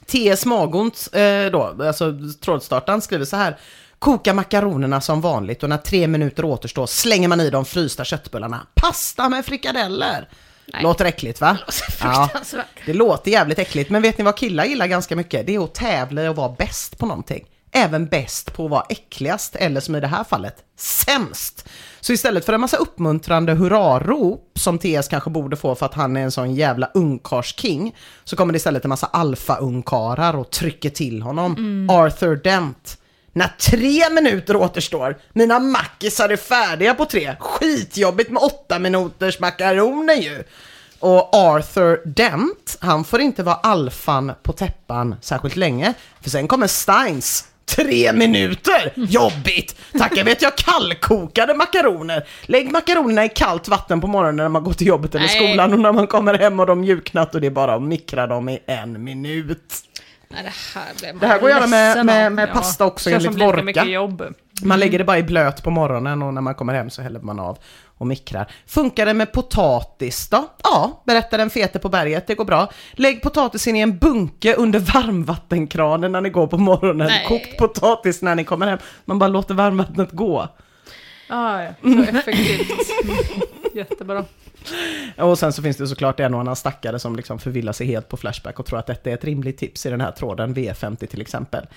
T.S. 0.05 0.45
Magont, 0.45 1.09
eh, 1.13 1.45
då, 1.51 1.76
alltså 1.84 2.13
trådstartaren, 2.41 3.01
skriver 3.01 3.26
så 3.26 3.36
här. 3.36 3.57
Koka 4.06 4.34
makaronerna 4.34 5.01
som 5.01 5.22
vanligt 5.22 5.64
och 5.64 5.70
när 5.70 5.78
tre 5.78 6.08
minuter 6.08 6.45
återstår 6.45 6.86
slänger 6.86 7.28
man 7.28 7.41
i 7.41 7.49
de 7.49 7.66
frysta 7.66 8.03
köttbullarna. 8.06 8.68
Pasta 8.76 9.30
med 9.30 9.45
frikadeller! 9.45 10.30
Nej. 10.74 10.84
Låter 10.84 11.06
äckligt 11.06 11.41
va? 11.41 11.58
Ja, 11.68 11.72
Fruktansvärt. 11.72 12.66
det 12.86 12.93
låter 12.93 13.32
jävligt 13.32 13.60
äckligt, 13.60 13.89
men 13.89 14.01
vet 14.01 14.18
ni 14.18 14.24
vad 14.24 14.38
killar 14.38 14.66
gillar 14.66 14.88
ganska 14.88 15.16
mycket? 15.16 15.47
Det 15.47 15.56
är 15.56 15.64
att 15.64 15.74
tävla 15.76 16.24
i 16.24 16.28
att 16.28 16.36
vara 16.36 16.56
bäst 16.58 16.97
på 16.97 17.06
någonting. 17.06 17.45
även 17.72 18.06
bäst 18.06 18.53
på 18.56 18.66
att 18.66 18.72
vara 18.72 18.86
äckligast, 18.89 19.56
eller 19.56 19.82
som 19.82 19.95
i 19.95 19.99
det 19.99 20.08
här 20.08 20.24
fallet, 20.24 20.56
sämst. 20.78 21.70
Så 22.01 22.14
istället 22.14 22.45
för 22.45 22.53
en 22.53 22.62
massa 22.62 22.78
uppmuntrande 22.78 23.53
hurrarop 23.53 24.51
som 24.60 24.80
TS 24.80 25.08
kanske 25.08 25.30
borde 25.30 25.56
få 25.56 25.76
för 25.76 25.86
att 25.86 25.93
han 25.93 26.18
är 26.18 26.22
en 26.22 26.32
sån 26.32 26.56
jävla 26.56 26.89
ungkarsking, 26.93 27.95
så 28.24 28.36
kommer 28.36 28.53
det 28.53 28.58
istället 28.58 28.86
en 28.86 28.89
massa 28.89 29.08
alfa-ungkarar 29.08 30.36
och 30.36 30.49
trycker 30.51 30.89
till 30.89 31.22
honom. 31.22 31.88
Arthur 31.91 32.36
Dent. 32.36 32.97
När 33.38 33.48
tre 33.48 34.10
minuter 34.10 34.56
återstår, 34.56 35.18
mina 35.34 35.60
mackisar 35.60 36.30
är 36.30 36.38
färdiga 36.38 36.94
på 36.94 37.06
tre. 37.06 37.36
Skitjobbigt 37.40 38.32
med 38.32 38.44
åtta 38.44 38.80
minuters 38.80 39.40
makaroner 39.40 40.14
ju. 40.14 40.44
Och 41.00 41.36
Arthur 41.36 42.02
Dent, 42.06 42.78
han 42.80 43.04
får 43.04 43.22
inte 43.22 43.44
vara 43.44 43.56
alfan 43.56 44.32
på 44.44 44.54
täppan 44.54 45.16
särskilt 45.22 45.56
länge. 45.56 45.94
För 46.22 46.30
sen 46.30 46.48
kommer 46.48 46.68
Steins. 46.68 47.46
Tre 47.66 48.14
minuter! 48.14 48.94
Jobbigt! 48.96 49.76
Tackar 50.00 50.24
vet 50.24 50.42
jag 50.42 50.56
kallkokade 50.56 51.54
makaroner. 51.54 52.28
Lägg 52.42 52.72
makaronerna 52.72 53.26
i 53.26 53.30
kallt 53.30 53.68
vatten 53.68 54.02
på 54.02 54.08
morgonen 54.08 54.36
när 54.36 54.50
man 54.50 54.64
går 54.64 54.74
till 54.74 54.88
jobbet 54.88 55.16
eller 55.16 55.26
Nej. 55.26 55.50
skolan 55.50 55.74
och 55.74 55.80
när 55.80 55.92
man 55.92 56.08
kommer 56.08 56.34
hem 56.34 56.60
och 56.60 56.66
de 56.66 56.82
mjuknat 56.82 57.36
och 57.36 57.42
det 57.42 57.48
är 57.48 57.52
bara 57.52 57.76
att 57.76 57.82
mikra 57.82 58.28
dem 58.28 58.50
i 58.50 58.60
en 58.66 59.04
minut. 59.04 59.74
Nej, 60.30 60.43
det 60.43 60.80
här 60.80 60.93
blev 60.99 61.19
Det 61.19 61.28
här 61.28 61.39
går 61.39 61.47
att 61.49 61.55
göra 61.55 61.67
med, 61.67 62.05
med, 62.05 62.32
med 62.32 62.53
pasta 62.53 62.86
också 62.86 63.09
enligt 63.09 63.41
Vorka. 63.41 63.86
Man 64.61 64.80
lägger 64.80 64.97
det 64.97 65.05
bara 65.05 65.17
i 65.17 65.23
blöt 65.23 65.63
på 65.63 65.69
morgonen 65.69 66.21
och 66.21 66.34
när 66.34 66.41
man 66.41 66.55
kommer 66.55 66.73
hem 66.73 66.89
så 66.89 67.01
häller 67.01 67.19
man 67.19 67.39
av 67.39 67.57
och 67.97 68.07
mikrar. 68.07 68.51
Funkar 68.67 69.05
det 69.05 69.13
med 69.13 69.32
potatis 69.32 70.30
då? 70.30 70.47
Ja, 70.63 71.03
berättar 71.05 71.38
den 71.38 71.49
fete 71.49 71.80
på 71.80 71.89
berget, 71.89 72.28
det 72.28 72.36
går 72.36 72.45
bra. 72.45 72.71
Lägg 72.91 73.21
potatisen 73.21 73.76
i 73.76 73.80
en 73.80 73.97
bunke 73.97 74.53
under 74.53 74.80
varmvattenkranen 74.80 76.11
när 76.11 76.21
ni 76.21 76.30
går 76.30 76.47
på 76.47 76.57
morgonen. 76.57 77.07
Nej. 77.07 77.26
Kokt 77.28 77.57
potatis 77.57 78.21
när 78.21 78.36
ni 78.36 78.43
kommer 78.43 78.67
hem. 78.67 78.80
Man 79.05 79.19
bara 79.19 79.28
låter 79.28 79.53
varmvattnet 79.53 80.11
gå. 80.11 80.47
Ah, 81.30 81.61
ja. 81.61 81.71
Så 81.82 82.17
effektivt. 82.17 82.71
Mm. 83.03 83.17
Jättebra. 83.73 84.26
Och 85.18 85.39
sen 85.39 85.53
så 85.53 85.61
finns 85.61 85.78
det 85.78 85.88
såklart 85.88 86.20
en 86.20 86.34
och 86.34 86.39
annan 86.39 86.55
stackare 86.55 86.99
som 86.99 87.16
liksom 87.16 87.39
förvillar 87.39 87.74
sig 87.74 87.88
helt 87.88 88.09
på 88.09 88.18
Flashback 88.18 88.59
och 88.59 88.66
tror 88.66 88.80
att 88.80 88.88
detta 88.88 89.09
är 89.09 89.13
ett 89.13 89.24
rimligt 89.24 89.57
tips 89.57 89.86
i 89.86 89.89
den 89.89 90.01
här 90.01 90.11
tråden, 90.11 90.55
V50 90.55 91.05
till 91.05 91.22
exempel. 91.22 91.68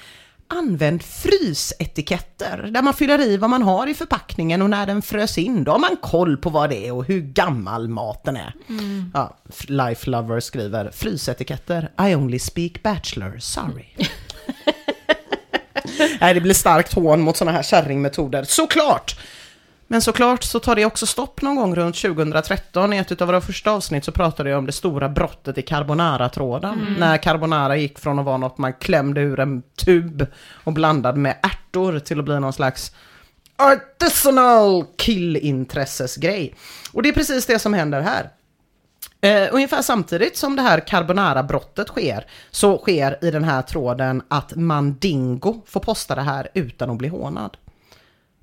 Använd 0.50 1.02
frysetiketter 1.02 2.68
där 2.70 2.82
man 2.82 2.94
fyller 2.94 3.20
i 3.20 3.36
vad 3.36 3.50
man 3.50 3.62
har 3.62 3.86
i 3.86 3.94
förpackningen 3.94 4.62
och 4.62 4.70
när 4.70 4.86
den 4.86 5.02
frös 5.02 5.38
in. 5.38 5.64
Då 5.64 5.72
har 5.72 5.78
man 5.78 5.96
koll 5.96 6.36
på 6.36 6.50
vad 6.50 6.70
det 6.70 6.86
är 6.86 6.92
och 6.92 7.04
hur 7.04 7.20
gammal 7.20 7.88
maten 7.88 8.36
är. 8.36 8.54
Ja, 9.14 9.36
Life 9.66 10.10
Lover 10.10 10.40
skriver 10.40 10.90
frysetiketter, 10.90 11.90
I 12.08 12.14
only 12.14 12.38
speak 12.38 12.82
bachelor, 12.82 13.38
sorry. 13.38 13.86
Nej, 16.20 16.34
det 16.34 16.40
blir 16.40 16.54
starkt 16.54 16.92
hån 16.92 17.20
mot 17.20 17.36
sådana 17.36 17.56
här 17.56 17.62
kärringmetoder, 17.62 18.44
såklart! 18.44 19.16
Men 19.90 20.02
såklart 20.02 20.42
så 20.44 20.60
tar 20.60 20.76
det 20.76 20.84
också 20.84 21.06
stopp 21.06 21.42
någon 21.42 21.56
gång 21.56 21.74
runt 21.74 21.96
2013. 21.96 22.92
I 22.92 22.96
ett 22.96 23.20
av 23.22 23.26
våra 23.26 23.40
första 23.40 23.70
avsnitt 23.70 24.04
så 24.04 24.12
pratade 24.12 24.50
jag 24.50 24.58
om 24.58 24.66
det 24.66 24.72
stora 24.72 25.08
brottet 25.08 25.58
i 25.58 25.62
carbonara-tråden. 25.62 26.96
När 26.98 27.16
carbonara 27.16 27.76
gick 27.76 27.98
från 27.98 28.18
att 28.18 28.24
vara 28.24 28.36
något 28.36 28.58
man 28.58 28.72
klämde 28.72 29.20
ur 29.20 29.40
en 29.40 29.62
tub 29.76 30.26
och 30.64 30.72
blandade 30.72 31.18
med 31.18 31.36
ärtor 31.42 31.98
till 31.98 32.18
att 32.18 32.24
bli 32.24 32.40
någon 32.40 32.52
slags 32.52 32.92
artisanal 33.56 34.84
killintressesgrej. 34.96 36.54
Och 36.92 37.02
det 37.02 37.08
är 37.08 37.12
precis 37.12 37.46
det 37.46 37.58
som 37.58 37.74
händer 37.74 38.00
här. 38.00 38.30
Eh, 39.20 39.54
ungefär 39.54 39.82
samtidigt 39.82 40.36
som 40.36 40.56
det 40.56 40.62
här 40.62 40.80
carbonara-brottet 40.80 41.88
sker, 41.88 42.26
så 42.50 42.78
sker 42.78 43.24
i 43.24 43.30
den 43.30 43.44
här 43.44 43.62
tråden 43.62 44.22
att 44.28 44.54
Mandingo 44.54 45.62
får 45.66 45.80
posta 45.80 46.14
det 46.14 46.22
här 46.22 46.48
utan 46.54 46.90
att 46.90 46.98
bli 46.98 47.08
hånad. 47.08 47.56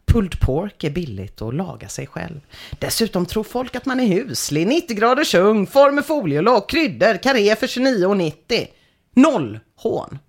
Pulled 0.05 0.39
pork 0.39 0.83
är 0.83 0.89
billigt 0.89 1.41
och 1.41 1.53
laga 1.53 1.89
sig 1.89 2.07
själv. 2.07 2.39
Dessutom 2.79 3.25
tror 3.25 3.43
folk 3.43 3.75
att 3.75 3.85
man 3.85 3.99
är 3.99 4.07
huslig, 4.07 4.67
90 4.67 4.95
graders 4.97 5.35
ugn, 5.35 5.67
form 5.67 5.95
med 5.95 6.05
foliolock, 6.05 6.69
kryddor, 6.69 7.17
karré 7.23 7.55
för 7.55 7.67
29,90. 7.67 8.67
Noll 9.13 9.59
hån. 9.75 10.19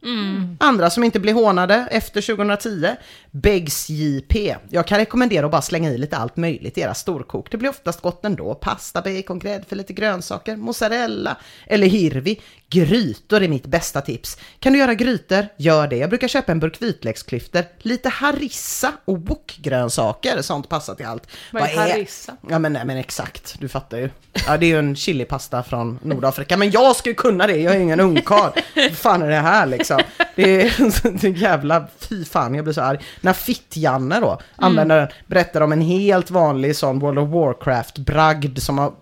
Andra 0.60 0.90
som 0.90 1.04
inte 1.04 1.20
blir 1.20 1.34
hånade 1.34 1.88
efter 1.90 2.20
2010, 2.20 2.96
Beggs 3.30 3.90
JP. 3.90 4.56
Jag 4.70 4.86
kan 4.86 4.98
rekommendera 4.98 5.46
att 5.46 5.52
bara 5.52 5.62
slänga 5.62 5.90
i 5.90 5.98
lite 5.98 6.16
allt 6.16 6.36
möjligt 6.36 6.78
i 6.78 6.80
era 6.80 6.94
storkok. 6.94 7.50
Det 7.50 7.56
blir 7.56 7.70
oftast 7.70 8.00
gott 8.00 8.24
ändå. 8.24 8.54
Pasta, 8.54 9.02
bacon, 9.02 9.38
gräddfil, 9.38 9.78
lite 9.78 9.92
grönsaker, 9.92 10.56
mozzarella 10.56 11.36
eller 11.66 11.86
hirvi. 11.86 12.40
Grytor 12.70 13.42
är 13.42 13.48
mitt 13.48 13.66
bästa 13.66 14.00
tips. 14.00 14.38
Kan 14.60 14.72
du 14.72 14.78
göra 14.78 14.94
grytor? 14.94 15.46
Gör 15.56 15.88
det. 15.88 15.96
Jag 15.96 16.08
brukar 16.08 16.28
köpa 16.28 16.52
en 16.52 16.60
burk 16.60 16.82
vitlöksklyftor, 16.82 17.64
lite 17.78 18.08
harissa 18.08 18.92
och 19.04 19.20
wokgrönsaker. 19.20 20.42
Sånt 20.42 20.68
passar 20.68 20.94
till 20.94 21.06
allt. 21.06 21.28
Vad 21.52 21.62
är 21.62 21.76
harissa? 21.76 22.36
Ja 22.48 22.58
men, 22.58 22.72
nej, 22.72 22.84
men 22.84 22.96
exakt, 22.96 23.56
du 23.58 23.68
fattar 23.68 23.98
ju. 23.98 24.10
Ja 24.46 24.56
det 24.56 24.66
är 24.66 24.68
ju 24.68 24.78
en 24.78 24.96
chilipasta 24.96 25.62
från 25.62 25.98
Nordafrika, 26.02 26.56
men 26.56 26.70
jag 26.70 26.96
ska 26.96 27.08
ju 27.08 27.14
kunna 27.14 27.46
det, 27.46 27.56
jag 27.56 27.74
är 27.74 27.80
ingen 27.80 28.00
ungkarl. 28.00 28.50
Vad 28.74 28.96
fan 28.96 29.22
är 29.22 29.28
det 29.28 29.36
här 29.36 29.66
liksom? 29.66 30.00
Det 30.34 30.62
är 30.62 31.24
en 31.26 31.34
jävla, 31.34 31.86
fy 31.98 32.24
fan 32.24 32.54
jag 32.54 32.64
blir 32.64 32.74
så 32.74 32.82
arg. 32.82 32.98
När 33.20 33.32
Fitt-Janne 33.32 34.20
då, 34.20 34.40
använder, 34.56 35.14
berättar 35.26 35.60
om 35.60 35.72
en 35.72 35.80
helt 35.80 36.30
vanlig 36.30 36.76
sån 36.76 36.98
World 36.98 37.18
of 37.18 37.28
Warcraft-bragd 37.28 38.58
som 38.58 38.78
har 38.78 38.92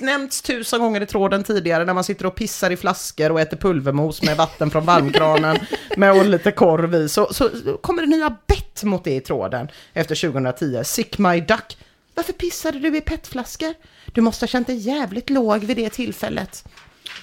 nämnts 0.00 0.42
tusen 0.42 0.80
gånger 0.80 1.00
i 1.00 1.06
tråden 1.06 1.44
tidigare 1.44 1.84
när 1.84 1.94
man 1.94 2.04
sitter 2.04 2.26
och 2.26 2.34
pissar 2.34 2.70
i 2.70 2.76
flaskor 2.76 3.32
och 3.32 3.40
äter 3.40 3.56
pulvermos 3.56 4.22
med 4.22 4.36
vatten 4.36 4.70
från 4.70 4.84
varmkranen 4.84 5.58
med 5.96 6.12
och 6.12 6.24
lite 6.24 6.52
korv 6.52 6.94
i. 6.94 7.08
Så, 7.08 7.34
så 7.34 7.50
kommer 7.80 8.02
det 8.02 8.08
nya 8.08 8.36
bett 8.46 8.82
mot 8.82 9.04
det 9.04 9.14
i 9.14 9.20
tråden 9.20 9.68
efter 9.92 10.14
2010. 10.14 10.84
Sick 10.84 11.18
my 11.18 11.40
duck. 11.40 11.76
Varför 12.14 12.32
pissade 12.32 12.78
du 12.78 12.96
i 12.96 13.00
petflaskor? 13.00 13.74
Du 14.12 14.20
måste 14.20 14.42
ha 14.42 14.48
känt 14.48 14.66
dig 14.66 14.76
jävligt 14.76 15.30
låg 15.30 15.64
vid 15.64 15.76
det 15.76 15.90
tillfället. 15.90 16.64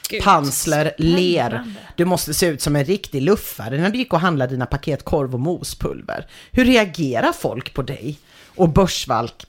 Gud. 0.10 0.24
Pansler 0.24 0.94
ler. 0.98 1.64
Du 1.96 2.06
måste 2.06 2.34
se 2.34 2.46
ut 2.46 2.62
som 2.62 2.76
en 2.76 2.86
riktig 2.86 3.22
luffare 3.22 3.78
när 3.78 3.90
du 3.90 3.98
gick 3.98 4.14
och 4.14 4.20
handlade 4.20 4.52
dina 4.52 4.66
paket 4.66 5.06
korv 5.06 5.34
och 5.34 5.40
mospulver. 5.40 6.28
Hur 6.52 6.66
reagerar 6.66 7.32
folk 7.32 7.74
på 7.74 7.82
dig? 7.82 8.20
Och 8.56 8.70
börsvalp 8.70 9.44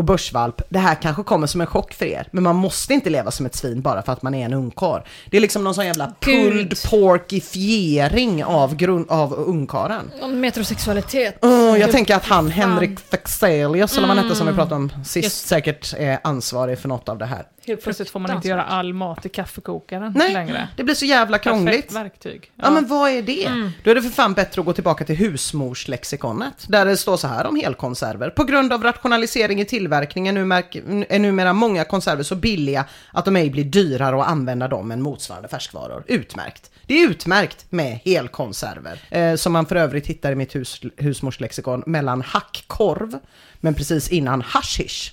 och 0.00 0.04
börsvalp, 0.04 0.62
det 0.68 0.78
här 0.78 0.94
kanske 0.94 1.22
kommer 1.22 1.46
som 1.46 1.60
en 1.60 1.66
chock 1.66 1.94
för 1.94 2.06
er, 2.06 2.28
men 2.30 2.42
man 2.42 2.56
måste 2.56 2.94
inte 2.94 3.10
leva 3.10 3.30
som 3.30 3.46
ett 3.46 3.54
svin 3.54 3.82
bara 3.82 4.02
för 4.02 4.12
att 4.12 4.22
man 4.22 4.34
är 4.34 4.44
en 4.44 4.52
ungkarl. 4.52 5.00
Det 5.30 5.36
är 5.36 5.40
liksom 5.40 5.64
någon 5.64 5.74
sån 5.74 5.86
jävla 5.86 6.14
pulled 6.20 6.74
porkifiering 6.90 8.44
av, 8.44 8.76
grund, 8.76 9.06
av 9.08 9.34
ungkarlen. 9.34 10.10
Om 10.20 10.40
Metrosexualitet. 10.40 11.44
Oh, 11.44 11.78
jag 11.78 11.90
tänker 11.90 12.16
att 12.16 12.24
han. 12.24 12.50
Henrik 12.50 13.00
Fexelius, 13.00 13.92
eller 13.92 14.08
vad 14.08 14.16
han 14.16 14.24
hette 14.24 14.36
som 14.36 14.46
vi 14.46 14.52
pratade 14.52 14.74
om 14.74 14.92
sist, 15.04 15.24
Just. 15.24 15.46
säkert 15.46 15.94
är 15.98 16.18
ansvarig 16.24 16.78
för 16.78 16.88
något 16.88 17.08
av 17.08 17.18
det 17.18 17.26
här. 17.26 17.46
Helt 17.66 17.82
plötsligt 17.82 18.10
får 18.10 18.20
man 18.20 18.36
inte 18.36 18.48
göra 18.48 18.64
all 18.64 18.94
mat 18.94 19.26
i 19.26 19.28
kaffekokaren 19.28 20.12
Nej, 20.16 20.32
längre. 20.32 20.68
det 20.76 20.84
blir 20.84 20.94
så 20.94 21.04
jävla 21.04 21.38
krångligt. 21.38 21.88
Perfekt 21.88 21.94
verktyg. 21.94 22.52
Ja. 22.56 22.70
men 22.70 22.86
vad 22.86 23.10
är 23.10 23.22
det? 23.22 23.72
Då 23.84 23.90
är 23.90 23.94
det 23.94 24.02
för 24.02 24.10
fan 24.10 24.34
bättre 24.34 24.60
att 24.60 24.66
gå 24.66 24.72
tillbaka 24.72 25.04
till 25.04 25.16
husmorslexikonet. 25.16 26.64
Där 26.68 26.86
det 26.86 26.96
står 26.96 27.16
så 27.16 27.26
här 27.26 27.46
om 27.46 27.56
helkonserver. 27.56 28.30
På 28.30 28.44
grund 28.44 28.72
av 28.72 28.82
rationalisering 28.82 29.60
i 29.60 29.64
tillverkningen 29.64 30.36
är 30.36 31.18
numera 31.18 31.52
många 31.52 31.84
konserver 31.84 32.22
så 32.22 32.34
billiga 32.34 32.84
att 33.12 33.24
de 33.24 33.36
ej 33.36 33.50
blir 33.50 33.64
dyrare 33.64 34.22
att 34.22 34.28
använda 34.28 34.68
dem 34.68 34.90
än 34.90 35.02
motsvarande 35.02 35.48
färskvaror. 35.48 36.04
Utmärkt. 36.06 36.69
Det 36.90 37.02
är 37.02 37.10
utmärkt 37.10 37.66
med 37.68 37.98
helkonserver. 38.04 39.00
Eh, 39.10 39.34
som 39.34 39.52
man 39.52 39.66
för 39.66 39.76
övrigt 39.76 40.06
hittar 40.06 40.32
i 40.32 40.34
mitt 40.34 40.54
hus- 40.54 40.80
husmorslexikon 40.96 41.82
mellan 41.86 42.22
hackkorv 42.22 43.18
men 43.60 43.74
precis 43.74 44.08
innan 44.08 44.42
hashish. 44.42 45.12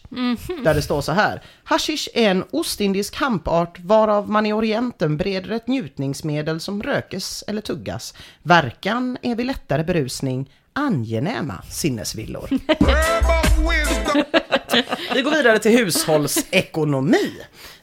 Där 0.64 0.74
det 0.74 0.82
står 0.82 1.02
så 1.02 1.12
här. 1.12 1.42
Hashish 1.64 2.08
är 2.14 2.30
en 2.30 2.44
ostindisk 2.52 3.16
hampart 3.16 3.80
varav 3.80 4.30
man 4.30 4.46
i 4.46 4.54
Orienten 4.54 5.18
bereder 5.18 5.52
ett 5.52 5.68
njutningsmedel 5.68 6.60
som 6.60 6.84
rökes 6.84 7.44
eller 7.48 7.62
tuggas. 7.62 8.14
Verkan 8.44 9.18
är 9.22 9.36
vid 9.36 9.46
lättare 9.46 9.84
berusning 9.84 10.50
angenäma 10.74 11.64
sinnesvillor. 11.70 12.50
Vi 15.14 15.22
går 15.22 15.32
vidare 15.32 15.60
till 15.60 15.72
hushållsekonomi. 15.72 17.34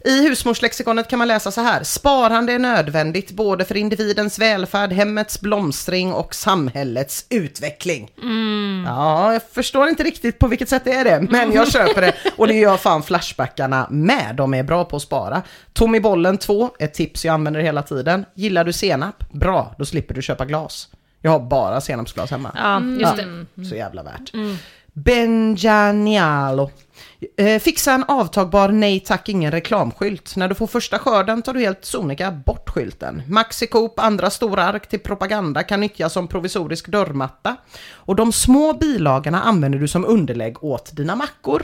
I 0.05 0.29
husmorslexikonet 0.29 1.09
kan 1.09 1.19
man 1.19 1.29
läsa 1.29 1.51
så 1.51 1.61
här. 1.61 1.83
Sparande 1.83 2.53
är 2.53 2.59
nödvändigt 2.59 3.31
både 3.31 3.65
för 3.65 3.77
individens 3.77 4.39
välfärd, 4.39 4.93
hemmets 4.93 5.41
blomstring 5.41 6.13
och 6.13 6.35
samhällets 6.35 7.27
utveckling. 7.31 8.11
Ja, 8.87 9.33
jag 9.33 9.43
förstår 9.53 9.89
inte 9.89 10.03
riktigt 10.03 10.39
på 10.39 10.47
vilket 10.49 10.69
sätt 10.69 10.83
det 10.85 10.93
är 10.93 11.05
det, 11.05 11.21
men 11.31 11.53
jag 11.53 11.73
köper 11.73 12.01
det. 12.01 12.15
Och 12.37 12.49
det 12.49 12.55
gör 12.55 12.77
fan 12.77 13.03
Flashbackarna 13.03 13.87
med. 13.91 14.35
De 14.37 14.55
är 14.55 14.63
bra 14.63 14.85
på 14.85 14.97
att 14.97 15.03
spara. 15.03 15.43
Tom 15.73 15.95
i 15.95 16.01
bollen 16.01 16.39
2, 16.39 16.71
ett 16.79 16.95
tips 16.95 17.25
jag 17.25 17.33
använder 17.33 17.61
hela 17.61 17.83
tiden. 17.83 18.25
Gillar 18.35 18.65
du 18.65 18.73
senap? 18.73 19.33
Bra, 19.33 19.75
då 19.79 19.85
slipper 19.85 20.15
du 20.15 20.23
köpa 20.23 20.45
glas. 20.45 20.89
Jag 21.21 21.31
har 21.31 21.41
bara 21.41 21.81
senapsglas 21.81 22.31
hemma. 22.31 22.51
Ja, 22.55 22.81
just 22.81 23.17
det. 23.17 23.65
Så 23.65 23.75
jävla 23.75 24.03
värt. 24.03 24.33
Benjanialo. 24.95 26.71
Eh, 27.37 27.61
fixa 27.61 27.93
en 27.93 28.05
avtagbar 28.05 28.69
nej 28.69 29.01
tack 29.01 29.29
ingen 29.29 29.51
reklamskylt. 29.51 30.37
När 30.37 30.49
du 30.49 30.55
får 30.55 30.67
första 30.67 30.99
skörden 30.99 31.43
tar 31.43 31.55
du 31.55 31.61
helt 31.61 31.85
sonika 31.85 32.31
bort 32.31 32.71
skylten. 32.71 33.23
Maxi 33.29 33.67
Coop 33.67 33.99
andra 33.99 34.31
stora 34.31 34.65
ark 34.65 34.89
till 34.89 35.01
propaganda 35.01 35.63
kan 35.63 35.81
nyttjas 35.81 36.13
som 36.13 36.29
provisorisk 36.29 36.89
dörrmatta. 36.89 37.57
Och 37.93 38.17
de 38.17 38.33
små 38.33 38.73
bilagorna 38.73 39.43
använder 39.43 39.79
du 39.79 39.89
som 39.89 40.05
underlägg 40.05 40.65
åt 40.65 40.97
dina 40.97 41.17
mackor. 41.17 41.63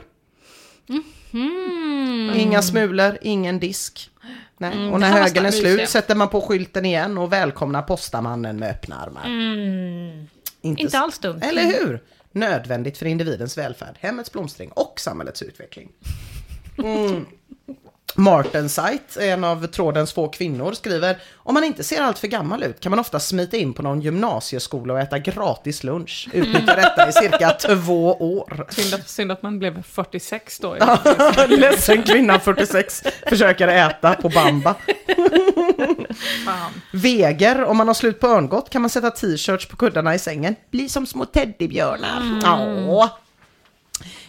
Mm. 1.32 2.36
Inga 2.36 2.62
smulor, 2.62 3.18
ingen 3.22 3.58
disk. 3.58 4.10
Nej. 4.58 4.72
Mm, 4.72 4.92
och 4.92 5.00
när 5.00 5.10
högen 5.10 5.46
är 5.46 5.50
slut 5.50 5.64
Mysiga. 5.64 5.86
sätter 5.86 6.14
man 6.14 6.28
på 6.28 6.40
skylten 6.40 6.84
igen 6.84 7.18
och 7.18 7.32
välkomnar 7.32 7.82
postamannen 7.82 8.56
med 8.56 8.70
öppna 8.70 8.96
armar. 8.96 9.24
Mm. 9.26 10.26
Inte, 10.60 10.82
Inte 10.82 10.98
alls 10.98 11.18
dumt. 11.18 11.40
Eller 11.42 11.62
hur? 11.62 12.02
Nödvändigt 12.32 12.98
för 12.98 13.06
individens 13.06 13.58
välfärd, 13.58 13.96
hemmets 14.00 14.32
blomstring 14.32 14.70
och 14.72 15.00
samhällets 15.00 15.42
utveckling. 15.42 15.92
Mm. 16.78 17.26
Martin 18.14 18.68
Sight, 18.68 19.16
en 19.16 19.44
av 19.44 19.66
trådens 19.66 20.12
få 20.12 20.28
kvinnor, 20.28 20.72
skriver 20.72 21.18
Om 21.36 21.54
man 21.54 21.64
inte 21.64 21.84
ser 21.84 22.02
allt 22.02 22.18
för 22.18 22.28
gammal 22.28 22.62
ut 22.62 22.80
kan 22.80 22.90
man 22.90 22.98
ofta 22.98 23.20
smita 23.20 23.56
in 23.56 23.72
på 23.72 23.82
någon 23.82 24.00
gymnasieskola 24.00 24.94
och 24.94 25.00
äta 25.00 25.18
gratis 25.18 25.84
lunch. 25.84 26.28
Utnyttja 26.32 26.76
detta 26.76 27.08
i 27.08 27.12
cirka 27.12 27.50
två 27.50 28.12
år. 28.12 28.66
Synd 28.70 28.94
att, 28.94 29.08
synd 29.08 29.32
att 29.32 29.42
man 29.42 29.58
blev 29.58 29.82
46 29.82 30.58
då. 30.58 30.76
Ledsen 31.48 32.02
kvinna 32.02 32.38
46 32.38 33.02
försöker 33.26 33.68
äta 33.68 34.14
på 34.14 34.28
bamba. 34.28 34.74
Fan. 36.44 36.72
Veger, 36.92 37.64
om 37.64 37.76
man 37.76 37.86
har 37.86 37.94
slut 37.94 38.20
på 38.20 38.26
örngott 38.26 38.70
kan 38.70 38.82
man 38.82 38.90
sätta 38.90 39.10
t-shirts 39.10 39.68
på 39.68 39.76
kuddarna 39.76 40.14
i 40.14 40.18
sängen. 40.18 40.56
Bli 40.70 40.88
som 40.88 41.06
små 41.06 41.24
teddybjörnar. 41.24 42.40
Ja. 42.42 43.18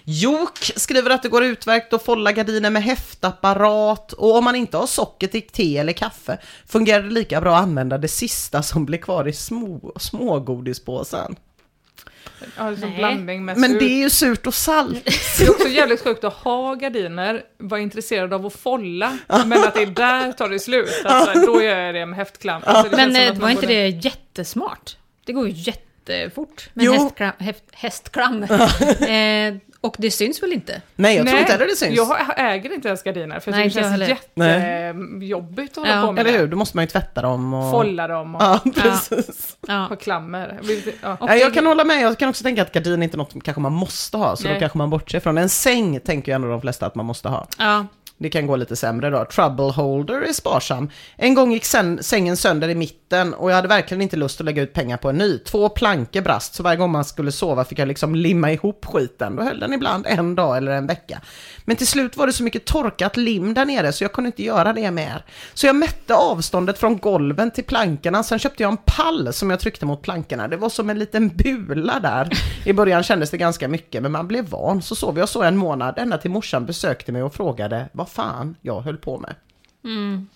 Jok 0.04 0.72
skriver 0.76 1.10
att 1.10 1.24
det 1.24 1.30
går 1.30 1.44
utmärkt 1.44 1.94
att 1.94 2.06
folla 2.06 2.32
gardiner 2.32 2.70
med 2.70 2.84
häftapparat 2.84 4.14
och 4.14 4.38
om 4.38 4.44
man 4.44 4.56
inte 4.56 4.78
har 4.78 4.88
socker 4.88 5.28
till 5.28 5.42
te 5.42 5.78
eller 5.78 5.94
kaffe 5.94 6.38
fungerar 6.68 7.04
det 7.04 7.10
lika 7.10 7.42
bra 7.42 7.56
att 7.56 7.64
använda 7.64 7.98
det 7.98 8.08
sista 8.08 8.64
som 8.64 8.86
blir 8.86 8.98
kvar 8.98 9.28
i 9.28 9.34
små, 9.34 9.94
smågodispåsen. 10.00 11.36
Ja, 12.58 12.64
det 12.64 12.72
är 12.72 12.76
som 12.76 12.90
Nej. 12.90 12.98
blandning 12.98 13.46
med 13.46 13.58
Men 13.58 13.72
surt. 13.72 13.80
det 13.80 13.86
är 13.86 13.98
ju 14.04 14.10
surt 14.10 14.48
och 14.48 14.54
salt. 14.54 15.06
Det 15.38 15.44
är 15.46 15.50
också 15.52 15.68
jävligt 15.68 16.04
sjukt 16.04 16.24
att 16.24 16.34
ha 16.34 16.74
gardiner, 16.76 17.44
vara 17.58 17.80
intresserad 17.82 18.34
av 18.34 18.46
att 18.46 18.54
folla, 18.54 19.18
men 19.28 19.54
att 19.54 19.74
det 19.74 19.82
är 19.82 19.86
där 19.86 20.32
tar 20.32 20.50
det 20.50 20.60
slut. 20.60 21.02
Alltså, 21.06 21.46
då 21.46 21.62
gör 21.64 21.78
jag 21.80 21.96
det 21.96 22.06
med 22.06 22.18
häftklam. 22.18 22.62
Alltså, 22.66 22.96
det 22.96 23.08
Men 23.08 23.16
eh, 23.16 23.42
var 23.42 23.50
inte 23.50 23.66
det 23.66 23.88
jättesmart? 23.88 24.98
Det 25.26 25.34
går 25.34 25.48
ju 25.50 25.54
jättefort 26.10 26.70
med 26.74 26.86
Jo. 26.86 26.94
hästkram. 26.94 27.32
Häst, 27.40 27.64
hästkram. 27.72 28.44
eh, 28.44 29.54
och 29.82 29.96
det 30.00 30.12
syns 30.12 30.44
väl 30.44 30.54
inte? 30.54 30.82
Nej, 30.96 31.16
jag 31.16 31.28
tror 31.28 31.40
inte 31.40 31.52
heller 31.52 31.68
det 31.68 31.76
syns. 31.76 31.96
Jag 31.98 32.18
äger 32.38 32.74
inte 32.74 32.88
ens 32.88 33.04
gardiner, 33.04 33.40
för 33.40 33.52
Nej, 33.52 33.62
jag 33.64 33.74
tycker 33.74 33.86
inte 33.86 33.98
det 33.98 34.08
känns 34.08 34.22
jättejobbigt 34.38 35.78
att 35.78 35.84
hålla 35.84 35.96
Ja. 35.96 36.06
på 36.06 36.12
med 36.12 36.28
Eller 36.28 36.40
hur? 36.40 36.48
Då 36.48 36.58
måste 36.58 36.78
man 36.78 36.84
ju 36.84 36.88
tvätta 36.88 37.22
dem 37.22 37.54
och... 37.54 37.72
Folla 37.72 38.08
dem 38.08 38.36
och 38.36 38.42
Ja, 38.42 38.60
precis. 38.76 39.58
Ja. 39.68 39.74
ha 39.74 39.96
klammer. 39.96 40.60
Ja. 41.02 41.18
Och 41.20 41.30
Ja, 41.30 41.36
jag 41.36 41.54
kan 41.54 41.66
hålla 41.66 41.84
med, 41.84 42.02
jag 42.02 42.18
kan 42.18 42.30
också 42.30 42.44
tänka 42.44 42.62
att 42.62 42.72
gardin 42.74 43.00
är 43.00 43.04
inte 43.04 43.18
något 43.18 43.44
kanske 43.44 43.62
man 43.62 43.74
måste 43.74 44.18
ha, 44.18 44.36
så 44.36 44.44
Nej. 44.44 44.54
då 44.54 44.60
kanske 44.60 44.78
man 44.78 44.90
bortser 44.90 45.20
från. 45.20 45.38
En 45.38 45.50
säng 45.50 46.00
tänker 46.00 46.32
ju 46.32 46.36
ändå 46.36 46.48
de 46.48 46.62
flesta 46.62 46.86
att 46.86 46.96
man 46.96 47.06
måste 47.06 47.30
ha. 47.30 47.48
Ja. 47.58 47.86
Det 48.22 48.30
kan 48.30 48.48
gå 48.48 48.56
lite 48.56 48.76
sämre 48.76 49.10
då. 49.10 49.26
Trouble 49.26 49.72
holder 49.72 50.22
är 50.22 50.34
sparsam. 50.34 50.90
En 51.16 51.34
gång 51.34 51.52
gick 51.52 51.66
sen, 51.66 52.04
sängen 52.04 52.38
sönder 52.38 52.70
i 52.70 52.76
mitten 52.76 53.34
och 53.34 53.52
jag 53.52 53.56
hade 53.56 53.68
verkligen 53.68 54.02
inte 54.02 54.18
lust 54.18 54.40
att 54.40 54.46
lägga 54.46 54.62
ut 54.62 54.74
pengar 54.74 54.98
på 54.98 55.10
en 55.10 55.18
ny. 55.18 55.38
Två 55.38 55.70
plankor 55.70 56.22
brast, 56.22 56.54
så 56.54 56.64
varje 56.64 56.78
gång 56.78 56.92
man 56.92 57.06
skulle 57.06 57.32
sova 57.32 57.64
fick 57.64 57.80
jag 57.80 57.88
liksom 57.88 58.16
limma 58.16 58.52
ihop 58.52 58.86
skiten. 58.86 59.36
Då 59.36 59.44
höll 59.44 59.60
den 59.60 59.74
ibland 59.74 60.06
en 60.08 60.36
dag 60.36 60.58
eller 60.58 60.72
en 60.72 60.88
vecka. 60.88 61.22
Men 61.66 61.76
till 61.76 61.88
slut 61.88 62.18
var 62.18 62.28
det 62.28 62.34
så 62.34 62.44
mycket 62.44 62.66
torkat 62.66 63.18
lim 63.18 63.54
där 63.54 63.66
nere 63.66 63.94
så 63.94 64.04
jag 64.04 64.14
kunde 64.14 64.28
inte 64.28 64.44
göra 64.44 64.74
det 64.74 64.92
mer. 64.92 65.26
Så 65.54 65.66
jag 65.66 65.76
mätte 65.76 66.16
avståndet 66.16 66.80
från 66.80 66.98
golven 66.98 67.52
till 67.52 67.64
plankorna, 67.64 68.24
sen 68.24 68.40
köpte 68.40 68.64
jag 68.64 68.72
en 68.72 68.78
pall 68.78 69.34
som 69.34 69.50
jag 69.50 69.60
tryckte 69.60 69.86
mot 69.86 70.02
plankorna. 70.02 70.48
Det 70.48 70.58
var 70.58 70.70
som 70.70 70.90
en 70.90 71.00
liten 71.00 71.30
bula 71.30 72.00
där. 72.00 72.30
I 72.66 72.74
början 72.74 73.04
kändes 73.04 73.30
det 73.32 73.38
ganska 73.38 73.68
mycket, 73.68 74.02
men 74.02 74.12
man 74.12 74.28
blev 74.28 74.50
van. 74.50 74.82
Så 74.82 74.96
sov 74.96 75.18
jag 75.18 75.30
så 75.30 75.44
en 75.44 75.58
månad, 75.58 75.98
ända 75.98 76.18
till 76.18 76.32
morsan 76.32 76.66
besökte 76.66 77.12
mig 77.12 77.24
och 77.24 77.34
frågade 77.34 77.90
vad 77.92 78.10
fan 78.10 78.56
jag 78.62 78.82
höll 78.82 78.98
på 78.98 79.18
med. 79.18 79.36
Mm. 79.84 80.28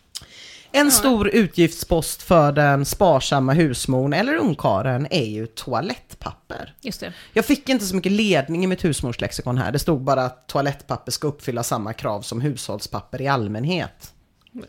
En 0.76 0.92
stor 0.92 1.28
utgiftspost 1.28 2.22
för 2.22 2.52
den 2.52 2.86
sparsamma 2.86 3.54
husmon 3.54 4.14
eller 4.14 4.36
ungkaren 4.36 5.08
är 5.10 5.26
ju 5.26 5.48
toalettpapper. 5.48 6.74
Just 6.82 7.00
det. 7.00 7.14
Jag 7.34 7.46
fick 7.46 7.70
inte 7.70 7.86
så 7.86 7.96
mycket 7.96 8.12
ledning 8.12 8.64
i 8.64 8.68
mitt 8.68 8.86
husmorslexikon 8.86 9.58
här. 9.58 9.72
Det 9.72 9.80
stod 9.80 10.02
bara 10.02 10.24
att 10.24 10.48
toalettpapper 10.48 11.12
ska 11.12 11.28
uppfylla 11.28 11.64
samma 11.64 11.94
krav 11.94 12.22
som 12.22 12.42
hushållspapper 12.42 13.22
i 13.22 13.28
allmänhet. 13.28 14.14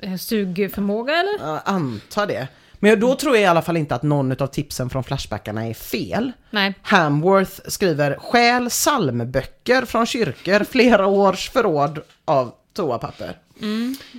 Eh, 0.03 0.17
Sugförmåga 0.17 1.13
eller? 1.13 1.49
Jag 1.49 1.61
antar 1.65 2.27
det. 2.27 2.49
Men 2.79 3.01
då 3.01 3.15
tror 3.15 3.35
jag 3.35 3.43
i 3.43 3.47
alla 3.47 3.63
fall 3.63 3.77
inte 3.77 3.95
att 3.95 4.03
någon 4.03 4.43
av 4.43 4.47
tipsen 4.47 4.91
från 4.91 5.05
Flashbackarna 5.05 5.67
är 5.67 5.75
fel. 5.75 6.33
Nej. 6.51 6.75
Hamworth 6.83 7.61
skriver 7.67 8.19
stjäl 8.21 8.69
psalmböcker 8.69 9.85
från 9.85 10.07
kyrkor, 10.07 10.65
flera 10.65 11.07
års 11.07 11.51
förråd 11.51 11.99
av 12.25 12.53
toapapper. 12.73 13.37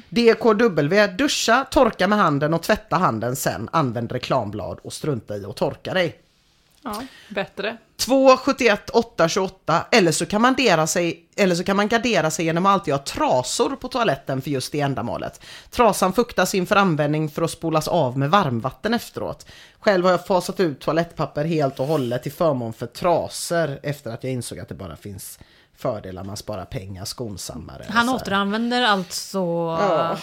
DKW, 0.09 1.07
duscha, 1.07 1.65
torka 1.71 2.07
med 2.07 2.19
handen 2.19 2.53
och 2.53 2.63
tvätta 2.63 2.95
handen 2.95 3.35
sen. 3.35 3.69
Använd 3.71 4.11
reklamblad 4.11 4.79
och 4.81 4.93
strunta 4.93 5.37
i 5.37 5.45
att 5.45 5.55
torka 5.55 5.93
dig. 5.93 6.21
Ja, 6.83 7.03
bättre. 7.29 7.77
271 7.97 8.89
828 8.89 9.85
eller 9.91 10.11
så 10.11 10.25
kan 10.25 10.41
man 10.41 10.55
gardera 10.55 10.87
sig 10.87 11.25
eller 11.35 11.55
så 11.55 11.63
kan 11.63 11.75
man 11.75 11.87
gardera 11.87 12.31
sig 12.31 12.45
genom 12.45 12.65
att 12.65 12.73
alltid 12.73 12.93
ha 12.93 13.03
trasor 13.03 13.75
på 13.75 13.87
toaletten 13.87 14.41
för 14.41 14.49
just 14.49 14.71
det 14.71 14.81
ändamålet. 14.81 15.41
Trasan 15.69 16.13
fuktas 16.13 16.55
inför 16.55 16.75
användning 16.75 17.29
för 17.29 17.41
att 17.41 17.51
spolas 17.51 17.87
av 17.87 18.17
med 18.17 18.29
varmvatten 18.29 18.93
efteråt. 18.93 19.45
Själv 19.79 20.05
har 20.05 20.11
jag 20.11 20.25
fasat 20.25 20.59
ut 20.59 20.79
toalettpapper 20.79 21.45
helt 21.45 21.79
och 21.79 21.87
hållet 21.87 22.23
till 22.23 22.31
förmån 22.31 22.73
för 22.73 22.85
trasor 22.85 23.79
efter 23.83 24.11
att 24.11 24.23
jag 24.23 24.33
insåg 24.33 24.59
att 24.59 24.69
det 24.69 24.75
bara 24.75 24.95
finns 24.95 25.39
fördelar, 25.77 26.23
man 26.23 26.37
sparar 26.37 26.65
pengar, 26.65 27.05
skonsammare. 27.05 27.85
Han 27.89 28.09
återanvänder 28.09 28.81
alltså... 28.81 29.37
Ja. 29.37 30.17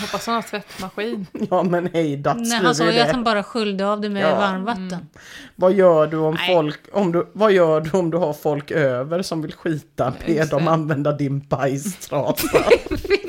Hoppas 0.00 0.26
han 0.26 0.34
har 0.34 0.42
tvättmaskin. 0.42 1.26
Ja 1.50 1.62
men 1.62 1.88
hej, 1.92 2.16
dat 2.16 2.36
Nej, 2.40 2.60
han 2.62 2.74
sa 2.74 2.90
ju 2.90 3.00
att 3.00 3.10
han 3.12 3.24
bara 3.24 3.42
skyllde 3.42 3.86
av 3.86 4.00
det 4.00 4.08
med 4.08 4.22
Ja. 4.22 4.36
varmvatten. 4.36 5.08
Vad 5.56 5.72
gör 5.72 6.06
du 6.06 6.16
om 6.16 6.34
Nej. 6.34 6.54
folk, 6.54 6.80
om 6.92 7.12
du, 7.12 7.30
vad 7.32 7.52
gör 7.52 7.80
du 7.80 7.90
om 7.98 8.10
du 8.10 8.18
har 8.18 8.32
folk 8.32 8.70
över 8.70 9.22
som 9.22 9.42
vill 9.42 9.54
skita? 9.54 10.12
Be 10.26 10.44
dem 10.44 10.68
använda 10.68 11.12
din 11.12 11.40
bajstrasa. 11.40 12.48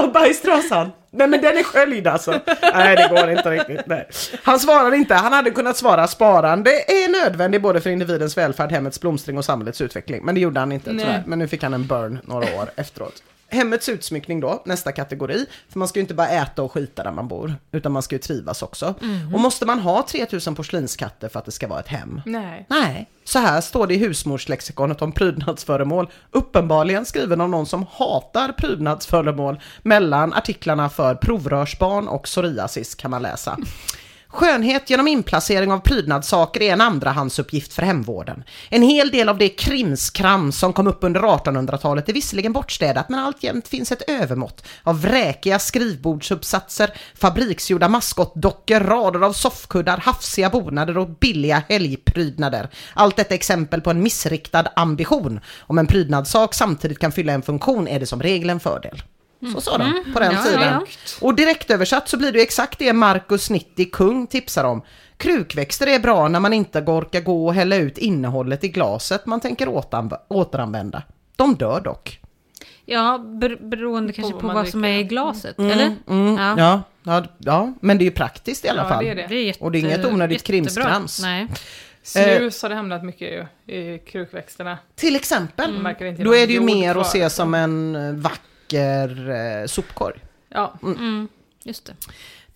Ta 0.00 0.06
bajstrasan. 0.08 0.92
Nej 1.10 1.26
men 1.26 1.40
den 1.40 1.56
är 1.56 1.62
sköljd 1.62 2.06
alltså. 2.06 2.40
Nej 2.74 2.96
det 2.96 3.08
går 3.10 3.30
inte 3.30 3.50
riktigt. 3.50 3.86
Nej. 3.86 4.08
Han 4.42 4.60
svarar 4.60 4.94
inte. 4.94 5.14
Han 5.14 5.32
hade 5.32 5.50
kunnat 5.50 5.76
svara 5.76 6.06
sparande 6.06 6.70
är 6.70 7.24
nödvändigt 7.24 7.62
både 7.62 7.80
för 7.80 7.90
individens 7.90 8.36
välfärd, 8.36 8.72
hemmets 8.72 9.00
blomstring 9.00 9.38
och 9.38 9.44
samhällets 9.44 9.80
utveckling. 9.80 10.24
Men 10.24 10.34
det 10.34 10.40
gjorde 10.40 10.60
han 10.60 10.72
inte 10.72 10.90
tyvärr. 10.90 11.22
Men 11.26 11.38
nu 11.38 11.48
fick 11.48 11.62
han 11.62 11.74
en 11.74 11.86
burn 11.86 12.18
några 12.24 12.46
år 12.60 12.70
efteråt. 12.76 13.22
Hemmets 13.54 13.88
utsmyckning 13.88 14.40
då, 14.40 14.62
nästa 14.66 14.92
kategori. 14.92 15.46
För 15.68 15.78
man 15.78 15.88
ska 15.88 15.98
ju 15.98 16.00
inte 16.00 16.14
bara 16.14 16.28
äta 16.28 16.62
och 16.62 16.72
skita 16.72 17.02
där 17.04 17.12
man 17.12 17.28
bor, 17.28 17.54
utan 17.72 17.92
man 17.92 18.02
ska 18.02 18.14
ju 18.14 18.18
trivas 18.18 18.62
också. 18.62 18.94
Och 19.34 19.40
måste 19.40 19.66
man 19.66 19.78
ha 19.78 20.06
3000 20.08 20.54
porslinskatter 20.54 21.28
för 21.28 21.38
att 21.38 21.44
det 21.44 21.52
ska 21.52 21.68
vara 21.68 21.80
ett 21.80 21.88
hem? 21.88 22.20
Nej. 22.26 22.66
Nej, 22.68 23.10
så 23.24 23.38
här 23.38 23.60
står 23.60 23.86
det 23.86 23.94
i 23.94 23.98
husmorslexikonet 23.98 25.02
om 25.02 25.12
prydnadsföremål. 25.12 26.10
Uppenbarligen 26.30 27.04
skriven 27.04 27.40
av 27.40 27.48
någon 27.48 27.66
som 27.66 27.86
hatar 27.92 28.52
prydnadsföremål. 28.52 29.60
Mellan 29.82 30.32
artiklarna 30.32 30.88
för 30.88 31.14
provrörsbarn 31.14 32.08
och 32.08 32.22
psoriasis 32.22 32.94
kan 32.94 33.10
man 33.10 33.22
läsa. 33.22 33.58
Skönhet 34.34 34.90
genom 34.90 35.08
inplacering 35.08 35.72
av 35.72 35.78
prydnadssaker 35.78 36.62
är 36.62 36.72
en 36.72 36.80
andrahandsuppgift 36.80 37.72
för 37.72 37.82
hemvården. 37.82 38.44
En 38.68 38.82
hel 38.82 39.10
del 39.10 39.28
av 39.28 39.38
det 39.38 39.48
krimskrams 39.48 40.58
som 40.58 40.72
kom 40.72 40.86
upp 40.86 41.04
under 41.04 41.20
1800-talet 41.20 42.08
är 42.08 42.12
visserligen 42.12 42.52
bortstädat 42.52 43.08
men 43.08 43.20
alltjämt 43.20 43.68
finns 43.68 43.92
ett 43.92 44.10
övermått 44.10 44.66
av 44.82 45.02
vräkiga 45.02 45.58
skrivbordsuppsatser, 45.58 46.94
fabriksgjorda 47.14 47.88
maskotdockor, 47.88 48.80
rader 48.80 49.20
av 49.20 49.32
soffkuddar, 49.32 49.98
hafsiga 49.98 50.50
bonader 50.50 50.98
och 50.98 51.08
billiga 51.08 51.62
helgprydnader. 51.68 52.70
Allt 52.94 53.16
detta 53.16 53.34
exempel 53.34 53.80
på 53.80 53.90
en 53.90 54.02
missriktad 54.02 54.66
ambition. 54.76 55.40
Om 55.60 55.78
en 55.78 55.86
prydnadssak 55.86 56.54
samtidigt 56.54 56.98
kan 56.98 57.12
fylla 57.12 57.32
en 57.32 57.42
funktion 57.42 57.88
är 57.88 58.00
det 58.00 58.06
som 58.06 58.22
regel 58.22 58.50
en 58.50 58.60
fördel. 58.60 59.02
Så 59.52 59.60
sa 59.60 59.78
de 59.78 60.04
på 60.12 60.20
den 60.20 60.30
Mm. 60.30 60.42
Ja, 60.44 60.50
tiden. 60.50 60.72
ja. 60.72 60.86
Och 61.20 61.34
direkt 61.34 61.70
översatt 61.70 62.08
så 62.08 62.16
blir 62.16 62.32
det 62.32 62.38
ju 62.38 62.42
exakt 62.42 62.78
det 62.78 62.92
Marcus 62.92 63.50
90 63.50 63.90
Kung 63.92 64.26
tipsar 64.26 64.64
om. 64.64 64.82
Krukväxter 65.16 65.86
är 65.86 65.98
bra 65.98 66.28
när 66.28 66.40
man 66.40 66.52
inte 66.52 66.80
orkar 66.80 67.20
gå 67.20 67.46
och 67.46 67.54
hälla 67.54 67.76
ut 67.76 67.98
innehållet 67.98 68.64
i 68.64 68.68
glaset 68.68 69.26
man 69.26 69.40
tänker 69.40 69.66
återanv- 69.66 70.18
återanvända. 70.28 71.02
De 71.36 71.54
dör 71.54 71.80
dock. 71.80 72.20
Ja, 72.84 73.18
ber 73.18 73.56
beroende 73.56 74.12
kanske 74.12 74.32
vad 74.32 74.40
på 74.40 74.46
man 74.46 74.56
vad 74.56 74.68
som 74.68 74.84
är 74.84 74.98
i 74.98 75.04
glaset, 75.04 75.58
eller? 75.58 75.96
Mm, 76.08 76.36
ja. 76.58 76.82
Ja, 77.06 77.24
ja, 77.38 77.72
men 77.80 77.98
det 77.98 78.02
är 78.02 78.06
ju 78.06 78.10
praktiskt 78.10 78.64
i 78.64 78.68
alla 78.68 78.82
Ja, 78.82 78.88
fall. 78.88 79.04
det 79.04 79.10
är 79.10 79.14
det. 79.14 79.26
Det 79.28 79.34
är 79.34 79.44
jätte, 79.44 79.64
Och 79.64 79.72
det 79.72 79.78
är 79.78 79.80
inget 79.80 80.04
onödigt 80.04 80.42
krimskrams. 80.42 81.22
Nej. 81.22 81.46
Snus 82.02 82.62
har 82.62 82.68
det 82.68 82.74
hamnat 82.74 83.04
mycket 83.04 83.48
i, 83.66 83.72
i 83.74 83.98
krukväxterna. 83.98 84.78
Till 84.94 85.16
exempel. 85.16 85.86
Inte 86.00 86.22
Då 86.22 86.34
är 86.34 86.46
det 86.46 86.52
ju 86.52 86.60
mer 86.60 86.96
att 86.96 87.06
se 87.10 87.30
som 87.30 87.54
en 87.54 87.96
eh, 87.96 88.12
vacker 88.64 89.30
eh, 89.30 89.66
sopkorg. 89.66 90.20
Ja, 90.48 90.74
Mm, 90.82 91.28
just 91.64 91.86
det. 91.86 91.94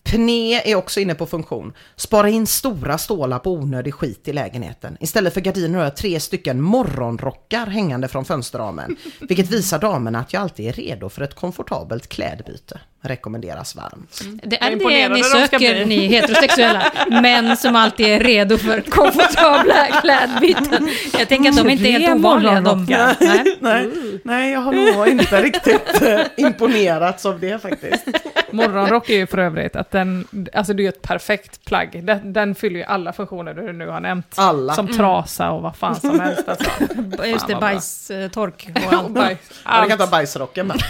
Pne 0.02 0.62
är 0.64 0.74
också 0.74 1.01
inne 1.01 1.14
på 1.14 1.26
funktion. 1.26 1.72
Spara 1.97 2.28
in 2.28 2.47
stora 2.47 2.98
stålar 2.98 3.39
på 3.39 3.52
onödig 3.52 3.94
skit 3.94 4.28
i 4.28 4.32
lägenheten. 4.32 4.97
Istället 5.01 5.35
för 5.35 5.40
gardiner 5.40 5.78
har 5.78 5.85
jag 5.85 5.97
tre 5.97 6.20
stycken 6.20 6.60
morgonrockar 6.60 7.66
hängande 7.66 8.09
från 8.09 8.24
fönsterramen. 8.24 8.97
Vilket 9.20 9.51
visar 9.51 9.78
damerna 9.78 10.18
att 10.18 10.32
jag 10.32 10.43
alltid 10.43 10.66
är 10.68 10.72
redo 10.72 11.09
för 11.09 11.22
ett 11.22 11.35
komfortabelt 11.35 12.06
klädbyte. 12.09 12.80
Rekommenderas 13.01 13.77
varmt. 13.77 14.20
Det 14.43 14.62
är 14.62 14.70
det 14.70 15.09
ni 15.09 15.23
söker, 15.23 15.87
ni 15.87 16.07
heterosexuella. 16.07 16.93
Män 17.23 17.57
som 17.57 17.77
alltid 17.77 18.07
är 18.07 18.20
redo 18.20 18.59
för 18.59 18.81
komfortabla 18.81 19.87
klädbyten. 20.03 20.89
Jag 21.19 21.29
tänker 21.29 21.51
att 21.51 21.57
de 21.57 21.70
inte 21.70 21.89
är 21.89 21.99
helt 21.99 22.16
ovanliga. 22.16 22.61
De, 22.61 22.87
nej. 23.20 23.57
Nej, 23.61 23.89
nej, 24.25 24.53
jag 24.53 24.61
har 24.61 24.73
nog 24.73 25.09
inte 25.09 25.43
riktigt 25.43 26.03
eh, 26.03 26.20
imponerats 26.37 27.27
av 27.27 27.41
det 27.41 27.62
faktiskt. 27.62 28.05
morgonrock 28.51 29.11
är 29.11 29.15
ju 29.15 29.27
för 29.27 29.39
övrigt 29.39 29.77
att 29.77 29.91
den, 29.91 30.27
alltså 30.55 30.73
det 30.73 30.81
är 30.81 30.85
ju 30.85 30.89
ett 30.89 31.03
perfekt 31.03 31.65
plagg. 31.65 32.05
Den, 32.05 32.33
den 32.33 32.55
fyller 32.55 32.79
ju 32.79 32.85
alla 32.85 33.12
funktioner 33.12 33.55
du 33.55 33.73
nu 33.73 33.89
har 33.89 34.01
nämnt. 34.01 34.35
Alla. 34.37 34.75
Som 34.75 34.89
trasa 34.89 35.51
och 35.51 35.62
vad 35.62 35.77
fan 35.77 35.97
som 35.97 36.20
helst. 36.20 36.49
Alltså. 36.49 36.70
Just 37.27 37.47
det, 37.47 37.55
bajstork 37.55 38.69
och 38.87 38.93
allt. 38.93 39.09
Bajs. 39.09 39.39
Ja, 39.65 39.83
du 39.83 39.89
kan 39.89 39.99
ta 39.99 40.07
bajsrocken 40.07 40.66
med. 40.66 40.83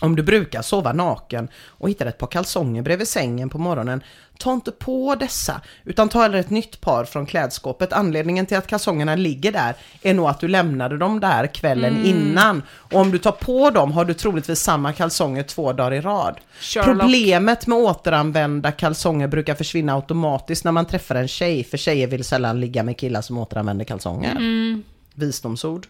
Om 0.00 0.16
du 0.16 0.22
brukar 0.22 0.62
sova 0.62 0.92
naken 0.92 1.48
och 1.68 1.88
hittar 1.88 2.06
ett 2.06 2.18
par 2.18 2.26
kalsonger 2.26 2.82
bredvid 2.82 3.08
sängen 3.08 3.48
på 3.50 3.58
morgonen, 3.58 4.02
ta 4.38 4.52
inte 4.52 4.70
på 4.70 5.14
dessa, 5.14 5.60
utan 5.84 6.08
ta 6.08 6.22
hellre 6.22 6.38
ett 6.38 6.50
nytt 6.50 6.80
par 6.80 7.04
från 7.04 7.26
klädskåpet. 7.26 7.92
Anledningen 7.92 8.46
till 8.46 8.56
att 8.56 8.66
kalsongerna 8.66 9.16
ligger 9.16 9.52
där 9.52 9.74
är 10.02 10.14
nog 10.14 10.26
att 10.26 10.40
du 10.40 10.48
lämnade 10.48 10.98
dem 10.98 11.20
där 11.20 11.46
kvällen 11.46 12.04
innan. 12.04 12.62
Och 12.70 13.00
om 13.00 13.10
du 13.10 13.18
tar 13.18 13.32
på 13.32 13.70
dem 13.70 13.92
har 13.92 14.04
du 14.04 14.14
troligtvis 14.14 14.60
samma 14.60 14.92
kalsonger 14.92 15.42
två 15.42 15.72
dagar 15.72 15.92
i 15.92 16.00
rad. 16.00 16.36
Sherlock. 16.60 17.00
Problemet 17.00 17.66
med 17.66 17.78
återanvända 17.78 18.72
kalsonger 18.72 19.28
brukar 19.28 19.54
försvinna 19.54 19.94
automatiskt 19.94 20.64
när 20.64 20.72
man 20.72 20.86
träffar 20.86 21.14
en 21.14 21.28
tjej, 21.28 21.64
för 21.64 21.76
tjejer 21.76 22.06
vill 22.06 22.24
sällan 22.24 22.60
ligga 22.60 22.82
med 22.82 22.96
killar 22.96 23.20
som 23.20 23.38
återanvänder 23.38 23.84
kalsonger. 23.84 24.36
Visdomsord. 25.14 25.86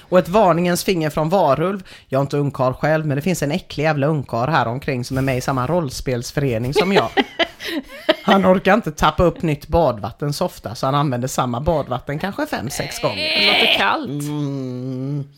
Och 0.00 0.18
ett 0.18 0.28
varningens 0.28 0.84
finger 0.84 1.10
från 1.10 1.28
Varulv. 1.28 1.82
Jag 2.08 2.18
är 2.18 2.22
inte 2.22 2.36
ungkarl 2.36 2.72
själv, 2.72 3.06
men 3.06 3.16
det 3.16 3.22
finns 3.22 3.42
en 3.42 3.50
äcklig 3.50 3.84
jävla 3.84 4.06
ungkarl 4.06 4.50
här 4.50 4.66
omkring 4.66 5.04
som 5.04 5.18
är 5.18 5.22
med 5.22 5.36
i 5.36 5.40
samma 5.40 5.66
rollspelsförening 5.66 6.74
som 6.74 6.92
jag. 6.92 7.08
Han 8.22 8.46
orkar 8.46 8.74
inte 8.74 8.90
tappa 8.90 9.22
upp 9.22 9.42
nytt 9.42 9.68
badvatten 9.68 10.32
så 10.32 10.44
ofta, 10.44 10.74
så 10.74 10.86
han 10.86 10.94
använder 10.94 11.28
samma 11.28 11.60
badvatten 11.60 12.18
kanske 12.18 12.46
fem, 12.46 12.70
sex 12.70 13.00
gånger. 13.00 13.16
Det 13.16 13.46
låter 13.46 13.78
kallt. 13.78 14.22
Mm, 14.22 15.28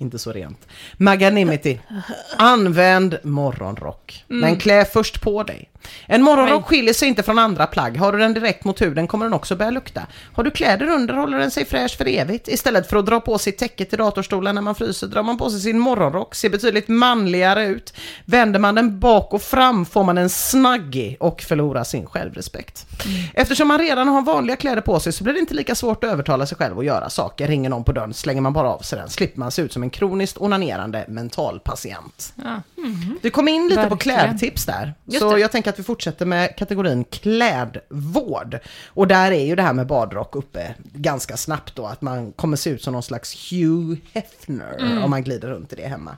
inte 0.00 0.18
så 0.18 0.32
rent. 0.32 0.68
Maganimity. 0.96 1.78
Använd 2.36 3.18
morgonrock. 3.22 4.24
Men 4.28 4.56
klä 4.56 4.84
först 4.84 5.20
på 5.22 5.42
dig. 5.42 5.70
En 6.06 6.22
morgonrock 6.22 6.66
skiljer 6.66 6.94
sig 6.94 7.08
inte 7.08 7.22
från 7.22 7.38
andra 7.38 7.66
plagg. 7.66 7.96
Har 7.96 8.12
du 8.12 8.18
den 8.18 8.34
direkt 8.34 8.64
mot 8.64 8.82
huden 8.82 9.06
kommer 9.06 9.26
den 9.26 9.32
också 9.32 9.56
börja 9.56 9.70
lukta. 9.70 10.06
Har 10.32 10.44
du 10.44 10.50
kläder 10.50 10.88
under 10.88 11.14
håller 11.14 11.38
den 11.38 11.50
sig 11.50 11.64
fräsch 11.64 11.96
för 11.96 12.08
evigt. 12.08 12.48
Istället 12.48 12.86
för 12.86 12.96
att 12.96 13.06
dra 13.06 13.20
på 13.20 13.38
sig 13.38 13.52
täcket 13.52 13.88
till 13.88 13.98
datorstolen 13.98 14.54
när 14.54 14.62
man 14.62 14.74
fryser 14.74 15.06
drar 15.06 15.22
man 15.22 15.38
på 15.38 15.50
sig 15.50 15.60
sin 15.60 15.78
morgonrock. 15.78 16.34
Ser 16.34 16.48
betydligt 16.48 16.88
manligare 16.88 17.66
ut. 17.66 17.94
Vänder 18.24 18.60
man 18.60 18.74
den 18.74 19.00
bak 19.00 19.34
och 19.34 19.42
fram 19.42 19.86
får 19.86 20.04
man 20.04 20.18
en 20.18 20.30
snaggig 20.30 21.16
och 21.20 21.42
förlorar 21.42 21.84
sin 21.84 22.06
självrespekt. 22.06 22.86
Eftersom 23.34 23.68
man 23.68 23.78
redan 23.78 24.08
har 24.08 24.22
vanliga 24.22 24.56
kläder 24.56 24.82
på 24.82 25.00
sig 25.00 25.12
så 25.12 25.24
blir 25.24 25.34
det 25.34 25.40
inte 25.40 25.54
lika 25.54 25.74
svårt 25.74 26.04
att 26.04 26.10
övertala 26.10 26.46
sig 26.46 26.56
själv 26.58 26.78
att 26.78 26.84
göra 26.84 27.10
saker. 27.10 27.48
Ringer 27.48 27.70
någon 27.70 27.84
på 27.84 27.92
dörren 27.92 28.14
slänger 28.14 28.40
man 28.40 28.52
bara 28.52 28.68
av 28.68 28.78
sig 28.78 28.98
den. 28.98 29.10
Slipper 29.10 29.38
man 29.38 29.50
se 29.50 29.62
ut 29.62 29.72
som 29.72 29.82
en 29.82 29.89
kroniskt 29.90 30.38
onanerande 30.38 31.04
mentalpatient. 31.08 32.32
Ja. 32.36 32.62
Vi 33.22 33.30
kom 33.30 33.48
in 33.48 33.68
lite 33.68 33.82
på 33.82 33.88
Verkligen. 33.88 34.18
klädtips 34.18 34.66
där. 34.66 34.94
Just 35.04 35.20
så 35.20 35.32
det. 35.32 35.40
jag 35.40 35.52
tänker 35.52 35.70
att 35.70 35.78
vi 35.78 35.82
fortsätter 35.82 36.26
med 36.26 36.56
kategorin 36.56 37.04
klädvård. 37.04 38.58
Och 38.86 39.06
där 39.08 39.32
är 39.32 39.44
ju 39.44 39.56
det 39.56 39.62
här 39.62 39.72
med 39.72 39.86
badrock 39.86 40.36
uppe 40.36 40.74
ganska 40.92 41.36
snabbt 41.36 41.76
då. 41.76 41.86
Att 41.86 42.02
man 42.02 42.32
kommer 42.32 42.56
se 42.56 42.70
ut 42.70 42.82
som 42.82 42.92
någon 42.92 43.02
slags 43.02 43.52
Hugh 43.52 43.98
Hefner 44.12 45.02
om 45.04 45.10
man 45.10 45.22
glider 45.22 45.48
runt 45.48 45.72
i 45.72 45.76
det 45.76 45.86
hemma. 45.86 46.16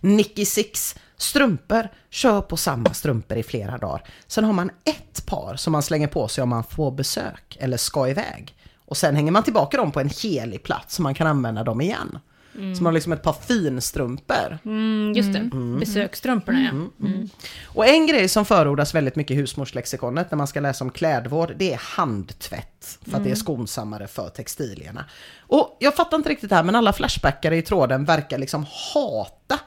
Nicky 0.00 0.44
Six, 0.44 0.96
strumpor, 1.16 1.88
kör 2.10 2.40
på 2.40 2.56
samma 2.56 2.94
strumpor 2.94 3.38
i 3.38 3.42
flera 3.42 3.78
dagar. 3.78 4.02
Sen 4.26 4.44
har 4.44 4.52
man 4.52 4.70
ett 4.84 5.26
par 5.26 5.56
som 5.56 5.72
man 5.72 5.82
slänger 5.82 6.08
på 6.08 6.28
sig 6.28 6.42
om 6.42 6.48
man 6.48 6.64
får 6.64 6.90
besök 6.90 7.56
eller 7.60 7.76
ska 7.76 8.08
iväg. 8.08 8.54
Och 8.86 8.96
sen 8.96 9.16
hänger 9.16 9.32
man 9.32 9.42
tillbaka 9.42 9.76
dem 9.76 9.92
på 9.92 10.00
en 10.00 10.10
helig 10.22 10.62
plats 10.62 10.94
så 10.94 11.02
man 11.02 11.14
kan 11.14 11.26
använda 11.26 11.64
dem 11.64 11.80
igen. 11.80 12.18
Så 12.54 12.82
man 12.82 12.84
har 12.84 12.92
liksom 12.92 13.12
ett 13.12 13.22
par 13.22 13.32
finstrumpor. 13.32 14.58
Mm, 14.64 15.12
just 15.16 15.32
det, 15.32 15.50
besöksstrumporna 15.80 16.60
ja. 16.60 17.06
Mm. 17.06 17.28
Och 17.64 17.86
en 17.86 18.06
grej 18.06 18.28
som 18.28 18.44
förordas 18.44 18.94
väldigt 18.94 19.16
mycket 19.16 19.34
i 19.34 19.40
husmorslexikonet 19.40 20.30
när 20.30 20.38
man 20.38 20.46
ska 20.46 20.60
läsa 20.60 20.84
om 20.84 20.90
klädvård, 20.90 21.52
det 21.56 21.72
är 21.72 21.80
handtvätt. 21.82 22.98
För 23.10 23.16
att 23.16 23.24
det 23.24 23.30
är 23.30 23.34
skonsammare 23.34 24.06
för 24.06 24.28
textilierna. 24.28 25.04
Och 25.40 25.76
jag 25.80 25.94
fattar 25.94 26.16
inte 26.16 26.28
riktigt 26.30 26.50
det 26.50 26.56
här, 26.56 26.62
men 26.62 26.74
alla 26.74 26.92
flashbackare 26.92 27.56
i 27.56 27.62
tråden 27.62 28.04
verkar 28.04 28.38
liksom 28.38 28.66
hata 28.94 29.58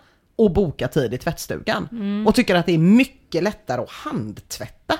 att 0.45 0.53
boka 0.53 0.87
tid 0.87 1.13
i 1.13 1.17
tvättstugan. 1.17 1.87
Och 2.27 2.35
tycker 2.35 2.55
att 2.55 2.65
det 2.65 2.73
är 2.73 2.77
mycket 2.77 3.43
lättare 3.43 3.81
att 3.81 3.89
handtvätta. 3.89 4.99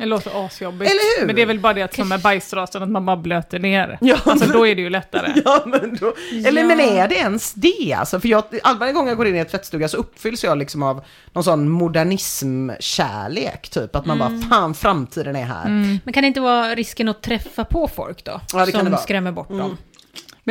Det 0.00 0.06
låter 0.06 0.46
asjobbigt. 0.46 0.90
Eller 0.90 1.20
hur? 1.20 1.26
Men 1.26 1.36
det 1.36 1.42
är 1.42 1.46
väl 1.46 1.60
bara 1.60 1.74
det 1.74 1.82
att 1.82 1.94
som 1.94 2.08
med 2.08 2.20
bajsrasen, 2.20 2.82
att 2.82 2.88
man 2.88 3.06
bara 3.06 3.16
blöter 3.16 3.58
ner. 3.58 3.98
Ja, 4.00 4.16
alltså 4.24 4.46
men- 4.46 4.56
då 4.56 4.66
är 4.66 4.74
det 4.74 4.82
ju 4.82 4.90
lättare. 4.90 5.32
Ja, 5.44 5.62
men 5.66 5.96
då, 6.00 6.14
eller 6.46 6.64
men 6.64 6.80
är 6.80 7.08
det 7.08 7.14
ens 7.14 7.52
det? 7.54 7.92
Alltså, 7.98 8.20
för 8.20 8.28
jag, 8.28 8.44
all- 8.62 8.78
varje 8.78 8.92
gång 8.92 9.08
jag 9.08 9.16
går 9.16 9.26
in 9.26 9.36
i 9.36 9.38
en 9.38 9.46
tvättstuga 9.46 9.88
så 9.88 9.96
uppfylls 9.96 10.44
jag 10.44 10.58
liksom 10.58 10.82
av 10.82 11.04
någon 11.32 11.44
sån 11.44 11.68
modernismkärlek, 11.68 13.68
typ. 13.70 13.96
Att 13.96 14.06
man 14.06 14.18
bara, 14.18 14.40
fan 14.50 14.74
framtiden 14.74 15.36
är 15.36 15.44
här. 15.44 15.68
Men 16.04 16.12
kan 16.12 16.22
det 16.22 16.26
inte 16.26 16.40
vara 16.40 16.74
risken 16.74 17.08
att 17.08 17.22
träffa 17.22 17.64
på 17.64 17.88
folk 17.88 18.24
då? 18.24 18.40
Ja, 18.52 18.66
det 18.66 18.72
kan 18.72 18.78
som 18.78 18.84
det 18.84 18.90
vara. 18.90 19.00
skrämmer 19.00 19.32
bort 19.32 19.48
dem? 19.48 19.76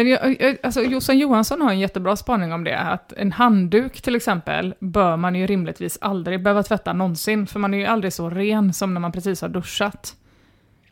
Men 0.04 0.08
jag, 0.40 0.58
alltså, 0.64 0.82
Jossan 0.82 1.18
Johansson 1.20 1.62
har 1.62 1.70
en 1.72 1.80
jättebra 1.80 2.16
spaning 2.16 2.54
om 2.54 2.64
det, 2.64 2.78
att 2.80 3.14
en 3.14 3.32
handduk 3.32 4.02
till 4.02 4.16
exempel 4.16 4.74
bör 4.80 5.18
man 5.18 5.36
ju 5.36 5.48
rimligtvis 5.48 5.98
aldrig 6.02 6.44
behöva 6.44 6.64
tvätta 6.64 6.94
någonsin, 6.94 7.48
för 7.48 7.60
man 7.60 7.74
är 7.74 7.78
ju 7.78 7.86
aldrig 7.86 8.14
så 8.14 8.30
ren 8.30 8.74
som 8.74 8.94
när 8.94 9.02
man 9.02 9.12
precis 9.12 9.42
har 9.42 9.50
duschat. 9.50 10.16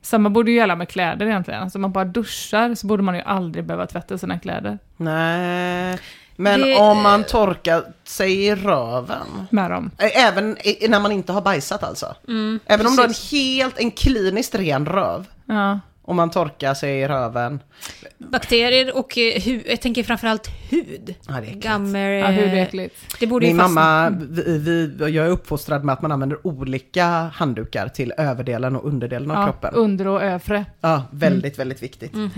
Samma 0.01 0.29
borde 0.29 0.51
ju 0.51 0.57
gälla 0.57 0.75
med 0.75 0.89
kläder 0.89 1.25
egentligen, 1.25 1.61
alltså 1.63 1.77
om 1.77 1.81
man 1.81 1.91
bara 1.91 2.05
duschar 2.05 2.75
så 2.75 2.87
borde 2.87 3.03
man 3.03 3.15
ju 3.15 3.21
aldrig 3.21 3.65
behöva 3.65 3.87
tvätta 3.87 4.17
sina 4.17 4.39
kläder 4.39 4.79
Nej, 4.97 5.99
men 6.35 6.61
Det- 6.61 6.75
om 6.79 7.01
man 7.03 7.23
torkar 7.23 7.83
sig 8.03 8.45
i 8.45 8.55
röven. 8.55 9.47
med 9.49 9.71
dem. 9.71 9.91
Även 9.97 10.57
när 10.89 10.99
man 10.99 11.11
inte 11.11 11.31
har 11.33 11.41
bajsat 11.41 11.83
alltså. 11.83 12.15
Även 12.65 12.87
om 12.87 12.95
du 12.95 13.01
har 13.01 13.07
en 13.07 13.13
helt, 13.31 13.79
en 13.79 13.91
kliniskt 13.91 14.55
ren 14.55 14.85
röv. 14.85 15.25
Ja. 15.45 15.79
Om 16.07 16.15
man 16.15 16.29
torkar 16.31 16.73
sig 16.73 16.99
i 16.99 17.07
röven. 17.07 17.59
Bakterier 18.17 18.97
och 18.97 19.17
eh, 19.17 19.21
hu- 19.39 19.63
jag 19.69 19.81
tänker 19.81 20.03
framförallt 20.03 20.47
hud. 20.69 21.15
Ja, 21.27 21.33
det 21.41 21.47
är. 21.47 21.53
Gammer. 21.55 22.09
Ja, 22.09 22.27
hur 22.27 22.43
är 22.47 22.55
eh, 22.55 22.61
äckligt. 22.63 22.95
Det 23.19 23.27
borde 23.27 23.47
Min 23.47 23.57
mamma, 23.57 24.09
vi, 24.29 24.57
vi, 24.57 24.95
jag 25.15 25.25
är 25.25 25.29
uppfostrad 25.29 25.83
med 25.83 25.93
att 25.93 26.01
man 26.01 26.11
använder 26.11 26.47
olika 26.47 27.05
handdukar 27.33 27.87
till 27.89 28.13
överdelen 28.17 28.75
och 28.75 28.87
underdelen 28.87 29.31
av 29.31 29.37
Ja, 29.37 29.45
kroppen. 29.45 29.73
under 29.73 30.07
och 30.07 30.23
övre. 30.23 30.65
Ja, 30.81 31.03
väldigt, 31.11 31.59
väldigt 31.59 31.83
viktigt. 31.83 32.13
Mhm. 32.13 32.31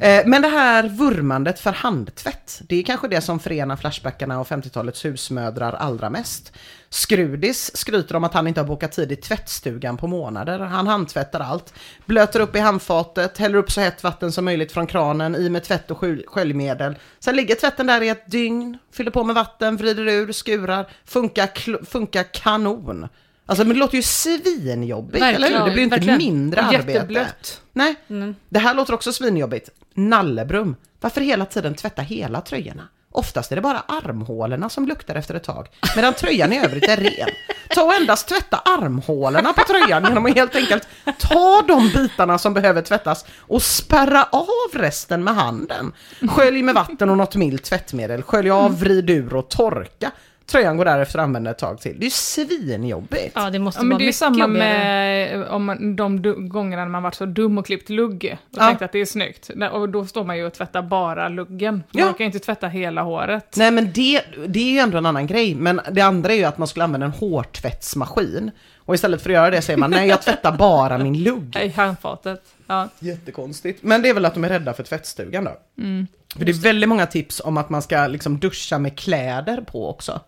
Eh, 0.00 0.22
Men 0.26 0.42
det 0.42 0.48
här 0.48 0.88
vurmandet 0.88 1.60
för 1.60 1.72
handtvätt, 1.72 2.60
det 2.68 2.76
är 2.76 2.82
kanske 2.82 3.08
det 3.08 3.20
som 3.20 3.38
förenar 3.40 3.76
Flashbackarna 3.76 4.40
och 4.40 4.46
50-talets 4.46 5.04
husmödrar 5.04 5.72
allra 5.72 6.10
mest. 6.10 6.52
Skrudis 6.94 7.76
skryter 7.76 8.16
om 8.16 8.24
att 8.24 8.34
han 8.34 8.46
inte 8.46 8.60
har 8.60 8.66
bokat 8.68 8.92
tid 8.92 9.12
i 9.12 9.16
tvättstugan 9.16 9.96
på 9.96 10.06
månader. 10.06 10.58
Han 10.58 10.86
handtvättar 10.86 11.40
allt. 11.40 11.74
Blöter 12.06 12.40
upp 12.40 12.56
i 12.56 12.58
handfatet, 12.58 13.38
häller 13.38 13.58
upp 13.58 13.70
så 13.72 13.80
hett 13.80 14.02
vatten 14.02 14.32
som 14.32 14.44
möjligt 14.44 14.72
från 14.72 14.86
kranen, 14.86 15.34
i 15.34 15.50
med 15.50 15.62
tvätt 15.64 15.90
och 15.90 15.98
skölj- 15.98 16.26
sköljmedel. 16.26 16.94
Sen 17.18 17.36
ligger 17.36 17.54
tvätten 17.54 17.86
där 17.86 18.00
i 18.00 18.08
ett 18.08 18.30
dygn, 18.30 18.78
fyller 18.92 19.10
på 19.10 19.24
med 19.24 19.34
vatten, 19.34 19.76
vrider 19.76 20.08
ur, 20.08 20.32
skurar. 20.32 20.86
Funkar, 21.04 21.84
funkar 21.84 22.22
kanon. 22.32 23.08
Alltså 23.46 23.64
men 23.64 23.74
det 23.74 23.80
låter 23.80 23.96
ju 23.96 24.02
svinjobbigt, 24.02 25.24
eller 25.24 25.48
hur? 25.48 25.58
Det 25.58 25.64
blir 25.64 25.76
ju 25.76 25.82
inte 25.82 25.96
Verkligen. 25.96 26.18
mindre 26.18 26.62
arbete. 26.62 26.92
jätteblött. 26.92 27.60
Nej, 27.72 27.94
Mm. 28.08 28.34
det 28.48 28.58
här 28.58 28.74
låter 28.74 28.94
också 28.94 29.12
svinjobbigt. 29.12 29.70
Nallebrum. 29.94 30.76
Varför 31.00 31.20
hela 31.20 31.44
tiden 31.46 31.74
tvätta 31.74 32.02
hela 32.02 32.40
tröjorna? 32.40 32.88
Oftast 33.16 33.52
är 33.52 33.56
det 33.56 33.62
bara 33.62 33.80
armhålorna 33.80 34.68
som 34.68 34.86
luktar 34.86 35.14
efter 35.14 35.34
ett 35.34 35.44
tag, 35.44 35.68
medan 35.96 36.14
tröjan 36.14 36.52
i 36.52 36.58
övrigt 36.64 36.88
är 36.88 36.96
ren. 36.96 37.28
Ta 37.68 37.82
och 37.82 37.94
endast 37.94 38.28
tvätta 38.28 38.56
armhålorna 38.56 39.52
på 39.52 39.62
tröjan 39.64 40.04
genom 40.04 40.26
att 40.26 40.34
helt 40.34 40.56
enkelt 40.56 40.88
ta 41.18 41.62
de 41.68 41.88
bitarna 41.88 42.38
som 42.38 42.54
behöver 42.54 42.82
tvättas 42.82 43.24
och 43.38 43.62
spärra 43.62 44.24
av 44.24 44.46
resten 44.80 45.24
med 45.24 45.34
handen. 45.34 45.92
Skölj 46.28 46.62
med 46.62 46.74
vatten 46.74 47.10
och 47.10 47.16
något 47.16 47.36
milt 47.36 47.62
tvättmedel, 47.62 48.22
skölj 48.22 48.50
av, 48.50 48.80
vrid 48.80 49.10
ur 49.10 49.34
och 49.34 49.48
torka. 49.48 50.10
Tröjan 50.46 50.76
går 50.76 50.84
därefter 50.84 51.18
att 51.18 51.22
använda 51.22 51.50
ett 51.50 51.58
tag 51.58 51.80
till. 51.80 51.92
Det 51.98 52.02
är 52.02 52.04
ju 52.04 52.10
svinjobbigt. 52.10 53.32
Ja, 53.34 53.50
det 53.50 53.58
måste 53.58 53.78
Ja, 53.78 53.82
men 53.84 53.90
vara 53.90 53.98
det 53.98 54.08
är 54.08 54.12
samma 54.12 54.38
jobbigare. 54.38 54.68
med 54.68 55.40
eh, 55.40 55.54
om 55.54 55.64
man, 55.64 55.96
de 55.96 56.22
gångerna 56.48 56.82
när 56.84 56.90
man 56.90 57.02
varit 57.02 57.14
så 57.14 57.26
dum 57.26 57.58
och 57.58 57.66
klippt 57.66 57.88
lugg 57.88 58.36
och 58.50 58.58
Ja. 58.58 58.66
tänkt 58.68 58.82
att 58.82 58.92
det 58.92 58.98
är 59.00 59.04
snyggt. 59.06 59.50
Och 59.72 59.88
då 59.88 60.06
står 60.06 60.24
man 60.24 60.36
ju 60.36 60.46
och 60.46 60.52
tvättar 60.52 60.82
bara 60.82 61.28
luggen. 61.28 61.74
Man 61.74 62.02
Ja. 62.02 62.06
kan 62.06 62.16
ju 62.18 62.24
inte 62.24 62.38
tvätta 62.38 62.68
hela 62.68 63.02
håret. 63.02 63.56
Nej 63.56 63.70
men 63.70 63.92
det, 63.92 64.20
det 64.46 64.58
är 64.60 64.72
ju 64.72 64.78
ändå 64.78 64.98
en 64.98 65.06
annan 65.06 65.26
grej. 65.26 65.54
Men 65.54 65.80
det 65.92 66.00
andra 66.00 66.32
är 66.32 66.36
ju 66.36 66.44
att 66.44 66.58
man 66.58 66.68
skulle 66.68 66.84
använda 66.84 67.06
en 67.06 67.12
hårtvättsmaskin. 67.12 68.50
Och 68.76 68.94
istället 68.94 69.22
för 69.22 69.30
att 69.30 69.34
göra 69.34 69.50
det 69.50 69.62
säger 69.62 69.76
man 69.78 69.90
nej 69.90 70.08
jag 70.08 70.22
tvättar 70.22 70.52
bara 70.56 70.98
min 70.98 71.22
lugg. 71.22 71.56
I 71.62 71.68
handfatet. 71.68 72.42
Ja. 72.66 72.88
Jättekonstigt. 72.98 73.82
Men 73.82 74.02
det 74.02 74.08
är 74.08 74.14
väl 74.14 74.24
att 74.24 74.34
de 74.34 74.44
är 74.44 74.48
rädda 74.48 74.72
för 74.74 74.82
tvättstugan 74.82 75.44
då. 75.44 75.52
För 76.38 76.44
det 76.44 76.52
är 76.52 76.60
väldigt 76.60 76.88
många 76.88 77.06
tips 77.06 77.40
om 77.44 77.56
att 77.56 77.70
man 77.70 77.82
ska 77.82 78.06
liksom 78.06 78.38
duscha 78.38 78.78
med 78.78 78.98
kläder 78.98 79.60
på 79.60 79.90
också. 79.90 80.20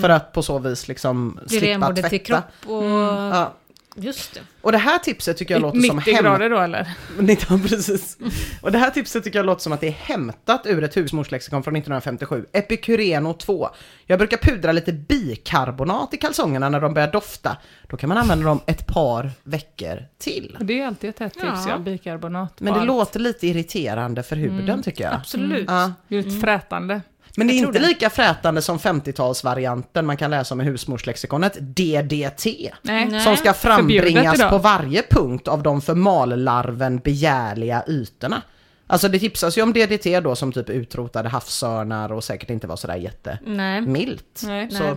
För 0.00 0.08
att 0.08 0.32
på 0.32 0.42
så 0.42 0.58
vis 0.58 0.88
liksom 0.88 1.40
slippa 1.46 1.92
tvätta. 1.92 2.08
till 2.08 2.22
kropp 2.24 2.44
och... 2.66 2.84
Ja. 2.84 3.52
Just 3.96 4.34
det. 4.34 4.40
Och 4.60 4.72
det 4.72 4.78
här 4.78 4.98
tipset 4.98 5.36
tycker 5.36 5.54
jag 5.54 5.60
låter 5.60 5.80
som 5.80 5.96
90 5.96 6.14
hem... 6.14 6.24
grader 6.24 6.50
då 6.50 6.58
eller? 6.58 6.88
19, 7.18 7.62
precis. 7.62 8.18
Och 8.62 8.72
det 8.72 8.78
här 8.78 8.90
tipset 8.90 9.24
tycker 9.24 9.38
jag 9.38 9.46
låter 9.46 9.62
som 9.62 9.72
att 9.72 9.80
det 9.80 9.86
är 9.88 9.90
hämtat 9.92 10.66
ur 10.66 10.84
ett 10.84 10.96
husmorslexikon 10.96 11.62
från 11.62 11.76
1957. 11.76 12.46
Epicureno 12.52 13.32
2. 13.34 13.68
Jag 14.06 14.18
brukar 14.18 14.36
pudra 14.36 14.72
lite 14.72 14.92
bikarbonat 14.92 16.14
i 16.14 16.16
kalsongerna 16.16 16.68
när 16.68 16.80
de 16.80 16.94
börjar 16.94 17.12
dofta. 17.12 17.56
Då 17.88 17.96
kan 17.96 18.08
man 18.08 18.18
använda 18.18 18.46
dem 18.46 18.60
ett 18.66 18.86
par 18.86 19.30
veckor 19.44 20.02
till. 20.18 20.56
Det 20.60 20.80
är 20.80 20.86
alltid 20.86 21.10
ett 21.10 21.18
hett 21.18 21.32
tips, 21.34 21.44
Ja. 21.44 21.64
ja. 21.68 21.78
bikarbonat. 21.78 22.60
Men 22.60 22.72
det 22.72 22.78
allt. 22.80 22.86
låter 22.86 23.20
lite 23.20 23.46
irriterande 23.46 24.22
för 24.22 24.36
huden 24.36 24.82
tycker 24.82 25.04
jag. 25.04 25.14
Absolut. 25.14 25.64
Ja. 25.68 25.92
Det 26.08 26.16
är 26.16 26.22
lite 26.22 26.40
frätande. 26.40 27.00
Men 27.36 27.46
det 27.46 27.52
är 27.52 27.56
inte 27.56 27.78
det. 27.78 27.86
lika 27.86 28.10
frätande 28.10 28.62
som 28.62 28.78
50-talsvarianten 28.78 30.02
man 30.02 30.16
kan 30.16 30.30
läsa 30.30 30.54
om 30.54 30.60
i 30.60 30.64
husmorslexikonet, 30.64 31.58
DDT. 31.60 32.46
Nej. 32.82 33.20
Som 33.20 33.36
ska 33.36 33.52
frambringas 33.52 34.50
på 34.50 34.58
varje 34.58 35.02
punkt 35.10 35.48
av 35.48 35.62
de 35.62 35.82
för 35.82 35.94
mallarven 35.94 36.98
begärliga 36.98 37.84
ytorna. 37.86 38.42
Alltså 38.86 39.08
det 39.08 39.18
tipsas 39.18 39.58
ju 39.58 39.62
om 39.62 39.72
DDT 39.72 40.20
då 40.20 40.36
som 40.36 40.52
typ 40.52 40.70
utrotade 40.70 41.28
havsörnar 41.28 42.12
och 42.12 42.24
säkert 42.24 42.50
inte 42.50 42.66
var 42.66 42.76
sådär 42.76 42.96
jättemilt. 42.96 44.42
Nej. 44.44 44.70
Så, 44.70 44.84
Nej. 44.84 44.96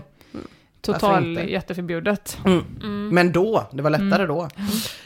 Total 0.85 1.49
jätteförbjudet. 1.49 2.37
Men 3.11 3.31
då, 3.31 3.69
det 3.71 3.81
var 3.81 3.89
lättare 3.89 4.25
då. 4.25 4.49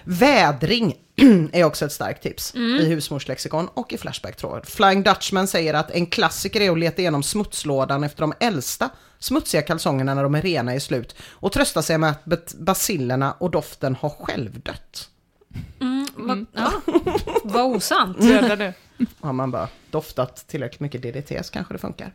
Vädring 0.03 0.95
är 1.51 1.63
också 1.63 1.85
ett 1.85 1.91
starkt 1.91 2.23
tips 2.23 2.55
i 2.55 2.85
husmorslexikon 2.85 3.67
och 3.73 3.93
i 3.93 3.97
Flashback-tråd. 3.97 4.65
Flying 4.65 5.03
Dutchman 5.03 5.47
säger 5.47 5.73
att 5.73 5.91
en 5.91 6.05
klassiker 6.05 6.61
är 6.61 6.71
att 6.71 6.79
leta 6.79 7.01
igenom 7.01 7.23
smutslådan 7.23 8.03
efter 8.03 8.21
de 8.21 8.33
äldsta 8.39 8.89
smutsiga 9.19 9.61
kalsongerna 9.61 10.13
när 10.13 10.23
de 10.23 10.35
är 10.35 10.41
rena 10.41 10.75
i 10.75 10.79
slut 10.79 11.15
och 11.29 11.51
trösta 11.51 11.81
sig 11.81 11.97
med 11.97 12.13
att 12.25 12.53
basillerna 12.53 13.31
och 13.31 13.51
doften 13.51 13.95
har 13.95 14.09
självdött. 14.09 15.09
Mm, 15.81 16.07
vad, 16.15 16.45
ja. 16.53 16.71
vad 17.43 17.65
osant. 17.65 18.21
Dödar 18.21 18.57
du? 18.57 18.73
Har 19.19 19.33
man 19.33 19.51
bara 19.51 19.67
doftat 19.91 20.47
tillräckligt 20.47 20.79
mycket 20.79 21.01
DDT 21.01 21.45
så 21.45 21.53
kanske 21.53 21.73
det 21.73 21.77
funkar. 21.77 22.11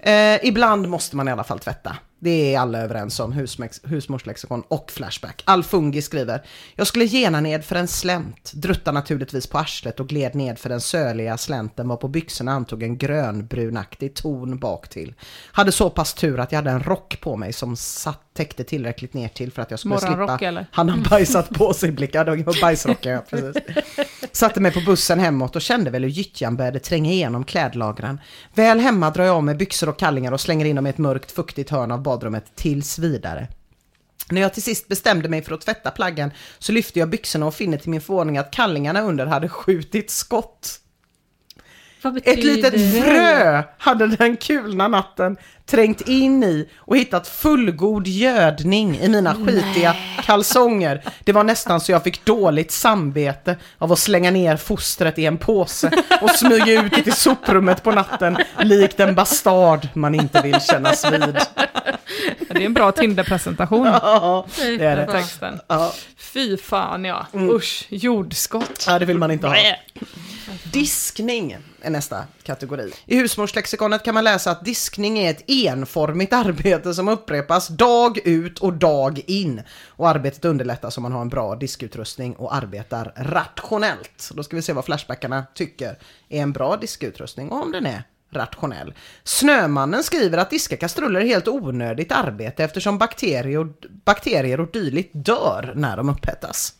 Eh, 0.00 0.46
ibland 0.48 0.88
måste 0.88 1.16
man 1.16 1.28
i 1.28 1.30
alla 1.32 1.44
fall 1.44 1.58
tvätta. 1.58 1.96
Det 2.18 2.54
är 2.54 2.58
alla 2.60 2.78
överens 2.78 3.20
om, 3.20 3.32
husmex- 3.32 3.88
husmorslexikon 3.88 4.62
och 4.68 4.90
Flashback. 4.90 5.42
Alfungi 5.46 6.02
skriver, 6.02 6.42
jag 6.74 6.86
skulle 6.86 7.04
gena 7.04 7.40
ned 7.40 7.64
för 7.64 7.76
en 7.76 7.88
slänt, 7.88 8.52
drutta 8.54 8.92
naturligtvis 8.92 9.46
på 9.46 9.58
arslet 9.58 10.00
och 10.00 10.08
gled 10.08 10.34
ned 10.34 10.58
för 10.58 10.68
den 10.68 10.80
söliga 10.80 11.38
slänten 11.38 11.88
var 11.88 11.96
på 11.96 12.08
byxorna 12.08 12.52
antog 12.52 12.82
en 12.82 12.98
grönbrunaktig 12.98 14.14
ton 14.14 14.58
bak 14.58 14.88
till. 14.88 15.14
Hade 15.52 15.72
så 15.72 15.90
pass 15.90 16.14
tur 16.14 16.40
att 16.40 16.52
jag 16.52 16.58
hade 16.58 16.70
en 16.70 16.82
rock 16.82 17.18
på 17.20 17.36
mig 17.36 17.52
som 17.52 17.76
satt, 17.76 18.20
täckte 18.34 18.64
tillräckligt 18.64 19.14
ner 19.14 19.28
till 19.28 19.52
för 19.52 19.62
att 19.62 19.70
jag 19.70 19.80
skulle 19.80 19.94
slippa. 19.98 20.38
eller? 20.42 20.66
Han 20.72 20.88
har 20.88 21.10
bajsat 21.10 21.48
på 21.50 21.74
sig 21.74 21.92
blickar, 21.92 22.60
bajsrocken, 22.60 23.12
ja, 23.12 23.22
precis. 23.30 23.62
Satte 24.32 24.60
mig 24.60 24.72
på 24.72 24.80
bussen 24.80 25.18
hemåt 25.20 25.56
och 25.56 25.62
kände 25.62 25.90
väl 25.90 26.02
hur 26.02 26.10
gyttjan 26.26 26.56
började 26.56 26.78
tränga 26.78 27.10
igenom 27.12 27.44
klädlagren. 27.44 28.20
Väl 28.54 28.80
hemma 28.80 29.10
drar 29.10 29.24
jag 29.24 29.36
av 29.36 29.44
mig 29.44 29.54
byxor 29.54 29.88
och 29.88 29.98
kallingar 29.98 30.32
och 30.32 30.40
slänger 30.40 30.64
in 30.64 30.76
dem 30.76 30.86
i 30.86 30.90
ett 30.90 30.98
mörkt 30.98 31.32
fuktigt 31.32 31.70
hörn 31.70 31.90
av 31.90 32.02
badrummet 32.02 32.44
tills 32.54 32.98
vidare. 32.98 33.48
När 34.30 34.40
jag 34.40 34.54
till 34.54 34.62
sist 34.62 34.88
bestämde 34.88 35.28
mig 35.28 35.42
för 35.42 35.54
att 35.54 35.60
tvätta 35.60 35.90
plaggen 35.90 36.30
så 36.58 36.72
lyfte 36.72 36.98
jag 36.98 37.10
byxorna 37.10 37.46
och 37.46 37.54
finner 37.54 37.78
till 37.78 37.90
min 37.90 38.00
förvåning 38.00 38.38
att 38.38 38.50
kallingarna 38.50 39.00
under 39.00 39.26
hade 39.26 39.48
skjutit 39.48 40.10
skott. 40.10 40.80
Ett 42.24 42.44
litet 42.44 42.74
frö 43.04 43.62
hade 43.78 44.06
den 44.06 44.36
kulna 44.36 44.88
natten 44.88 45.36
trängt 45.66 46.00
in 46.00 46.44
i 46.44 46.68
och 46.78 46.96
hittat 46.96 47.28
fullgod 47.28 48.06
gödning 48.06 48.98
i 48.98 49.08
mina 49.08 49.34
skitiga 49.34 49.96
kalsonger. 50.22 51.04
Det 51.24 51.32
var 51.32 51.44
nästan 51.44 51.80
så 51.80 51.92
jag 51.92 52.02
fick 52.04 52.24
dåligt 52.24 52.70
samvete 52.70 53.56
av 53.78 53.92
att 53.92 53.98
slänga 53.98 54.30
ner 54.30 54.56
fostret 54.56 55.18
i 55.18 55.26
en 55.26 55.38
påse 55.38 55.90
och 56.20 56.30
smyga 56.30 56.82
ut 56.82 56.92
det 56.94 57.06
i 57.06 57.10
soprummet 57.10 57.82
på 57.82 57.92
natten 57.92 58.36
likt 58.62 59.00
en 59.00 59.14
bastard 59.14 59.88
man 59.94 60.14
inte 60.14 60.42
vill 60.42 60.60
kännas 60.60 61.12
vid. 61.12 61.38
Det 62.48 62.62
är 62.62 62.66
en 62.66 62.74
bra 62.74 62.92
Tinder-presentation. 62.92 63.86
Ja, 63.86 64.46
det 64.56 64.84
är 64.84 64.96
det. 64.96 65.06
Texten. 65.12 65.60
Ja, 65.68 65.92
Fy 66.16 66.56
fan 66.56 67.04
ja. 67.04 67.26
Usch, 67.34 67.86
jordskott. 67.88 68.84
ja, 68.86 68.98
det 68.98 69.04
vill 69.04 69.18
man 69.18 69.30
inte 69.30 69.46
ha. 69.46 69.56
Diskning 70.72 71.56
är 71.86 71.90
nästa 71.90 72.24
kategori. 72.42 72.92
I 73.06 73.16
husmorslexikonet 73.16 74.04
kan 74.04 74.14
man 74.14 74.24
läsa 74.24 74.50
att 74.50 74.64
diskning 74.64 75.18
är 75.18 75.30
ett 75.30 75.50
enformigt 75.50 76.32
arbete 76.32 76.94
som 76.94 77.08
upprepas 77.08 77.68
dag 77.68 78.18
ut 78.24 78.58
och 78.58 78.72
dag 78.72 79.22
in. 79.26 79.62
Och 79.86 80.08
arbetet 80.08 80.44
underlättas 80.44 80.96
om 80.96 81.02
man 81.02 81.12
har 81.12 81.20
en 81.20 81.28
bra 81.28 81.56
diskutrustning 81.56 82.36
och 82.36 82.54
arbetar 82.54 83.12
rationellt. 83.16 84.30
Då 84.34 84.42
ska 84.42 84.56
vi 84.56 84.62
se 84.62 84.72
vad 84.72 84.84
Flashbackarna 84.84 85.46
tycker 85.54 85.98
är 86.28 86.42
en 86.42 86.52
bra 86.52 86.76
diskutrustning 86.76 87.48
och 87.48 87.62
om 87.62 87.72
den 87.72 87.86
är 87.86 88.02
rationell. 88.30 88.94
Snömannen 89.24 90.02
skriver 90.02 90.38
att 90.38 90.50
diska 90.50 90.76
kastruller 90.76 91.20
är 91.20 91.24
helt 91.24 91.48
onödigt 91.48 92.12
arbete 92.12 92.64
eftersom 92.64 92.98
bakterier, 92.98 93.72
bakterier 94.04 94.60
och 94.60 94.70
dylikt 94.72 95.10
dör 95.12 95.72
när 95.76 95.96
de 95.96 96.08
upphettas. 96.08 96.74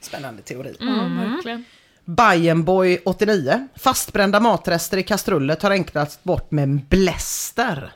Spännande 0.00 0.42
teori. 0.42 0.76
Ja, 0.80 0.86
verkligen. 0.86 1.64
Bajenboy 2.08 2.98
89. 3.04 3.68
Fastbrända 3.76 4.40
matrester 4.40 4.96
i 4.98 5.02
kastrullet 5.02 5.62
har 5.62 5.70
enklast 5.70 6.24
bort 6.24 6.50
med 6.50 6.62
en 6.62 6.80
bläster. 6.88 7.92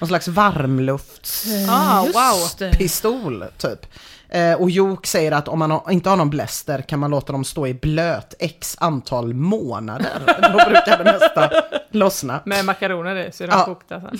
Någon 0.00 0.08
slags 0.08 0.28
varmluftspistol 0.28 1.68
Ah, 1.70 2.02
wow. 2.02 2.70
pistol 2.78 3.44
typ. 3.58 3.86
Eh, 4.28 4.52
och 4.54 4.70
Jok 4.70 5.06
säger 5.06 5.32
att 5.32 5.48
om 5.48 5.58
man 5.58 5.70
har, 5.70 5.90
inte 5.90 6.10
har 6.10 6.16
någon 6.16 6.30
bläster 6.30 6.82
kan 6.82 6.98
man 6.98 7.10
låta 7.10 7.32
dem 7.32 7.44
stå 7.44 7.66
i 7.66 7.74
blöt 7.74 8.34
x 8.38 8.76
antal 8.80 9.34
månader. 9.34 10.10
Då 10.52 10.64
brukar 10.70 11.04
det 11.04 11.12
mesta 11.12 11.50
lossna. 11.90 12.40
Med 12.44 12.64
makaroner 12.64 13.16
i, 13.16 13.32
så 13.32 13.44
är 13.44 13.48
de 13.48 13.58
Ja. 13.58 13.64
kokta 13.64 14.00
sen. 14.00 14.18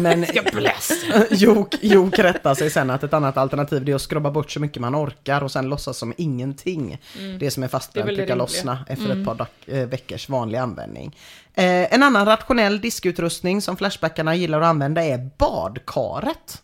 Men 0.00 0.24
Jok, 1.30 1.74
Jok 1.80 2.18
rättar 2.18 2.54
sig 2.54 2.70
sen 2.70 2.90
att 2.90 3.02
ett 3.04 3.14
annat 3.14 3.36
alternativ 3.36 3.88
är 3.88 3.94
att 3.94 4.02
skrubba 4.02 4.30
bort 4.30 4.50
så 4.50 4.60
mycket 4.60 4.80
man 4.80 4.96
orkar 4.96 5.42
och 5.42 5.52
sen 5.52 5.68
låtsas 5.68 5.98
som 5.98 6.12
ingenting. 6.16 7.00
Det 7.38 7.50
som 7.50 7.62
är 7.62 7.68
Mm. 7.74 7.80
Det 7.94 8.00
är 8.00 8.04
väl 8.04 8.14
det 8.14 8.18
brukar 8.22 8.34
rimliga. 8.34 8.34
lossna 8.34 8.84
efter 8.88 9.10
ett 9.20 9.26
par 9.26 9.46
eh, 9.66 9.86
veckors 9.86 10.28
vanlig 10.28 10.58
användning. 10.58 11.16
Eh, 11.54 11.94
en 11.94 12.02
annan 12.02 12.26
rationell 12.26 12.80
diskutrustning 12.80 13.62
som 13.62 13.76
Flashbackarna 13.76 14.34
gillar 14.34 14.60
att 14.60 14.66
använda 14.66 15.04
är 15.04 15.30
badkaret. 15.38 16.62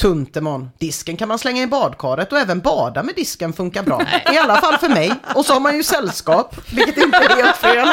Tuntemon. 0.00 0.70
Disken 0.78 1.16
kan 1.16 1.28
man 1.28 1.38
slänga 1.38 1.62
i 1.62 1.66
badkaret 1.66 2.32
och 2.32 2.38
även 2.38 2.60
bada 2.60 3.02
med 3.02 3.14
disken 3.14 3.52
funkar 3.52 3.82
bra. 3.82 4.02
I 4.32 4.38
alla 4.38 4.56
fall 4.56 4.78
för 4.78 4.88
mig. 4.88 5.12
Och 5.34 5.44
så 5.44 5.52
har 5.52 5.60
man 5.60 5.76
ju 5.76 5.82
sällskap, 5.82 6.56
vilket 6.70 6.96
inte 6.96 7.16
är 7.16 7.44
helt 7.44 7.56
fel. 7.56 7.88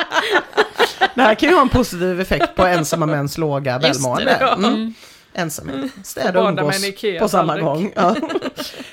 Det 1.15 1.21
här 1.21 1.35
kan 1.35 1.49
ju 1.49 1.55
ha 1.55 1.61
en 1.61 1.69
positiv 1.69 2.21
effekt 2.21 2.55
på 2.55 2.65
ensamma 2.65 3.05
mäns 3.05 3.37
låga 3.37 3.79
välmående. 3.79 4.31
Mm. 4.31 4.93
Ensam, 5.33 5.89
städa 6.03 6.39
och 6.39 6.45
Bada 6.45 6.63
med 6.63 6.83
umgås 6.83 7.19
på 7.19 7.29
samma 7.29 7.59
gång. 7.59 7.91
Ja. 7.95 8.15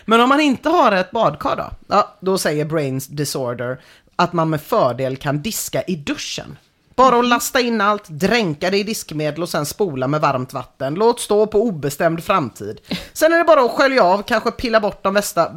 Men 0.04 0.20
om 0.20 0.28
man 0.28 0.40
inte 0.40 0.68
har 0.68 0.92
ett 0.92 1.10
badkar 1.10 1.56
då? 1.56 1.70
Ja, 1.88 2.16
då 2.20 2.38
säger 2.38 2.64
Brains 2.64 3.06
Disorder 3.06 3.80
att 4.16 4.32
man 4.32 4.50
med 4.50 4.60
fördel 4.60 5.16
kan 5.16 5.42
diska 5.42 5.82
i 5.82 5.96
duschen. 5.96 6.58
Bara 7.00 7.18
att 7.18 7.26
lasta 7.26 7.60
in 7.60 7.80
allt, 7.80 8.08
dränka 8.08 8.70
det 8.70 8.78
i 8.78 8.82
diskmedel 8.82 9.42
och 9.42 9.48
sen 9.48 9.66
spola 9.66 10.08
med 10.08 10.20
varmt 10.20 10.52
vatten. 10.52 10.94
Låt 10.94 11.20
stå 11.20 11.46
på 11.46 11.62
obestämd 11.62 12.24
framtid. 12.24 12.80
Sen 13.12 13.32
är 13.32 13.38
det 13.38 13.44
bara 13.44 13.60
att 13.60 13.70
skölja 13.70 14.04
av, 14.04 14.22
kanske 14.22 14.50
pilla 14.50 14.80
bort 14.80 15.02
de 15.02 15.14
värsta, 15.14 15.52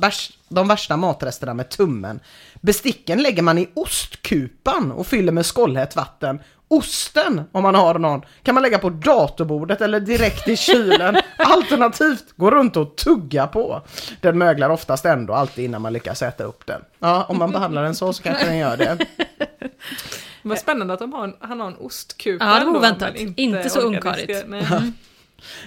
de 0.49 0.67
värsta 0.67 0.97
matresterna 0.97 1.53
med 1.53 1.69
tummen. 1.69 2.19
Besticken 2.61 3.23
lägger 3.23 3.41
man 3.41 3.57
i 3.57 3.69
ostkupan 3.73 4.91
och 4.91 5.07
fyller 5.07 5.31
med 5.31 5.45
skållhett 5.45 5.95
vatten. 5.95 6.39
Osten, 6.77 7.41
om 7.51 7.63
man 7.63 7.75
har 7.75 7.99
någon, 7.99 8.21
kan 8.43 8.55
man 8.55 8.61
lägga 8.63 8.79
på 8.79 8.89
datorbordet 8.89 9.81
eller 9.81 9.99
direkt 9.99 10.47
i 10.47 10.57
kylen. 10.57 11.15
Alternativt 11.37 12.25
gå 12.35 12.51
runt 12.51 12.77
och 12.77 12.95
tugga 12.95 13.47
på. 13.47 13.81
Den 14.21 14.37
möglar 14.37 14.69
oftast 14.69 15.05
ändå 15.05 15.33
alltid 15.33 15.65
innan 15.65 15.81
man 15.81 15.93
lyckas 15.93 16.21
äta 16.21 16.43
upp 16.43 16.65
den. 16.65 16.81
Ja, 16.99 17.23
om 17.29 17.37
man 17.37 17.51
behandlar 17.51 17.83
den 17.83 17.95
så 17.95 18.13
så 18.13 18.23
kanske 18.23 18.45
den 18.45 18.57
gör 18.57 18.77
det. 18.77 18.97
Vad 20.41 20.59
spännande 20.59 20.93
att 20.93 20.99
de 20.99 21.13
har 21.13 21.23
en, 21.23 21.35
han 21.39 21.59
har 21.59 21.67
en 21.67 21.75
ostkupa. 21.77 22.45
Ja, 22.45 22.59
det 22.59 22.65
var 22.65 22.77
oväntat. 22.77 23.13
men 23.17 23.33
Inte 23.37 23.69
så 23.69 23.79
ungkarligt. 23.79 24.43
Nej, 24.47 24.65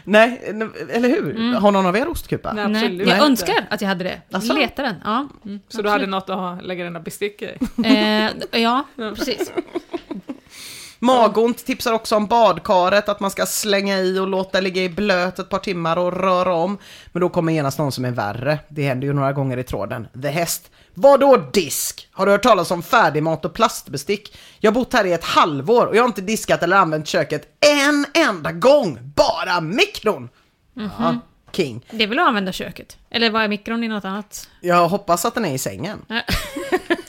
Nej, 0.04 0.40
eller 0.90 1.08
hur? 1.08 1.54
Har 1.54 1.72
någon 1.72 1.86
av 1.86 1.96
er 1.96 2.08
ostkupa? 2.08 2.52
Nej, 2.52 2.68
Nej, 2.68 2.82
absolut 2.84 3.08
jag 3.08 3.16
inte. 3.16 3.26
önskar 3.26 3.66
att 3.70 3.80
jag 3.80 3.88
hade 3.88 4.04
det. 4.04 4.20
Asså? 4.32 4.52
Letar 4.54 4.82
den. 4.82 4.94
Ja, 5.04 5.28
Så 5.68 5.82
du 5.82 5.88
hade 5.88 6.06
något 6.06 6.30
att 6.30 6.36
ha, 6.36 6.60
lägga 6.60 6.84
dina 6.84 7.00
bestick 7.00 7.42
i? 7.42 7.58
eh, 7.84 8.60
ja 8.62 8.84
precis. 8.96 9.52
Magont 11.06 11.66
tipsar 11.66 11.92
också 11.92 12.16
om 12.16 12.26
badkaret, 12.26 13.08
att 13.08 13.20
man 13.20 13.30
ska 13.30 13.46
slänga 13.46 13.98
i 13.98 14.18
och 14.18 14.26
låta 14.26 14.60
ligga 14.60 14.82
i 14.82 14.88
blöt 14.88 15.38
ett 15.38 15.48
par 15.48 15.58
timmar 15.58 15.96
och 15.96 16.12
röra 16.12 16.54
om. 16.54 16.78
Men 17.12 17.20
då 17.20 17.28
kommer 17.28 17.52
genast 17.52 17.78
någon 17.78 17.92
som 17.92 18.04
är 18.04 18.10
värre. 18.10 18.58
Det 18.68 18.82
händer 18.82 19.06
ju 19.06 19.12
några 19.12 19.32
gånger 19.32 19.56
i 19.56 19.62
tråden. 19.62 20.08
The 20.22 20.28
Häst. 20.28 20.70
Vadå 20.94 21.36
disk? 21.52 22.08
Har 22.12 22.26
du 22.26 22.32
hört 22.32 22.42
talas 22.42 22.70
om 22.70 22.82
färdigmat 22.82 23.44
och 23.44 23.54
plastbestick? 23.54 24.36
Jag 24.60 24.70
har 24.70 24.74
bott 24.74 24.92
här 24.92 25.04
i 25.04 25.12
ett 25.12 25.24
halvår 25.24 25.86
och 25.86 25.96
jag 25.96 26.02
har 26.02 26.08
inte 26.08 26.20
diskat 26.20 26.62
eller 26.62 26.76
använt 26.76 27.06
köket 27.06 27.48
en 27.80 28.06
enda 28.14 28.52
gång. 28.52 28.98
Bara 29.16 29.60
mikron! 29.60 30.28
Ja, 30.74 31.18
king. 31.52 31.86
Det 31.90 32.06
väl 32.06 32.18
att 32.18 32.28
använda 32.28 32.52
köket? 32.52 32.96
Eller 33.10 33.30
var 33.30 33.40
är 33.40 33.48
mikron 33.48 33.84
i 33.84 33.88
något 33.88 34.04
annat? 34.04 34.48
Jag 34.60 34.88
hoppas 34.88 35.24
att 35.24 35.34
den 35.34 35.44
är 35.44 35.54
i 35.54 35.58
sängen. 35.58 36.04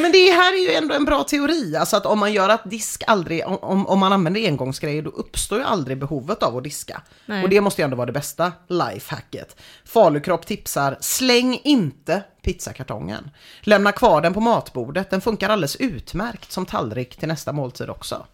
Nej. 0.00 0.10
Men 0.10 0.12
det 0.12 0.32
här 0.32 0.52
är 0.52 0.70
ju 0.70 0.74
ändå 0.74 0.94
en 0.94 1.04
bra 1.04 1.24
teori, 1.24 1.76
alltså 1.76 1.96
att 1.96 2.06
om 2.06 2.18
man 2.18 2.32
gör 2.32 2.48
att 2.48 2.70
disk 2.70 3.02
aldrig, 3.06 3.46
om, 3.46 3.86
om 3.86 3.98
man 3.98 4.12
använder 4.12 4.46
engångsgrejer 4.46 5.02
då 5.02 5.10
uppstår 5.10 5.58
ju 5.58 5.64
aldrig 5.64 5.98
behovet 5.98 6.42
av 6.42 6.56
att 6.56 6.64
diska. 6.64 7.02
Nej. 7.26 7.42
Och 7.44 7.48
det 7.48 7.60
måste 7.60 7.82
ju 7.82 7.84
ändå 7.84 7.96
vara 7.96 8.06
det 8.06 8.12
bästa 8.12 8.52
lifehacket. 8.68 9.56
Falukropp 9.84 10.46
tipsar, 10.46 10.96
släng 11.00 11.60
inte 11.64 12.22
pizzakartongen. 12.42 13.30
Lämna 13.60 13.92
kvar 13.92 14.20
den 14.20 14.34
på 14.34 14.40
matbordet, 14.40 15.10
den 15.10 15.20
funkar 15.20 15.48
alldeles 15.48 15.76
utmärkt 15.76 16.52
som 16.52 16.66
tallrik 16.66 17.16
till 17.16 17.28
nästa 17.28 17.52
måltid 17.52 17.90
också. 17.90 18.26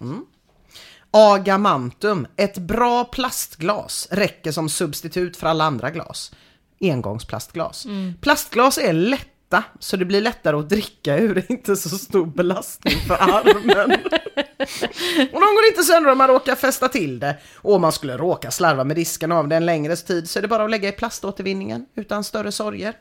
Mm. 0.00 0.26
Agamantum, 1.10 2.26
ett 2.36 2.58
bra 2.58 3.04
plastglas 3.04 4.08
räcker 4.10 4.52
som 4.52 4.68
substitut 4.68 5.36
för 5.36 5.46
alla 5.46 5.64
andra 5.64 5.90
glas. 5.90 6.32
Engångsplastglas. 6.80 7.86
Plastglas 8.20 8.78
är 8.78 8.92
lätta, 9.52 9.64
så 9.78 9.96
det 9.96 10.04
blir 10.04 10.20
lättare 10.20 10.56
att 10.56 10.68
dricka 10.68 11.18
ur, 11.18 11.44
inte 11.52 11.76
så 11.76 11.98
stor 11.98 12.26
belastning 12.26 12.98
för 13.06 13.14
armen. 13.14 13.98
och 15.32 15.40
de 15.40 15.54
går 15.54 15.66
inte 15.70 15.82
sönder 15.82 16.12
om 16.12 16.18
man 16.18 16.28
råkar 16.28 16.54
fästa 16.54 16.88
till 16.88 17.20
det. 17.20 17.36
Och 17.56 17.74
om 17.74 17.80
man 17.80 17.92
skulle 17.92 18.16
råka 18.16 18.50
slarva 18.50 18.84
med 18.84 18.96
disken 18.96 19.32
av 19.32 19.48
det 19.48 19.56
en 19.56 19.66
längre 19.66 19.96
tid 19.96 20.30
så 20.30 20.38
är 20.38 20.42
det 20.42 20.48
bara 20.48 20.64
att 20.64 20.70
lägga 20.70 20.88
i 20.88 20.92
plaståtervinningen 20.92 21.86
utan 21.96 22.24
större 22.24 22.52
sorger. 22.52 22.94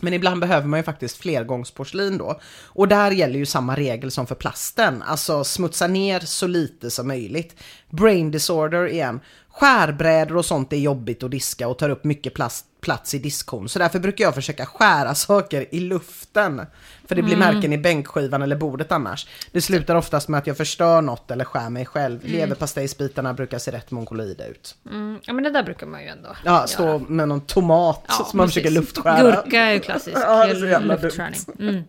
Men 0.00 0.12
ibland 0.12 0.40
behöver 0.40 0.66
man 0.66 0.78
ju 0.78 0.84
faktiskt 0.84 1.16
flergångsporslin 1.16 2.18
då. 2.18 2.40
Och 2.64 2.88
där 2.88 3.10
gäller 3.10 3.38
ju 3.38 3.46
samma 3.46 3.76
regel 3.76 4.10
som 4.10 4.26
för 4.26 4.34
plasten, 4.34 5.02
alltså 5.02 5.44
smutsa 5.44 5.86
ner 5.86 6.20
så 6.20 6.46
lite 6.46 6.90
som 6.90 7.08
möjligt. 7.08 7.56
Brain 7.90 8.30
disorder 8.30 8.88
igen. 8.88 9.20
Skärbrädor 9.56 10.36
och 10.36 10.44
sånt 10.44 10.72
är 10.72 10.76
jobbigt 10.76 11.22
att 11.22 11.30
diska 11.30 11.68
och 11.68 11.78
tar 11.78 11.88
upp 11.88 12.04
mycket 12.04 12.34
plast, 12.34 12.66
plats 12.80 13.14
i 13.14 13.18
diskhon. 13.18 13.68
Så 13.68 13.78
därför 13.78 13.98
brukar 13.98 14.24
jag 14.24 14.34
försöka 14.34 14.66
skära 14.66 15.14
saker 15.14 15.66
i 15.74 15.80
luften. 15.80 16.62
För 17.08 17.14
det 17.14 17.22
blir 17.22 17.36
märken 17.36 17.72
i 17.72 17.78
bänkskivan 17.78 18.42
eller 18.42 18.56
bordet 18.56 18.92
annars. 18.92 19.26
Det 19.52 19.60
slutar 19.60 19.94
oftast 19.94 20.28
med 20.28 20.38
att 20.38 20.46
jag 20.46 20.56
förstör 20.56 21.00
något 21.02 21.30
eller 21.30 21.44
skär 21.44 21.70
mig 21.70 21.86
själv. 21.86 22.20
Leverpastejsbitarna 22.24 23.34
brukar 23.34 23.58
se 23.58 23.70
rätt 23.72 23.90
mongoloida 23.90 24.46
ut. 24.46 24.76
Mm, 24.90 25.18
ja, 25.22 25.32
men 25.32 25.44
det 25.44 25.50
där 25.50 25.62
brukar 25.62 25.86
man 25.86 26.02
ju 26.02 26.08
ändå 26.08 26.28
Ja, 26.44 26.66
stå 26.66 26.84
göra. 26.84 26.98
med 26.98 27.28
någon 27.28 27.40
tomat 27.40 28.04
Ja, 28.08 28.14
som 28.14 28.36
man 28.38 28.46
precis. 28.46 28.54
försöker 28.54 28.70
luftskära. 28.80 29.22
Gurka 29.22 29.60
är 29.60 29.72
ju 29.72 29.80
klassisk 29.80 30.16
Ja, 30.20 30.44
det 30.46 30.50
är 30.50 30.54
så 30.54 30.66
jävla. 30.66 30.98
Mm. 31.58 31.82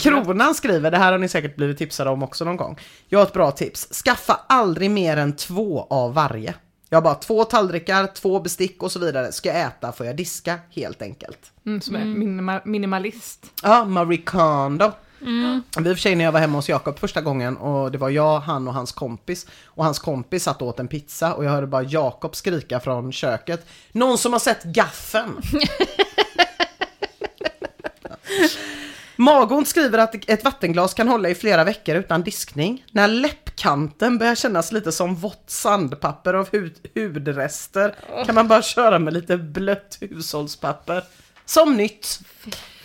Kronan 0.00 0.54
skriver, 0.54 0.90
det 0.90 0.98
här 0.98 1.12
har 1.12 1.18
ni 1.18 1.28
säkert 1.28 1.56
blivit 1.56 1.78
tipsade 1.78 2.10
om 2.10 2.22
också 2.22 2.44
någon 2.44 2.56
gång. 2.56 2.78
Jag 3.08 3.18
har 3.18 3.26
ett 3.26 3.32
bra 3.32 3.50
tips. 3.50 4.02
Skaffa 4.04 4.40
aldrig 4.48 4.90
mer 4.90 5.16
än 5.16 5.36
två 5.36 5.86
av 5.90 6.14
varje. 6.14 6.54
Jag 6.88 6.96
har 6.96 7.02
bara 7.02 7.14
två 7.14 7.44
tallrikar, 7.44 8.06
två 8.06 8.40
bestick 8.40 8.82
och 8.82 8.92
så 8.92 8.98
vidare. 8.98 9.32
Ska 9.32 9.48
jag 9.48 9.60
äta 9.60 9.92
får 9.92 10.06
jag 10.06 10.16
diska 10.16 10.58
helt 10.70 11.02
enkelt. 11.02 11.52
Mm, 11.66 11.80
som 11.80 11.96
är 11.96 12.04
minima, 12.04 12.60
minimalist. 12.64 13.46
Ja, 13.62 13.84
Marie 13.84 14.22
Kondo. 14.22 14.92
Vi 15.78 15.84
för 15.84 15.94
sig 15.94 16.14
när 16.14 16.24
jag 16.24 16.32
var 16.32 16.40
hemma 16.40 16.58
hos 16.58 16.68
Jakob 16.68 16.98
första 16.98 17.20
gången 17.20 17.56
och 17.56 17.92
det 17.92 17.98
var 17.98 18.10
jag, 18.10 18.40
han 18.40 18.68
och 18.68 18.74
hans 18.74 18.92
kompis. 18.92 19.46
Och 19.64 19.84
hans 19.84 19.98
kompis 19.98 20.42
satt 20.42 20.62
och 20.62 20.68
åt 20.68 20.80
en 20.80 20.88
pizza 20.88 21.34
och 21.34 21.44
jag 21.44 21.50
hörde 21.50 21.66
bara 21.66 21.82
Jakob 21.82 22.36
skrika 22.36 22.80
från 22.80 23.12
köket. 23.12 23.66
Någon 23.92 24.18
som 24.18 24.32
har 24.32 24.40
sett 24.40 24.64
gaffeln? 24.64 25.40
Magont 29.22 29.68
skriver 29.68 29.98
att 29.98 30.30
ett 30.30 30.44
vattenglas 30.44 30.94
kan 30.94 31.08
hålla 31.08 31.28
i 31.28 31.34
flera 31.34 31.64
veckor 31.64 31.96
utan 31.96 32.22
diskning. 32.22 32.84
När 32.90 33.08
läppkanten 33.08 34.18
börjar 34.18 34.34
kännas 34.34 34.72
lite 34.72 34.92
som 34.92 35.14
vått 35.14 35.44
sandpapper 35.46 36.34
av 36.34 36.48
hud, 36.52 36.76
hudrester 36.94 37.94
kan 38.26 38.34
man 38.34 38.48
bara 38.48 38.62
köra 38.62 38.98
med 38.98 39.12
lite 39.12 39.36
blött 39.36 39.98
hushållspapper. 40.00 41.04
Som 41.44 41.76
nytt. 41.76 42.20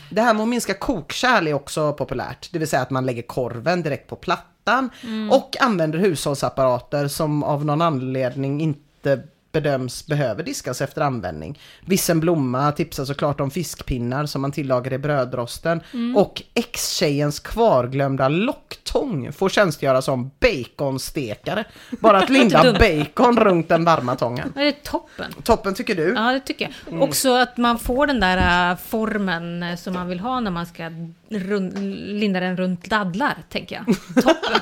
Det 0.09 0.22
här 0.22 0.34
med 0.34 0.43
att 0.43 0.49
minska 0.49 0.73
kokkärl 0.73 1.47
är 1.47 1.53
också 1.53 1.93
populärt, 1.93 2.49
det 2.51 2.59
vill 2.59 2.68
säga 2.68 2.81
att 2.81 2.89
man 2.89 3.05
lägger 3.05 3.22
korven 3.22 3.84
direkt 3.84 4.09
på 4.09 4.15
plattan 4.15 4.89
och 5.31 5.55
använder 5.59 5.99
hushållsapparater 5.99 7.07
som 7.07 7.43
av 7.43 7.65
någon 7.65 7.81
anledning 7.81 8.61
inte 8.61 9.23
bedöms 9.61 10.05
behöver 10.07 10.43
diskas 10.43 10.81
efter 10.81 11.01
användning. 11.01 11.59
Vissen 11.85 12.19
Blomma 12.19 12.71
tipsar 12.71 13.05
såklart 13.05 13.39
om 13.39 13.51
fiskpinnar 13.51 14.25
som 14.25 14.41
man 14.41 14.51
tillagar 14.51 14.93
i 14.93 14.97
brödrosten 14.97 15.81
och 16.15 16.43
ex-tjejens 16.53 17.39
kvarglömda 17.39 18.27
locktång 18.27 19.31
får 19.34 19.49
tjänstgöra 19.49 20.01
som 20.01 20.31
baconstekare. 20.39 21.65
Bara 21.99 22.17
att 22.17 22.29
linda 22.38 22.73
bacon 22.73 23.38
runt 23.38 23.69
den 23.69 23.85
varma 23.85 24.15
tången. 24.15 24.53
Det 24.55 24.67
är 24.67 24.71
toppen. 24.71 25.31
Toppen 25.43 25.73
tycker 25.73 25.95
du? 25.95 26.13
Ja, 26.15 26.31
det 26.31 26.39
tycker 26.39 26.65
jag. 26.65 26.93
Mm. 26.93 27.01
Också 27.01 27.35
att 27.35 27.57
man 27.57 27.79
får 27.79 28.07
den 28.07 28.19
där 28.19 28.71
äh, 28.71 28.77
formen 28.77 29.63
äh, 29.63 29.75
som 29.75 29.93
man 29.93 30.07
vill 30.07 30.19
ha 30.19 30.39
när 30.39 30.51
man 30.51 30.65
ska 30.65 30.91
linda 31.29 32.39
den 32.39 32.57
runt 32.57 32.89
dadlar, 32.89 33.38
tänker 33.49 33.75
jag. 33.75 33.95
Toppen. 34.23 34.59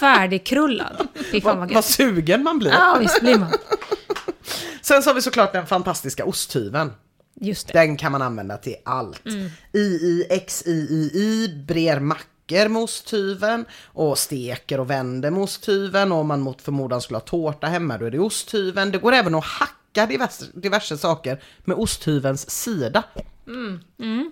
Färdigkrullad. 0.00 1.08
Fy 1.32 1.40
fan 1.40 1.58
vad 1.58 1.72
Vad 1.72 1.84
sugen 1.84 2.42
man 2.42 2.58
blir. 2.58 2.70
Ja, 2.70 2.96
visst 3.00 3.20
blir 3.20 3.38
man. 3.38 3.52
Sen 4.88 5.02
så 5.02 5.10
har 5.10 5.14
vi 5.14 5.22
såklart 5.22 5.52
den 5.52 5.66
fantastiska 5.66 6.24
osthyveln. 6.24 6.92
Just 7.40 7.66
det. 7.66 7.72
Den 7.72 7.96
kan 7.96 8.12
man 8.12 8.22
använda 8.22 8.56
till 8.56 8.76
allt. 8.84 9.22
IIXIII 9.72 11.48
brer 11.66 12.00
mackor 12.00 12.68
med 12.68 12.82
osthyveln 12.82 13.64
och 13.84 14.18
steker 14.18 14.80
och 14.80 14.90
vänder 14.90 15.30
med 15.30 15.42
osthyveln 15.42 16.12
och 16.12 16.18
om 16.18 16.26
man 16.26 16.40
mot 16.40 16.62
förmodan 16.62 17.00
skulle 17.00 17.16
ha 17.16 17.20
tårta 17.20 17.66
hemma 17.66 17.98
då 17.98 18.06
är 18.06 18.10
det 18.10 18.18
osthyveln. 18.18 18.92
Det 18.92 18.98
går 18.98 19.12
även 19.12 19.34
att 19.34 19.44
hacka 19.44 20.06
diverse, 20.06 20.44
diverse 20.54 20.98
saker 20.98 21.42
med 21.64 21.76
osthyvelns 21.76 22.50
sida. 22.50 23.04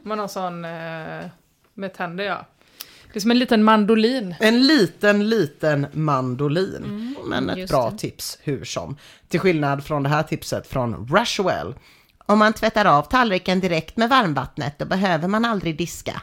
Man 0.02 0.18
har 0.18 0.28
sån 0.28 0.64
eh, 0.64 1.30
med 1.74 1.94
tänder 1.94 2.24
ja. 2.24 2.46
Det 3.16 3.18
är 3.18 3.20
som 3.20 3.30
en 3.30 3.38
liten 3.38 3.64
mandolin. 3.64 4.34
En 4.40 4.66
liten, 4.66 5.28
liten 5.28 5.86
mandolin. 5.92 7.16
Men 7.24 7.50
ett 7.50 7.68
bra 7.68 7.90
det. 7.90 7.98
tips 7.98 8.38
hur 8.42 8.64
som. 8.64 8.96
Till 9.28 9.40
skillnad 9.40 9.84
från 9.84 10.02
det 10.02 10.08
här 10.08 10.22
tipset 10.22 10.66
från 10.66 11.08
Rashwell. 11.08 11.74
Om 12.26 12.38
man 12.38 12.52
tvättar 12.52 12.84
av 12.84 13.02
tallriken 13.02 13.60
direkt 13.60 13.96
med 13.96 14.08
varmvattnet, 14.08 14.78
då 14.78 14.84
behöver 14.84 15.28
man 15.28 15.44
aldrig 15.44 15.78
diska. 15.78 16.22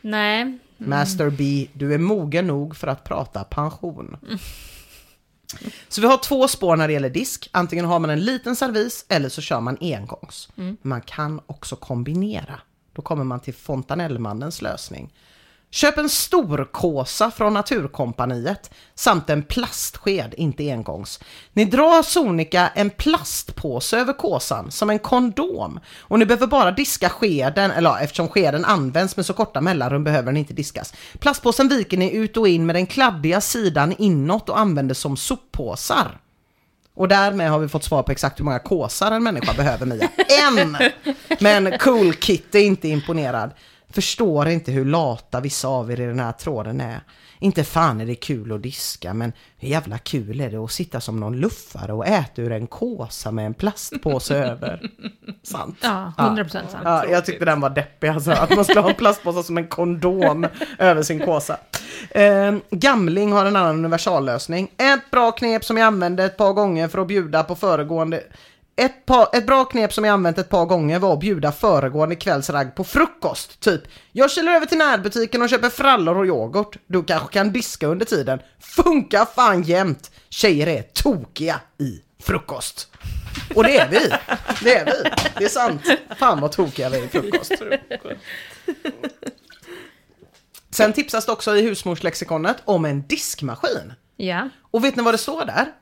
Nej, 0.00 0.58
Master 0.76 1.30
B, 1.30 1.68
du 1.72 1.94
är 1.94 1.98
mogen 1.98 2.46
nog 2.46 2.76
för 2.76 2.86
att 2.86 3.04
prata 3.04 3.44
pension. 3.44 4.16
Så 5.88 6.00
vi 6.00 6.06
har 6.06 6.18
två 6.18 6.48
spår 6.48 6.76
när 6.76 6.86
det 6.86 6.92
gäller 6.92 7.10
disk. 7.10 7.48
Antingen 7.52 7.84
har 7.84 7.98
man 7.98 8.10
en 8.10 8.24
liten 8.24 8.56
servis 8.56 9.06
eller 9.08 9.28
så 9.28 9.40
kör 9.40 9.60
man 9.60 9.76
engångs. 9.80 10.48
Man 10.82 11.00
kan 11.00 11.40
också 11.46 11.76
kombinera. 11.76 12.60
Då 12.96 13.02
kommer 13.02 13.24
man 13.24 13.40
till 13.40 13.54
Fontanellmannens 13.54 14.62
lösning. 14.62 15.12
Köp 15.70 15.98
en 15.98 16.08
stor 16.08 16.68
kåsa 16.72 17.30
från 17.30 17.54
Naturkompaniet 17.54 18.70
samt 18.94 19.30
en 19.30 19.42
plastsked, 19.42 20.34
inte 20.36 20.70
engångs. 20.70 21.20
Ni 21.52 21.64
drar 21.64 22.02
sonika 22.02 22.68
en 22.68 22.90
plastpåse 22.90 23.98
över 23.98 24.12
kåsan 24.12 24.70
som 24.70 24.90
en 24.90 24.98
kondom 24.98 25.80
och 26.00 26.18
ni 26.18 26.26
behöver 26.26 26.46
bara 26.46 26.70
diska 26.70 27.08
skeden, 27.08 27.70
eller 27.70 27.90
ja, 27.90 27.98
eftersom 27.98 28.28
skeden 28.28 28.64
används 28.64 29.16
med 29.16 29.26
så 29.26 29.32
korta 29.32 29.60
mellanrum 29.60 30.04
behöver 30.04 30.26
den 30.26 30.36
inte 30.36 30.54
diskas. 30.54 30.94
Plastpåsen 31.18 31.68
viker 31.68 31.96
ni 31.96 32.16
ut 32.16 32.36
och 32.36 32.48
in 32.48 32.66
med 32.66 32.74
den 32.76 32.86
kladdiga 32.86 33.40
sidan 33.40 33.94
inåt 33.98 34.48
och 34.48 34.58
använder 34.58 34.94
som 34.94 35.16
soppåsar. 35.16 36.20
Och 36.96 37.08
därmed 37.08 37.50
har 37.50 37.58
vi 37.58 37.68
fått 37.68 37.84
svar 37.84 38.02
på 38.02 38.12
exakt 38.12 38.40
hur 38.40 38.44
många 38.44 38.58
kåsar 38.58 39.10
en 39.10 39.22
människa 39.22 39.52
behöver 39.52 39.86
Mia. 39.86 40.08
En! 40.50 40.76
Men 41.40 41.78
Cool 41.78 42.14
Kitty 42.14 42.58
är 42.58 42.64
inte 42.64 42.88
imponerad. 42.88 43.50
Förstår 43.96 44.48
inte 44.48 44.72
hur 44.72 44.84
lata 44.84 45.40
vissa 45.40 45.68
av 45.68 45.92
er 45.92 46.00
i 46.00 46.06
den 46.06 46.20
här 46.20 46.32
tråden 46.32 46.80
är. 46.80 47.00
Inte 47.38 47.64
fan 47.64 48.00
är 48.00 48.06
det 48.06 48.14
kul 48.14 48.52
att 48.52 48.62
diska, 48.62 49.14
men 49.14 49.32
hur 49.58 49.68
jävla 49.68 49.98
kul 49.98 50.40
är 50.40 50.50
det 50.50 50.56
att 50.56 50.70
sitta 50.70 51.00
som 51.00 51.20
någon 51.20 51.36
luffare 51.36 51.92
och 51.92 52.06
äta 52.06 52.42
ur 52.42 52.52
en 52.52 52.66
kåsa 52.66 53.30
med 53.30 53.46
en 53.46 53.54
plastpåse 53.54 54.36
över? 54.44 54.90
Sant. 55.42 55.78
ja, 55.82 56.12
100% 56.18 56.48
sant. 56.48 56.66
Ja, 56.84 57.06
jag 57.06 57.24
tyckte 57.24 57.44
den 57.44 57.60
var 57.60 57.70
deppig 57.70 58.08
alltså, 58.08 58.30
att 58.30 58.56
man 58.56 58.64
skulle 58.64 58.80
ha 58.80 58.88
en 58.88 58.94
plastpåse 58.94 59.42
som 59.42 59.58
en 59.58 59.68
kondom 59.68 60.46
över 60.78 61.02
sin 61.02 61.20
kåsa. 61.20 61.56
Eh, 62.10 62.54
Gamling 62.70 63.32
har 63.32 63.46
en 63.46 63.56
annan 63.56 63.76
universallösning. 63.76 64.70
Ett 64.76 65.10
bra 65.10 65.32
knep 65.32 65.64
som 65.64 65.76
jag 65.76 65.86
använde 65.86 66.24
ett 66.24 66.36
par 66.36 66.52
gånger 66.52 66.88
för 66.88 66.98
att 66.98 67.08
bjuda 67.08 67.42
på 67.42 67.54
föregående 67.54 68.22
ett, 68.76 69.06
par, 69.06 69.28
ett 69.32 69.46
bra 69.46 69.64
knep 69.64 69.92
som 69.92 70.04
jag 70.04 70.12
använt 70.12 70.38
ett 70.38 70.48
par 70.48 70.64
gånger 70.64 70.98
var 70.98 71.12
att 71.12 71.20
bjuda 71.20 71.52
föregående 71.52 72.16
kvälls 72.16 72.50
ragg 72.50 72.74
på 72.74 72.84
frukost. 72.84 73.60
Typ, 73.60 73.82
jag 74.12 74.30
kör 74.30 74.48
över 74.48 74.66
till 74.66 74.78
närbutiken 74.78 75.42
och 75.42 75.48
köper 75.48 75.68
frallor 75.68 76.16
och 76.16 76.26
yoghurt. 76.26 76.76
Du 76.86 77.04
kanske 77.04 77.32
kan 77.32 77.52
diska 77.52 77.86
under 77.86 78.06
tiden. 78.06 78.38
Funkar 78.60 79.24
fan 79.24 79.62
jämt. 79.62 80.10
Tjejer 80.28 80.66
är 80.66 80.82
tokiga 80.82 81.60
i 81.78 82.00
frukost. 82.22 82.90
Och 83.54 83.64
det 83.64 83.78
är 83.78 83.88
vi. 83.88 84.10
Det 84.62 84.76
är 84.76 84.84
vi. 84.84 85.10
Det 85.38 85.44
är 85.44 85.48
sant. 85.48 85.82
Fan 86.16 86.40
vad 86.40 86.52
tokiga 86.52 86.88
vi 86.88 86.98
är 86.98 87.04
i 87.04 87.08
frukost. 87.08 87.52
Sen 90.70 90.92
tipsas 90.92 91.26
det 91.26 91.32
också 91.32 91.56
i 91.56 91.62
husmorslexikonet 91.62 92.56
om 92.64 92.84
en 92.84 93.06
diskmaskin. 93.06 93.92
Ja. 94.16 94.48
Och 94.70 94.84
vet 94.84 94.96
ni 94.96 95.02
vad 95.02 95.14
det 95.14 95.18
står 95.18 95.44
där? 95.44 95.72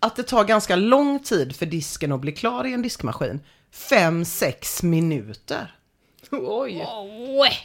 Att 0.00 0.16
det 0.16 0.22
tar 0.22 0.44
ganska 0.44 0.76
lång 0.76 1.18
tid 1.18 1.56
för 1.56 1.66
disken 1.66 2.12
att 2.12 2.20
bli 2.20 2.32
klar 2.32 2.66
i 2.66 2.72
en 2.74 2.82
diskmaskin. 2.82 3.40
5-6 3.90 4.84
minuter. 4.84 5.74
Oj. 6.30 6.86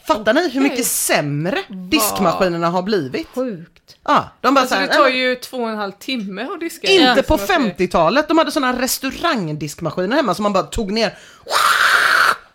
Fattar 0.07 0.33
ni 0.33 0.49
hur 0.49 0.61
mycket 0.61 0.85
sämre 0.87 1.57
diskmaskinerna 1.89 2.69
har 2.69 2.81
blivit? 2.81 3.27
Sjukt. 3.27 3.97
Ja, 4.03 4.29
de 4.41 4.53
bara 4.53 4.61
Alltså 4.61 4.75
så 4.75 4.81
här, 4.81 4.87
det 4.87 4.93
tar 4.93 5.07
ju 5.07 5.35
två 5.35 5.57
och 5.57 5.69
en 5.69 5.77
halv 5.77 5.91
timme 5.91 6.43
att 6.53 6.59
diska. 6.59 6.87
Inte 6.87 7.23
på 7.23 7.33
att 7.33 7.47
det- 7.47 7.53
50-talet, 7.53 8.27
de 8.27 8.37
hade 8.37 8.51
sådana 8.51 8.81
restaurangdiskmaskiner 8.81 10.15
hemma 10.15 10.35
som 10.35 10.43
man 10.43 10.53
bara 10.53 10.63
tog 10.63 10.91
ner 10.91 11.17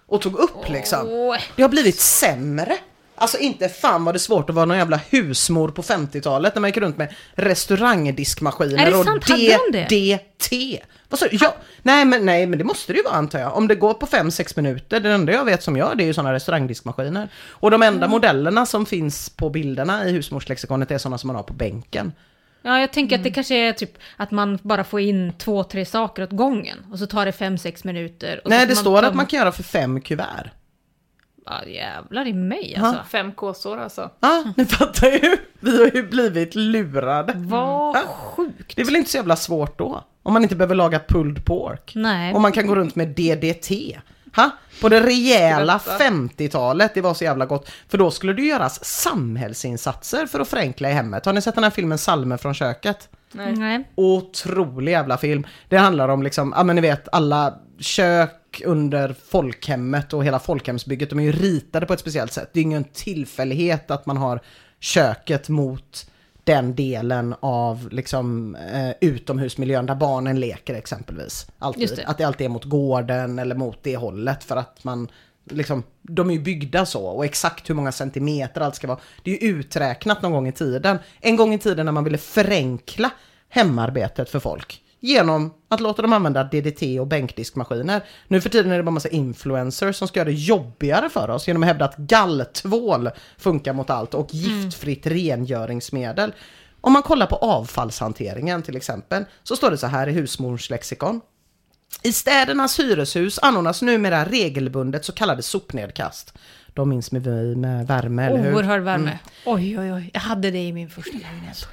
och 0.06 0.20
tog 0.22 0.36
upp 0.38 0.68
liksom. 0.68 1.06
Det 1.56 1.62
har 1.62 1.68
blivit 1.68 2.00
sämre. 2.00 2.78
Alltså 3.18 3.38
inte 3.38 3.68
fan 3.68 4.04
var 4.04 4.12
det 4.12 4.18
svårt 4.18 4.50
att 4.50 4.56
vara 4.56 4.66
någon 4.66 4.76
jävla 4.78 5.00
husmor 5.10 5.68
på 5.68 5.82
50-talet 5.82 6.54
när 6.54 6.60
man 6.60 6.68
gick 6.68 6.76
runt 6.76 6.96
med 6.96 7.14
restaurangdiskmaskiner 7.34 8.98
och 8.98 9.04
sant? 9.04 9.26
DDT. 9.88 10.80
Vad 11.08 11.18
sa 11.20 11.26
du? 11.26 11.36
Ja, 11.40 11.54
nej, 11.82 12.04
men, 12.04 12.26
nej 12.26 12.46
men 12.46 12.58
det 12.58 12.64
måste 12.64 12.92
det 12.92 12.96
ju 12.96 13.02
vara 13.02 13.14
antar 13.14 13.38
jag. 13.38 13.56
Om 13.56 13.68
det 13.68 13.74
går 13.74 13.94
på 13.94 14.06
5-6 14.06 14.52
minuter, 14.56 15.00
det 15.00 15.10
enda 15.12 15.32
jag 15.32 15.44
vet 15.44 15.62
som 15.62 15.76
gör 15.76 15.94
det 15.94 16.04
är 16.04 16.06
ju 16.06 16.14
sådana 16.14 16.32
restaurangdiskmaskiner. 16.32 17.28
Och 17.50 17.70
de 17.70 17.82
enda 17.82 18.08
modellerna 18.08 18.66
som 18.66 18.86
finns 18.86 19.28
på 19.30 19.50
bilderna 19.50 20.04
i 20.08 20.12
husmorslexikonet 20.12 20.90
är 20.90 20.98
sådana 20.98 21.18
som 21.18 21.26
man 21.28 21.36
har 21.36 21.42
på 21.42 21.52
bänken. 21.54 22.12
Ja, 22.62 22.80
jag 22.80 22.92
tänker 22.92 23.14
Mm. 23.16 23.20
att 23.20 23.24
det 23.24 23.30
kanske 23.30 23.54
är 23.54 23.72
typ 23.72 23.98
att 24.16 24.30
man 24.30 24.58
bara 24.62 24.84
får 24.84 25.00
in 25.00 25.32
två, 25.38 25.64
tre 25.64 25.84
saker 25.84 26.22
åt 26.22 26.30
gången. 26.30 26.78
Och 26.92 26.98
så 26.98 27.06
tar 27.06 27.26
det 27.26 27.32
fem, 27.32 27.58
sex 27.58 27.84
minuter. 27.84 28.40
Nej, 28.44 28.66
det 28.66 28.76
står 28.76 29.02
att 29.02 29.14
man 29.14 29.26
kan 29.26 29.38
göra 29.38 29.52
för 29.52 29.62
fem 29.62 30.00
kuvert. 30.00 30.50
Ja, 31.50 31.64
jävlar 31.64 32.26
i 32.26 32.32
mig 32.32 32.76
alltså. 32.76 33.02
Fem 33.08 33.32
kåsor 33.32 33.78
alltså. 33.78 34.10
Ja, 34.20 34.44
ni 34.56 34.64
fattar 34.64 35.06
ju. 35.08 35.36
Vi 35.60 35.78
har 35.78 35.90
ju 35.94 36.08
blivit 36.08 36.54
lurade. 36.54 37.32
Vad 37.36 37.96
Ja. 37.96 38.02
sjukt. 38.06 38.76
Det 38.76 38.82
är 38.82 38.86
väl 38.86 38.96
inte 38.96 39.10
så 39.10 39.16
jävla 39.16 39.36
svårt 39.36 39.78
då? 39.78 40.04
Om 40.22 40.32
man 40.32 40.42
inte 40.42 40.56
behöver 40.56 40.74
laga 40.74 41.00
pulled 41.08 41.44
pork. 41.44 41.92
Nej. 41.94 42.34
Om 42.34 42.42
man 42.42 42.52
kan 42.52 42.66
gå 42.66 42.74
runt 42.74 42.94
med 42.96 43.08
DDT. 43.08 43.70
Ha? 44.36 44.50
På 44.80 44.88
det 44.88 45.00
rejäla 45.00 45.78
Skratta. 45.78 46.04
50-talet, 46.04 46.94
det 46.94 47.00
var 47.00 47.14
så 47.14 47.24
jävla 47.24 47.46
gott. 47.46 47.70
För 47.88 47.98
då 47.98 48.10
skulle 48.10 48.32
det 48.32 48.42
göras 48.42 48.84
samhällsinsatser 48.84 50.26
för 50.26 50.40
att 50.40 50.48
förenkla 50.48 50.90
i 50.90 50.92
hemmet. 50.92 51.26
Har 51.26 51.32
ni 51.32 51.42
sett 51.42 51.54
den 51.54 51.64
här 51.64 51.70
filmen 51.70 51.98
Salmer 51.98 52.36
från 52.36 52.54
köket? 52.54 53.08
Nej. 53.32 53.52
Nej. 53.56 53.88
Otrolig 53.94 54.92
jävla 54.92 55.16
film. 55.16 55.46
Det 55.68 55.76
handlar 55.76 56.08
om 56.08 56.22
liksom, 56.22 56.54
ja 56.56 56.62
men 56.64 56.76
ni 56.76 56.82
vet 56.82 57.08
alla 57.12 57.54
kök 57.78 58.62
under 58.64 59.14
folkhemmet 59.28 60.12
och 60.12 60.24
hela 60.24 60.38
folkhemsbygget, 60.38 61.10
de 61.10 61.18
är 61.18 61.24
ju 61.24 61.32
ritade 61.32 61.86
på 61.86 61.92
ett 61.92 62.00
speciellt 62.00 62.32
sätt. 62.32 62.50
Det 62.52 62.60
är 62.60 62.62
ingen 62.62 62.84
tillfällighet 62.84 63.90
att 63.90 64.06
man 64.06 64.16
har 64.16 64.40
köket 64.80 65.48
mot 65.48 66.10
den 66.44 66.74
delen 66.74 67.34
av 67.40 67.88
liksom 67.90 68.54
eh, 68.54 68.90
utomhusmiljön 69.00 69.86
där 69.86 69.94
barnen 69.94 70.40
leker 70.40 70.74
exempelvis. 70.74 71.46
Alltid. 71.58 71.92
Det. 71.96 72.04
Att 72.04 72.18
det 72.18 72.24
alltid 72.24 72.44
är 72.44 72.48
mot 72.48 72.64
gården 72.64 73.38
eller 73.38 73.54
mot 73.54 73.78
det 73.82 73.96
hållet 73.96 74.44
för 74.44 74.56
att 74.56 74.84
man 74.84 75.08
liksom, 75.44 75.82
de 76.02 76.30
är 76.30 76.34
ju 76.34 76.40
byggda 76.40 76.86
så 76.86 77.06
och 77.06 77.24
exakt 77.24 77.70
hur 77.70 77.74
många 77.74 77.92
centimeter 77.92 78.60
allt 78.60 78.74
ska 78.74 78.86
vara. 78.86 78.98
Det 79.22 79.30
är 79.30 79.42
ju 79.42 79.50
uträknat 79.50 80.22
någon 80.22 80.32
gång 80.32 80.48
i 80.48 80.52
tiden. 80.52 80.98
En 81.20 81.36
gång 81.36 81.54
i 81.54 81.58
tiden 81.58 81.86
när 81.86 81.92
man 81.92 82.04
ville 82.04 82.18
förenkla 82.18 83.10
hemarbetet 83.48 84.30
för 84.30 84.40
folk. 84.40 84.82
Genom 85.00 85.54
att 85.68 85.80
låta 85.80 86.02
dem 86.02 86.12
använda 86.12 86.44
DDT 86.44 87.00
och 87.00 87.06
bänkdiskmaskiner. 87.06 88.04
Nu 88.28 88.40
för 88.40 88.48
tiden 88.48 88.72
är 88.72 88.76
det 88.76 88.82
bara 88.82 88.90
massa 88.90 89.08
influencers 89.08 89.96
som 89.96 90.08
ska 90.08 90.20
göra 90.20 90.28
det 90.28 90.34
jobbigare 90.34 91.08
för 91.08 91.30
oss 91.30 91.48
genom 91.48 91.62
att 91.62 91.66
hävda 91.66 91.84
att 91.84 91.96
galltvål 91.96 93.10
funkar 93.38 93.72
mot 93.72 93.90
allt 93.90 94.14
och 94.14 94.34
giftfritt 94.34 95.06
rengöringsmedel. 95.06 96.32
Om 96.80 96.92
man 96.92 97.02
kollar 97.02 97.26
på 97.26 97.36
avfallshanteringen 97.36 98.62
till 98.62 98.76
exempel 98.76 99.24
så 99.42 99.56
står 99.56 99.70
det 99.70 99.78
så 99.78 99.86
här 99.86 100.06
i 100.06 100.12
husmors 100.12 100.70
lexikon. 100.70 101.20
I 102.02 102.12
städernas 102.12 102.80
hyreshus 102.80 103.38
anordnas 103.42 103.82
numera 103.82 104.24
regelbundet 104.24 105.04
så 105.04 105.12
kallade 105.12 105.42
sopnedkast. 105.42 106.34
De 106.74 106.88
minns 106.88 107.12
med, 107.12 107.26
med 107.56 107.86
värme, 107.86 108.26
eller 108.26 108.38
hur? 108.38 108.54
Oerhörd 108.54 108.82
värme. 108.82 109.10
Mm. 109.10 109.18
Oj, 109.44 109.78
oj, 109.78 109.92
oj. 109.92 110.10
Jag 110.14 110.20
hade 110.20 110.50
det 110.50 110.58
i 110.58 110.72
min 110.72 110.90
första 110.90 111.12
lägenhet. 111.12 111.68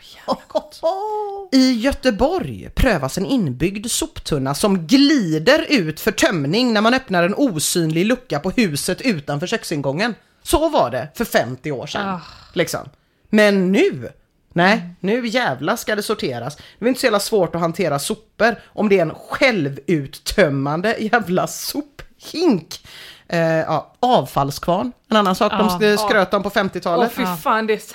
I 1.52 1.72
Göteborg 1.73 2.69
prövas 2.76 3.18
en 3.18 3.26
inbyggd 3.26 3.91
soptunna 3.91 4.53
som 4.53 4.88
glider 4.88 5.65
ut 5.69 5.99
för 5.99 6.11
tömning 6.11 6.73
när 6.73 6.81
man 6.81 6.93
öppnar 6.93 7.23
en 7.23 7.34
osynlig 7.38 8.06
lucka 8.06 8.39
på 8.39 8.52
huset 8.52 9.02
utanför 9.02 9.47
köksingången. 9.47 10.15
Så 10.43 10.69
var 10.69 10.91
det 10.91 11.10
för 11.15 11.26
50 11.26 11.72
år 11.72 11.88
sedan. 11.88 12.10
Ah. 12.10 12.22
Liksom. 12.53 12.89
Men 13.30 13.72
nu, 13.72 14.10
nej, 14.56 14.90
nu 14.99 15.27
jävla 15.27 15.77
ska 15.77 15.95
det 15.95 16.03
sorteras. 16.03 16.56
Det 16.56 16.86
är 16.86 16.90
inte 16.90 16.99
så 16.99 17.06
jävla 17.06 17.19
svårt 17.19 17.56
att 17.56 17.61
hantera 17.61 17.99
sopor 17.99 18.56
om 18.65 18.90
det 18.90 18.98
är 18.98 19.02
en 19.02 19.15
självuttömmande 19.15 20.95
jävla 20.99 21.48
sophink. 21.48 22.80
Eh, 23.27 23.40
ja, 23.40 23.95
avfallskvarn, 23.99 24.91
en 25.10 25.18
annan 25.18 25.36
sak 25.36 25.52
Ja. 25.53 25.77
de 25.80 25.98
skröt 25.98 26.34
om 26.34 26.44
på 26.44 26.48
Åh 26.56 26.61
50-talet. 26.64 27.11
fy 27.11 27.26
fan, 27.26 27.68
det 27.68 27.94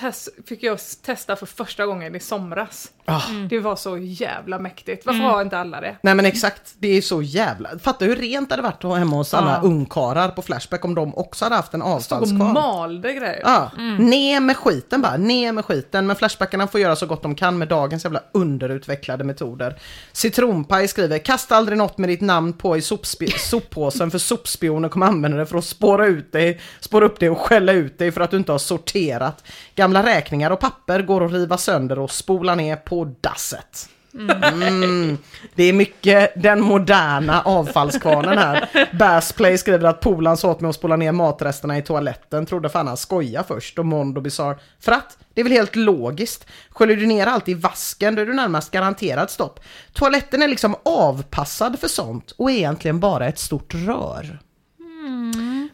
fick 0.49 0.63
jag 0.63 0.79
testa 1.05 1.37
för 1.37 1.47
första 1.47 1.87
gången 1.87 2.15
i 2.15 2.21
somras. 2.21 2.89
Ah. 3.05 3.21
Det 3.51 3.59
var 3.59 3.77
så 3.77 3.99
jävla 3.99 4.59
mäktigt. 4.59 5.07
Varför 5.07 5.21
har 5.21 5.43
inte 5.43 5.59
alla 5.59 5.81
det? 5.81 5.97
Nej 6.03 6.15
men 6.15 6.27
exakt, 6.27 6.75
det 6.79 6.89
är 6.97 7.03
så 7.03 7.23
jävla... 7.23 7.69
Fatta 7.83 8.05
hur 8.05 8.17
rent 8.17 8.49
det 8.49 8.53
hade 8.53 8.63
varit 8.63 8.85
att 8.85 8.99
hemma 8.99 9.17
hos 9.17 9.35
alla 9.35 9.51
Ja. 9.63 9.69
ungkarlar 9.69 10.29
på 10.29 10.43
Flashback 10.43 10.85
om 10.85 10.95
de 10.95 11.15
också 11.15 11.45
hade 11.45 11.55
haft 11.57 11.75
en 11.75 11.81
Stod 11.81 11.91
och 11.93 11.97
avfallskvarn. 11.97 12.53
malde 12.53 13.13
grejer. 13.13 13.41
Ja, 13.45 13.71
ner 13.99 14.41
med 14.41 14.57
skiten 14.57 15.03
bara, 15.03 15.17
ner 15.17 15.53
med 15.53 15.65
skiten. 15.65 16.07
Men 16.07 16.17
Flashbackarna 16.17 16.67
får 16.67 16.81
göra 16.81 16.97
så 16.97 17.07
gott 17.07 17.23
de 17.23 17.35
kan 17.35 17.59
med 17.59 17.69
dagens 17.69 18.05
jävla 18.05 18.23
underutvecklade 18.33 19.25
metoder. 19.25 19.79
Citronpaj 20.13 20.89
skriver, 20.89 21.19
kasta 21.19 21.57
aldrig 21.57 21.79
något 21.79 21.99
med 21.99 22.09
ditt 22.09 22.21
namn 22.21 22.53
på 22.53 22.77
i 22.77 22.83
soppåsen 23.39 24.11
för 24.11 24.19
sopspioner 24.19 24.89
kommer 24.89 25.07
använda 25.07 25.37
det 25.39 25.47
för 25.47 25.59
att 25.59 25.65
spåra 25.65 26.07
ut 26.07 26.33
dig, 26.33 26.61
spåra 26.81 27.00
spåra 27.01 27.09
upp 27.09 27.21
dig 27.21 27.31
och 27.31 27.39
skälla 27.39 27.73
ut 27.73 27.99
dig 27.99 28.13
för 28.13 28.21
att 28.21 28.31
du 28.31 28.37
inte 28.37 28.53
har 28.53 28.59
sorterat. 28.59 29.45
Gamla 29.75 30.03
räkningar 30.03 30.51
och 30.51 30.61
papper 30.61 31.03
går 31.03 31.25
att 31.25 31.33
riva 31.33 31.59
sönder 31.59 31.99
och 31.99 32.11
spola 32.11 32.55
ner 32.55 32.77
på 32.77 33.15
dasset. 33.21 33.89
Mm. 34.15 35.19
Det 35.55 35.65
är 35.65 35.73
mycket 35.73 36.33
den 36.43 36.61
moderna 36.61 37.43
avfallskvarnen 37.43 38.39
här. 38.39 38.69
Bassplay 38.99 39.59
skriver 39.59 39.89
att 39.89 40.01
polaren 40.01 40.37
sa 40.37 40.51
åt 40.51 40.61
mig 40.61 40.69
att 40.69 40.75
spola 40.75 40.97
ner 40.97 41.13
matresterna 41.13 41.79
i 41.79 41.83
toaletten. 41.83 42.47
Trodde 42.47 42.69
fan 42.69 42.87
han 42.87 42.97
skoja 42.97 43.43
först 43.43 43.79
och 43.79 43.87
Mondo 43.87 44.21
Bizarre. 44.21 44.59
För 44.81 44.93
att 44.93 45.19
det 45.35 45.41
är 45.41 45.45
väl 45.45 45.53
helt 45.53 45.77
logiskt. 45.77 46.47
Sköljer 46.71 46.97
du 46.97 47.07
ner 47.07 47.27
allt 47.27 47.49
i 47.49 47.55
vasken 47.55 48.15
då 48.15 48.23
är 48.23 48.27
du 48.27 48.35
närmast 48.35 48.71
garanterad 48.71 49.31
stopp. 49.31 49.61
Toaletten 49.93 50.43
är 50.43 50.49
liksom 50.49 50.75
avpassad 50.85 51.79
för 51.79 51.89
sånt 51.89 52.31
och 52.31 52.51
är 52.51 52.55
egentligen 52.55 53.01
bara 53.01 53.27
ett 53.27 53.39
stort 53.39 53.75
rör. 53.75 54.41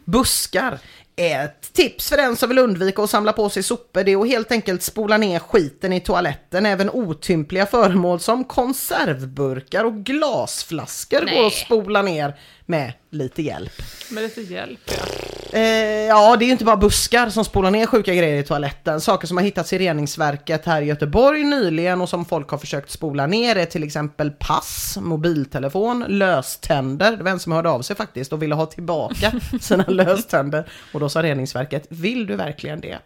Buskar. 0.07 0.79
Ett 1.19 1.73
tips 1.73 2.09
för 2.09 2.17
den 2.17 2.35
som 2.35 2.49
vill 2.49 2.57
undvika 2.57 3.01
att 3.01 3.09
samla 3.09 3.33
på 3.33 3.49
sig 3.49 3.63
sopor 3.63 4.03
det 4.03 4.11
är 4.11 4.21
att 4.21 4.27
helt 4.27 4.51
enkelt 4.51 4.83
spola 4.83 5.17
ner 5.17 5.39
skiten 5.39 5.93
i 5.93 5.99
toaletten. 5.99 6.65
Även 6.65 6.89
otympliga 6.89 7.65
föremål 7.65 8.19
som 8.19 8.43
konservburkar 8.43 9.83
och 9.83 9.93
glasflaskor 9.93 11.21
Nej. 11.25 11.39
går 11.39 11.47
att 11.47 11.53
spola 11.53 12.01
ner 12.01 12.39
med 12.67 12.93
lite 13.09 13.41
hjälp. 13.41 13.71
Med 14.11 14.23
lite 14.23 14.41
hjälp, 14.41 14.79
ja. 14.85 15.27
Eh, 15.53 16.05
ja, 16.05 16.35
det 16.37 16.45
är 16.45 16.47
ju 16.47 16.51
inte 16.51 16.65
bara 16.65 16.77
buskar 16.77 17.29
som 17.29 17.45
spolar 17.45 17.71
ner 17.71 17.85
sjuka 17.85 18.13
grejer 18.13 18.37
i 18.37 18.43
toaletten. 18.43 19.01
Saker 19.01 19.27
som 19.27 19.37
har 19.37 19.43
hittats 19.43 19.73
i 19.73 19.77
reningsverket 19.77 20.65
här 20.65 20.81
i 20.81 20.85
Göteborg 20.85 21.43
nyligen 21.43 22.01
och 22.01 22.09
som 22.09 22.25
folk 22.25 22.49
har 22.49 22.57
försökt 22.57 22.91
spola 22.91 23.27
ner 23.27 23.55
är 23.55 23.65
till 23.65 23.83
exempel 23.83 24.31
pass, 24.31 24.97
mobiltelefon, 25.01 26.05
löständer. 26.07 27.17
Det 27.17 27.23
var 27.23 27.31
en 27.31 27.39
som 27.39 27.51
hörde 27.51 27.69
av 27.69 27.81
sig 27.81 27.95
faktiskt 27.95 28.33
och 28.33 28.41
ville 28.41 28.55
ha 28.55 28.65
tillbaka 28.65 29.33
sina 29.61 29.85
löständer. 29.87 30.69
Och 30.93 30.99
då 30.99 31.09
sa 31.09 31.23
reningsverket, 31.23 31.85
vill 31.89 32.27
du 32.27 32.35
verkligen 32.35 32.81
det? 32.81 32.97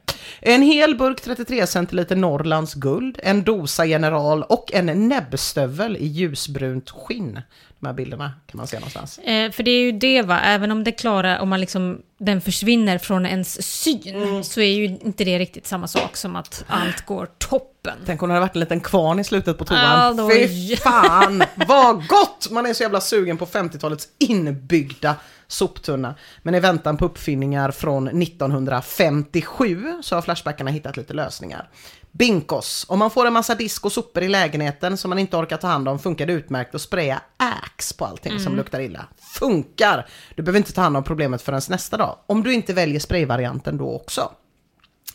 En 0.41 0.61
hel 0.61 0.95
burk 0.95 1.21
33 1.21 1.67
centiliter 1.67 2.15
Norrlands 2.15 2.73
guld, 2.73 3.19
en 3.23 3.43
dosa 3.43 3.85
General 3.85 4.43
och 4.43 4.73
en 4.73 5.07
näbbstövel 5.09 5.97
i 5.97 6.05
ljusbrunt 6.05 6.89
skinn. 6.89 7.39
De 7.79 7.87
här 7.87 7.93
bilderna 7.93 8.31
kan 8.47 8.57
man 8.57 8.67
se 8.67 8.75
någonstans. 8.79 9.17
Eh, 9.17 9.51
för 9.51 9.63
det 9.63 9.71
är 9.71 9.81
ju 9.81 9.91
det 9.91 10.21
va, 10.21 10.39
även 10.39 10.71
om 10.71 10.83
det 10.83 10.91
klarar, 10.91 11.39
om 11.39 11.49
man 11.49 11.59
liksom, 11.61 12.01
den 12.19 12.41
försvinner 12.41 12.97
från 12.97 13.25
ens 13.25 13.81
syn, 13.81 14.01
Mm. 14.15 14.43
så 14.43 14.61
är 14.61 14.73
ju 14.73 14.85
inte 14.85 15.23
det 15.23 15.39
riktigt 15.39 15.67
samma 15.67 15.87
sak 15.87 16.17
som 16.17 16.35
att 16.35 16.63
allt 16.67 17.05
går 17.05 17.25
toppen. 17.37 17.93
Tänk 18.05 18.23
om 18.23 18.29
det 18.29 18.33
hade 18.35 18.45
varit 18.45 18.55
en 18.55 18.59
liten 18.59 18.79
kvarn 18.79 19.19
i 19.19 19.23
slutet 19.23 19.57
på 19.57 19.65
toan. 19.65 20.17
Då- 20.17 20.29
Fy 20.29 20.75
fan 20.75 21.43
vad 21.67 22.07
gott! 22.07 22.47
Man 22.51 22.65
är 22.65 22.73
så 22.73 22.83
jävla 22.83 23.01
sugen 23.01 23.37
på 23.37 23.45
50-talets 23.45 24.07
inbyggda 24.19 25.15
soptunna. 25.51 26.15
Men 26.41 26.55
i 26.55 26.59
väntan 26.59 26.97
på 26.97 27.05
uppfinningar 27.05 27.71
från 27.71 28.21
1957 28.21 29.97
så 30.01 30.15
har 30.15 30.21
Flashbackarna 30.21 30.71
hittat 30.71 30.97
lite 30.97 31.13
lösningar. 31.13 31.69
Binkos. 32.11 32.85
Om 32.89 32.99
man 32.99 33.11
får 33.11 33.25
en 33.25 33.33
massa 33.33 33.55
disk 33.55 33.85
och 33.85 33.91
sopor 33.91 34.23
i 34.23 34.27
lägenheten 34.27 34.97
som 34.97 35.09
man 35.09 35.19
inte 35.19 35.37
orkar 35.37 35.57
ta 35.57 35.67
hand 35.67 35.87
om 35.87 35.99
funkar 35.99 36.25
det 36.25 36.33
utmärkt 36.33 36.75
att 36.75 36.81
spraya 36.81 37.21
Axe 37.37 37.97
på 37.97 38.05
allting 38.05 38.39
som 38.39 38.55
luktar 38.55 38.79
illa. 38.79 39.07
Funkar! 39.39 40.07
Du 40.35 40.43
behöver 40.43 40.57
inte 40.57 40.73
ta 40.73 40.81
hand 40.81 40.97
om 40.97 41.03
problemet 41.03 41.41
förrän 41.41 41.61
nästa 41.69 41.97
dag. 41.97 42.17
Om 42.25 42.43
du 42.43 42.53
inte 42.53 42.73
väljer 42.73 42.99
sprayvarianten 42.99 43.77
då 43.77 43.95
också. 43.95 44.31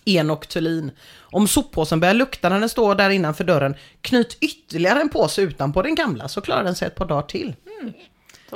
Enok 0.05 0.47
Thulin. 0.47 0.91
Om 1.21 1.49
soppåsen 1.49 2.01
börjar 2.01 2.15
lukta 2.15 2.49
när 2.49 2.61
den 2.61 2.69
står 2.69 2.95
där 2.95 3.11
innanför 3.11 3.45
dörren, 3.45 3.75
knyt 4.01 4.39
ytterligare 4.41 5.01
en 5.01 5.09
påse 5.09 5.43
utanpå 5.43 5.83
den 5.83 5.95
gamla 5.95 6.29
så 6.29 6.41
klarar 6.41 6.65
den 6.65 6.75
sig 6.75 6.89
ett 6.89 6.95
par 6.95 7.07
dagar 7.07 7.23
till. 7.23 7.55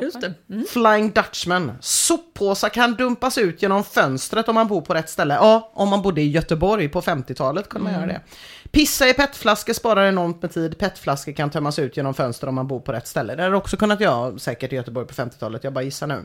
Just 0.01 0.21
det. 0.21 0.35
Flying 0.69 1.11
Dutchman. 1.11 1.73
Soppåsar 1.81 2.69
kan 2.69 2.95
dumpas 2.95 3.39
ut 3.39 3.62
genom 3.62 3.85
fönstret 3.85 4.49
om 4.49 4.55
man 4.55 4.69
bor 4.69 4.81
på 4.81 4.95
rätt 4.95 5.11
ställe. 5.11 5.35
Ja, 5.35 5.71
om 5.75 5.89
man 5.89 6.03
bodde 6.03 6.21
i 6.21 6.31
Göteborg 6.31 6.89
på 6.89 7.01
50-talet 7.01 7.69
kunde 7.69 7.85
man 7.85 7.93
göra 7.93 8.07
det. 8.07 8.21
Pissa 8.73 9.09
i 9.09 9.15
petflaskor 9.15 9.73
sparar 9.73 10.07
enormt 10.09 10.43
med 10.43 10.53
tid. 10.53 10.79
Petflaskor 10.79 11.33
kan 11.33 11.51
tömmas 11.51 11.79
ut 11.79 11.97
genom 11.97 12.15
fönster 12.15 12.47
om 12.47 12.55
man 12.55 12.67
bor 12.67 12.81
på 12.81 12.93
rätt 12.93 13.07
ställe. 13.07 13.35
Det 13.35 13.43
hade 13.43 13.57
också 13.57 13.77
kunnat 13.77 14.01
göra 14.01 14.39
säkert 14.39 14.73
i 14.73 14.77
Göteborg 14.77 15.07
på 15.07 15.15
50-talet, 15.15 15.65
jag 15.65 15.73
bara 15.73 15.85
gissar 15.85 16.07
nu. 16.07 16.25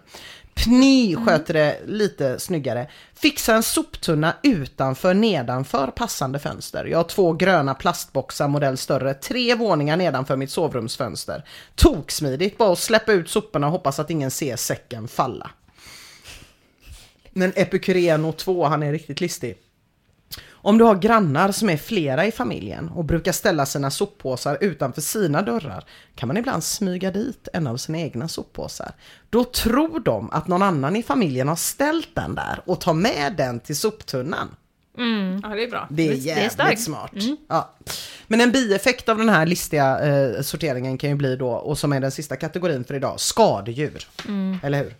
Pni 0.53 1.15
sköter 1.15 1.53
det 1.53 1.79
lite 1.85 2.39
snyggare. 2.39 2.89
Fixa 3.13 3.55
en 3.55 3.63
soptunna 3.63 4.35
utanför 4.43 5.13
nedanför 5.13 5.87
passande 5.87 6.39
fönster. 6.39 6.85
Jag 6.85 6.97
har 6.97 7.03
två 7.03 7.33
gröna 7.33 7.73
plastboxar 7.73 8.47
modell 8.47 8.77
större, 8.77 9.13
tre 9.13 9.55
våningar 9.55 9.97
nedanför 9.97 10.35
mitt 10.35 10.51
sovrumsfönster. 10.51 11.43
Toksmidigt, 11.75 12.57
bara 12.57 12.71
att 12.71 12.79
släppa 12.79 13.11
ut 13.11 13.29
soporna 13.29 13.67
och 13.67 13.71
hoppas 13.71 13.99
att 13.99 14.09
ingen 14.09 14.31
ser 14.31 14.55
säcken 14.55 15.07
falla. 15.07 15.49
Men 17.33 17.53
Epicureno 17.55 18.31
2, 18.31 18.65
han 18.65 18.83
är 18.83 18.91
riktigt 18.91 19.21
listig. 19.21 19.57
Om 20.65 20.77
du 20.77 20.83
har 20.83 20.95
grannar 20.95 21.51
som 21.51 21.69
är 21.69 21.77
flera 21.77 22.25
i 22.25 22.31
familjen 22.31 22.89
och 22.89 23.05
brukar 23.05 23.31
ställa 23.31 23.65
sina 23.65 23.91
soppåsar 23.91 24.57
utanför 24.61 25.01
sina 25.01 25.41
dörrar 25.41 25.83
kan 26.15 26.27
man 26.27 26.37
ibland 26.37 26.63
smyga 26.63 27.11
dit 27.11 27.47
en 27.53 27.67
av 27.67 27.77
sina 27.77 27.97
egna 27.97 28.27
soppåsar. 28.27 28.91
Då 29.29 29.43
tror 29.43 29.99
de 29.99 30.31
att 30.31 30.47
någon 30.47 30.61
annan 30.61 30.95
i 30.95 31.03
familjen 31.03 31.47
har 31.47 31.55
ställt 31.55 32.15
den 32.15 32.35
där 32.35 32.59
och 32.65 32.81
tar 32.81 32.93
med 32.93 33.33
den 33.37 33.59
till 33.59 33.75
soptunnan. 33.75 34.55
Ja, 35.43 35.49
det 35.49 35.63
är 35.63 35.69
bra. 35.69 35.87
Det 35.89 36.07
är 36.07 36.11
Visst, 36.11 36.25
det 36.25 36.31
är 36.31 36.57
jävligt 36.59 36.83
smart. 36.83 37.11
Ja. 37.49 37.73
Men 38.27 38.41
en 38.41 38.51
bieffekt 38.51 39.09
av 39.09 39.17
den 39.17 39.29
här 39.29 39.45
listiga 39.45 39.99
eh, 39.99 40.41
sorteringen 40.41 40.97
kan 40.97 41.09
ju 41.09 41.15
bli 41.15 41.35
då, 41.35 41.49
och 41.49 41.77
som 41.77 41.93
är 41.93 41.99
den 41.99 42.11
sista 42.11 42.35
kategorin 42.35 42.83
för 42.83 42.93
idag, 42.93 43.19
skadedjur. 43.19 44.07
Eller 44.63 44.83
hur? 44.83 44.95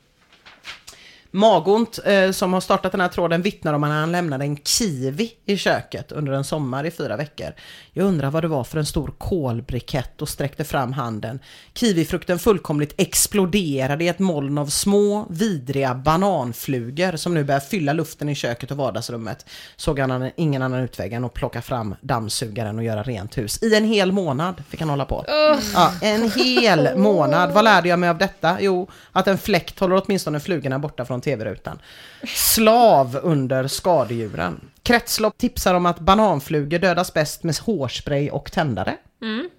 Magont 1.36 2.00
eh, 2.06 2.32
som 2.32 2.54
har 2.54 2.62
startat 2.62 2.92
den 2.92 3.02
här 3.02 3.08
tråden 3.08 3.42
vittnar 3.42 3.74
om 3.74 3.84
att 3.84 3.90
han 3.90 4.12
lämnade 4.12 4.46
en 4.46 4.58
kiwi 4.58 5.32
i 5.46 5.58
köket 5.58 6.12
under 6.12 6.34
en 6.34 6.44
sommar 6.44 6.84
i 6.84 6.92
fyra 6.92 7.18
veckor. 7.18 7.54
Jag 7.94 8.06
undrar 8.06 8.32
vad 8.32 8.44
det 8.44 8.48
var 8.48 8.64
för 8.64 8.78
en 8.78 8.86
stor 8.86 9.14
kolbrikett 9.18 10.22
och 10.22 10.30
sträckte 10.30 10.64
fram 10.64 10.94
handen. 10.94 11.40
Kiwifrukten 11.74 12.40
fullkomligt 12.40 12.94
exploderade 12.98 14.04
i 14.04 14.08
ett 14.08 14.20
moln 14.20 14.58
av 14.58 14.68
små 14.68 15.26
vidriga 15.30 15.96
bananflugor 15.96 17.16
som 17.16 17.34
nu 17.34 17.44
börjar 17.44 17.60
fylla 17.60 17.94
luften 17.94 18.30
i 18.30 18.36
köket 18.36 18.72
och 18.72 18.78
vardagsrummet. 18.78 19.46
Såg 19.76 20.00
han 20.00 20.32
ingen 20.36 20.62
annan 20.62 20.80
utväg 20.80 21.14
än 21.14 21.26
att 21.26 21.34
plocka 21.34 21.62
fram 21.62 21.96
dammsugaren 22.02 22.78
och 22.78 22.84
göra 22.84 23.04
rent 23.04 23.38
hus. 23.38 23.64
I 23.64 23.76
en 23.76 23.86
hel 23.86 24.12
månad 24.12 24.64
fick 24.70 24.80
han 24.80 24.90
hålla 24.90 25.06
på. 25.06 25.26
Ja, 25.74 25.92
en 26.02 26.32
hel 26.32 26.98
månad. 26.98 27.54
Vad 27.54 27.64
lärde 27.64 27.90
jag 27.90 28.00
mig 28.00 28.10
av 28.10 28.18
detta? 28.18 28.58
Jo, 28.60 28.90
att 29.12 29.28
en 29.28 29.38
fläkt 29.38 29.80
håller 29.80 30.02
åtminstone 30.06 30.40
flugorna 30.40 30.80
borta 30.80 31.06
från 31.06 31.22
tv-rutan. 31.26 31.80
Slav 32.28 33.20
under 33.24 33.68
skadedjuren. 33.68 34.62
Kretslopp 34.84 35.38
tipsar 35.38 35.74
om 35.74 35.86
att 35.86 36.00
bananflugor 36.00 36.80
dödas 36.80 37.14
bäst 37.14 37.44
med 37.44 37.58
hårspray 37.58 38.30
och 38.30 38.52
tändare. 38.52 38.98
Mm. 39.22 39.50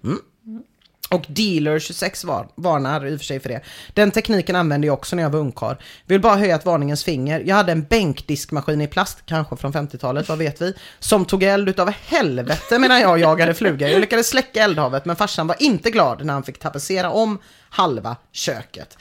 Och 1.09 1.25
Dealer26 1.25 2.25
var, 2.25 2.47
varnar 2.55 3.05
i 3.05 3.15
och 3.15 3.19
för 3.19 3.25
sig 3.25 3.39
för 3.39 3.49
det. 3.49 3.61
Den 3.93 4.11
tekniken 4.11 4.55
använde 4.55 4.87
jag 4.87 4.93
också 4.93 5.15
när 5.15 5.23
jag 5.23 5.29
var 5.29 5.39
ungkarl. 5.39 5.75
Vill 6.05 6.21
bara 6.21 6.35
höja 6.35 6.55
ett 6.55 6.65
varningens 6.65 7.03
finger. 7.03 7.39
Jag 7.45 7.55
hade 7.55 7.71
en 7.71 7.83
bänkdiskmaskin 7.83 8.81
i 8.81 8.87
plast, 8.87 9.17
kanske 9.25 9.55
från 9.55 9.73
50-talet, 9.73 10.29
vad 10.29 10.37
vet 10.37 10.61
vi, 10.61 10.73
som 10.99 11.25
tog 11.25 11.43
eld 11.43 11.69
utav 11.69 11.89
helvete 11.89 12.79
medan 12.79 13.01
jag 13.01 13.19
jagade 13.19 13.53
flugor. 13.53 13.89
Jag 13.89 14.01
lyckades 14.01 14.29
släcka 14.29 14.63
eldhavet 14.63 15.05
men 15.05 15.15
farsan 15.15 15.47
var 15.47 15.55
inte 15.59 15.91
glad 15.91 16.25
när 16.25 16.33
han 16.33 16.43
fick 16.43 16.59
tapetsera 16.59 17.09
om 17.09 17.39
halva 17.69 18.15
köket. 18.31 18.97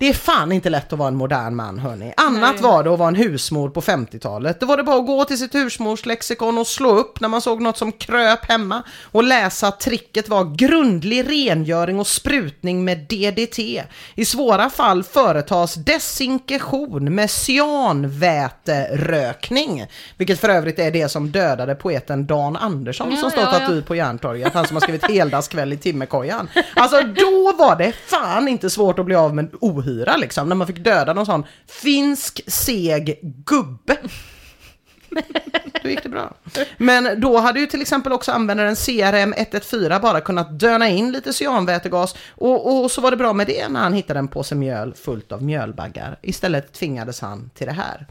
Det 0.00 0.08
är 0.08 0.14
fan 0.14 0.52
inte 0.52 0.70
lätt 0.70 0.92
att 0.92 0.98
vara 0.98 1.08
en 1.08 1.16
modern 1.16 1.56
man 1.56 1.78
hörni. 1.78 2.12
Annat 2.16 2.60
var 2.60 2.84
det 2.84 2.92
att 2.92 2.98
vara 2.98 3.08
en 3.08 3.14
husmor 3.14 3.68
på 3.68 3.80
50-talet. 3.80 4.60
Då 4.60 4.66
var 4.66 4.76
det 4.76 4.82
bara 4.82 4.96
att 4.96 5.06
gå 5.06 5.24
till 5.24 5.38
sitt 5.38 5.54
husmorslexikon 5.54 6.58
och 6.58 6.66
slå 6.66 6.90
upp 6.90 7.20
när 7.20 7.28
man 7.28 7.40
såg 7.40 7.62
något 7.62 7.76
som 7.76 7.92
kröp 7.92 8.44
hemma 8.44 8.82
och 9.04 9.24
läsa 9.24 9.68
att 9.68 9.80
tricket 9.80 10.28
var 10.28 10.44
grundlig 10.44 11.30
rengöring 11.30 11.98
och 11.98 12.06
sprutning 12.06 12.84
med 12.84 12.98
DDT. 12.98 13.58
I 14.14 14.24
svåra 14.24 14.70
fall 14.70 15.04
företas 15.04 15.74
desinkation 15.74 17.14
med 17.14 17.30
cyanväterökning. 17.30 19.86
Vilket 20.16 20.40
för 20.40 20.48
övrigt 20.48 20.78
är 20.78 20.90
det 20.90 21.08
som 21.08 21.30
dödade 21.30 21.74
poeten 21.74 22.26
Dan 22.26 22.56
Andersson 22.56 23.10
Ja, 23.10 23.16
som 23.16 23.30
står 23.30 23.42
ja, 23.42 23.74
ja. 23.74 23.82
på 23.86 23.96
Järntorget. 23.96 24.54
Han 24.54 24.66
som 24.66 24.76
har 24.76 24.80
skrivit 24.80 25.10
Heldagskväll 25.10 25.72
i 25.72 25.76
Timmerkojan. 25.76 26.48
Alltså 26.74 27.02
då 27.02 27.52
var 27.58 27.76
det 27.76 27.92
fan 27.92 28.48
inte 28.48 28.70
svårt 28.70 28.98
att 28.98 29.06
bli 29.06 29.14
av 29.14 29.34
med 29.34 29.50
ohyra 29.90 30.16
liksom. 30.16 30.48
När 30.48 30.56
man 30.56 30.66
fick 30.66 30.78
döda 30.78 31.12
någon 31.12 31.26
sån 31.26 31.44
finsk 31.66 32.40
seg 32.46 33.18
gubbe. 33.22 33.96
Då 35.82 35.88
gick 35.88 36.02
det 36.02 36.08
bra. 36.08 36.34
Men 36.78 37.20
då 37.20 37.38
hade 37.38 37.60
ju 37.60 37.66
till 37.66 37.82
exempel 37.82 38.12
också 38.12 38.32
användaren 38.32 38.76
CRM 38.76 39.34
114 39.36 40.00
bara 40.02 40.20
kunnat 40.20 40.58
döna 40.58 40.88
in 40.88 41.12
lite 41.12 41.32
cyanvätegas 41.32 42.14
och, 42.30 42.82
och 42.82 42.90
så 42.90 43.00
var 43.00 43.10
det 43.10 43.16
bra 43.16 43.32
med 43.32 43.46
det 43.46 43.68
när 43.68 43.80
han 43.80 43.92
hittade 43.92 44.18
en 44.18 44.28
påse 44.28 44.54
mjöl 44.54 44.94
fullt 44.94 45.32
av 45.32 45.42
mjölbaggar. 45.42 46.18
Istället 46.22 46.72
tvingades 46.72 47.20
han 47.20 47.50
till 47.54 47.66
det 47.66 47.72
här. 47.72 48.06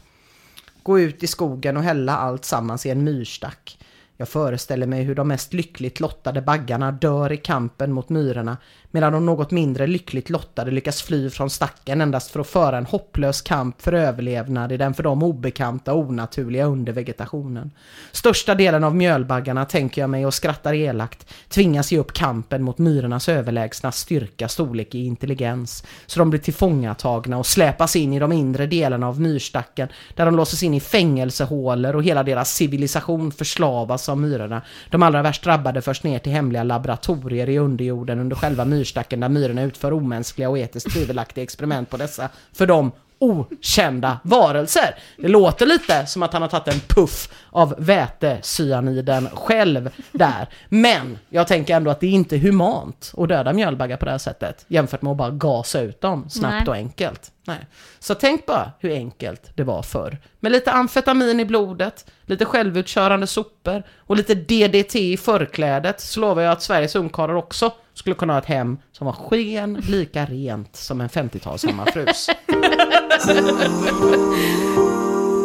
Gå 0.82 1.00
ut 1.00 1.22
i 1.22 1.26
skogen 1.26 1.76
och 1.76 1.82
hälla 1.82 2.16
allt 2.16 2.44
sammans 2.44 2.86
i 2.86 2.90
en 2.90 3.04
myrstack. 3.04 3.78
Jag 4.16 4.28
föreställer 4.28 4.86
mig 4.86 5.02
hur 5.02 5.14
de 5.14 5.28
mest 5.28 5.52
lyckligt 5.52 6.00
lottade 6.00 6.42
baggarna 6.42 6.92
dör 6.92 7.32
i 7.32 7.36
kampen 7.36 7.92
mot 7.92 8.08
myrorna 8.08 8.56
medan 8.90 9.12
de 9.12 9.26
något 9.26 9.50
mindre 9.50 9.86
lyckligt 9.86 10.30
lottade 10.30 10.70
lyckas 10.70 11.02
fly 11.02 11.30
från 11.30 11.50
stacken 11.50 12.00
endast 12.00 12.30
för 12.30 12.40
att 12.40 12.46
föra 12.46 12.78
en 12.78 12.86
hopplös 12.86 13.42
kamp 13.42 13.82
för 13.82 13.92
överlevnad 13.92 14.72
i 14.72 14.76
den 14.76 14.94
för 14.94 15.02
dem 15.02 15.22
obekanta 15.22 15.92
och 15.92 15.98
onaturliga 15.98 16.64
undervegetationen. 16.64 17.70
Största 18.12 18.54
delen 18.54 18.84
av 18.84 18.96
mjölbaggarna, 18.96 19.64
tänker 19.64 20.00
jag 20.00 20.10
mig 20.10 20.26
och 20.26 20.34
skrattar 20.34 20.74
elakt, 20.74 21.34
tvingas 21.48 21.92
ge 21.92 21.98
upp 21.98 22.12
kampen 22.12 22.62
mot 22.62 22.78
myrornas 22.78 23.28
överlägsna 23.28 23.92
styrka, 23.92 24.48
storlek 24.48 24.94
i 24.94 25.04
intelligens, 25.04 25.84
så 26.06 26.18
de 26.18 26.30
blir 26.30 26.40
tillfångatagna 26.40 27.38
och 27.38 27.46
släpas 27.46 27.96
in 27.96 28.12
i 28.12 28.18
de 28.18 28.32
inre 28.32 28.66
delarna 28.66 29.08
av 29.08 29.20
myrstacken 29.20 29.88
där 30.14 30.26
de 30.26 30.36
låses 30.36 30.62
in 30.62 30.74
i 30.74 30.80
fängelsehålor 30.80 31.96
och 31.96 32.02
hela 32.02 32.22
deras 32.22 32.54
civilisation 32.54 33.32
förslavas 33.32 34.08
av 34.08 34.18
myrorna. 34.18 34.62
De 34.90 35.02
allra 35.02 35.22
värst 35.22 35.44
drabbade 35.44 35.82
förs 35.82 36.02
ner 36.02 36.18
till 36.18 36.32
hemliga 36.32 36.62
laboratorier 36.62 37.48
i 37.48 37.58
underjorden 37.58 38.20
under 38.20 38.36
själva 38.36 38.64
myrstacken 38.64 38.79
där 39.20 39.28
myrorna 39.28 39.62
utför 39.62 39.92
omänskliga 39.92 40.48
och 40.48 40.58
etiskt 40.58 40.90
tvivelaktiga 40.90 41.42
experiment 41.42 41.90
på 41.90 41.96
dessa 41.96 42.28
för 42.52 42.66
dem 42.66 42.92
okända 43.20 44.18
varelser. 44.22 44.94
Det 45.16 45.28
låter 45.28 45.66
lite 45.66 46.06
som 46.06 46.22
att 46.22 46.32
han 46.32 46.42
har 46.42 46.48
tagit 46.48 46.74
en 46.74 46.80
puff 46.80 47.28
av 47.50 47.74
vätecyaniden 47.78 49.28
själv 49.34 49.90
där. 50.12 50.48
Men 50.68 51.18
jag 51.28 51.46
tänker 51.46 51.76
ändå 51.76 51.90
att 51.90 52.00
det 52.00 52.06
är 52.06 52.10
inte 52.10 52.36
humant 52.36 53.12
att 53.16 53.28
döda 53.28 53.52
mjölbaggar 53.52 53.96
på 53.96 54.04
det 54.04 54.10
här 54.10 54.18
sättet 54.18 54.64
jämfört 54.68 55.02
med 55.02 55.10
att 55.10 55.16
bara 55.16 55.30
gasa 55.30 55.80
ut 55.80 56.00
dem 56.00 56.30
snabbt 56.30 56.54
Nej. 56.54 56.68
och 56.68 56.74
enkelt. 56.74 57.32
Nej. 57.44 57.66
Så 57.98 58.14
tänk 58.14 58.46
bara 58.46 58.72
hur 58.78 58.90
enkelt 58.90 59.50
det 59.54 59.64
var 59.64 59.82
förr. 59.82 60.18
Med 60.40 60.52
lite 60.52 60.72
amfetamin 60.72 61.40
i 61.40 61.44
blodet, 61.44 62.06
lite 62.26 62.44
självutkörande 62.44 63.26
sopor 63.26 63.82
och 63.98 64.16
lite 64.16 64.34
DDT 64.34 64.94
i 64.94 65.16
förklädet 65.16 66.00
så 66.00 66.20
lovar 66.20 66.42
jag 66.42 66.52
att 66.52 66.62
Sveriges 66.62 66.96
ungkarlar 66.96 67.34
också 67.34 67.72
skulle 68.00 68.16
kunna 68.16 68.32
ha 68.32 68.38
ett 68.40 68.46
hem 68.46 68.78
som 68.92 69.04
var 69.06 69.12
sken 69.12 69.74
lika 69.88 70.24
rent 70.26 70.76
som 70.76 71.00
en 71.00 71.08
50-tals 71.08 71.64
hemmafrus. 71.66 72.28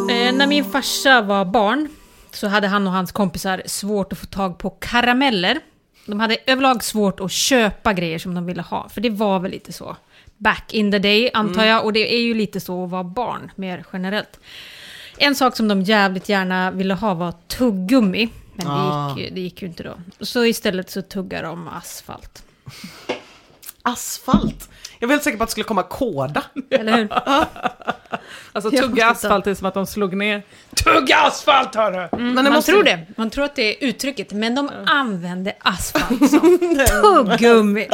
Eh, 0.10 0.34
när 0.34 0.48
min 0.48 0.65
farsa 0.65 1.22
var 1.22 1.45
barn 1.45 1.90
så 2.32 2.48
hade 2.48 2.68
han 2.68 2.88
och 2.88 2.94
hans 2.94 3.11
kompisar 3.11 3.61
svårt 3.65 4.14
att 4.14 4.19
få 4.19 4.26
tag 4.26 4.57
på 4.57 4.69
karameller. 4.69 5.60
De 6.06 6.19
hade 6.19 6.38
överlag 6.48 6.84
svårt 6.84 7.19
att 7.19 7.32
köpa 7.32 7.94
grejer 7.94 8.19
som 8.19 8.36
de 8.36 8.45
ville 8.45 8.61
ha, 8.61 8.90
för 8.90 9.02
det 9.02 9.10
var 9.10 9.40
väl 9.40 9.52
lite 9.52 9.73
så 9.73 9.95
back 10.38 10.73
in 10.73 10.91
the 10.91 10.99
day, 10.99 11.30
antar 11.34 11.65
jag. 11.65 11.86
Och 11.86 11.94
det 11.94 12.14
är 12.15 12.19
ju 12.19 12.34
lite 12.34 12.60
så 12.60 12.84
att 12.84 12.90
vara 12.90 13.03
barn, 13.03 13.52
mer 13.56 13.86
generellt. 13.94 14.40
En 15.18 15.36
sak 15.36 15.56
som 15.56 15.68
de 15.68 15.82
jävligt 15.82 16.30
gärna 16.30 16.72
ville 16.72 16.94
ha 16.94 17.14
var 17.14 17.34
tuggummi. 17.48 18.30
Men 18.56 18.68
Ah. 18.68 19.07
det, 19.15 19.22
gick, 19.22 19.30
ju- 19.30 19.36
det 19.36 19.41
gick 19.41 19.61
ju 19.61 19.68
inte 19.68 19.84
då. 19.84 19.94
Så 20.19 20.45
istället 20.45 20.90
så 20.90 21.02
tuggar 21.02 21.44
de 21.44 21.68
asfalt. 21.68 22.44
Asfalt! 23.81 24.69
Jag 24.99 25.07
var 25.07 25.13
helt 25.13 25.23
säker 25.23 25.37
på 25.37 25.43
att 25.43 25.49
det 25.49 25.51
skulle 25.51 25.63
komma 25.63 25.83
kåda. 25.83 26.43
Eller 26.69 26.97
hur? 26.97 27.09
Alltså 28.51 28.71
tugga 28.71 29.07
asfalt 29.09 29.47
är 29.47 29.53
som 29.53 29.67
att 29.67 29.73
de 29.73 29.85
slog 29.87 30.17
ner. 30.17 30.43
Tugga 30.75 31.17
asfalt 31.17 31.75
hörru! 31.75 32.07
Men 32.11 32.35
det 32.35 32.43
man 32.43 32.53
måste- 32.53 32.71
tror 32.71 32.83
det. 32.83 33.05
Man 33.17 33.29
tror 33.29 33.45
att 33.45 33.55
det 33.55 33.83
är 33.83 33.87
uttrycket, 33.89 34.31
men 34.33 34.55
de 34.55 34.71
använde 34.85 35.55
asfalt 35.59 36.29
som 36.29 36.59
tuggummi. 37.01 37.87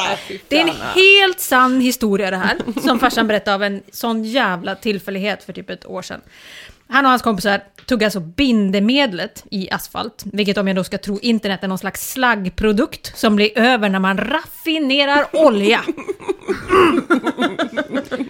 Det 0.48 0.60
är 0.61 0.68
en 0.68 0.76
helt 0.95 1.39
sann 1.39 1.81
historia 1.81 2.31
det 2.31 2.38
här, 2.38 2.57
som 2.81 2.99
farsan 2.99 3.27
berättade 3.27 3.56
av 3.56 3.64
en 3.64 3.84
sån 3.91 4.23
jävla 4.23 4.76
tillfällighet 4.76 5.43
för 5.43 5.53
typ 5.53 5.69
ett 5.69 5.85
år 5.85 6.02
sedan. 6.02 6.22
Han 6.91 7.05
och 7.05 7.09
hans 7.09 7.22
kompisar 7.22 7.61
tog 7.85 8.03
alltså 8.03 8.19
bindemedlet 8.19 9.43
i 9.51 9.72
asfalt, 9.72 10.23
vilket 10.26 10.57
om 10.57 10.68
jag 10.68 10.76
då 10.76 10.84
ska 10.84 10.97
tro 10.97 11.19
internet 11.19 11.63
är 11.63 11.68
någon 11.68 11.77
slags 11.77 12.11
slaggprodukt 12.11 13.18
som 13.18 13.35
blir 13.35 13.57
över 13.57 13.89
när 13.89 13.99
man 13.99 14.18
raffinerar 14.18 15.26
olja. 15.34 15.81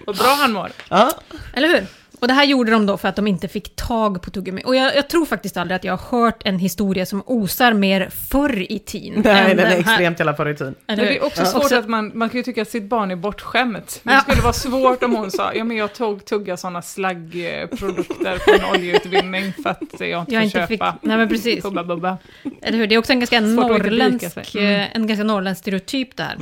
Vad 0.05 0.17
bra 0.17 0.35
han 0.37 0.51
mår. 0.53 0.71
Ja. 0.89 1.11
Eller 1.53 1.67
hur? 1.67 1.87
Och 2.21 2.27
det 2.27 2.33
här 2.33 2.43
gjorde 2.45 2.71
de 2.71 2.85
då 2.85 2.97
för 2.97 3.07
att 3.07 3.15
de 3.15 3.27
inte 3.27 3.47
fick 3.47 3.75
tag 3.75 4.21
på 4.21 4.29
tuggummi. 4.29 4.61
Och 4.65 4.75
jag, 4.75 4.95
jag 4.95 5.09
tror 5.09 5.25
faktiskt 5.25 5.57
aldrig 5.57 5.75
att 5.75 5.83
jag 5.83 5.97
har 5.97 6.19
hört 6.19 6.41
en 6.45 6.59
historia 6.59 7.05
som 7.05 7.23
osar 7.25 7.73
mer 7.73 8.09
förr 8.31 8.71
i 8.71 8.79
tiden. 8.79 9.21
Nej, 9.25 9.51
än 9.51 9.57
den 9.57 9.65
är 9.65 9.69
här. 9.71 9.79
extremt 9.79 10.19
jävla 10.19 10.33
förr 10.33 10.49
i 10.49 10.55
tiden. 10.55 10.75
Det 10.85 10.93
är 11.17 11.23
också 11.23 11.41
Ja. 11.41 11.45
svårt 11.45 11.63
Också- 11.63 11.75
att 11.75 11.87
man, 11.89 12.11
man 12.13 12.29
kan 12.29 12.37
ju 12.37 12.43
tycka 12.43 12.61
att 12.61 12.69
sitt 12.69 12.83
barn 12.83 13.11
är 13.11 13.15
bortskämt. 13.15 13.99
Men 14.03 14.13
Ja. 14.13 14.19
det 14.19 14.23
skulle 14.23 14.41
vara 14.41 14.53
svårt 14.53 15.03
om 15.03 15.15
hon 15.15 15.31
sa, 15.31 15.53
ja 15.53 15.63
men 15.63 15.77
jag 15.77 15.93
tog 15.93 16.25
tugga 16.25 16.57
sådana 16.57 16.81
slaggprodukter 16.81 18.37
från 18.37 18.71
oljeutvinning 18.75 19.53
för 19.63 19.69
att 19.69 19.79
jag 19.99 20.19
inte 20.21 20.33
Jag 20.33 20.41
får 20.41 20.41
inte 20.43 20.67
fick... 20.67 20.79
köpa. 20.79 20.97
Nej 21.01 21.17
men 21.17 21.29
precis. 21.29 21.65
Hubba 21.65 21.83
bubba. 21.83 22.17
Eller 22.61 22.77
hur? 22.77 22.87
Det 22.87 22.95
är 22.95 22.99
också 22.99 23.13
en 23.13 23.19
ganska 23.19 23.39
norrländsk. 23.39 24.55
Mm. 24.55 24.81
eh, 24.81 24.95
en 24.95 25.07
ganska 25.07 25.23
norrländsk 25.23 25.61
stereotyp 25.61 26.15
där. 26.17 26.35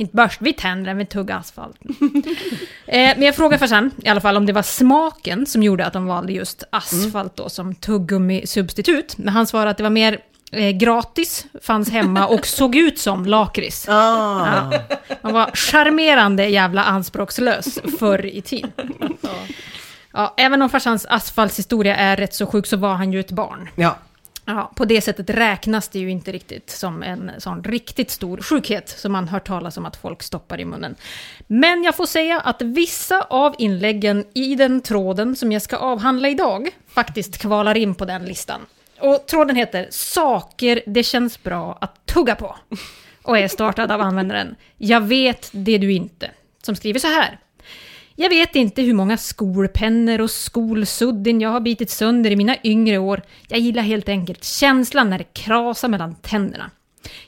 Inte 0.00 0.16
börst 0.16 0.40
vid 0.42 0.56
tänderna, 0.56 0.94
men 0.94 1.06
tugga 1.06 1.36
asfalt. 1.36 1.76
eh, 2.86 3.16
men 3.16 3.22
jag 3.22 3.36
frågade 3.36 3.58
farsan 3.58 3.90
i 4.04 4.08
alla 4.08 4.20
fall 4.20 4.36
om 4.36 4.46
det 4.46 4.52
var 4.52 4.62
smaken 4.62 5.46
som 5.46 5.62
gjorde 5.62 5.86
att 5.86 5.92
de 5.92 6.06
valde 6.06 6.32
just 6.32 6.62
asfalt 6.70 7.36
då 7.36 7.48
som 7.48 7.74
tuggummi-substitut. 7.74 9.18
Men 9.18 9.28
han 9.28 9.46
svarade 9.46 9.70
att 9.70 9.76
det 9.76 9.82
var 9.82 9.90
mer 9.90 10.18
eh, 10.52 10.70
gratis, 10.70 11.46
fanns 11.62 11.90
hemma 11.90 12.26
och 12.26 12.46
såg 12.46 12.76
ut 12.76 12.98
som 12.98 13.26
lakrits. 13.26 13.88
Ah. 13.88 14.70
Ja. 14.70 14.80
Man 15.22 15.32
var 15.32 15.50
charmerande 15.54 16.46
jävla 16.46 16.82
anspråkslös 16.84 17.78
förr 17.98 18.26
i 18.26 18.42
tiden. 18.42 18.72
Ja, 20.12 20.34
även 20.36 20.62
om 20.62 20.70
farsans 20.70 21.06
asfaltshistoria 21.06 21.96
är 21.96 22.16
rätt 22.16 22.34
så 22.34 22.46
sjuk 22.46 22.66
så 22.66 22.76
var 22.76 22.94
han 22.94 23.12
ju 23.12 23.20
ett 23.20 23.30
barn. 23.30 23.68
Ja. 23.74 23.98
Ja, 24.50 24.72
på 24.76 24.84
det 24.84 25.00
sättet 25.00 25.30
räknas 25.30 25.88
det 25.88 25.98
ju 25.98 26.10
inte 26.10 26.32
riktigt 26.32 26.70
som 26.70 27.02
en 27.02 27.30
sån 27.38 27.64
riktigt 27.64 28.10
stor 28.10 28.38
sjukhet 28.40 28.88
som 28.88 29.12
man 29.12 29.28
hört 29.28 29.46
talas 29.46 29.76
om 29.76 29.86
att 29.86 29.96
folk 29.96 30.22
stoppar 30.22 30.60
i 30.60 30.64
munnen. 30.64 30.94
Men 31.46 31.82
jag 31.82 31.96
får 31.96 32.06
säga 32.06 32.40
att 32.40 32.62
vissa 32.62 33.22
av 33.22 33.54
inläggen 33.58 34.24
i 34.34 34.54
den 34.54 34.80
tråden 34.80 35.36
som 35.36 35.52
jag 35.52 35.62
ska 35.62 35.76
avhandla 35.76 36.28
idag 36.28 36.68
faktiskt 36.88 37.38
kvalar 37.38 37.76
in 37.76 37.94
på 37.94 38.04
den 38.04 38.24
listan. 38.24 38.60
Och 39.00 39.26
tråden 39.26 39.56
heter 39.56 39.86
“Saker 39.90 40.82
det 40.86 41.02
känns 41.02 41.42
bra 41.42 41.78
att 41.80 42.06
tugga 42.06 42.34
på” 42.34 42.56
och 43.22 43.38
är 43.38 43.48
startad 43.48 43.92
av 43.92 44.00
användaren 44.00 44.56
“Jag 44.76 45.00
vet 45.00 45.50
det 45.52 45.78
du 45.78 45.92
inte” 45.92 46.30
som 46.62 46.76
skriver 46.76 47.00
så 47.00 47.08
här. 47.08 47.38
Jag 48.20 48.30
vet 48.30 48.56
inte 48.56 48.82
hur 48.82 48.94
många 48.94 49.16
skolpennor 49.16 50.20
och 50.20 50.30
skolsuddin 50.30 51.40
jag 51.40 51.50
har 51.50 51.60
bitit 51.60 51.90
sönder 51.90 52.30
i 52.30 52.36
mina 52.36 52.56
yngre 52.64 52.98
år. 52.98 53.22
Jag 53.48 53.60
gillar 53.60 53.82
helt 53.82 54.08
enkelt 54.08 54.44
känslan 54.44 55.10
när 55.10 55.18
det 55.18 55.24
krasar 55.24 55.88
mellan 55.88 56.14
tänderna. 56.14 56.70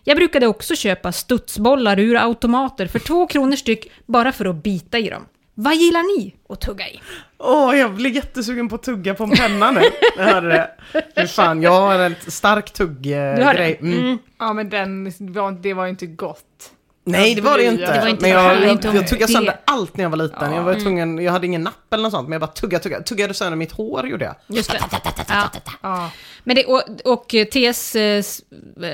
Jag 0.05 0.17
brukade 0.17 0.47
också 0.47 0.77
köpa 0.77 1.13
studsbollar 1.13 1.99
ur 1.99 2.17
automater 2.17 2.87
för 2.87 2.99
två 2.99 3.27
kronor 3.27 3.57
styck 3.57 3.91
bara 4.07 4.33
för 4.33 4.45
att 4.45 4.63
bita 4.63 4.99
i 4.99 5.11
dem. 5.11 5.23
Vad 5.55 5.77
gillar 5.77 6.19
ni 6.19 6.35
att 6.49 6.61
tugga 6.61 6.89
i? 6.89 7.01
Åh, 7.39 7.79
jag 7.79 7.95
blir 7.95 8.11
jättesugen 8.11 8.69
på 8.69 8.75
att 8.75 8.83
tugga 8.83 9.15
på 9.15 9.25
en 9.25 9.31
penna 9.31 9.71
nu. 9.71 9.81
Jag 10.17 10.25
hörde 10.25 10.49
det. 10.49 10.71
Fy 11.17 11.27
fan, 11.27 11.63
jag 11.63 11.81
har 11.81 11.99
en 11.99 12.15
stark 12.27 12.73
tugggrej. 12.73 13.79
Mm. 13.81 13.99
Mm. 13.99 14.19
Ja 14.39 14.53
men 14.53 14.71
den, 14.71 15.13
det 15.63 15.75
var 15.75 15.87
inte 15.87 16.07
gott. 16.07 16.73
Nej, 17.05 17.35
det 17.35 17.43
var 17.43 17.57
det 17.57 17.63
ju 17.65 17.71
inte. 17.71 17.93
Det 17.93 18.01
var 18.01 18.09
inte 18.09 18.23
men 18.23 18.31
jag, 18.31 18.63
jag, 18.63 18.85
jag, 18.85 18.97
om 18.97 19.05
tuggade 19.05 19.33
sönder 19.33 19.61
allt 19.65 19.97
när 19.97 20.05
jag 20.05 20.11
var 20.11 20.17
liten. 20.17 20.51
Ja. 20.51 20.57
Jag 20.57 20.63
var 20.63 20.75
ju 20.75 20.81
tvungen, 20.81 21.19
jag 21.19 21.33
hade 21.33 21.47
ingen 21.47 21.63
napp 21.63 21.95
eller 21.95 22.03
något 22.03 22.13
sånt, 22.13 22.29
men 22.29 22.33
jag 22.33 22.41
bara 22.41 22.51
tuggade, 22.51 22.83
tuggade, 22.83 23.05
tuggade 23.05 23.35
sönder 23.35 23.57
mitt 23.57 23.73
hår 23.73 24.09
gjorde 24.09 24.25
jag. 24.25 24.35
Just 24.57 24.71
det. 24.71 24.81
Ja. 25.83 26.11
Ja. 26.51 26.55
Men 26.55 26.57
det, 26.57 26.65
och, 26.67 27.13
och 27.13 27.29
TS, 27.51 27.97
eh, 27.97 28.25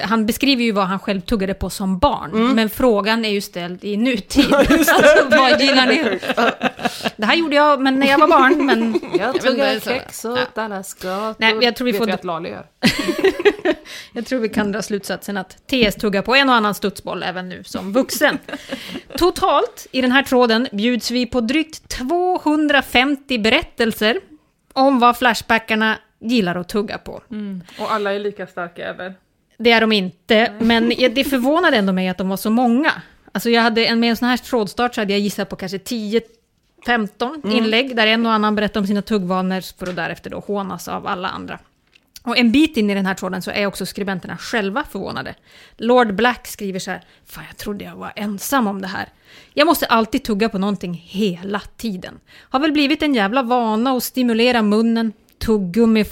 han 0.03 0.27
beskriver 0.27 0.63
ju 0.65 0.73
vad 0.73 0.85
han 0.87 0.99
själv 0.99 1.21
tuggade 1.21 1.55
på 1.55 1.71
som 1.71 1.99
barn. 1.99 2.55
Men 2.55 2.71
frågan 2.71 3.25
är 3.25 3.29
ju 3.29 3.41
ställd 3.41 3.85
i 3.85 3.97
nutid. 3.97 4.55
alltså, 4.55 4.95
vad 5.31 5.61
gillar 5.61 5.87
ni? 5.87 6.19
Det 7.17 7.27
här 7.27 7.35
gjorde 7.35 7.57
jag 7.57 7.81
men 7.81 7.99
när 7.99 8.07
jag 8.07 8.19
var 8.19 8.29
barn, 8.29 8.67
men... 8.67 9.01
Jag 9.19 9.53
vet 9.55 9.83
så- 9.85 9.91
kex 9.91 10.25
åt 10.25 10.59
allas 10.59 10.95
gator. 10.95 11.35
Nej, 11.39 11.55
men 11.55 11.63
jag 11.63 11.77
tror 11.77 11.85
vi 11.87 11.93
Vet 11.93 11.99
får- 11.99 12.07
vi 12.07 12.13
att 12.13 12.25
Lali 12.25 12.49
gör. 12.49 12.67
Jag 14.13 14.27
tror 14.27 14.41
vi 14.41 14.49
kan 14.49 14.73
dra 14.73 14.83
slutsatsen 14.83 15.37
att 15.37 15.57
TS 15.67 15.95
tuggar 15.95 16.23
på 16.23 16.35
en 16.35 16.49
och 16.49 16.55
annan 16.55 16.75
studsboll 16.75 17.23
även 17.23 17.49
nu 17.49 17.65
som 17.65 17.93
vuxen. 17.93 18.39
Totalt 19.19 19.87
i 19.93 20.01
den 20.01 20.13
här 20.13 20.23
tråden 20.23 20.69
bjuds 20.73 21.11
vi 21.11 21.27
på 21.27 21.41
drygt 21.41 21.89
250 21.89 23.39
berättelser 23.39 24.21
om 24.73 24.99
vad 24.99 25.19
Flashbackarna 25.19 25.99
gillar 26.19 26.55
att 26.57 26.69
tugga 26.69 26.99
på. 26.99 27.23
Och 27.79 27.93
alla 27.93 28.13
är 28.13 28.19
lika 28.19 28.47
starka 28.47 28.89
eller? 28.89 29.15
Det 29.59 29.73
är 29.73 29.81
de 29.81 29.93
inte, 29.93 30.53
men 30.59 30.89
det 31.15 31.25
förvånade 31.25 31.77
ändå 31.77 31.93
mig 31.93 32.09
att 32.09 32.19
de 32.19 32.29
var 32.29 32.37
så 32.37 32.51
många. 32.51 32.93
Alltså 33.33 33.51
jag 33.51 33.63
hade 33.63 33.87
en, 33.87 34.01
med 34.01 34.11
en 34.11 34.17
sån 34.17 34.29
här 34.29 34.37
trådstart 34.37 34.95
så 34.95 35.01
hade 35.01 35.13
jag 35.13 35.21
gissat 35.21 35.49
på 35.49 35.57
kanske 35.57 35.79
10 35.79 36.21
15 36.87 37.43
inlägg 37.53 37.97
där 37.97 38.07
en 38.07 38.27
och 38.27 38.33
annan 38.33 38.55
berättar 38.55 38.81
om 38.81 38.87
sina 38.87 39.03
tuggvanor 39.03 39.79
för 39.79 39.87
att 39.87 39.97
därefter 39.97 40.31
då 40.31 40.39
hånas 40.39 40.89
av 40.89 41.07
alla 41.07 41.29
andra. 41.29 41.59
Och 42.23 42.39
en 42.39 42.53
bit 42.53 42.77
in 42.77 42.91
i 42.91 42.95
den 42.95 43.07
här 43.07 43.15
tråden 43.15 43.43
så 43.43 43.51
är 43.51 43.67
också 43.67 43.87
skribenterna 43.87 44.37
själva 44.37 44.85
förvånade. 44.85 45.35
Lord 45.77 46.15
Black 46.15 46.47
skriver 46.47 46.79
så 46.79 46.91
här, 46.91 47.05
Fan 47.27 47.45
jag 47.49 47.57
trodde 47.57 47.85
jag 47.85 47.97
var 47.97 48.13
ensam 48.17 48.67
om 48.67 48.83
det 48.83 48.89
här. 48.89 49.09
Jag 49.55 49.67
måste 49.67 49.87
alltid 49.87 50.25
tugga 50.25 50.49
på 50.49 50.59
någonting 50.59 50.95
hela 50.95 51.61
tiden. 51.77 52.21
Har 52.37 52.61
väl 52.61 52.73
blivit 52.73 53.03
en 53.03 53.15
jävla 53.15 53.43
vana 53.43 53.91
att 53.91 54.03
stimulera 54.03 54.63
munnen, 54.63 55.13
tuggummi 55.39 56.05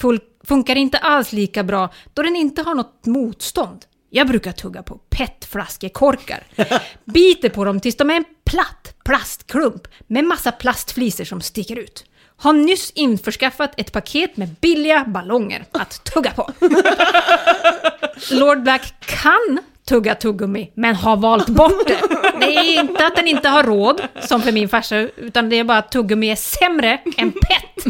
funkar 0.43 0.75
inte 0.75 0.97
alls 0.97 1.31
lika 1.31 1.63
bra 1.63 1.89
då 2.13 2.21
den 2.21 2.35
inte 2.35 2.61
har 2.61 2.75
något 2.75 3.05
motstånd. 3.05 3.85
Jag 4.09 4.27
brukar 4.27 4.51
tugga 4.51 4.83
på 4.83 4.97
petflaskekorkar. 5.09 6.43
Biter 7.05 7.49
på 7.49 7.65
dem 7.65 7.79
tills 7.79 7.95
de 7.95 8.09
är 8.09 8.15
en 8.15 8.25
platt 8.45 8.95
plastklump 9.05 9.87
med 10.07 10.23
massa 10.23 10.51
plastflisor 10.51 11.23
som 11.23 11.41
sticker 11.41 11.75
ut. 11.75 12.05
Har 12.37 12.53
nyss 12.53 12.91
införskaffat 12.95 13.73
ett 13.77 13.91
paket 13.91 14.37
med 14.37 14.49
billiga 14.61 15.05
ballonger 15.07 15.65
att 15.71 16.03
tugga 16.03 16.31
på. 16.31 16.51
Lord 18.31 18.63
Black 18.63 18.93
kan 18.99 19.59
tugga 19.87 20.15
tuggummi, 20.15 20.71
men 20.73 20.95
har 20.95 21.17
valt 21.17 21.49
bort 21.49 21.87
det. 21.87 22.01
Det 22.39 22.55
är 22.55 22.79
inte 22.79 23.07
att 23.07 23.15
den 23.15 23.27
inte 23.27 23.49
har 23.49 23.63
råd, 23.63 24.01
som 24.21 24.41
för 24.41 24.51
min 24.51 24.69
farsa, 24.69 24.97
utan 24.97 25.49
det 25.49 25.59
är 25.59 25.63
bara 25.63 25.77
att 25.77 25.91
tuggummi 25.91 26.31
är 26.31 26.35
sämre 26.35 27.01
än 27.17 27.31
PET. 27.31 27.85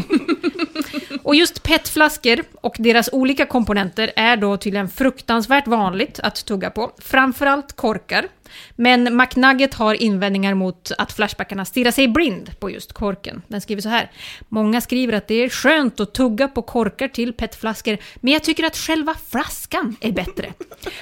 Och 1.26 1.34
just 1.34 1.62
PET-flaskor 1.62 2.44
och 2.60 2.76
deras 2.78 3.08
olika 3.12 3.46
komponenter 3.46 4.12
är 4.16 4.36
då 4.36 4.56
tydligen 4.56 4.88
fruktansvärt 4.88 5.66
vanligt 5.66 6.20
att 6.20 6.46
tugga 6.46 6.70
på. 6.70 6.92
Framförallt 6.98 7.72
korkar. 7.76 8.28
Men 8.76 9.16
McNugget 9.16 9.74
har 9.74 9.94
invändningar 9.94 10.54
mot 10.54 10.92
att 10.98 11.12
Flashbackarna 11.12 11.64
stirrar 11.64 11.90
sig 11.90 12.08
blind 12.08 12.60
på 12.60 12.70
just 12.70 12.92
korken. 12.92 13.42
Den 13.48 13.60
skriver 13.60 13.82
så 13.82 13.88
här. 13.88 14.10
Många 14.48 14.80
skriver 14.80 15.12
att 15.12 15.28
det 15.28 15.34
är 15.34 15.48
skönt 15.48 16.00
att 16.00 16.14
tugga 16.14 16.48
på 16.48 16.62
korkar 16.62 17.08
till 17.08 17.32
PET-flaskor, 17.32 17.98
men 18.16 18.32
jag 18.32 18.42
tycker 18.42 18.64
att 18.64 18.76
själva 18.76 19.14
flaskan 19.30 19.96
är 20.00 20.12
bättre. 20.12 20.52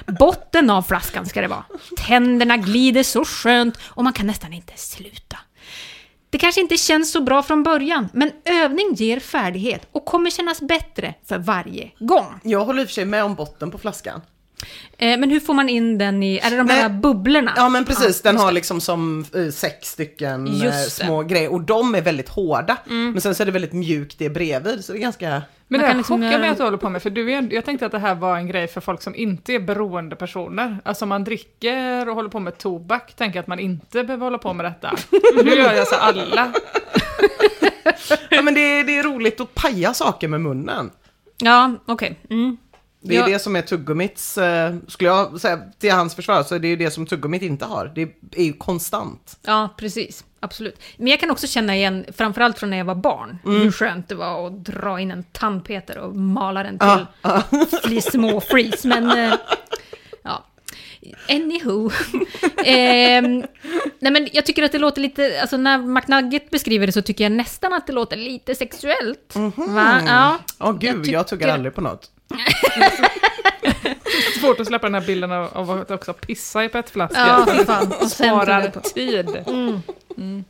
Botten 0.06 0.70
av 0.70 0.82
flaskan 0.82 1.26
ska 1.26 1.40
det 1.40 1.48
vara. 1.48 1.64
Tänderna 2.06 2.56
glider 2.56 3.02
så 3.02 3.24
skönt 3.24 3.78
och 3.82 4.04
man 4.04 4.12
kan 4.12 4.26
nästan 4.26 4.52
inte 4.52 4.72
sluta. 4.76 5.38
Det 6.34 6.38
kanske 6.38 6.60
inte 6.60 6.76
känns 6.76 7.12
så 7.12 7.20
bra 7.20 7.42
från 7.42 7.62
början, 7.62 8.08
men 8.12 8.30
övning 8.44 8.94
ger 8.94 9.20
färdighet 9.20 9.88
och 9.92 10.04
kommer 10.04 10.30
kännas 10.30 10.60
bättre 10.60 11.14
för 11.24 11.38
varje 11.38 11.90
gång. 11.98 12.40
Jag 12.42 12.64
håller 12.64 12.82
i 12.82 12.84
och 12.84 12.88
för 12.88 12.94
sig 12.94 13.04
med 13.04 13.24
om 13.24 13.34
botten 13.34 13.70
på 13.70 13.78
flaskan. 13.78 14.20
Eh, 14.98 15.18
men 15.18 15.30
hur 15.30 15.40
får 15.40 15.54
man 15.54 15.68
in 15.68 15.98
den 15.98 16.22
i, 16.22 16.38
är 16.38 16.50
det 16.50 16.56
de 16.56 16.66
Nej. 16.66 16.76
här 16.76 16.88
bubblorna? 16.88 17.52
Ja 17.56 17.68
men 17.68 17.84
precis, 17.84 18.22
den 18.22 18.34
just 18.34 18.42
har 18.42 18.50
det. 18.50 18.54
liksom 18.54 18.80
som 18.80 19.24
eh, 19.34 19.48
sex 19.48 19.88
stycken 19.88 20.62
eh, 20.62 20.72
små 20.72 21.22
grejer 21.22 21.52
och 21.52 21.60
de 21.60 21.94
är 21.94 22.02
väldigt 22.02 22.28
hårda. 22.28 22.76
Men 22.86 23.20
sen 23.20 23.34
så 23.34 23.42
är 23.42 23.46
det 23.46 23.52
väldigt 23.52 23.72
mjukt 23.72 24.18
det 24.18 24.30
bredvid 24.30 24.84
så 24.84 24.92
det 24.92 24.98
är 24.98 25.00
ganska... 25.00 25.42
Men 25.68 25.80
Man 25.80 25.80
det 25.80 25.86
kan 25.86 25.90
här 25.90 25.96
liksom 25.98 26.22
chockar 26.22 26.38
mig 26.38 26.48
att 26.48 26.56
du 26.56 26.62
håller 26.64 26.78
på 26.78 26.88
med, 26.90 27.02
för 27.02 27.10
du 27.10 27.32
är, 27.32 27.48
jag 27.52 27.64
tänkte 27.64 27.86
att 27.86 27.92
det 27.92 27.98
här 27.98 28.14
var 28.14 28.36
en 28.36 28.46
grej 28.46 28.68
för 28.68 28.80
folk 28.80 29.02
som 29.02 29.14
inte 29.14 29.52
är 29.52 29.60
beroendepersoner. 29.60 30.78
Alltså 30.84 31.06
man 31.06 31.24
dricker 31.24 32.08
och 32.08 32.14
håller 32.14 32.28
på 32.28 32.40
med 32.40 32.58
tobak, 32.58 33.14
tänker 33.16 33.40
att 33.40 33.46
man 33.46 33.58
inte 33.58 34.04
behöver 34.04 34.24
hålla 34.24 34.38
på 34.38 34.52
med 34.52 34.64
detta. 34.66 34.96
Nu 35.44 35.50
gör 35.50 35.72
jag 35.72 35.88
så 35.88 35.94
alla. 35.94 36.52
Ja 38.30 38.42
men 38.42 38.54
det 38.54 38.60
är, 38.60 38.84
det 38.84 38.98
är 38.98 39.02
roligt 39.02 39.40
att 39.40 39.54
paja 39.54 39.94
saker 39.94 40.28
med 40.28 40.40
munnen. 40.40 40.90
Ja, 41.38 41.72
okej. 41.86 42.18
Mm. 42.30 42.56
Det 43.06 43.16
är 43.16 43.20
Ja. 43.20 43.26
det 43.26 43.38
som 43.38 43.56
är 43.56 43.62
tuggummits, 43.62 44.38
eh, 44.38 44.74
skulle 44.88 45.10
jag 45.10 45.40
säga 45.40 45.60
till 45.78 45.90
hans 45.92 46.14
försvar, 46.14 46.42
så 46.42 46.54
är 46.54 46.58
det 46.58 46.68
ju 46.68 46.76
det 46.76 46.90
som 46.90 47.06
tuggummit 47.06 47.42
inte 47.42 47.64
har. 47.64 47.92
Det 47.94 48.02
är 48.36 48.44
ju 48.44 48.52
konstant. 48.52 49.38
Ja, 49.42 49.68
precis. 49.76 50.24
Absolut. 50.40 50.80
Men 50.96 51.06
jag 51.06 51.20
kan 51.20 51.30
också 51.30 51.46
känna 51.46 51.76
igen, 51.76 52.04
framförallt 52.16 52.58
från 52.58 52.70
när 52.70 52.76
jag 52.78 52.84
var 52.84 52.94
barn, 52.94 53.38
hur 53.44 53.70
skönt 53.72 54.08
det 54.08 54.14
var 54.14 54.46
att 54.46 54.64
dra 54.64 55.00
in 55.00 55.10
en 55.10 55.22
tandpetare 55.24 56.00
och 56.00 56.16
mala 56.16 56.62
den 56.62 56.78
till 56.78 57.78
fli, 57.82 58.00
små 58.00 58.40
fris. 58.40 58.84
Men, 58.84 59.10
eh, 59.10 59.34
ja. 60.22 60.44
Anywho. 61.30 61.90
Ehm, 62.64 63.42
nej 63.98 64.12
men 64.12 64.28
jag 64.32 64.46
tycker 64.46 64.62
att 64.62 64.72
det 64.72 64.78
låter 64.78 65.00
lite, 65.02 65.40
alltså 65.40 65.56
när 65.56 65.78
McNugget 65.78 66.50
beskriver 66.50 66.86
det 66.86 66.92
så 66.92 67.02
tycker 67.02 67.24
jag 67.24 67.32
nästan 67.32 67.72
att 67.72 67.86
det 67.86 67.92
låter 67.92 68.16
lite 68.16 68.54
sexuellt. 68.54 69.34
Va? 69.56 70.00
Ja. 70.06 70.38
Åh 70.58 70.72
gud, 70.78 70.82
Jag 70.82 70.96
jag, 70.96 71.04
tycker- 71.06 71.22
tuggar 71.24 71.48
aldrig 71.54 71.74
på 71.74 71.80
något. 71.80 72.10
Svårt 74.40 74.60
att 74.60 74.66
släppa 74.66 74.86
den 74.86 74.94
här 74.94 75.06
bilden 75.06 75.32
av, 75.32 75.48
av 75.52 75.70
att 75.70 75.90
också 75.90 76.12
pissa 76.12 76.64
i 76.64 76.68
petflaskor. 76.68 77.18
Ja, 77.18 77.46
fan. 77.66 77.92
Och 78.00 78.10
Sparar 78.10 78.68
på. 78.68 78.80
tid. 78.80 79.44
Mm. 79.46 80.44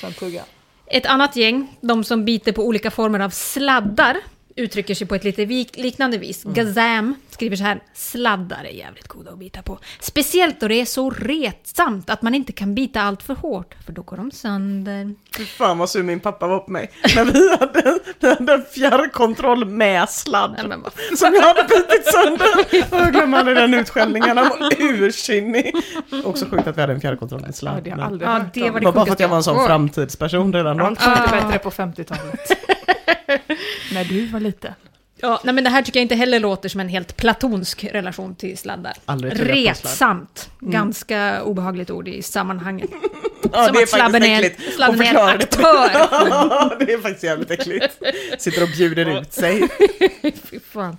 Sen 0.00 0.12
tugga. 0.12 0.42
Ett 0.86 1.06
annat 1.06 1.36
gäng, 1.36 1.76
de 1.80 2.04
som 2.04 2.24
biter 2.24 2.52
på 2.52 2.66
olika 2.66 2.90
former 2.90 3.20
av 3.20 3.30
sladdar, 3.30 4.16
uttrycker 4.58 4.94
sig 4.94 5.06
på 5.06 5.14
ett 5.14 5.24
lite 5.24 5.46
liknande 5.80 6.18
vis. 6.18 6.44
Gazam 6.44 7.14
skriver 7.30 7.56
så 7.56 7.64
här, 7.64 7.82
sladdar 7.94 8.64
är 8.64 8.68
jävligt 8.74 9.08
goda 9.08 9.30
att 9.30 9.38
bita 9.38 9.62
på. 9.62 9.78
Speciellt 10.00 10.60
då 10.60 10.68
det 10.68 10.80
är 10.80 10.84
så 10.84 11.10
retsamt 11.10 12.10
att 12.10 12.22
man 12.22 12.34
inte 12.34 12.52
kan 12.52 12.74
bita 12.74 13.00
allt 13.02 13.22
för 13.22 13.34
hårt, 13.34 13.74
för 13.86 13.92
då 13.92 14.02
går 14.02 14.16
de 14.16 14.30
sönder. 14.30 15.14
Fy 15.36 15.44
fan 15.44 15.78
vad 15.78 15.90
sur 15.90 16.02
min 16.02 16.20
pappa 16.20 16.46
var 16.46 16.58
på 16.58 16.70
mig. 16.70 16.90
När 17.16 17.24
vi 17.24 17.56
hade, 17.56 17.98
vi 18.20 18.28
hade 18.28 18.52
en 18.54 18.64
fjärrkontroll 18.74 19.64
med 19.64 20.08
sladd. 20.08 20.54
Nej, 20.68 20.78
Som 21.16 21.34
jag 21.34 21.42
hade 21.42 21.62
bitit 21.62 22.06
sönder. 22.06 22.58
Och 22.94 22.98
jag 23.06 23.12
glömmer 23.12 23.38
aldrig 23.38 23.56
den 23.56 23.74
utskällningen. 23.74 24.36
Han 24.38 24.48
var 24.48 24.82
ursinnig. 24.82 25.74
Också 26.24 26.46
sjukt 26.50 26.66
att 26.66 26.76
vi 26.76 26.80
hade 26.80 26.92
en 26.92 27.00
fjärrkontroll 27.00 27.40
med 27.40 27.54
sladd. 27.54 27.86
Ja, 27.86 27.96
det 27.96 28.02
har 28.02 28.10
men- 28.10 28.20
jag 28.20 28.28
aldrig 28.30 28.64
Ja, 28.64 28.66
det 28.66 28.70
var 28.70 28.80
Det 28.80 28.92
bara 28.92 29.06
för 29.06 29.12
att 29.12 29.20
jag 29.20 29.28
var 29.28 29.36
en 29.36 29.42
sån 29.42 29.66
framtidsperson 29.66 30.52
redan 30.52 30.76
då. 30.76 30.84
Allt 30.84 31.06
var 31.06 31.12
inte 31.12 31.36
bättre 31.36 31.58
på 31.58 31.70
50-talet. 31.70 32.40
När 33.92 34.04
du 34.04 34.26
var 34.26 34.40
liten. 34.40 34.72
Ja, 35.20 35.40
nej 35.44 35.54
men 35.54 35.64
det 35.64 35.70
här 35.70 35.82
tycker 35.82 36.00
jag 36.00 36.04
inte 36.04 36.14
heller 36.14 36.40
låter 36.40 36.68
som 36.68 36.80
en 36.80 36.88
helt 36.88 37.16
platonsk 37.16 37.84
relation 37.84 38.34
till 38.34 38.58
sladdar. 38.58 38.92
Retsamt. 39.30 40.50
Ganska 40.60 41.42
obehagligt 41.42 41.90
ord 41.90 42.08
i 42.08 42.22
sammanhanget. 42.22 42.90
Ja, 43.52 43.64
som 43.64 43.72
det 43.74 43.80
är 43.80 43.82
att 43.82 43.88
slabben 43.88 44.22
är, 44.22 44.42
äckligt. 44.42 44.74
slabben 44.74 45.00
är 45.02 45.10
en 45.10 45.16
aktör. 45.16 45.90
Ja, 46.30 46.76
det 46.80 46.92
är 46.92 46.98
faktiskt 46.98 47.24
jävligt 47.24 47.50
äckligt. 47.50 48.02
Sitter 48.38 48.62
och 48.62 48.68
bjuder 48.68 49.20
ut 49.20 49.32
sig. 49.32 49.68
Fy 50.50 50.60
fan. 50.60 50.96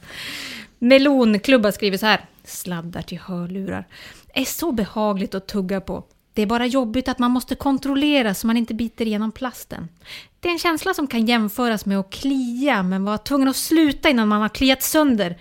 Melonklubba 0.79 1.71
skriver 1.71 1.97
så 1.97 2.05
här. 2.05 2.25
Sladdar 2.43 3.01
till 3.01 3.19
hörlurar. 3.19 3.87
Är 4.33 4.45
så 4.45 4.71
behagligt 4.71 5.35
att 5.35 5.47
tugga 5.47 5.81
på. 5.81 6.03
Det 6.33 6.41
är 6.41 6.45
bara 6.45 6.65
jobbigt 6.65 7.07
att 7.07 7.19
man 7.19 7.31
måste 7.31 7.55
kontrollera 7.55 8.33
så 8.33 8.47
man 8.47 8.57
inte 8.57 8.73
biter 8.73 9.05
igenom 9.05 9.31
plasten. 9.31 9.87
Det 10.39 10.47
är 10.47 10.51
en 10.51 10.59
känsla 10.59 10.93
som 10.93 11.07
kan 11.07 11.25
jämföras 11.25 11.85
med 11.85 11.99
att 11.99 12.09
klia 12.09 12.83
men 12.83 13.05
vara 13.05 13.17
tvungen 13.17 13.47
att 13.47 13.55
sluta 13.55 14.09
innan 14.09 14.27
man 14.27 14.41
har 14.41 14.49
kliat 14.49 14.83
sönder. 14.83 15.37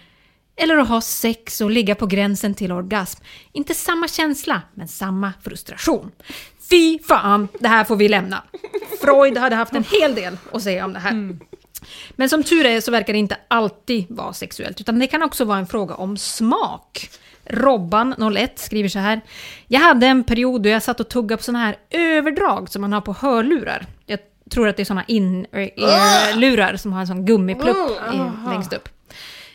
Eller 0.56 0.76
att 0.76 0.88
ha 0.88 1.00
sex 1.00 1.60
och 1.60 1.70
ligga 1.70 1.94
på 1.94 2.06
gränsen 2.06 2.54
till 2.54 2.72
orgasm. 2.72 3.22
Inte 3.52 3.74
samma 3.74 4.08
känsla, 4.08 4.62
men 4.74 4.88
samma 4.88 5.32
frustration. 5.42 6.10
Fy 6.70 6.98
fan, 6.98 7.48
det 7.60 7.68
här 7.68 7.84
får 7.84 7.96
vi 7.96 8.08
lämna. 8.08 8.42
Freud 9.00 9.38
hade 9.38 9.56
haft 9.56 9.72
en 9.72 9.84
hel 9.84 10.14
del 10.14 10.36
att 10.52 10.62
säga 10.62 10.84
om 10.84 10.92
det 10.92 10.98
här. 10.98 11.38
Men 12.16 12.28
som 12.28 12.42
tur 12.42 12.66
är 12.66 12.80
så 12.80 12.90
verkar 12.90 13.12
det 13.12 13.18
inte 13.18 13.36
alltid 13.48 14.06
vara 14.08 14.32
sexuellt, 14.32 14.80
utan 14.80 14.98
det 14.98 15.06
kan 15.06 15.22
också 15.22 15.44
vara 15.44 15.58
en 15.58 15.66
fråga 15.66 15.94
om 15.94 16.16
smak. 16.16 17.10
Robban01 17.44 18.50
skriver 18.54 18.88
så 18.88 18.98
här. 18.98 19.20
Jag 19.66 19.80
hade 19.80 20.06
en 20.06 20.24
period 20.24 20.62
då 20.62 20.68
jag 20.68 20.82
satt 20.82 21.00
och 21.00 21.08
tuggade 21.08 21.36
på 21.36 21.42
såna 21.42 21.58
här 21.58 21.76
överdrag 21.90 22.68
som 22.68 22.82
man 22.82 22.92
har 22.92 23.00
på 23.00 23.12
hörlurar. 23.12 23.86
Jag 24.06 24.18
tror 24.50 24.68
att 24.68 24.76
det 24.76 24.82
är 24.82 24.84
såna 24.84 25.04
in-lurar 25.04 26.76
som 26.76 26.92
har 26.92 27.00
en 27.00 27.06
sån 27.06 27.24
gummiplupp 27.24 27.76
i, 28.14 28.48
längst 28.50 28.72
upp. 28.72 28.88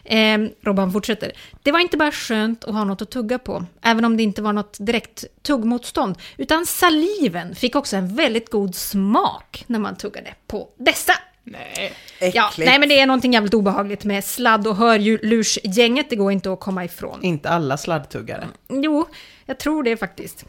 Eh, 0.05 0.37
Robban 0.61 0.91
fortsätter. 0.91 1.31
Det 1.63 1.71
var 1.71 1.79
inte 1.79 1.97
bara 1.97 2.11
skönt 2.11 2.63
att 2.63 2.73
ha 2.73 2.83
något 2.83 3.01
att 3.01 3.11
tugga 3.11 3.39
på, 3.39 3.65
även 3.81 4.05
om 4.05 4.17
det 4.17 4.23
inte 4.23 4.41
var 4.41 4.53
något 4.53 4.77
direkt 4.79 5.23
tuggmotstånd, 5.41 6.15
utan 6.37 6.65
saliven 6.65 7.55
fick 7.55 7.75
också 7.75 7.95
en 7.95 8.15
väldigt 8.15 8.49
god 8.49 8.75
smak 8.75 9.63
när 9.67 9.79
man 9.79 9.95
tuggade 9.95 10.33
på 10.47 10.69
dessa. 10.77 11.13
Nej. 11.43 11.93
Ja, 12.33 12.49
Äckligt. 12.49 12.69
nej 12.69 12.79
men 12.79 12.89
det 12.89 12.99
är 12.99 13.05
någonting 13.05 13.33
jävligt 13.33 13.53
obehagligt 13.53 14.03
med 14.03 14.23
sladd 14.23 14.67
och 14.67 14.75
hörlursgänget, 14.75 16.09
det 16.09 16.15
går 16.15 16.31
inte 16.31 16.53
att 16.53 16.59
komma 16.59 16.85
ifrån. 16.85 17.23
Inte 17.23 17.49
alla 17.49 17.77
sladdtuggare. 17.77 18.47
Jo, 18.69 19.07
jag 19.45 19.59
tror 19.59 19.83
det 19.83 19.97
faktiskt. 19.97 20.45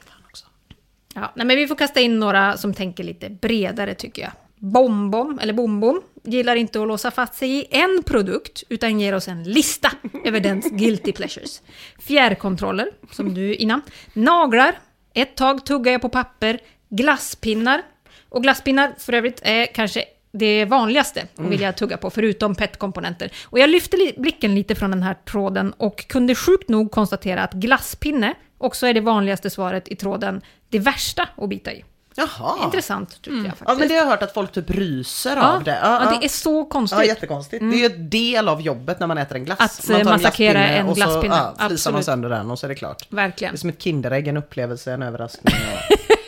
Ja, 1.14 1.32
nej 1.34 1.46
men 1.46 1.56
vi 1.56 1.66
får 1.66 1.74
kasta 1.76 2.00
in 2.00 2.18
några 2.18 2.56
som 2.56 2.74
tänker 2.74 3.04
lite 3.04 3.30
bredare 3.30 3.94
tycker 3.94 4.22
jag. 4.22 4.30
Bombom, 4.56 5.38
eller 5.42 5.52
Bombom, 5.52 6.02
gillar 6.22 6.56
inte 6.56 6.82
att 6.82 6.88
låsa 6.88 7.10
fast 7.10 7.34
sig 7.34 7.50
i 7.50 7.66
en 7.70 8.02
produkt, 8.06 8.62
utan 8.68 9.00
ger 9.00 9.14
oss 9.14 9.28
en 9.28 9.42
lista 9.42 9.90
över 10.24 10.40
dens 10.40 10.70
guilty 10.70 11.12
pleasures. 11.12 11.62
Fjärrkontroller, 11.98 12.88
som 13.10 13.34
du 13.34 13.54
innan. 13.54 13.82
Naglar, 14.12 14.74
ett 15.14 15.36
tag 15.36 15.66
tuggar 15.66 15.92
jag 15.92 16.02
på 16.02 16.08
papper. 16.08 16.58
Glasspinnar, 16.88 17.82
och 18.28 18.42
glasspinnar 18.42 18.94
för 18.98 19.12
övrigt 19.12 19.40
är 19.44 19.66
kanske 19.66 20.04
det 20.32 20.64
vanligaste 20.64 21.26
att 21.36 21.44
vilja 21.46 21.72
tugga 21.72 21.96
på, 21.96 22.10
förutom 22.10 22.54
PET-komponenter. 22.54 23.32
Och 23.44 23.58
jag 23.58 23.70
lyfte 23.70 23.96
li- 23.96 24.14
blicken 24.16 24.54
lite 24.54 24.74
från 24.74 24.90
den 24.90 25.02
här 25.02 25.14
tråden 25.14 25.72
och 25.72 26.08
kunde 26.08 26.34
sjukt 26.34 26.68
nog 26.68 26.90
konstatera 26.90 27.42
att 27.42 27.52
glasspinne 27.52 28.34
också 28.58 28.86
är 28.86 28.94
det 28.94 29.00
vanligaste 29.00 29.50
svaret 29.50 29.88
i 29.88 29.96
tråden 29.96 30.40
det 30.78 30.84
värsta 30.84 31.28
att 31.36 31.48
bita 31.48 31.72
i. 31.72 31.84
Jaha. 32.16 32.64
Intressant 32.64 33.22
tycker 33.22 33.36
jag 33.36 33.46
faktiskt. 33.46 33.62
Ja 33.68 33.74
men 33.74 33.88
det 33.88 33.94
har 33.94 34.00
jag 34.02 34.06
hört 34.10 34.22
att 34.22 34.34
folk 34.34 34.52
typ 34.52 34.70
ryser 34.70 35.36
Ja, 35.36 35.52
av 35.56 35.64
det. 35.64 35.78
ja, 35.82 36.16
det 36.20 36.26
är 36.26 36.28
så 36.28 36.64
konstigt. 36.64 36.98
Ja, 36.98 37.04
jättekonstigt. 37.04 37.60
Det 37.70 37.76
är 37.76 37.78
ju 37.78 37.94
en 37.96 38.10
del 38.10 38.48
av 38.48 38.60
jobbet 38.62 39.00
när 39.00 39.06
man 39.06 39.18
äter 39.18 39.36
en 39.36 39.44
glass. 39.44 39.60
Att, 39.60 39.88
man 39.88 40.02
tar 40.02 40.10
massakrera 40.10 40.52
glasspinne 40.52 40.78
en 40.78 40.86
och 40.86 40.96
så, 40.96 41.04
glasspinne. 41.04 41.52
Ja, 41.58 41.68
flisar 41.68 41.92
man 41.92 42.04
sönder 42.04 42.28
den 42.28 42.50
och 42.50 42.58
så 42.58 42.66
är 42.66 42.68
det 42.68 42.74
klart. 42.74 43.06
Det 43.10 43.16
Verkligen. 43.16 43.54
är 43.54 43.58
som 43.58 43.68
ett 43.70 43.82
Kinderägg, 43.82 44.28
en 44.28 44.36
upplevelse, 44.36 44.92
en 44.92 45.02
överraskning 45.02 45.54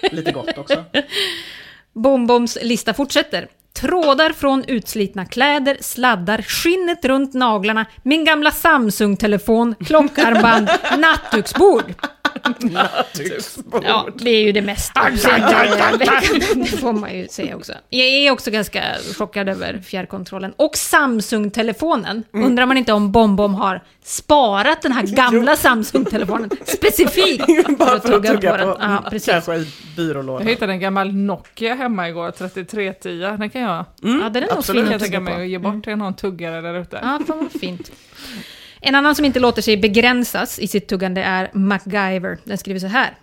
och 0.02 0.12
lite 0.12 0.32
gott 0.32 0.58
också. 0.58 0.84
Bomboms 1.92 2.58
lista 2.62 2.94
fortsätter. 2.94 3.48
Trådar 3.72 4.30
från 4.32 4.64
utslitna 4.68 5.24
kläder, 5.26 5.76
sladdar, 5.80 6.42
skinnet 6.42 7.04
runt 7.04 7.34
naglarna, 7.34 7.86
min 8.02 8.24
gamla 8.24 8.50
Samsung-telefon, 8.50 9.74
klockarmband, 9.86 10.68
nattduksbord. 10.98 11.94
Ja, 13.82 14.08
det 14.18 14.30
är 14.30 14.42
ju 14.42 14.52
det 14.52 14.62
mesta. 14.62 15.00
Det 16.54 16.66
får 16.80 16.92
man 16.92 17.18
ju 17.18 17.28
säga 17.28 17.56
också. 17.56 17.72
Jag 17.88 18.06
är 18.06 18.30
också 18.30 18.50
ganska 18.50 18.82
chockad 19.18 19.48
över 19.48 19.78
fjärrkontrollen. 19.78 20.52
Och 20.56 20.76
Samsung-telefonen. 20.76 22.24
Undrar 22.32 22.66
man 22.66 22.76
inte 22.76 22.92
om 22.92 23.12
BomBom 23.12 23.54
har 23.54 23.82
sparat 24.04 24.82
den 24.82 24.92
här 24.92 25.02
gamla 25.02 25.56
Samsung-telefonen 25.56 26.50
specifikt 26.64 27.46
Bara 27.78 27.88
för 27.88 27.94
att 27.94 28.24
tugga 28.24 28.50
på, 28.50 28.56
den. 28.56 28.68
Ja, 28.68 29.04
precis. 29.10 29.28
kanske 29.30 29.54
i 29.54 29.58
Jag 29.58 29.66
byrålådan. 29.96 30.46
hittade 30.46 30.72
en 30.72 30.80
gammal 30.80 31.12
Nokia 31.14 31.74
hemma 31.74 32.08
igår, 32.08 32.30
3310. 32.30 33.36
Den 33.38 33.50
kan 33.50 33.62
jag, 33.62 33.84
Ja, 34.02 34.28
den 34.28 34.36
är 34.36 34.40
nog 34.40 34.58
absolut. 34.58 34.82
fin 34.82 34.84
kan 34.84 34.92
jag 34.92 34.94
att 34.94 35.00
tänka 35.02 35.04
tugga 35.06 35.20
mig 35.20 35.34
på. 35.34 35.40
att 35.40 35.48
ge 35.48 35.58
bort 35.58 35.84
till 35.84 35.96
någon 35.96 36.14
tuggare 36.14 36.60
där 36.60 36.74
ute. 36.80 36.98
Ja, 37.02 37.20
fan 37.26 37.38
vad 37.52 37.60
fint. 37.60 37.90
En 38.88 38.94
annan 38.94 39.14
som 39.14 39.24
inte 39.24 39.40
låter 39.40 39.62
sig 39.62 39.76
begränsas 39.76 40.58
i 40.58 40.68
sitt 40.68 40.88
tuggande 40.88 41.22
är 41.22 41.50
MacGyver. 41.52 42.38
Den 42.44 42.58
skriver 42.58 42.80
så 42.80 42.86
här. 42.86 43.18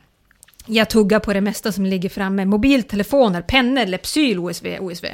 Jag 0.65 0.90
tuggar 0.90 1.19
på 1.19 1.34
det 1.34 1.41
mesta 1.41 1.72
som 1.72 1.85
ligger 1.85 2.10
framme. 2.10 2.45
Mobiltelefoner, 2.45 3.41
pennor, 3.41 3.85
Lepsyl, 3.85 4.40
OSV, 4.40 4.77
OSV. 4.80 5.06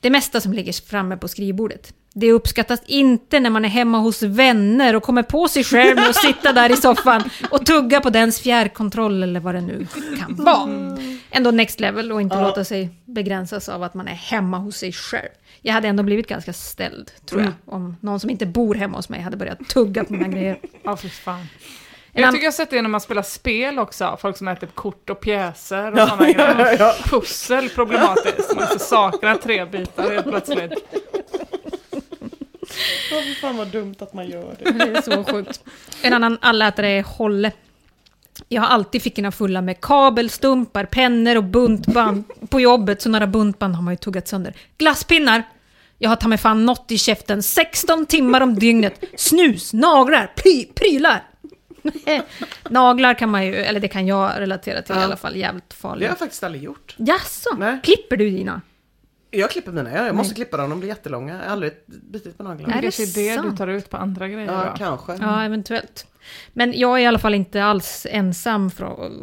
Det 0.00 0.10
mesta 0.10 0.40
som 0.40 0.52
ligger 0.52 0.88
framme 0.88 1.16
på 1.16 1.28
skrivbordet. 1.28 1.94
Det 2.14 2.32
uppskattas 2.32 2.80
inte 2.86 3.40
när 3.40 3.50
man 3.50 3.64
är 3.64 3.68
hemma 3.68 3.98
hos 3.98 4.22
vänner 4.22 4.96
och 4.96 5.02
kommer 5.02 5.22
på 5.22 5.48
sig 5.48 5.64
själv 5.64 5.96
med 5.96 6.08
att 6.08 6.16
sitta 6.26 6.52
där 6.52 6.72
i 6.72 6.76
soffan 6.76 7.30
och 7.50 7.66
tugga 7.66 8.00
på 8.00 8.10
dens 8.10 8.40
fjärrkontroll 8.40 9.22
eller 9.22 9.40
vad 9.40 9.54
det 9.54 9.60
nu 9.60 9.86
kan 10.18 10.34
vara. 10.44 10.98
Ändå 11.30 11.50
next 11.50 11.80
level 11.80 12.12
och 12.12 12.20
inte 12.20 12.40
låta 12.40 12.64
sig 12.64 12.90
begränsas 13.04 13.68
av 13.68 13.82
att 13.82 13.94
man 13.94 14.08
är 14.08 14.14
hemma 14.14 14.58
hos 14.58 14.76
sig 14.76 14.92
själv. 14.92 15.28
Jag 15.62 15.72
hade 15.74 15.88
ändå 15.88 16.02
blivit 16.02 16.26
ganska 16.26 16.52
ställd, 16.52 17.10
tror 17.26 17.42
jag, 17.42 17.52
om 17.66 17.96
någon 18.00 18.20
som 18.20 18.30
inte 18.30 18.46
bor 18.46 18.74
hemma 18.74 18.98
hos 18.98 19.08
mig 19.08 19.20
hade 19.20 19.36
börjat 19.36 19.68
tugga 19.68 20.04
på 20.04 20.12
mina 20.12 20.28
grejer. 20.28 20.58
Ja, 20.84 20.96
fy 20.96 21.08
fan. 21.08 21.46
Jag 22.12 22.30
tycker 22.32 22.44
jag 22.44 22.50
har 22.50 22.56
sett 22.56 22.70
det 22.70 22.82
när 22.82 22.88
man 22.88 23.00
spelar 23.00 23.22
spel 23.22 23.78
också, 23.78 24.18
folk 24.20 24.36
som 24.36 24.48
äter 24.48 24.66
kort 24.66 25.10
och 25.10 25.20
pjäser 25.20 25.92
och 25.92 25.98
sådana 25.98 26.32
grejer. 26.32 27.08
Pussel 27.08 27.68
problematiskt, 27.68 28.54
man 28.54 28.64
måste 28.64 28.78
sakna 28.78 29.36
tre 29.36 29.64
bitar 29.64 30.10
helt 30.10 30.26
plötsligt. 30.26 30.72
Fy 33.10 33.34
fan 33.34 33.56
vad 33.56 33.68
dumt 33.68 33.94
att 33.98 34.14
man 34.14 34.28
gör 34.28 34.56
det. 34.58 34.70
Det 34.70 34.98
är 34.98 35.02
så 35.02 35.24
sjukt. 35.24 35.60
En 36.02 36.12
annan 36.12 36.38
allätare 36.40 36.88
är 36.88 37.02
Holle. 37.02 37.52
Jag 38.48 38.62
har 38.62 38.68
alltid 38.68 39.02
fickorna 39.02 39.30
fulla 39.32 39.60
med 39.60 39.80
kabelstumpar, 39.80 40.84
pennor 40.84 41.36
och 41.36 41.44
buntband. 41.44 42.24
På 42.48 42.60
jobbet, 42.60 43.02
så 43.02 43.08
några 43.08 43.26
buntband 43.26 43.74
har 43.74 43.82
man 43.82 43.92
ju 43.94 43.98
tuggat 43.98 44.28
sönder. 44.28 44.54
Glasspinnar! 44.78 45.42
Jag 45.98 46.08
har 46.10 46.16
ta 46.16 46.28
mig 46.28 46.38
fan 46.38 46.66
något 46.66 46.90
i 46.92 46.98
käften 46.98 47.42
16 47.42 48.06
timmar 48.06 48.40
om 48.40 48.54
dygnet. 48.58 49.04
Snus, 49.16 49.72
naglar, 49.72 50.32
pry, 50.36 50.64
prylar! 50.74 51.22
naglar 52.70 53.14
kan 53.14 53.28
man 53.30 53.46
ju, 53.46 53.54
eller 53.56 53.80
det 53.80 53.88
kan 53.88 54.06
jag 54.06 54.32
relatera 54.38 54.82
till 54.82 54.94
i 54.94 54.98
Ja. 54.98 55.04
alla 55.04 55.16
fall, 55.16 55.36
jävligt 55.36 55.68
Det 55.68 55.74
har 55.82 55.90
farligt. 55.90 56.08
jag 56.08 56.18
faktiskt 56.18 56.44
aldrig 56.44 56.62
gjort. 56.62 56.94
Jaså? 56.98 57.50
Nej. 57.58 57.78
Klipper 57.82 58.16
du 58.16 58.30
dina? 58.30 58.60
Jag 59.30 59.50
klipper 59.50 59.72
mina, 59.72 59.90
ja, 59.92 60.06
jag 60.06 60.14
måste 60.14 60.34
klippa 60.34 60.56
dem, 60.56 60.70
de 60.70 60.78
blir 60.80 60.88
jättelånga. 60.88 61.32
Jag 61.34 61.40
har 61.44 61.46
aldrig 61.52 61.72
bitit 61.86 62.36
på 62.38 62.42
naglarna. 62.42 62.72
Är 62.74 62.76
Det 62.76 62.82
kanske 62.82 63.02
är 63.02 63.06
det 63.24 63.30
du 63.36 63.42
sant? 63.48 63.58
tar 63.58 63.66
ut 63.68 63.90
på 63.90 63.96
andra 63.96 64.28
grejer 64.28 64.52
Ja, 64.52 64.64
då. 64.72 64.76
kanske. 64.78 65.12
Ja, 65.20 65.42
eventuellt. 65.44 66.06
Men 66.52 66.78
jag 66.78 66.98
är 66.98 67.02
i 67.02 67.06
alla 67.06 67.18
fall 67.18 67.34
inte 67.34 67.64
alls 67.64 68.06
ensam 68.10 68.70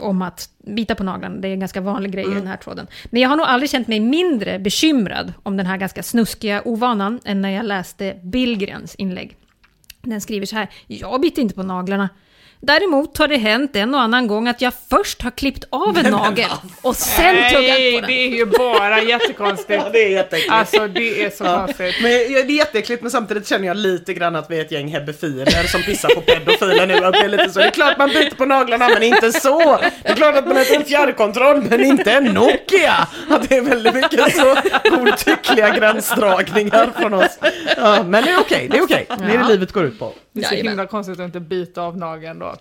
om 0.01 0.21
att 0.21 0.49
bita 0.67 0.95
på 0.95 1.03
naglarna. 1.03 1.35
Det 1.35 1.47
är 1.47 1.53
en 1.53 1.59
ganska 1.59 1.81
vanlig 1.81 2.11
grej 2.11 2.31
i 2.31 2.33
den 2.33 2.47
här 2.47 2.57
tråden. 2.57 2.87
Men 3.05 3.21
jag 3.21 3.29
har 3.29 3.35
nog 3.37 3.45
aldrig 3.45 3.69
känt 3.69 3.87
mig 3.87 3.99
mindre 3.99 4.59
bekymrad 4.59 5.33
om 5.43 5.57
den 5.57 5.65
här 5.65 5.77
ganska 5.77 6.03
snuskiga 6.03 6.61
ovanan 6.65 7.19
än 7.25 7.41
när 7.41 7.49
jag 7.49 7.65
läste 7.65 8.19
Billgrens 8.23 8.95
inlägg. 8.95 9.37
Den 10.01 10.21
skriver 10.21 10.45
så 10.45 10.55
här. 10.55 10.69
Jag 10.87 11.21
biter 11.21 11.41
inte 11.41 11.55
på 11.55 11.63
naglarna. 11.63 12.09
Däremot 12.65 13.17
har 13.17 13.27
det 13.27 13.37
hänt 13.37 13.75
en 13.75 13.93
och 13.95 14.01
annan 14.01 14.27
gång 14.27 14.47
att 14.47 14.61
jag 14.61 14.73
först 14.89 15.21
har 15.21 15.31
klippt 15.31 15.63
av 15.69 15.97
en 15.97 16.11
nagel 16.11 16.49
och 16.81 16.95
sen 16.95 17.35
tuggat 17.35 17.51
Nej, 17.61 17.93
på 17.95 17.99
den. 18.01 18.07
det 18.09 18.13
är 18.27 18.29
ju 18.29 18.45
bara 18.45 19.01
jättekonstigt. 19.01 19.65
Ja, 19.85 19.89
det 19.93 20.03
är 20.03 20.09
jätteäckligt. 20.09 20.51
Alltså 20.53 20.87
det 20.87 21.23
är 21.25 21.29
så 21.29 21.43
konstigt. 21.43 21.95
Men 22.01 22.11
jag- 22.11 22.47
det 22.47 22.53
är 22.53 22.57
jätteäckligt 22.57 23.01
men 23.01 23.11
samtidigt 23.11 23.47
känner 23.47 23.67
jag 23.67 23.77
lite 23.77 24.13
grann 24.13 24.35
att 24.35 24.51
vi 24.51 24.57
är 24.57 24.61
ett 24.61 24.71
gäng 24.71 24.87
hebbefiler 24.87 25.67
som 25.67 25.81
pissar 25.81 26.09
på 26.09 26.21
pedofiler 26.21 26.87
nu. 26.87 26.93
Att 27.05 27.13
det, 27.13 27.19
är 27.19 27.27
lite 27.29 27.49
så. 27.49 27.59
det 27.59 27.65
är 27.65 27.71
klart 27.71 27.97
man 27.97 28.09
biter 28.09 28.35
på 28.35 28.45
naglarna 28.45 28.89
men 28.89 29.03
inte 29.03 29.31
så. 29.31 29.77
Det 30.03 30.09
är 30.09 30.15
klart 30.15 30.35
att 30.35 30.47
man 30.47 30.57
äter 30.57 30.75
en 30.75 30.85
fjärrkontroll 30.85 31.61
men 31.69 31.83
inte 31.85 32.11
en 32.11 32.23
Nokia. 32.23 33.07
Att 33.29 33.49
det 33.49 33.57
är 33.57 33.61
väldigt 33.61 33.93
mycket 33.95 34.35
så 34.35 34.55
godtyckliga 34.97 35.69
gränsdragningar 35.69 36.89
från 37.01 37.13
oss. 37.13 37.39
Ja, 37.77 38.03
men 38.03 38.23
det 38.23 38.29
är 38.31 38.39
okej, 38.39 38.67
det 38.71 38.77
är 38.77 38.83
okej. 38.83 39.05
Det 39.09 39.33
är 39.33 39.37
det 39.37 39.47
livet 39.47 39.71
går 39.71 39.83
ut 39.85 39.99
på. 39.99 40.13
Det 40.33 40.41
är 40.41 40.45
så 40.49 40.55
himla 40.55 40.85
konstigt 40.87 41.19
att 41.19 41.25
inte 41.25 41.39
bita 41.39 41.81
av 41.81 41.97
nageln 41.97 42.39
då. 42.39 42.54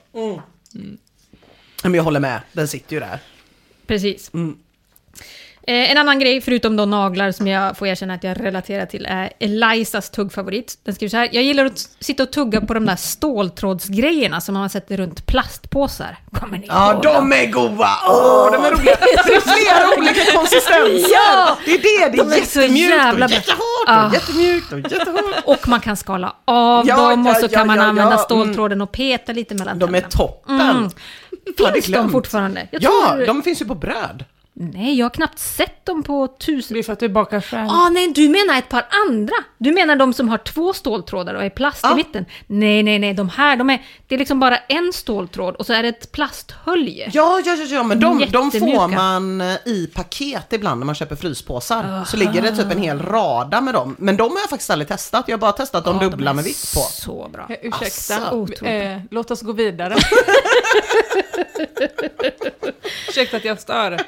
Men 1.83 1.95
jag 1.95 2.05
håller 2.05 2.21
med, 2.21 2.41
den 2.53 2.69
sitter 2.69 2.93
ju 2.93 3.01
där. 3.01 3.19
Precis. 3.87 4.31
Eh, 5.67 5.91
en 5.91 5.97
annan 5.99 6.19
grej, 6.19 6.41
förutom 6.41 6.77
då 6.77 6.85
naglar, 6.85 7.33
som 7.33 7.47
jag 7.47 7.77
får 7.79 7.87
erkänna 7.89 8.15
att 8.15 8.25
jag 8.25 8.41
relaterar 8.45 8.87
till, 8.87 9.07
är 9.11 9.33
Elisas 9.41 10.11
tuggfavorit. 10.11 10.79
Den 10.85 10.95
skriver 10.95 11.11
så 11.11 11.17
här. 11.17 11.29
Jag 11.33 11.43
gillar 11.45 11.65
att 11.65 11.79
sitta 12.01 12.23
och 12.23 12.33
tugga 12.33 12.61
på 12.61 12.75
de 12.75 12.87
där 12.87 12.97
ståltrådsgrejerna 12.97 14.41
som 14.41 14.55
man 14.55 14.71
sätter 14.71 14.97
runt 14.97 15.27
plastpåsar. 15.27 16.19
Kommer 16.33 16.59
ni 16.59 16.67
Ja, 16.67 17.01
de 17.03 17.33
är 17.33 17.47
goda! 17.47 17.89
Åh, 18.09 18.53
de 18.53 18.65
är 18.65 18.71
roliga! 18.71 18.97
Det 19.27 19.35
är 19.35 19.41
flera 19.41 19.99
olika 19.99 20.39
konsistenser! 20.39 21.13
Ja! 21.15 21.57
Det 21.65 21.71
är 21.75 21.79
det, 21.79 22.09
det 22.17 22.19
är 22.23 22.25
De 22.31 22.41
är 22.41 22.45
så 22.47 22.61
jättemjukt 22.61 22.91
jävla 22.95 23.25
och 23.27 23.31
jättehårt 23.33 23.61
Ah. 23.87 24.07
och 24.07 24.15
jättemjukt 24.15 24.73
och 24.73 24.79
jättehårt. 24.79 25.35
Och 25.45 25.69
man 25.69 25.81
kan 25.81 25.97
skala 25.97 26.37
av 26.45 26.87
Ja, 26.89 26.97
dem 26.97 27.27
och 27.27 27.37
så 27.37 27.45
ja, 27.45 27.49
kan 27.59 27.67
man 27.67 27.77
ja, 27.77 27.83
använda 27.83 28.13
ja, 28.13 28.19
ståltråden 28.19 28.81
och 28.81 28.93
peta 28.93 29.33
lite 29.33 29.55
mellan 29.55 29.79
De 29.79 29.95
är 29.95 30.01
tänderna. 30.01 30.11
toppen! 30.11 30.61
Mm. 30.61 31.73
Finns 31.75 31.87
de 31.87 32.11
fortfarande? 32.11 32.69
Jag 32.71 32.83
Ja, 32.83 33.13
tror... 33.15 33.27
de 33.27 33.43
finns 33.43 33.61
ju 33.63 33.65
på 33.67 33.75
bröd. 33.75 34.25
Nej, 34.57 34.99
jag 34.99 35.05
har 35.05 35.11
knappt 35.11 35.39
sett 35.39 35.87
dem 35.87 36.03
på 36.03 36.29
tusen... 36.29 36.75
Det 36.75 36.81
är 36.81 36.83
för 36.83 36.93
att 36.93 36.99
du 37.01 37.09
bakar 37.09 37.41
själv. 37.41 37.69
Ah, 37.71 37.89
nej, 37.89 38.13
du 38.15 38.29
menar 38.29 38.59
ett 38.59 38.69
par 38.69 38.87
andra? 39.09 39.35
Du 39.59 39.73
menar 39.73 39.97
de 39.97 40.13
som 40.13 40.29
har 40.29 40.39
två 40.39 40.73
ståltrådar 40.73 41.35
och 41.35 41.45
är 41.45 41.51
plast 41.51 41.81
Ja. 41.83 41.93
i 41.93 41.95
mitten? 41.95 42.25
Nej, 42.47 42.83
nej, 42.83 42.99
nej, 42.99 43.15
de 43.15 43.29
här, 43.29 43.57
de 43.57 43.71
är... 43.71 43.83
Det 44.09 44.15
är 44.15 44.19
liksom 44.19 44.41
bara 44.41 44.57
en 44.57 44.93
ståltråd 44.93 45.55
och 45.55 45.67
så 45.67 45.73
är 45.73 45.83
det 45.83 45.89
ett 45.89 46.13
plasthölje. 46.13 47.11
Ja, 47.13 47.41
ja, 47.45 47.55
ja, 47.55 47.65
ja 47.65 47.83
men 47.83 48.01
de, 48.01 48.27
de 48.31 48.51
får 48.51 48.89
man 48.89 49.41
eh, 49.41 49.57
i 49.65 49.91
paket 49.95 50.53
ibland 50.53 50.79
när 50.81 50.87
man 50.87 50.95
köper 50.95 51.17
fryspåsar. 51.17 52.05
Så 52.07 52.17
ligger 52.17 52.43
det 52.43 52.57
typ 52.57 52.73
en 52.73 52.83
hel 52.83 53.03
rada 53.03 53.61
med 53.61 53.75
dem. 53.75 53.97
Men 53.99 54.17
de 54.17 54.31
har 54.31 54.39
jag 54.41 54.51
faktiskt 54.51 54.71
aldrig 54.71 54.89
testat. 54.89 55.25
Jag 55.29 55.37
har 55.37 55.41
bara 55.41 55.53
testat 55.53 55.85
de 55.85 55.99
Ja, 56.01 56.09
dubbla 56.09 56.31
är 56.31 56.35
med 56.35 56.45
vikt 56.45 56.75
på. 56.75 56.81
Så 56.81 57.29
bra. 57.33 57.47
Eh, 57.49 57.57
Ursäkta, 57.63 58.29
Alltså, 58.29 58.65
eh, 58.67 59.01
låt 59.11 59.31
oss 59.31 59.43
gå 59.43 59.53
vidare. 59.53 59.97
Ursäkta 63.09 63.37
att 63.37 63.45
jag 63.45 63.61
stör. 63.61 64.01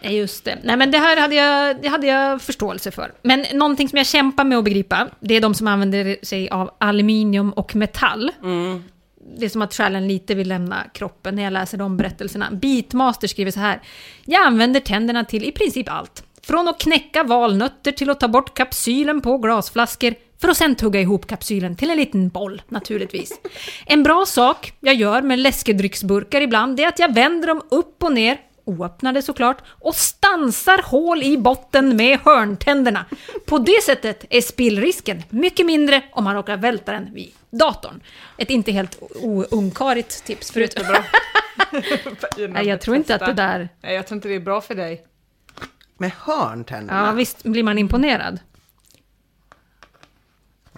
Just 0.00 0.44
det. 0.44 0.58
Nej, 0.62 0.76
men 0.76 0.90
det 0.90 0.98
här 0.98 1.16
hade 1.16 1.34
jag, 1.34 1.82
det 1.82 1.88
hade 1.88 2.06
jag 2.06 2.42
förståelse 2.42 2.90
för. 2.90 3.12
Men 3.22 3.44
någonting 3.52 3.88
som 3.88 3.96
jag 3.96 4.06
kämpar 4.06 4.44
med 4.44 4.58
att 4.58 4.64
begripa, 4.64 5.08
det 5.20 5.34
är 5.34 5.40
de 5.40 5.54
som 5.54 5.66
använder 5.66 6.16
sig 6.22 6.48
av 6.48 6.70
aluminium 6.78 7.52
och 7.52 7.76
metall. 7.76 8.32
Det 9.38 9.44
är 9.44 9.48
som 9.48 9.62
att 9.62 9.74
själen 9.74 10.08
lite 10.08 10.34
vill 10.34 10.48
lämna 10.48 10.84
kroppen 10.94 11.36
när 11.36 11.42
jag 11.42 11.52
läser 11.52 11.78
de 11.78 11.96
berättelserna. 11.96 12.48
Beatmaster 12.52 13.28
skriver 13.28 13.50
så 13.50 13.60
här. 13.60 13.80
Jag 14.24 14.46
använder 14.46 14.80
tänderna 14.80 15.24
till 15.24 15.44
i 15.44 15.52
princip 15.52 15.90
allt. 15.90 16.24
Från 16.42 16.68
att 16.68 16.80
knäcka 16.80 17.22
valnötter 17.22 17.92
till 17.92 18.10
att 18.10 18.20
ta 18.20 18.28
bort 18.28 18.56
kapsylen 18.56 19.20
på 19.20 19.38
glasflaskor 19.38 20.14
för 20.40 20.48
att 20.48 20.56
sen 20.56 20.74
tugga 20.74 21.00
ihop 21.00 21.26
kapsylen 21.26 21.76
till 21.76 21.90
en 21.90 21.96
liten 21.96 22.28
boll, 22.28 22.62
naturligtvis. 22.68 23.40
En 23.86 24.02
bra 24.02 24.26
sak 24.26 24.72
jag 24.80 24.94
gör 24.94 25.22
med 25.22 25.38
läskedrycksburkar 25.38 26.40
ibland, 26.40 26.76
det 26.76 26.84
är 26.84 26.88
att 26.88 26.98
jag 26.98 27.14
vänder 27.14 27.48
dem 27.48 27.62
upp 27.70 28.02
och 28.02 28.12
ner, 28.12 28.40
oöppnade 28.64 29.22
såklart, 29.22 29.62
och 29.68 29.94
stansar 29.94 30.82
hål 30.84 31.22
i 31.22 31.38
botten 31.38 31.96
med 31.96 32.18
hörntänderna. 32.24 33.04
På 33.46 33.58
det 33.58 33.82
sättet 33.82 34.24
är 34.30 34.40
spillrisken 34.40 35.22
mycket 35.30 35.66
mindre 35.66 36.02
om 36.12 36.24
man 36.24 36.34
råkar 36.34 36.56
välta 36.56 36.92
den 36.92 37.14
vid 37.14 37.32
datorn. 37.50 38.00
Ett 38.36 38.50
inte 38.50 38.72
helt 38.72 38.98
oungkarigt 39.50 40.24
tips 40.24 40.50
förut. 40.50 40.78
Nej, 42.48 42.66
jag 42.66 42.80
tror 42.80 42.96
inte 42.96 43.14
att 43.14 43.26
det 43.26 43.32
där... 43.32 43.68
Nej, 43.80 43.94
jag 43.94 44.06
tror 44.06 44.16
inte 44.16 44.28
det 44.28 44.34
är 44.34 44.40
bra 44.40 44.60
för 44.60 44.74
dig. 44.74 45.06
Med 45.98 46.10
hörntänderna? 46.18 47.06
Ja, 47.06 47.12
visst 47.12 47.42
blir 47.42 47.62
man 47.62 47.78
imponerad. 47.78 48.38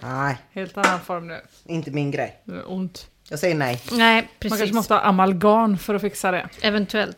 Nej, 0.02 0.38
Helt 0.52 0.76
annan 0.76 1.00
form 1.00 1.26
nu. 1.28 1.40
inte 1.66 1.90
min 1.90 2.10
grej. 2.10 2.40
Det 2.44 2.52
är 2.54 2.72
ont. 2.72 3.06
Jag 3.30 3.38
säger 3.38 3.54
nej. 3.54 3.80
Nej, 3.92 4.22
Man 4.22 4.28
precis. 4.40 4.58
kanske 4.58 4.74
måste 4.74 4.94
ha 4.94 5.00
amalgam 5.00 5.78
för 5.78 5.94
att 5.94 6.00
fixa 6.00 6.30
det. 6.30 6.48
Eventuellt. 6.60 7.16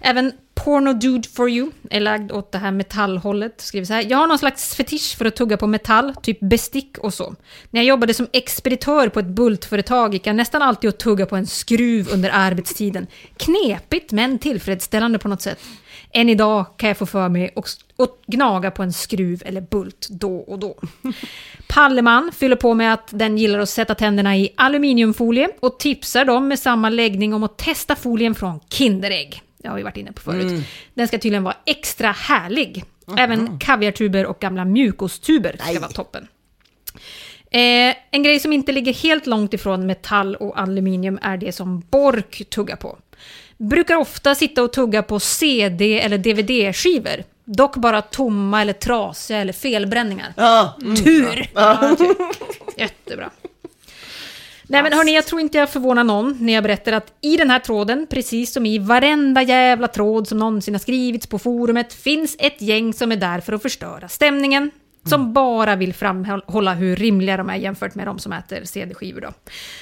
Även 0.00 0.32
Porno 0.54 0.92
Dude 0.92 1.28
for 1.28 1.48
you 1.50 1.70
är 1.90 2.00
lagd 2.00 2.32
åt 2.32 2.52
det 2.52 2.58
här 2.58 2.70
metallhållet. 2.70 3.60
Skriver 3.60 3.86
så 3.86 3.92
här. 3.92 4.06
Jag 4.10 4.18
har 4.18 4.26
någon 4.26 4.38
slags 4.38 4.74
fetisch 4.74 5.16
för 5.18 5.24
att 5.24 5.36
tugga 5.36 5.56
på 5.56 5.66
metall, 5.66 6.14
typ 6.22 6.40
bestick 6.40 6.98
och 6.98 7.14
så. 7.14 7.34
När 7.70 7.80
jag 7.80 7.86
jobbade 7.88 8.14
som 8.14 8.26
expeditör 8.32 9.08
på 9.08 9.20
ett 9.20 9.26
bultföretag 9.26 10.14
gick 10.14 10.26
jag 10.26 10.36
nästan 10.36 10.62
alltid 10.62 10.88
och 10.90 10.98
tugga 10.98 11.26
på 11.26 11.36
en 11.36 11.46
skruv 11.46 12.08
under 12.12 12.30
arbetstiden. 12.32 13.06
Knepigt 13.36 14.12
men 14.12 14.38
tillfredsställande 14.38 15.18
på 15.18 15.28
något 15.28 15.42
sätt. 15.42 15.58
Än 16.12 16.28
idag 16.28 16.66
kan 16.76 16.88
jag 16.88 16.96
få 16.96 17.06
för 17.06 17.28
mig 17.28 17.54
att 17.98 18.26
gnaga 18.26 18.70
på 18.70 18.82
en 18.82 18.92
skruv 18.92 19.42
eller 19.46 19.60
bult 19.60 20.08
då 20.10 20.36
och 20.36 20.58
då. 20.58 20.78
Palleman 21.68 22.32
fyller 22.34 22.56
på 22.56 22.74
med 22.74 22.94
att 22.94 23.08
den 23.10 23.38
gillar 23.38 23.58
att 23.58 23.68
sätta 23.68 23.94
tänderna 23.94 24.36
i 24.36 24.52
aluminiumfolie 24.56 25.48
och 25.60 25.78
tipsar 25.78 26.24
dem 26.24 26.48
med 26.48 26.58
samma 26.58 26.88
läggning 26.88 27.34
om 27.34 27.42
att 27.42 27.58
testa 27.58 27.96
folien 27.96 28.34
från 28.34 28.60
Kinderägg. 28.68 29.42
Det 29.58 29.68
har 29.68 29.76
vi 29.76 29.82
varit 29.82 29.96
inne 29.96 30.12
på 30.12 30.20
förut. 30.20 30.64
Den 30.94 31.08
ska 31.08 31.18
tydligen 31.18 31.44
vara 31.44 31.56
extra 31.66 32.10
härlig. 32.10 32.84
Även 33.18 33.58
kaviartuber 33.58 34.26
och 34.26 34.38
gamla 34.38 34.64
mjukostuber 34.64 35.56
ska 35.70 35.80
vara 35.80 35.90
toppen. 35.90 36.28
Eh, 37.50 37.94
en 38.10 38.22
grej 38.22 38.40
som 38.40 38.52
inte 38.52 38.72
ligger 38.72 38.94
helt 38.94 39.26
långt 39.26 39.54
ifrån 39.54 39.86
metall 39.86 40.36
och 40.36 40.60
aluminium 40.60 41.18
är 41.22 41.36
det 41.36 41.52
som 41.52 41.80
Bork 41.90 42.50
tuggar 42.50 42.76
på. 42.76 42.98
Brukar 43.60 43.96
ofta 43.96 44.34
sitta 44.34 44.62
och 44.62 44.72
tugga 44.72 45.02
på 45.02 45.20
CD 45.20 46.00
eller 46.00 46.18
DVD-skivor. 46.18 47.24
Dock 47.44 47.76
bara 47.76 48.02
tomma 48.02 48.62
eller 48.62 48.72
trasiga 48.72 49.38
eller 49.38 49.52
felbränningar. 49.52 50.34
Ja, 50.36 50.76
mm. 50.82 50.96
Tur! 50.96 51.50
Jättebra. 52.76 53.30
Nej 54.62 54.82
men 54.82 54.92
hörni, 54.92 55.14
jag 55.14 55.26
tror 55.26 55.40
inte 55.40 55.58
jag 55.58 55.70
förvånar 55.70 56.04
någon 56.04 56.36
när 56.40 56.52
jag 56.52 56.62
berättar 56.62 56.92
att 56.92 57.12
i 57.20 57.36
den 57.36 57.50
här 57.50 57.58
tråden, 57.58 58.06
precis 58.10 58.52
som 58.52 58.66
i 58.66 58.78
varenda 58.78 59.42
jävla 59.42 59.88
tråd 59.88 60.28
som 60.28 60.38
någonsin 60.38 60.74
har 60.74 60.78
skrivits 60.78 61.26
på 61.26 61.38
forumet, 61.38 61.92
finns 61.92 62.36
ett 62.38 62.62
gäng 62.62 62.92
som 62.92 63.12
är 63.12 63.16
där 63.16 63.40
för 63.40 63.52
att 63.52 63.62
förstöra 63.62 64.08
stämningen. 64.08 64.70
Som 65.04 65.32
bara 65.32 65.76
vill 65.76 65.94
framhålla 65.94 66.74
hur 66.74 66.96
rimliga 66.96 67.36
de 67.36 67.50
är 67.50 67.56
jämfört 67.56 67.94
med 67.94 68.06
de 68.06 68.18
som 68.18 68.32
äter 68.32 68.64
CD-skivor 68.64 69.20
då. 69.20 69.32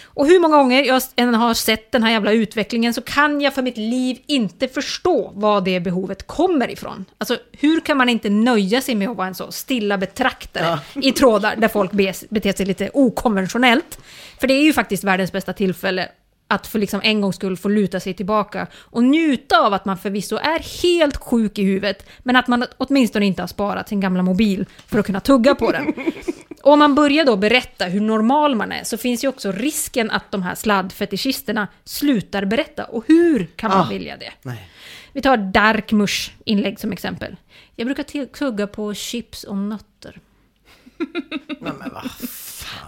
Och 0.05 0.27
hur 0.27 0.40
många 0.40 0.57
gånger 0.57 0.85
jag 0.85 1.03
än 1.16 1.35
har 1.35 1.55
sett 1.55 1.93
den 1.93 2.03
här 2.03 2.11
jävla 2.11 2.32
utvecklingen 2.32 2.95
så 2.95 3.01
kan 3.01 3.40
jag 3.40 3.55
för 3.55 3.62
mitt 3.62 3.77
liv 3.77 4.19
inte 4.27 4.69
förstå 4.69 5.32
var 5.35 5.61
det 5.61 5.81
behovet 5.81 6.27
kommer 6.27 6.70
ifrån. 6.70 7.05
Alltså 7.19 7.39
hur 7.53 7.81
kan 7.81 7.97
man 7.97 8.09
inte 8.09 8.31
nöja 8.31 8.81
sig 8.81 8.95
med 8.95 9.09
att 9.09 9.16
vara 9.16 9.27
en 9.27 9.35
så 9.35 9.53
stilla 9.53 9.99
betraktare 9.99 10.78
i 10.95 11.12
trådar 11.12 11.57
där 11.57 11.69
folk 11.69 11.93
beter 12.31 12.53
sig 12.53 12.66
lite 12.66 12.90
okonventionellt? 12.95 13.99
För 14.40 14.47
det 14.47 14.55
är 14.55 14.62
ju 14.62 14.73
faktiskt 14.73 15.05
världens 15.05 15.32
bästa 15.32 15.53
tillfälle 15.53 16.09
att 16.49 16.66
för 16.66 16.79
liksom 16.79 17.01
en 17.05 17.20
gångs 17.20 17.37
skull 17.37 17.57
få 17.57 17.69
luta 17.69 18.01
sig 18.01 18.15
tillbaka 18.15 18.66
och 18.75 19.05
njuta 19.05 19.59
av 19.61 19.75
att 19.75 19.85
man 19.85 19.99
förvisso 19.99 20.37
är 20.37 20.83
helt 20.83 21.16
sjuk 21.16 21.59
i 21.59 21.65
huvudet, 21.65 22.07
men 22.19 22.37
att 22.37 22.49
man 22.49 22.65
åtminstone 22.79 23.27
inte 23.27 23.43
har 23.43 23.47
sparat 23.47 23.89
sin 23.89 24.01
gamla 24.01 24.23
mobil 24.23 24.66
för 24.87 24.99
att 24.99 25.07
kunna 25.07 25.20
tugga 25.20 25.55
på 25.55 25.73
den. 25.73 25.95
Och 26.62 26.73
om 26.73 26.79
man 26.79 26.95
börjar 26.95 27.25
då 27.25 27.37
berätta 27.37 27.85
hur 27.85 28.01
normal 28.01 28.55
man 28.55 28.73
är 28.73 28.85
så 28.85 28.97
finns 28.99 29.25
ju 29.25 29.29
också 29.29 29.53
risken 29.53 30.11
att 30.11 30.31
de 30.31 30.43
här 30.43 30.55
sladdfetischisterna 30.55 31.69
slutar 31.85 32.45
berätta. 32.45 32.85
Och 32.85 33.05
hur 33.07 33.47
kan 33.57 33.70
man 33.70 33.87
Ah. 33.87 33.89
vilja 33.89 34.16
det? 34.16 34.33
Nej. 34.43 34.69
Vi 35.12 35.23
tar 35.23 35.37
Darkmush 35.37 36.31
inlägg 36.45 36.81
som 36.81 36.93
exempel. 36.93 37.37
Jag 37.77 37.87
brukar 37.87 38.27
tugga 38.27 38.66
på 38.66 38.95
chips 38.95 39.45
och 39.45 39.57
nötter. 39.57 40.20
Nej, 41.61 41.73
men 41.79 41.91
va? 41.95 42.05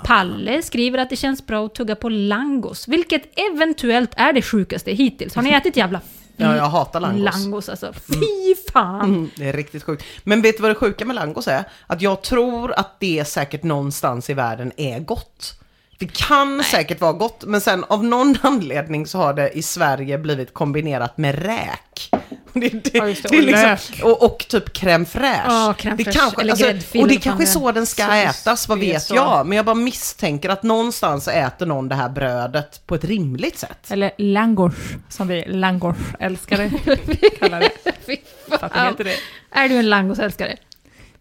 Palle 0.04 0.62
skriver 0.62 0.98
att 0.98 1.10
det 1.10 1.16
känns 1.16 1.46
bra 1.46 1.66
att 1.66 1.74
tugga 1.74 1.96
på 1.96 2.08
langos, 2.08 2.88
vilket 2.88 3.22
eventuellt 3.52 4.10
är 4.16 4.32
det 4.32 4.42
sjukaste 4.42 4.90
hittills. 4.92 5.34
Har 5.34 5.42
ni 5.42 5.50
ätit 5.50 5.76
jävla 5.76 6.00
Ja, 6.36 6.56
jag 6.56 6.64
hatar 6.64 7.00
langos. 7.00 7.34
langos 7.34 7.68
alltså? 7.68 7.92
Fy 7.92 8.54
fan! 8.72 9.00
Mm, 9.04 9.30
det 9.36 9.48
är 9.48 9.52
riktigt 9.52 9.82
sjukt. 9.82 10.04
Men 10.24 10.42
vet 10.42 10.56
du 10.56 10.62
vad 10.62 10.70
det 10.70 10.74
sjuka 10.74 11.04
med 11.04 11.16
langos 11.16 11.48
är? 11.48 11.64
Att 11.86 12.02
jag 12.02 12.22
tror 12.22 12.72
att 12.72 13.00
det 13.00 13.24
säkert 13.28 13.62
någonstans 13.62 14.30
i 14.30 14.34
världen 14.34 14.72
är 14.76 15.00
gott. 15.00 15.54
Det 15.98 16.12
kan 16.12 16.64
säkert 16.64 17.00
vara 17.00 17.12
gott, 17.12 17.44
men 17.46 17.60
sen 17.60 17.84
av 17.84 18.04
någon 18.04 18.36
anledning 18.42 19.06
så 19.06 19.18
har 19.18 19.34
det 19.34 19.50
i 19.50 19.62
Sverige 19.62 20.18
blivit 20.18 20.54
kombinerat 20.54 21.18
med 21.18 21.34
räk. 21.42 22.10
Det, 22.60 22.68
det, 22.68 22.90
Ja, 22.94 23.04
det, 23.04 23.22
det 23.30 23.36
är 23.36 23.40
och 23.40 23.44
liksom, 23.46 24.10
och, 24.10 24.22
och 24.24 24.46
typ 24.48 24.68
crème 24.76 25.04
fraîche. 25.04 25.44
Ja, 25.46 25.74
crème 25.78 25.96
det 25.96 26.04
kanske, 26.04 26.40
eller 26.40 26.52
alltså, 26.52 26.66
Och 26.68 26.72
det 26.92 26.98
eller 26.98 27.20
kanske 27.20 27.44
är 27.44 27.46
så 27.46 27.72
den 27.72 27.86
ska 27.86 28.06
Så 28.06 28.12
ätas, 28.12 28.68
vad 28.68 28.78
är 28.78 28.82
vet 28.82 29.02
så. 29.02 29.14
jag. 29.14 29.46
Men 29.46 29.56
jag 29.56 29.64
bara 29.64 29.74
misstänker 29.74 30.48
att 30.48 30.62
någonstans 30.62 31.28
äter 31.28 31.66
någon 31.66 31.88
det 31.88 31.94
här 31.94 32.08
brödet 32.08 32.86
på 32.86 32.94
ett 32.94 33.04
rimligt 33.04 33.58
sätt. 33.58 33.90
Eller 33.90 34.10
langos, 34.18 34.74
som 35.08 35.28
vi 35.28 35.44
langos-älskare 35.46 36.70
kallar 37.38 37.60
det. 37.60 37.92
Fy 38.06 38.16
det 38.46 38.58
fan. 38.58 38.86
heter 38.86 39.04
det. 39.04 39.16
Är 39.50 39.68
du 39.68 39.76
en 39.76 39.88
langosälskare? 39.88 40.56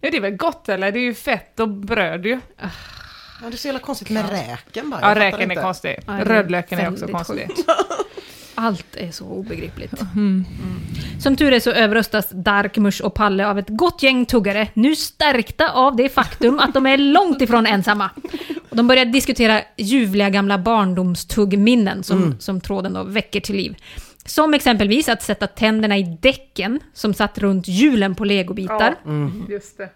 Ja, 0.01 0.11
det 0.11 0.17
är 0.17 0.21
väl 0.21 0.35
gott 0.35 0.69
eller? 0.69 0.91
Det 0.91 0.99
är 0.99 1.03
ju 1.03 1.13
fett 1.13 1.59
och 1.59 1.67
bröd 1.69 2.25
ju. 2.25 2.39
Ja, 3.41 3.49
det 3.49 3.55
är 3.55 3.57
så 3.57 3.67
jävla 3.67 3.79
konstigt 3.79 4.09
med 4.09 4.29
räken 4.29 4.89
bara. 4.89 5.01
Ja, 5.01 5.15
räken 5.19 5.39
är 5.39 5.43
inte. 5.43 5.61
konstig. 5.61 5.99
Är 6.07 6.25
Rödlöken 6.25 6.79
är 6.79 6.91
också 6.91 7.07
konstig. 7.07 7.49
Allt 8.59 8.95
är 8.95 9.11
så 9.11 9.25
obegripligt. 9.25 9.93
Mm. 10.15 10.45
Som 11.19 11.35
tur 11.35 11.53
är 11.53 11.59
så 11.59 11.71
överröstas 11.71 12.29
Darkmush 12.31 13.01
och 13.01 13.13
Palle 13.13 13.47
av 13.47 13.59
ett 13.59 13.69
gott 13.69 14.03
gäng 14.03 14.25
tuggare, 14.25 14.67
nu 14.73 14.95
stärkta 14.95 15.71
av 15.71 15.95
det 15.95 16.09
faktum 16.09 16.59
att 16.59 16.73
de 16.73 16.85
är 16.85 16.97
långt 17.13 17.41
ifrån 17.41 17.65
ensamma. 17.65 18.09
Och 18.69 18.77
de 18.77 18.87
börjar 18.87 19.05
diskutera 19.05 19.61
ljuvliga 19.77 20.29
gamla 20.29 20.57
barndomstuggminnen 20.57 22.03
som, 22.03 22.35
som 22.39 22.61
tråden 22.61 22.93
då 22.93 23.03
väcker 23.03 23.39
till 23.39 23.55
liv. 23.55 23.75
Som 24.25 24.53
exempelvis 24.53 25.09
att 25.09 25.23
sätta 25.23 25.47
tänderna 25.47 25.97
i 25.97 26.03
däcken 26.21 26.79
som 26.93 27.13
satt 27.13 27.37
runt 27.37 27.67
hjulen 27.67 28.15
på 28.15 28.25
legobitar. 28.25 28.95
Just 29.49 29.77
det. 29.77 29.89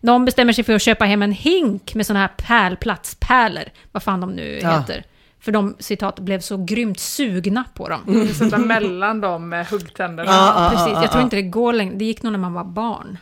De 0.00 0.24
bestämmer 0.24 0.52
sig 0.52 0.64
för 0.64 0.72
att 0.74 0.82
köpa 0.82 1.04
hem 1.04 1.22
en 1.22 1.32
hink 1.32 1.94
med 1.94 2.06
såna 2.06 2.18
här 2.18 2.28
pärlplatspärlor. 2.36 3.64
Vad 3.92 4.02
fan 4.02 4.20
de 4.20 4.30
nu 4.30 4.58
Ja. 4.62 4.78
heter. 4.78 5.04
För 5.40 5.52
de, 5.52 5.76
citat, 5.78 6.18
blev 6.18 6.40
så 6.40 6.56
grymt 6.64 7.00
sugna 7.00 7.64
på 7.74 7.88
dem. 7.88 8.28
Sätta 8.34 8.58
mellan 8.58 9.20
dem 9.20 9.48
med 9.48 9.66
huggtänderna. 9.66 10.30
Ja, 10.30 10.64
ja, 10.64 10.70
Precis, 10.70 10.92
ja, 10.94 11.02
jag 11.02 11.10
tror 11.10 11.24
inte 11.24 11.36
det 11.36 11.42
går 11.42 11.72
längre. 11.72 11.94
Det 11.94 12.04
gick 12.04 12.22
nog 12.22 12.32
när 12.32 12.38
man 12.38 12.52
var 12.52 12.64
barn. 12.64 13.18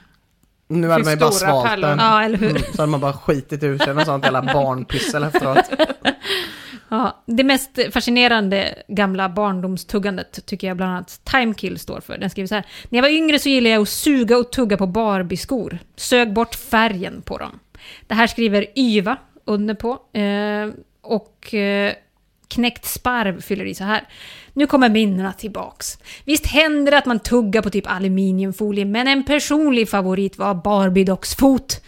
Nu 0.68 0.88
hade 0.88 1.04
man 1.04 1.12
ju 1.12 1.18
bara 1.18 1.30
stora 1.30 1.50
svalt 1.50 1.66
pärlor. 1.68 1.88
den. 1.88 1.98
Ja, 1.98 2.22
eller 2.22 2.38
hur? 2.38 2.50
Mm, 2.50 2.62
så 2.62 2.82
hade 2.82 2.90
man 2.90 3.00
bara 3.00 3.12
skitit 3.12 3.62
ur 3.62 3.78
sig 3.78 3.94
något 3.94 4.06
sånt 4.06 4.24
jävla 4.24 4.42
barnpyssel 4.42 5.22
efteråt. 5.24 5.58
Ja, 6.90 7.22
det 7.26 7.44
mest 7.44 7.78
fascinerande 7.92 8.74
gamla 8.88 9.28
barndomstuggandet 9.28 10.46
tycker 10.46 10.66
jag 10.66 10.76
bland 10.76 10.92
annat 10.92 11.20
Timekill 11.24 11.78
står 11.78 12.00
för. 12.00 12.18
Den 12.18 12.30
skriver 12.30 12.46
så 12.46 12.54
här. 12.54 12.66
När 12.88 12.98
jag 12.98 13.02
var 13.02 13.10
yngre 13.10 13.38
så 13.38 13.48
gillade 13.48 13.72
jag 13.74 13.82
att 13.82 13.88
suga 13.88 14.38
och 14.38 14.52
tugga 14.52 14.76
på 14.76 14.86
Barbie-skor. 14.86 15.78
Sög 15.96 16.32
bort 16.32 16.54
färgen 16.54 17.22
på 17.22 17.38
dem. 17.38 17.58
Det 18.06 18.14
här 18.14 18.26
skriver 18.26 18.66
Yva 18.78 19.16
under 19.44 19.74
på. 19.74 20.18
Eh, 20.18 20.68
och 21.02 21.54
eh, 21.54 21.92
Knäckt 22.48 22.84
Sparv 22.84 23.40
fyller 23.40 23.64
i 23.64 23.74
så 23.74 23.84
här. 23.84 24.08
Nu 24.52 24.66
kommer 24.66 24.88
minnena 24.88 25.32
tillbaks. 25.32 25.98
Visst 26.24 26.46
händer 26.46 26.90
det 26.90 26.98
att 26.98 27.06
man 27.06 27.18
tuggar 27.18 27.62
på 27.62 27.70
typ 27.70 27.90
aluminiumfolie, 27.90 28.84
men 28.84 29.08
en 29.08 29.24
personlig 29.24 29.88
favorit 29.88 30.38
var 30.38 30.54
Barbie-docksfot. 30.54 31.80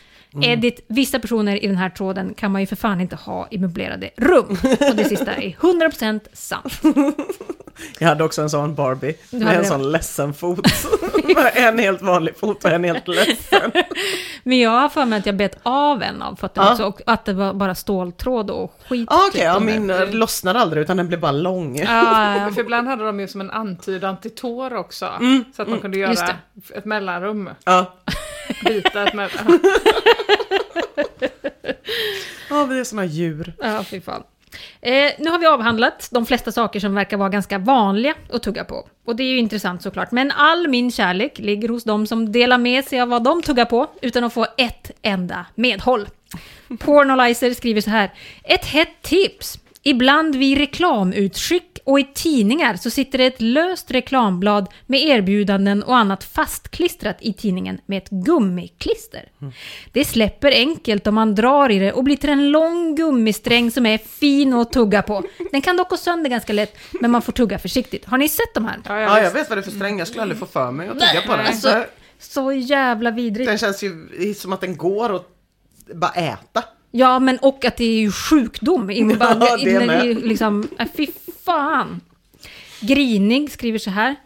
Edit, 0.43 0.85
vissa 0.89 1.19
personer 1.19 1.65
i 1.65 1.67
den 1.67 1.77
här 1.77 1.91
tråden 1.91 2.35
kan 2.35 2.53
man 2.53 2.61
ju 2.61 2.67
för 2.67 2.77
fan 2.77 3.01
inte 3.01 3.17
ha 3.17 3.49
i 3.51 3.59
möblerade 3.59 4.11
rum. 4.17 4.59
Och 4.91 4.97
det 4.97 5.05
sista 5.05 5.35
är 5.35 5.51
100% 5.51 6.21
sant. 6.33 6.81
Jag 7.99 8.09
hade 8.09 8.25
också 8.25 8.43
en 8.43 8.51
sån 8.51 8.75
Barbie 8.75 9.15
med 9.31 9.43
en 9.57 9.59
det. 9.63 9.65
sån 9.65 9.93
ledsen 9.93 10.35
fot. 10.35 10.67
en 11.55 11.79
helt 11.79 12.03
vanlig 12.03 12.37
fot 12.39 12.65
och 12.65 12.71
en 12.71 12.85
helt 12.85 13.09
ledsen. 13.09 13.73
Men 14.43 14.59
jag 14.59 14.71
har 14.71 14.89
för 14.89 15.05
mig 15.05 15.19
att 15.19 15.27
jag 15.27 15.37
bet 15.37 15.59
av 15.63 16.03
en 16.03 16.23
av 16.23 16.37
fötterna 16.37 16.67
Ja. 16.67 16.73
också 16.73 16.85
och 16.85 17.01
att 17.07 17.25
det 17.25 17.33
var 17.33 17.55
bara 17.55 17.75
ståltråd 17.75 18.51
och 18.51 18.75
skit. 18.89 19.09
Ah, 19.13 19.17
Okej, 19.29 19.33
typ, 19.33 19.43
ja, 19.43 19.61
min 19.61 19.91
eh, 19.91 20.11
lossnade 20.11 20.59
aldrig 20.59 20.83
utan 20.83 20.97
den 20.97 21.09
blev 21.09 21.21
bara 21.21 21.33
lång. 21.33 21.77
Ja, 21.79 21.85
ja, 22.47 22.51
För 22.55 22.61
ibland 22.61 22.89
hade 22.89 23.05
de 23.05 23.21
ju 23.21 23.29
som 23.29 23.41
en 23.41 23.51
antydan 23.51 24.21
till 24.21 24.35
tår 24.35 24.75
också. 24.75 25.09
Så 25.57 25.63
att 25.63 25.69
man 25.69 25.81
kunde 25.81 25.99
just 25.99 26.23
göra 26.23 26.35
ett 26.75 26.85
mellanrum. 26.85 27.51
Ja, 27.65 27.95
Byta 28.65 29.03
ett 29.09 29.15
mellanrum. 29.15 29.61
ja 32.51 32.65
vi 32.65 32.81
är 32.81 32.85
såna 32.85 33.05
djur. 33.05 33.53
Ja, 33.59 33.85
fy 33.85 34.01
fan. 34.01 34.23
Eh, 34.81 35.11
nu 35.19 35.31
har 35.31 35.39
vi 35.39 35.47
avhandlat 35.47 36.09
de 36.11 36.27
flesta 36.27 36.53
saker 36.53 36.81
som 36.81 36.95
verkar 36.95 37.17
vara 37.17 37.29
ganska 37.29 37.59
vanliga 37.59 38.15
att 38.33 38.43
tugga 38.43 38.65
på. 38.65 38.89
Och 39.05 39.17
det 39.17 39.23
är 39.23 39.31
ju 39.31 39.39
intressant 39.39 39.83
såklart. 39.83 40.11
Men 40.11 40.31
all 40.31 40.69
min 40.69 40.91
kärlek 40.91 41.39
ligger 41.39 41.69
hos 41.69 41.85
de 41.85 42.07
som 42.07 42.33
delar 42.33 42.59
med 42.59 42.85
sig 42.85 43.01
av 43.01 43.09
vad 43.09 43.25
de 43.25 43.43
tuggar 43.43 43.65
på 43.65 43.87
utan 44.03 44.25
att 44.25 44.33
få 44.33 44.47
ett 44.57 44.91
enda 45.03 45.47
medhåll. 45.55 46.09
Pornolizer 46.79 47.55
skriver 47.55 47.81
så 47.81 47.91
här. 47.91 48.11
Ett 48.45 48.65
hett 48.65 49.03
tips. 49.03 49.59
Ibland 49.83 50.37
vid 50.37 50.59
reklamutskick 50.59 51.79
och 51.85 52.01
i 52.01 52.05
tidningar 52.15 52.77
så 52.77 52.91
sitter 52.91 53.19
det 53.19 53.25
ett 53.27 53.41
löst 53.41 53.91
reklamblad 53.91 54.69
med 54.87 55.01
erbjudanden 55.01 55.83
och 55.83 55.97
annat 55.97 56.25
fastklistrat 56.25 57.17
i 57.21 57.33
tidningen 57.33 57.81
med 57.87 57.99
ett 57.99 58.11
gummiklister. 58.11 59.29
Det 59.93 60.05
släpper 60.05 60.53
enkelt 60.53 61.07
om 61.07 61.15
man 61.15 61.35
drar 61.35 61.71
i 61.71 61.79
det 61.79 61.93
och 61.93 62.05
blir 62.05 62.17
till 62.17 62.31
en 62.31 62.51
lång 62.51 62.95
gummisträng 62.97 63.71
som 63.71 63.87
är 63.87 63.99
fin 63.99 64.53
att 64.55 64.73
tugga 64.73 65.03
på. 65.03 65.23
Den 65.53 65.61
kan 65.63 65.77
dock 65.77 65.89
gå 65.91 65.97
sönder 65.97 66.31
ganska 66.31 66.53
lätt, 66.53 66.77
men 67.01 67.11
man 67.11 67.23
får 67.23 67.33
tugga 67.33 67.59
försiktigt. 67.59 68.05
Har 68.05 68.19
ni 68.19 68.29
sett 68.29 68.55
de 68.55 68.65
här? 68.65 68.79
Ja, 68.85 69.01
Ja, 69.01 69.21
jag 69.23 69.31
vet 69.31 69.49
vad 69.49 69.59
det 69.59 69.61
är 69.61 69.63
för 69.63 69.71
sträng. 69.71 69.99
Jag 69.99 70.09
skulle 70.09 70.23
aldrig 70.23 70.39
få 70.39 70.47
för 70.47 70.71
mig 70.71 70.89
att 70.89 70.93
tugga 71.01 71.23
på 71.27 71.37
den. 71.37 71.47
Alltså, 71.47 71.85
så 72.19 72.53
jävla 72.53 73.11
vidrigt. 73.11 73.49
Den 73.51 73.59
känns 73.59 73.83
ju 73.83 74.09
som 74.37 74.53
att 74.53 74.61
den 74.61 74.77
går 74.77 75.17
att 75.17 75.27
bara 75.95 76.13
äta. 76.13 76.65
Ja, 76.91 77.19
men 77.19 77.39
och 77.39 77.65
att 77.65 77.77
det 77.77 77.85
är 77.85 78.01
ju 78.01 78.13
sjukdom. 78.13 78.91
I, 78.91 79.17
Ja, 79.21 79.57
det 79.57 79.71
i, 79.71 79.87
med. 79.87 80.07
liksom, 80.27 80.69
äh, 80.79 80.87
fy 80.97 81.07
fan. 81.45 82.01
Grinig 82.81 83.51
skriver 83.51 83.79
så 83.79 83.91
här. 83.91 84.17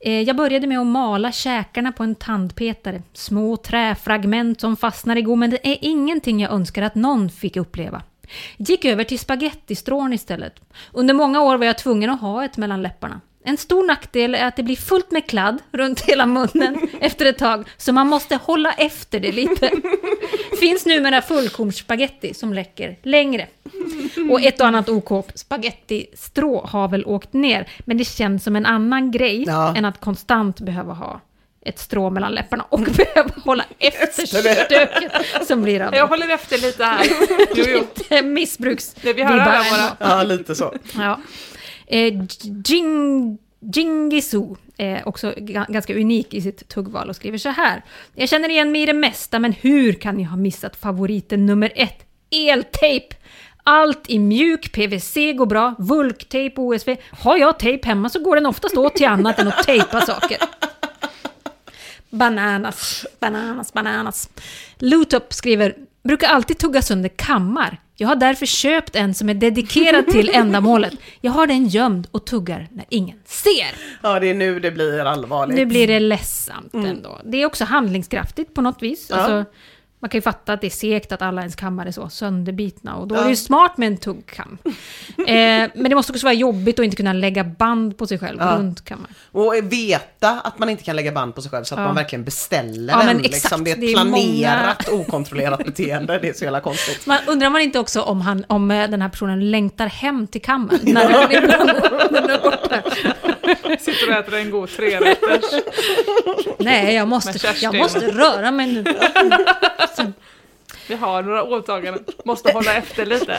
Eh, 0.00 0.20
Jag 0.20 0.36
började 0.36 0.66
med 0.66 0.78
att 0.80 0.86
mala 0.86 1.32
käkarna 1.32 1.92
på 1.92 2.02
en 2.02 2.14
tandpetare. 2.14 3.02
Små 3.12 3.56
träfragment 3.56 4.60
som 4.60 4.76
fastnar 4.76 5.16
i 5.16 5.22
gommen. 5.22 5.50
Det 5.50 5.68
är 5.68 5.78
ingenting 5.80 6.40
jag 6.40 6.52
önskar 6.52 6.82
att 6.82 6.94
någon 6.94 7.30
fick 7.30 7.56
uppleva. 7.56 8.02
Gick 8.56 8.84
över 8.84 9.04
till 9.04 9.18
spagettistrån 9.18 10.12
istället. 10.12 10.54
Under 10.92 11.14
många 11.14 11.42
år 11.42 11.56
var 11.58 11.66
jag 11.66 11.78
tvungen 11.78 12.10
att 12.10 12.20
ha 12.20 12.44
ett 12.44 12.56
mellan 12.56 12.82
läpparna. 12.82 13.20
En 13.44 13.56
stor 13.56 13.86
nackdel 13.86 14.34
är 14.34 14.46
att 14.46 14.56
det 14.56 14.62
blir 14.62 14.76
fullt 14.76 15.10
med 15.10 15.26
kladd 15.26 15.58
runt 15.72 16.00
hela 16.00 16.26
munnen 16.26 16.88
efter 17.00 17.26
ett 17.26 17.38
tag, 17.38 17.68
så 17.76 17.92
man 17.92 18.06
måste 18.06 18.36
hålla 18.36 18.72
efter 18.72 19.20
det 19.20 19.32
lite. 19.32 19.70
Finns 20.60 20.86
numera 20.86 21.22
fullkornsspagetti 21.22 22.34
som 22.34 22.52
läcker 22.52 22.96
längre. 23.02 23.46
Och 24.30 24.40
ett 24.42 24.60
och 24.60 24.66
annat 24.66 24.88
OK 24.88 25.26
spagettistrå 25.34 26.66
har 26.66 26.88
väl 26.88 27.04
åkt 27.06 27.32
ner, 27.32 27.68
men 27.84 27.96
det 27.98 28.04
känns 28.04 28.44
som 28.44 28.56
en 28.56 28.66
annan 28.66 29.10
grej 29.10 29.44
Ja. 29.46 29.76
än 29.76 29.84
att 29.84 30.00
konstant 30.00 30.60
behöva 30.60 30.92
ha 30.92 31.20
ett 31.64 31.78
strå 31.78 32.10
mellan 32.10 32.32
läpparna 32.32 32.64
och 32.68 32.80
behöva 32.96 33.30
hålla 33.44 33.64
efter 33.78 34.26
stöket 34.26 34.90
som 35.46 35.62
blir 35.62 35.80
av 35.82 35.94
Jag 35.94 36.06
håller 36.06 36.28
efter 36.28 36.58
lite 36.58 36.84
här. 36.84 37.06
Jo, 37.54 37.64
jo. 37.68 37.78
Lite 37.98 38.22
missbruks... 38.22 38.94
Det 39.02 39.12
vi 39.12 39.22
hör 39.22 39.32
vibbar 39.32 39.46
alla 39.46 39.64
våra- 39.70 39.80
ändå. 39.82 39.94
Ja, 39.98 40.22
lite 40.22 40.54
så. 40.54 40.74
Ja. 40.98 41.20
Eh, 41.92 42.14
Jing, 42.64 43.38
Jingisu 43.74 44.54
är 44.76 45.08
också 45.08 45.34
ganska 45.68 45.94
unik 45.94 46.34
i 46.34 46.40
sitt 46.40 46.68
tuggval 46.68 47.08
och 47.08 47.16
skriver 47.16 47.38
så 47.38 47.48
här. 47.48 47.82
Jag 48.14 48.28
känner 48.28 48.48
igen 48.48 48.72
mig 48.72 48.82
i 48.82 48.86
det 48.86 48.92
mesta, 48.92 49.38
men 49.38 49.52
hur 49.52 49.92
kan 49.92 50.14
ni 50.14 50.22
ha 50.22 50.36
missat 50.36 50.76
favoriten 50.76 51.46
nummer 51.46 51.72
ett? 51.74 52.06
Eltejp! 52.30 53.14
Allt 53.64 54.10
i 54.10 54.18
mjuk 54.18 54.72
PVC 54.72 55.14
går 55.14 55.46
bra, 55.46 55.74
vulktejp 55.78 56.60
och 56.60 56.66
OSV. 56.66 56.96
Har 57.10 57.36
jag 57.36 57.58
tejp 57.58 57.88
hemma 57.88 58.08
så 58.08 58.22
går 58.22 58.36
den 58.36 58.46
oftast 58.46 58.76
åt 58.76 58.94
till 58.94 59.06
annat 59.06 59.38
än 59.38 59.48
att 59.48 59.64
tejpa 59.64 60.00
saker. 60.00 60.38
Bananas, 62.10 63.06
bananas, 63.20 63.72
bananas. 63.72 64.30
Lootup 64.78 65.32
skriver, 65.32 65.74
brukar 66.02 66.28
alltid 66.28 66.58
tugga 66.58 66.82
sönder 66.82 67.08
kammar. 67.08 67.80
Jag 67.96 68.08
har 68.08 68.16
därför 68.16 68.46
köpt 68.46 68.96
en 68.96 69.14
som 69.14 69.28
är 69.28 69.34
dedikerad 69.34 70.06
till 70.06 70.28
ändamålet. 70.34 70.94
Jag 71.20 71.32
har 71.32 71.46
den 71.46 71.68
gömd 71.68 72.08
och 72.10 72.24
tuggar 72.26 72.68
när 72.70 72.84
ingen 72.88 73.18
ser. 73.24 73.74
Ja, 74.02 74.20
det 74.20 74.30
är 74.30 74.34
nu 74.34 74.60
det 74.60 74.70
blir 74.70 74.98
allvarligt. 75.04 75.56
Nu 75.56 75.66
blir 75.66 75.86
det 75.86 76.00
ledsamt 76.00 76.74
ändå. 76.74 77.20
Det 77.24 77.42
är 77.42 77.46
också 77.46 77.64
handlingskraftigt 77.64 78.54
på 78.54 78.60
något 78.60 78.82
vis. 78.82 79.10
Mm. 79.10 79.24
Ja. 79.24 79.34
Alltså, 79.34 79.52
man 80.02 80.08
kan 80.08 80.18
ju 80.18 80.22
fatta 80.22 80.52
att 80.52 80.60
det 80.60 80.66
är 80.66 80.70
segt 80.70 81.12
att 81.12 81.22
alla 81.22 81.40
ens 81.40 81.56
kammare 81.56 81.88
är 81.88 81.92
så 81.92 82.08
sönderbitna 82.08 82.96
och 82.96 83.08
då 83.08 83.14
är 83.14 83.22
det 83.24 83.30
ju 83.30 83.36
smart 83.36 83.76
med 83.76 83.86
en 83.86 83.96
tuggkam. 83.96 84.58
eh, 85.18 85.24
men 85.74 85.84
det 85.88 85.94
måste 85.94 86.12
också 86.12 86.26
vara 86.26 86.34
jobbigt 86.34 86.78
att 86.78 86.84
inte 86.84 86.96
kunna 86.96 87.12
lägga 87.12 87.44
band 87.44 87.98
på 87.98 88.06
sig 88.06 88.18
själv 88.18 88.38
Ja. 88.40 88.56
runt 88.58 88.84
kammaren. 88.84 89.14
Och 89.32 89.54
veta 89.62 90.30
att 90.44 90.58
man 90.58 90.68
inte 90.68 90.82
kan 90.82 90.96
lägga 90.96 91.12
band 91.12 91.34
på 91.34 91.42
sig 91.42 91.50
själv 91.50 91.64
så 91.64 91.74
att 91.74 91.80
Ja. 91.80 91.84
man 91.86 91.94
verkligen 91.94 92.24
beställer 92.24 92.92
Ja, 92.92 92.98
den. 92.98 93.06
men 93.06 93.18
liksom. 93.18 93.36
exakt. 93.36 93.64
Det 93.64 93.70
är 93.70 93.74
ett 93.74 93.80
Det 93.80 93.86
är 93.92 93.94
planerat, 93.94 94.88
okontrollerat 94.88 95.64
beteende. 95.64 96.18
Det 96.18 96.28
är 96.28 96.32
så 96.32 96.44
jävla 96.44 96.60
konstigt. 96.60 97.06
Man 97.06 97.18
undrar 97.26 97.50
man 97.50 97.60
inte 97.60 97.78
också 97.78 98.02
om, 98.02 98.20
han, 98.20 98.44
om 98.48 98.70
eh, 98.70 98.90
den 98.90 99.02
här 99.02 99.08
personen 99.08 99.50
längtar 99.50 99.86
hem 99.86 100.26
till 100.26 100.42
kammaren 100.42 100.80
när 100.82 101.08
den 101.08 102.30
är 102.30 102.42
borta. 102.42 102.82
Sitter 103.78 104.08
och 104.08 104.14
äter 104.14 104.34
en 104.34 104.50
god 104.50 104.68
trerätters. 104.68 105.62
Nej, 106.58 106.94
jag 106.94 107.08
måste, 107.08 107.54
jag 107.60 107.76
måste 107.76 108.10
röra 108.10 108.50
mig 108.50 108.66
nu. 108.72 108.84
Så, 109.96 110.12
Vi 110.88 110.94
har 110.94 111.22
några 111.22 111.44
åtaganden. 111.44 112.04
Måste 112.24 112.52
hålla 112.52 112.74
efter 112.74 113.06
lite. 113.06 113.38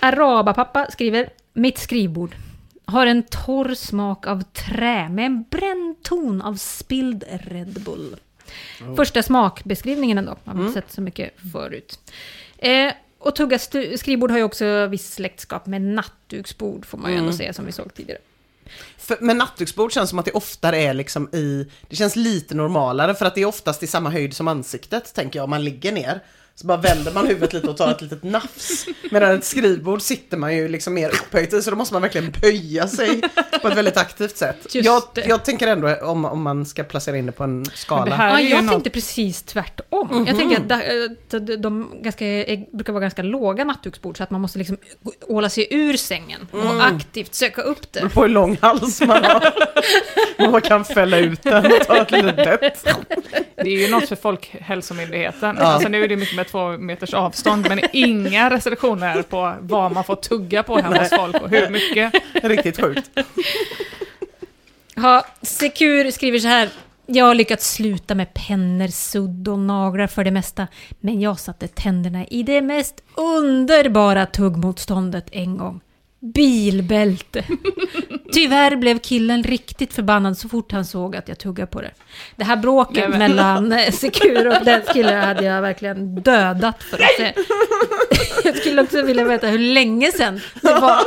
Arabapappa 0.00 0.90
skriver, 0.90 1.28
mitt 1.52 1.78
skrivbord 1.78 2.34
har 2.84 3.06
en 3.06 3.22
torr 3.22 3.74
smak 3.74 4.26
av 4.26 4.42
trä 4.42 5.08
med 5.08 5.26
en 5.26 5.44
bränd 5.50 6.02
ton 6.02 6.42
av 6.42 6.54
spilld 6.54 7.24
Red 7.30 7.82
Bull. 7.82 8.16
Första 8.96 9.22
smakbeskrivningen 9.22 10.18
ändå, 10.18 10.36
har 10.44 10.54
man 10.54 10.72
sett 10.72 10.92
så 10.92 11.00
mycket 11.00 11.34
förut. 11.52 11.98
Eh, 12.58 12.92
och 13.22 13.36
tugga 13.36 13.58
skrivbord 13.96 14.30
har 14.30 14.38
ju 14.38 14.44
också 14.44 14.86
viss 14.86 15.14
släktskap 15.14 15.66
med 15.66 15.82
nattduksbord, 15.82 16.86
får 16.86 16.98
man 16.98 17.12
ju 17.12 17.18
ändå 17.18 17.32
säga, 17.32 17.52
som 17.52 17.66
vi 17.66 17.72
såg 17.72 17.94
tidigare. 17.94 18.20
För, 18.98 19.16
men 19.20 19.38
nattduksbord 19.38 19.92
känns 19.92 20.10
som 20.10 20.18
att 20.18 20.24
det 20.24 20.32
oftare 20.32 20.76
är 20.76 20.94
liksom 20.94 21.28
i, 21.34 21.66
det 21.88 21.96
känns 21.96 22.16
lite 22.16 22.54
normalare 22.54 23.14
för 23.14 23.26
att 23.26 23.34
det 23.34 23.42
är 23.42 23.46
oftast 23.46 23.82
i 23.82 23.86
samma 23.86 24.10
höjd 24.10 24.36
som 24.36 24.48
ansiktet, 24.48 25.14
tänker 25.14 25.38
jag, 25.38 25.44
om 25.44 25.50
man 25.50 25.64
ligger 25.64 25.92
ner. 25.92 26.20
Så 26.54 26.66
bara 26.66 26.78
vänder 26.78 27.12
man 27.12 27.26
huvudet 27.26 27.52
lite 27.52 27.68
och 27.70 27.76
tar 27.76 27.90
ett 27.90 28.00
litet 28.02 28.22
nafs. 28.22 28.86
Medan 29.10 29.34
ett 29.34 29.44
skrivbord 29.44 30.02
sitter 30.02 30.36
man 30.36 30.56
ju 30.56 30.68
liksom 30.68 30.94
mer 30.94 31.08
upphöjt 31.08 31.52
i, 31.52 31.62
så 31.62 31.70
då 31.70 31.76
måste 31.76 31.94
man 31.94 32.02
verkligen 32.02 32.34
böja 32.40 32.88
sig 32.88 33.20
på 33.62 33.68
ett 33.68 33.76
väldigt 33.76 33.96
aktivt 33.96 34.36
sätt. 34.36 34.66
Jag, 34.74 35.02
det. 35.14 35.24
jag 35.26 35.44
tänker 35.44 35.66
ändå 35.66 35.96
om, 36.02 36.24
om 36.24 36.42
man 36.42 36.66
ska 36.66 36.82
placera 36.84 37.16
in 37.16 37.26
det 37.26 37.32
på 37.32 37.44
en 37.44 37.64
skala. 37.74 38.16
det 38.16 38.22
Ja, 38.22 38.40
jag 38.40 38.64
något- 38.64 38.72
tänkte 38.72 38.90
precis 38.90 39.42
tvärtom. 39.42 40.24
Jag 40.26 40.36
tänker 40.38 40.56
att 40.56 40.68
da- 40.68 41.38
de, 41.38 41.56
de 41.56 41.90
ganska, 42.02 42.26
är, 42.26 42.76
brukar 42.76 42.92
vara 42.92 43.00
ganska 43.00 43.22
låga 43.22 43.64
nattduksbord, 43.64 44.16
så 44.16 44.22
att 44.22 44.30
man 44.30 44.40
måste 44.40 44.58
liksom 44.58 44.76
åla 45.26 45.48
sig 45.48 45.66
ur 45.70 45.96
sängen 45.96 46.48
och 46.50 46.84
aktivt 46.86 47.34
söka 47.34 47.62
upp 47.62 47.92
det. 47.92 48.00
beror 48.00 48.10
på 48.10 48.22
hur 48.22 48.28
lång 48.28 48.58
hals 48.60 49.00
man 49.00 49.24
har. 49.24 50.50
Man 50.50 50.60
kan 50.60 50.84
fälla 50.84 51.18
ut 51.18 51.42
den 51.42 51.66
och 51.66 51.86
ta 51.86 51.96
ett 51.96 52.10
litet 52.10 52.36
bett. 52.36 52.84
Det 53.56 53.68
är 53.70 53.78
ju 53.86 53.90
något 53.90 54.08
för 54.08 54.16
Folkhälsomyndigheten. 54.16 55.56
Ja. 55.60 55.64
Alltså 55.66 55.88
nu 55.88 56.04
är 56.04 56.08
det 56.08 56.16
mycket 56.16 56.36
med 56.42 56.50
två 56.50 56.78
meters 56.78 57.14
avstånd, 57.14 57.66
men 57.68 57.80
inga 57.92 58.50
restriktioner 58.50 59.22
på 59.22 59.54
vad 59.60 59.92
man 59.92 60.04
får 60.04 60.16
tugga 60.16 60.62
på 60.62 60.78
hemma 60.78 60.98
hos 60.98 61.10
folk 61.10 61.42
och 61.42 61.50
hur 61.50 61.70
mycket. 61.70 62.12
Riktigt 62.32 62.80
sjukt. 62.80 63.10
Ja, 64.94 65.24
Secur 65.42 66.10
skriver 66.10 66.38
så 66.38 66.48
här. 66.48 66.68
Jag 67.06 67.24
har 67.24 67.34
lyckats 67.34 67.72
sluta 67.72 68.14
med 68.14 68.34
pennor, 68.34 68.88
sudd 68.88 69.48
och 69.48 69.58
naglar 69.58 70.06
för 70.06 70.24
det 70.24 70.30
mesta. 70.30 70.66
Men 71.00 71.20
jag 71.20 71.40
satte 71.40 71.68
tänderna 71.68 72.26
i 72.26 72.42
det 72.42 72.62
mest 72.62 73.02
underbara 73.14 74.26
tuggmotståndet 74.26 75.26
en 75.32 75.58
gång. 75.58 75.80
Bilbälte. 76.34 77.44
Tyvärr 78.32 78.76
blev 78.76 78.98
killen 78.98 79.42
riktigt 79.42 79.94
förbannad 79.94 80.38
så 80.38 80.48
fort 80.48 80.72
han 80.72 80.84
såg 80.84 81.16
att 81.16 81.28
jag 81.28 81.38
tuggade 81.38 81.66
på 81.66 81.80
det. 81.80 81.90
Det 82.36 82.44
här 82.44 82.56
bråket 82.56 83.08
Nej, 83.10 83.18
mellan 83.18 83.72
eh, 83.72 83.90
Secur 83.92 84.46
och 84.48 84.64
den 84.64 84.80
killen 84.92 85.20
hade 85.24 85.44
jag 85.44 85.62
verkligen 85.62 86.14
dödat 86.22 86.82
för 86.82 86.96
att 86.96 87.16
se. 87.16 87.32
Jag 88.44 88.56
skulle 88.56 88.82
också 88.82 89.02
vilja 89.02 89.24
veta 89.24 89.46
hur 89.46 89.58
länge 89.58 90.12
sedan 90.12 90.40
det 90.62 90.74
var 90.80 90.98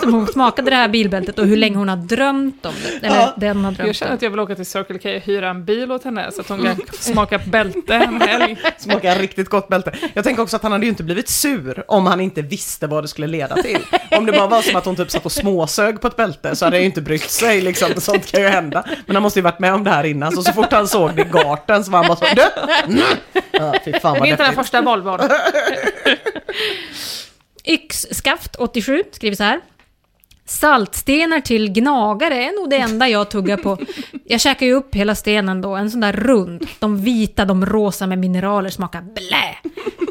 som 0.00 0.14
hon 0.14 0.26
smakade 0.26 0.70
det 0.70 0.76
här 0.76 0.88
bilbältet 0.88 1.38
och 1.38 1.46
hur 1.46 1.56
länge 1.56 1.76
hon 1.76 1.88
har 1.88 1.96
drömt 1.96 2.66
om 2.66 2.72
det. 3.00 3.06
Eller 3.06 3.16
Ja. 3.16 3.34
den 3.36 3.56
har 3.64 3.72
Jag 3.72 3.76
drömt 3.76 3.96
känner 3.96 4.12
om 4.12 4.16
att 4.16 4.22
jag 4.22 4.30
vill 4.30 4.40
åka 4.40 4.54
till 4.54 4.66
Circle 4.66 4.98
K 4.98 5.08
och 5.16 5.22
hyra 5.22 5.48
en 5.50 5.64
bil 5.64 5.92
åt 5.92 6.04
henne 6.04 6.30
så 6.32 6.40
att 6.40 6.48
hon 6.48 6.62
kan 6.62 6.76
smaka 7.00 7.38
bälte 7.38 7.94
en 7.94 8.20
helg. 8.20 8.56
Smakar 8.78 9.18
riktigt 9.18 9.48
gott 9.48 9.68
bälte. 9.68 9.92
Jag 10.14 10.24
tänker 10.24 10.42
också 10.42 10.56
att 10.56 10.62
han 10.62 10.72
hade 10.72 10.84
ju 10.84 10.90
inte 10.90 11.02
blivit 11.02 11.28
sur 11.28 11.84
om 11.88 12.06
han 12.06 12.20
inte 12.20 12.42
visste 12.42 12.86
vad 12.86 13.04
det 13.04 13.08
skulle 13.08 13.26
leda 13.26 13.54
till. 13.62 13.78
Om 14.10 14.26
det 14.26 14.32
bara 14.32 14.46
var 14.46 14.57
som 14.62 14.76
att 14.76 14.84
hon 14.84 14.96
typ 14.96 15.10
satt 15.10 15.24
och 15.24 15.32
småsög 15.32 16.00
på 16.00 16.06
ett 16.06 16.16
bälte 16.16 16.56
så 16.56 16.64
hade 16.64 16.76
jag 16.76 16.80
ju 16.80 16.86
inte 16.86 17.00
brytt 17.00 17.30
sig 17.30 17.60
liksom. 17.60 17.88
Sånt 17.96 18.26
kan 18.26 18.40
ju 18.42 18.48
hända. 18.48 18.84
Men 19.06 19.16
han 19.16 19.22
måste 19.22 19.38
ju 19.38 19.42
varit 19.42 19.58
med 19.58 19.74
om 19.74 19.84
det 19.84 19.90
här 19.90 20.04
innan. 20.04 20.32
Så 20.32 20.42
så 20.42 20.52
fort 20.52 20.72
han 20.72 20.88
såg 20.88 21.14
det 21.14 21.22
i 21.22 21.24
garten 21.24 21.84
så 21.84 21.90
var 21.90 21.98
han 21.98 22.08
bara 22.08 22.16
så 22.16 22.34
du! 22.34 22.42
Mm. 22.92 23.04
Ja, 23.50 23.74
fy 23.84 23.92
fan 23.92 24.14
Det 24.14 24.20
vad 24.20 24.28
är 24.28 24.32
inte 24.32 24.42
den 24.44 24.54
första 24.54 24.82
Volvon. 24.82 25.20
Yxskaft 27.64 28.56
87 28.56 29.02
skriver 29.12 29.36
så 29.36 29.44
här. 29.44 29.60
Saltstenar 30.44 31.40
till 31.40 31.72
gnagare 31.72 32.34
är 32.34 32.60
nog 32.60 32.70
det 32.70 32.76
enda 32.76 33.08
jag 33.08 33.30
tuggar 33.30 33.56
på. 33.56 33.78
Jag 34.24 34.40
käkar 34.40 34.66
ju 34.66 34.72
upp 34.72 34.94
hela 34.94 35.14
stenen 35.14 35.60
då, 35.60 35.76
en 35.76 35.90
sån 35.90 36.00
där 36.00 36.12
rund. 36.12 36.66
De 36.78 37.02
vita, 37.02 37.44
de 37.44 37.66
rosa 37.66 38.06
med 38.06 38.18
mineraler 38.18 38.70
smakar 38.70 39.02
blä. 39.02 39.70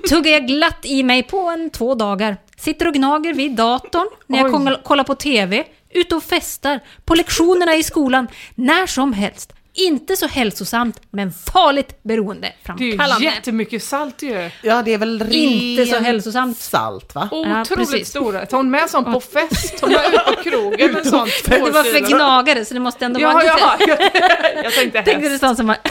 Tuggar 0.10 0.32
jag 0.32 0.48
glatt 0.48 0.80
i 0.86 1.04
mig 1.04 1.24
på 1.24 1.38
en 1.40 1.70
två 1.70 1.96
dagar. 1.96 2.38
Sitter 2.60 2.88
och 2.88 2.94
gnager 2.94 3.34
vid 3.34 3.52
datorn 3.52 4.08
när 4.28 4.38
jag 4.38 4.46
Oj. 4.46 4.52
koll- 4.52 4.78
kollar 4.84 5.04
på 5.04 5.16
TV. 5.16 5.64
Ute 5.90 6.16
och 6.16 6.24
festar. 6.24 6.80
På 7.06 7.16
lektionerna 7.16 7.76
i 7.76 7.84
skolan. 7.84 8.28
När 8.56 8.86
som 8.88 9.14
helst. 9.14 9.54
Inte 9.80 10.16
så 10.16 10.28
hälsosamt, 10.28 11.02
men 11.12 11.32
farligt 11.54 11.88
Det 12.04 12.14
är 12.14 12.18
ju 12.18 12.22
beroendeframkallande. 12.22 13.26
jättemycket 13.26 13.84
salt 13.84 14.22
ju. 14.22 14.50
Ja, 14.64 14.82
det 14.82 14.94
är 14.94 14.98
väl 14.98 15.20
rent 15.20 15.34
Inte 15.34 15.86
så 15.86 15.98
hälsosamt. 16.00 16.58
salt 16.58 17.16
va? 17.16 17.30
Otroligt 17.32 17.68
precis. 17.92 18.10
stora. 18.10 18.46
Tar 18.46 18.58
hon 18.58 18.70
med 18.72 18.90
sån 18.90 19.04
på 19.14 19.20
fest? 19.20 19.78
Tar 19.78 19.88
hon 19.88 19.96
med 19.96 20.14
ut 20.14 20.26
på 20.38 20.44
krogen 20.50 20.92
med 20.94 21.06
sånt? 21.08 21.32
Det 21.46 21.60
var 21.60 21.84
för 21.84 22.00
gnagare, 22.00 22.66
så 22.66 22.74
det 22.74 22.80
måste 22.80 23.06
ändå 23.06 23.20
Ja, 23.20 23.34
vara 23.34 23.44
ja, 23.46 23.76
lite... 23.80 23.92
jag, 23.92 24.66
jag 24.66 24.74
tänkte 24.74 25.02
Tänkte 25.04 25.22
det 25.22 25.30
häst. 25.30 25.40
sånt 25.40 25.58
som 25.58 25.66
man... 25.68 25.76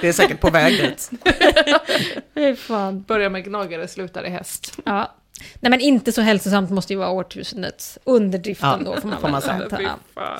Det 0.00 0.08
är 0.08 0.12
säkert 0.12 0.40
på 0.40 0.50
väg 0.50 0.78
dit. 0.78 1.10
Fan. 2.58 3.02
Börjar 3.02 3.30
med 3.30 3.44
gnagare, 3.44 3.88
slutar 3.88 4.26
i 4.26 4.30
häst. 4.30 4.78
Ja. 4.84 5.14
Nej 5.60 5.70
men 5.70 5.80
inte 5.80 6.12
så 6.12 6.20
hälsosamt 6.20 6.70
måste 6.70 6.92
ju 6.92 6.98
vara 6.98 7.10
årtusendets 7.10 7.98
underdriften 8.04 8.84
Ja, 8.86 8.94
då, 8.94 9.00
får 9.00 9.08
man, 9.08 9.20
får 9.20 9.28
man 9.28 9.42
säga. 9.42 9.98
Ja. 10.14 10.38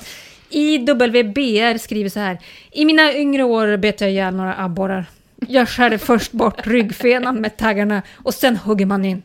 IWBR 0.49 1.77
skriver 1.77 2.09
så 2.09 2.19
här. 2.19 2.39
I 2.71 2.85
mina 2.85 3.13
yngre 3.13 3.43
år 3.43 3.77
bet 3.77 4.01
jag 4.01 4.09
ihjäl 4.09 4.35
några 4.35 4.55
abborrar. 4.57 5.05
Jag 5.47 5.69
skärde 5.69 5.97
först 5.97 6.31
bort 6.31 6.67
ryggfenan 6.67 7.41
med 7.41 7.57
taggarna 7.57 8.01
och 8.15 8.33
sen 8.33 8.57
hugger 8.57 8.85
man 8.85 9.05
in. 9.05 9.23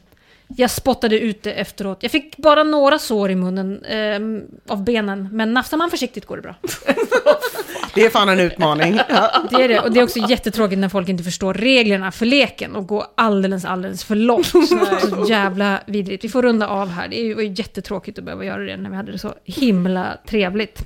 Jag 0.56 0.70
spottade 0.70 1.20
ut 1.20 1.42
det 1.42 1.52
efteråt. 1.52 1.98
Jag 2.00 2.12
fick 2.12 2.36
bara 2.36 2.62
några 2.62 2.98
sår 2.98 3.30
i 3.30 3.34
munnen 3.34 3.84
ehm, 3.84 4.42
av 4.66 4.84
benen, 4.84 5.28
men 5.32 5.54
nafsar 5.54 5.76
man 5.76 5.90
försiktigt 5.90 6.26
går 6.26 6.36
det 6.36 6.42
bra. 6.42 6.54
Det 7.98 8.06
är 8.06 8.10
fan 8.10 8.28
en 8.28 8.40
utmaning. 8.40 9.00
Ja. 9.08 9.30
Det 9.50 9.56
är 9.56 9.68
det, 9.68 9.80
och 9.80 9.92
det 9.92 10.00
är 10.00 10.04
också 10.04 10.18
jättetråkigt 10.18 10.78
när 10.78 10.88
folk 10.88 11.08
inte 11.08 11.24
förstår 11.24 11.54
reglerna 11.54 12.12
för 12.12 12.26
leken 12.26 12.76
och 12.76 12.86
går 12.86 13.04
alldeles, 13.14 13.64
alldeles 13.64 14.04
för 14.04 14.14
långt. 14.14 14.46
Så 14.46 15.26
jävla 15.28 15.80
vidrigt. 15.86 16.24
Vi 16.24 16.28
får 16.28 16.42
runda 16.42 16.68
av 16.68 16.88
här. 16.88 17.08
Det 17.08 17.34
var 17.34 17.42
ju 17.42 17.54
jättetråkigt 17.56 18.18
att 18.18 18.24
behöva 18.24 18.44
göra 18.44 18.62
det 18.62 18.76
när 18.76 18.90
vi 18.90 18.96
hade 18.96 19.12
det 19.12 19.18
så 19.18 19.34
himla 19.44 20.18
trevligt. 20.28 20.82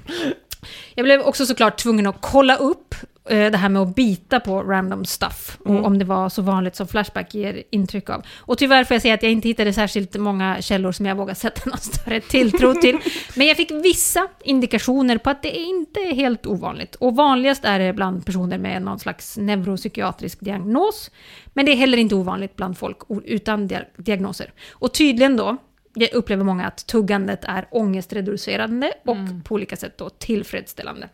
Jag 0.94 1.04
blev 1.04 1.20
också 1.20 1.46
såklart 1.46 1.78
tvungen 1.78 2.06
att 2.06 2.16
kolla 2.20 2.56
upp 2.56 2.94
det 3.28 3.56
här 3.56 3.68
med 3.68 3.82
att 3.82 3.94
bita 3.94 4.40
på 4.40 4.62
random 4.62 5.04
stuff. 5.04 5.58
Och 5.64 5.84
om 5.84 5.98
det 5.98 6.04
var 6.04 6.28
så 6.28 6.42
vanligt 6.42 6.76
som 6.76 6.88
Flashback 6.88 7.34
ger 7.34 7.62
intryck 7.70 8.10
av. 8.10 8.22
Och 8.38 8.58
tyvärr 8.58 8.84
får 8.84 8.94
jag 8.94 9.02
säga 9.02 9.14
att 9.14 9.22
jag 9.22 9.32
inte 9.32 9.48
hittade 9.48 9.72
särskilt 9.72 10.16
många 10.16 10.62
källor 10.62 10.92
som 10.92 11.06
jag 11.06 11.14
vågar 11.16 11.34
sätta 11.34 11.70
någon 11.70 11.78
större 11.78 12.20
tilltro 12.20 12.74
till. 12.74 12.98
Men 13.36 13.46
jag 13.46 13.56
fick 13.56 13.70
vissa 13.70 14.28
indikationer 14.44 15.18
på 15.18 15.30
att 15.30 15.42
det 15.42 15.50
inte 15.56 16.00
är 16.00 16.14
helt 16.14 16.46
ovanligt. 16.46 16.94
Och 16.94 17.16
vanligast 17.16 17.64
är 17.64 17.78
det 17.78 17.92
bland 17.92 18.26
personer 18.26 18.58
med 18.58 18.82
någon 18.82 18.98
slags 18.98 19.36
neuropsykiatrisk 19.38 20.40
diagnos. 20.40 21.10
Men 21.52 21.66
det 21.66 21.72
är 21.72 21.76
heller 21.76 21.98
inte 21.98 22.14
ovanligt 22.14 22.56
bland 22.56 22.78
folk 22.78 22.98
utan 23.24 23.68
dia- 23.68 23.84
diagnoser. 23.96 24.52
Och 24.72 24.94
tydligen 24.94 25.36
då, 25.36 25.56
jag 25.94 26.12
upplever 26.12 26.44
många 26.44 26.66
att 26.66 26.86
tuggandet 26.86 27.44
är 27.44 27.66
ångestreducerande 27.70 28.92
och 29.06 29.16
på 29.44 29.54
olika 29.54 29.76
sätt 29.76 29.98
då 29.98 30.10
tillfredsställande. 30.10 31.08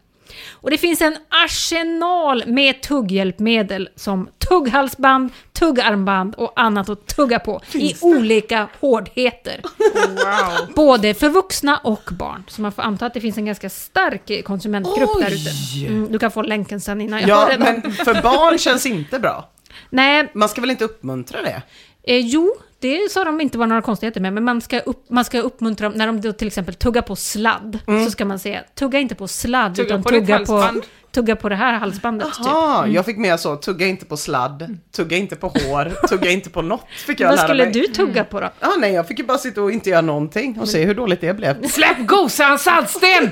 Och 0.53 0.71
det 0.71 0.79
finns 0.79 1.01
en 1.01 1.17
arsenal 1.45 2.45
med 2.47 2.83
tugghjälpmedel 2.83 3.89
som 3.97 4.29
tugghalsband, 4.49 5.31
tuggarmband 5.53 6.35
och 6.35 6.53
annat 6.57 6.89
att 6.89 7.07
tugga 7.07 7.39
på 7.39 7.61
i 7.75 7.95
olika 8.01 8.69
hårdheter. 8.81 9.61
Wow. 10.09 10.75
Både 10.75 11.15
för 11.15 11.29
vuxna 11.29 11.77
och 11.85 12.09
barn. 12.19 12.45
Så 12.49 12.63
man 12.63 12.73
får 12.73 12.83
anta 12.83 13.07
att 13.07 13.15
det 13.15 13.21
finns 13.21 13.39
en 13.39 13.47
ganska 13.47 13.71
stark 13.71 14.45
konsumentgrupp 14.45 15.21
där 15.21 15.31
ute. 15.35 15.51
Mm, 15.87 16.13
du 16.13 16.19
kan 16.19 16.31
få 16.31 16.43
länken 16.43 16.81
sen 16.81 17.01
innan 17.01 17.21
jag 17.21 17.37
har 17.37 17.43
Ja, 17.43 17.59
redan... 17.59 17.81
men 17.83 17.93
för 17.93 18.23
barn 18.23 18.59
känns 18.59 18.87
inte 18.87 19.19
bra. 19.19 19.49
Nej, 19.91 20.31
Man 20.35 20.49
ska 20.49 20.61
väl 20.61 20.71
inte 20.71 20.85
uppmuntra 20.85 21.43
det? 21.43 21.63
Eh, 22.03 22.17
jo, 22.19 22.55
det 22.81 23.13
sa 23.13 23.25
de 23.25 23.41
inte 23.41 23.59
var 23.59 23.67
några 23.67 23.83
konstigheter 23.83 24.21
med, 24.21 24.33
men 24.33 24.45
man 24.45 24.61
ska, 24.61 24.81
upp, 24.81 25.11
man 25.11 25.25
ska 25.25 25.41
uppmuntra 25.41 25.89
dem, 25.89 25.99
när 25.99 26.07
de 26.07 26.21
då 26.21 26.33
till 26.33 26.47
exempel 26.47 26.75
tuggar 26.75 27.03
på 27.03 27.17
sladd, 27.17 27.79
så 28.05 28.11
ska 28.11 28.25
man 28.25 28.39
säga 28.39 28.65
tugga 28.75 28.99
inte 28.99 29.15
på 29.15 29.29
sladd, 29.29 29.75
Tugga 29.75 29.87
utan 29.87 30.03
på 30.03 30.09
tugga 30.09 30.39
på, 30.39 30.69
tugga 31.11 31.37
på 31.37 31.49
det 31.49 31.57
här 31.57 31.73
halsbandet. 31.79 32.27
Typ. 32.35 32.47
Ja, 32.47 32.87
jag 32.87 33.05
fick 33.05 33.17
med 33.19 33.41
så, 33.41 33.57
tugga 33.57 33.87
inte 33.87 34.05
på 34.05 34.17
sladd, 34.17 34.79
tugga 34.97 35.17
inte 35.17 35.37
på 35.37 35.49
hår, 35.49 36.07
tugga 36.09 36.31
inte 36.31 36.51
på 36.51 36.63
något, 36.63 36.87
fick 37.07 37.21
jag 37.21 37.29
Vad 37.29 37.39
skulle 37.41 37.65
mig. 37.65 37.73
du 37.73 37.87
tugga 37.87 38.25
på 38.25 38.41
då? 38.41 38.51
Ja, 38.61 38.73
nej, 38.79 38.93
jag 38.93 39.09
fick 39.09 39.19
ju 39.19 39.25
bara 39.25 39.39
sitta 39.39 39.63
och 39.63 39.73
inte 39.73 39.91
göra 39.91 40.01
någonting 40.01 40.61
och 40.61 40.69
se 40.69 40.85
hur 40.85 40.95
dåligt 40.95 41.21
det 41.21 41.35
blev. 41.35 41.69
Släpp 41.69 42.07
gosan 42.07 42.59
saltsten! 42.59 43.31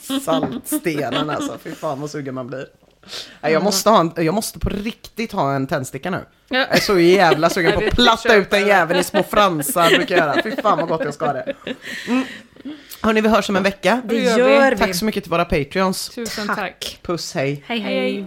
Saltstenen 0.24 1.30
alltså, 1.30 1.58
fy 1.64 1.70
fan 1.70 2.00
vad 2.00 2.10
sugen 2.10 2.34
man 2.34 2.46
blir. 2.46 2.66
Jag, 3.40 3.62
måste 3.62 3.90
ha 3.90 4.00
en, 4.00 4.12
jag 4.16 4.34
måste 4.34 4.58
på 4.58 4.68
riktigt 4.68 5.32
ha 5.32 5.54
en 5.54 5.66
tändsticka 5.66 6.10
nu. 6.10 6.24
Ja. 6.48 6.58
Jag 6.58 6.76
är 6.76 6.80
så 6.80 6.98
jävla 6.98 7.50
sugen 7.50 7.72
på 7.72 7.78
att 7.86 7.90
platta 7.90 8.34
ut 8.34 8.50
den 8.50 8.66
jäveln 8.66 9.00
i 9.00 9.04
små 9.04 9.22
fransar 9.22 9.88
brukar 9.90 10.16
göra. 10.16 10.42
Fy 10.42 10.50
fan 10.62 10.78
vad 10.78 10.88
gott 10.88 11.04
jag 11.04 11.14
ska 11.14 11.26
ha 11.26 11.32
det. 11.32 11.54
Mm. 12.08 12.24
Hörni, 13.00 13.20
vi 13.20 13.28
hörs 13.28 13.48
om 13.48 13.56
en 13.56 13.62
vecka. 13.62 14.02
Det 14.04 14.16
gör 14.16 14.38
gör 14.38 14.70
vi. 14.70 14.76
Tack 14.76 14.94
så 14.94 15.04
mycket 15.04 15.24
till 15.24 15.30
våra 15.30 15.44
Patreons. 15.44 16.08
Tusen 16.08 16.46
tack. 16.46 16.98
Puss, 17.02 17.34
hej. 17.34 17.64
Hej, 17.66 17.78
hej. 17.80 18.26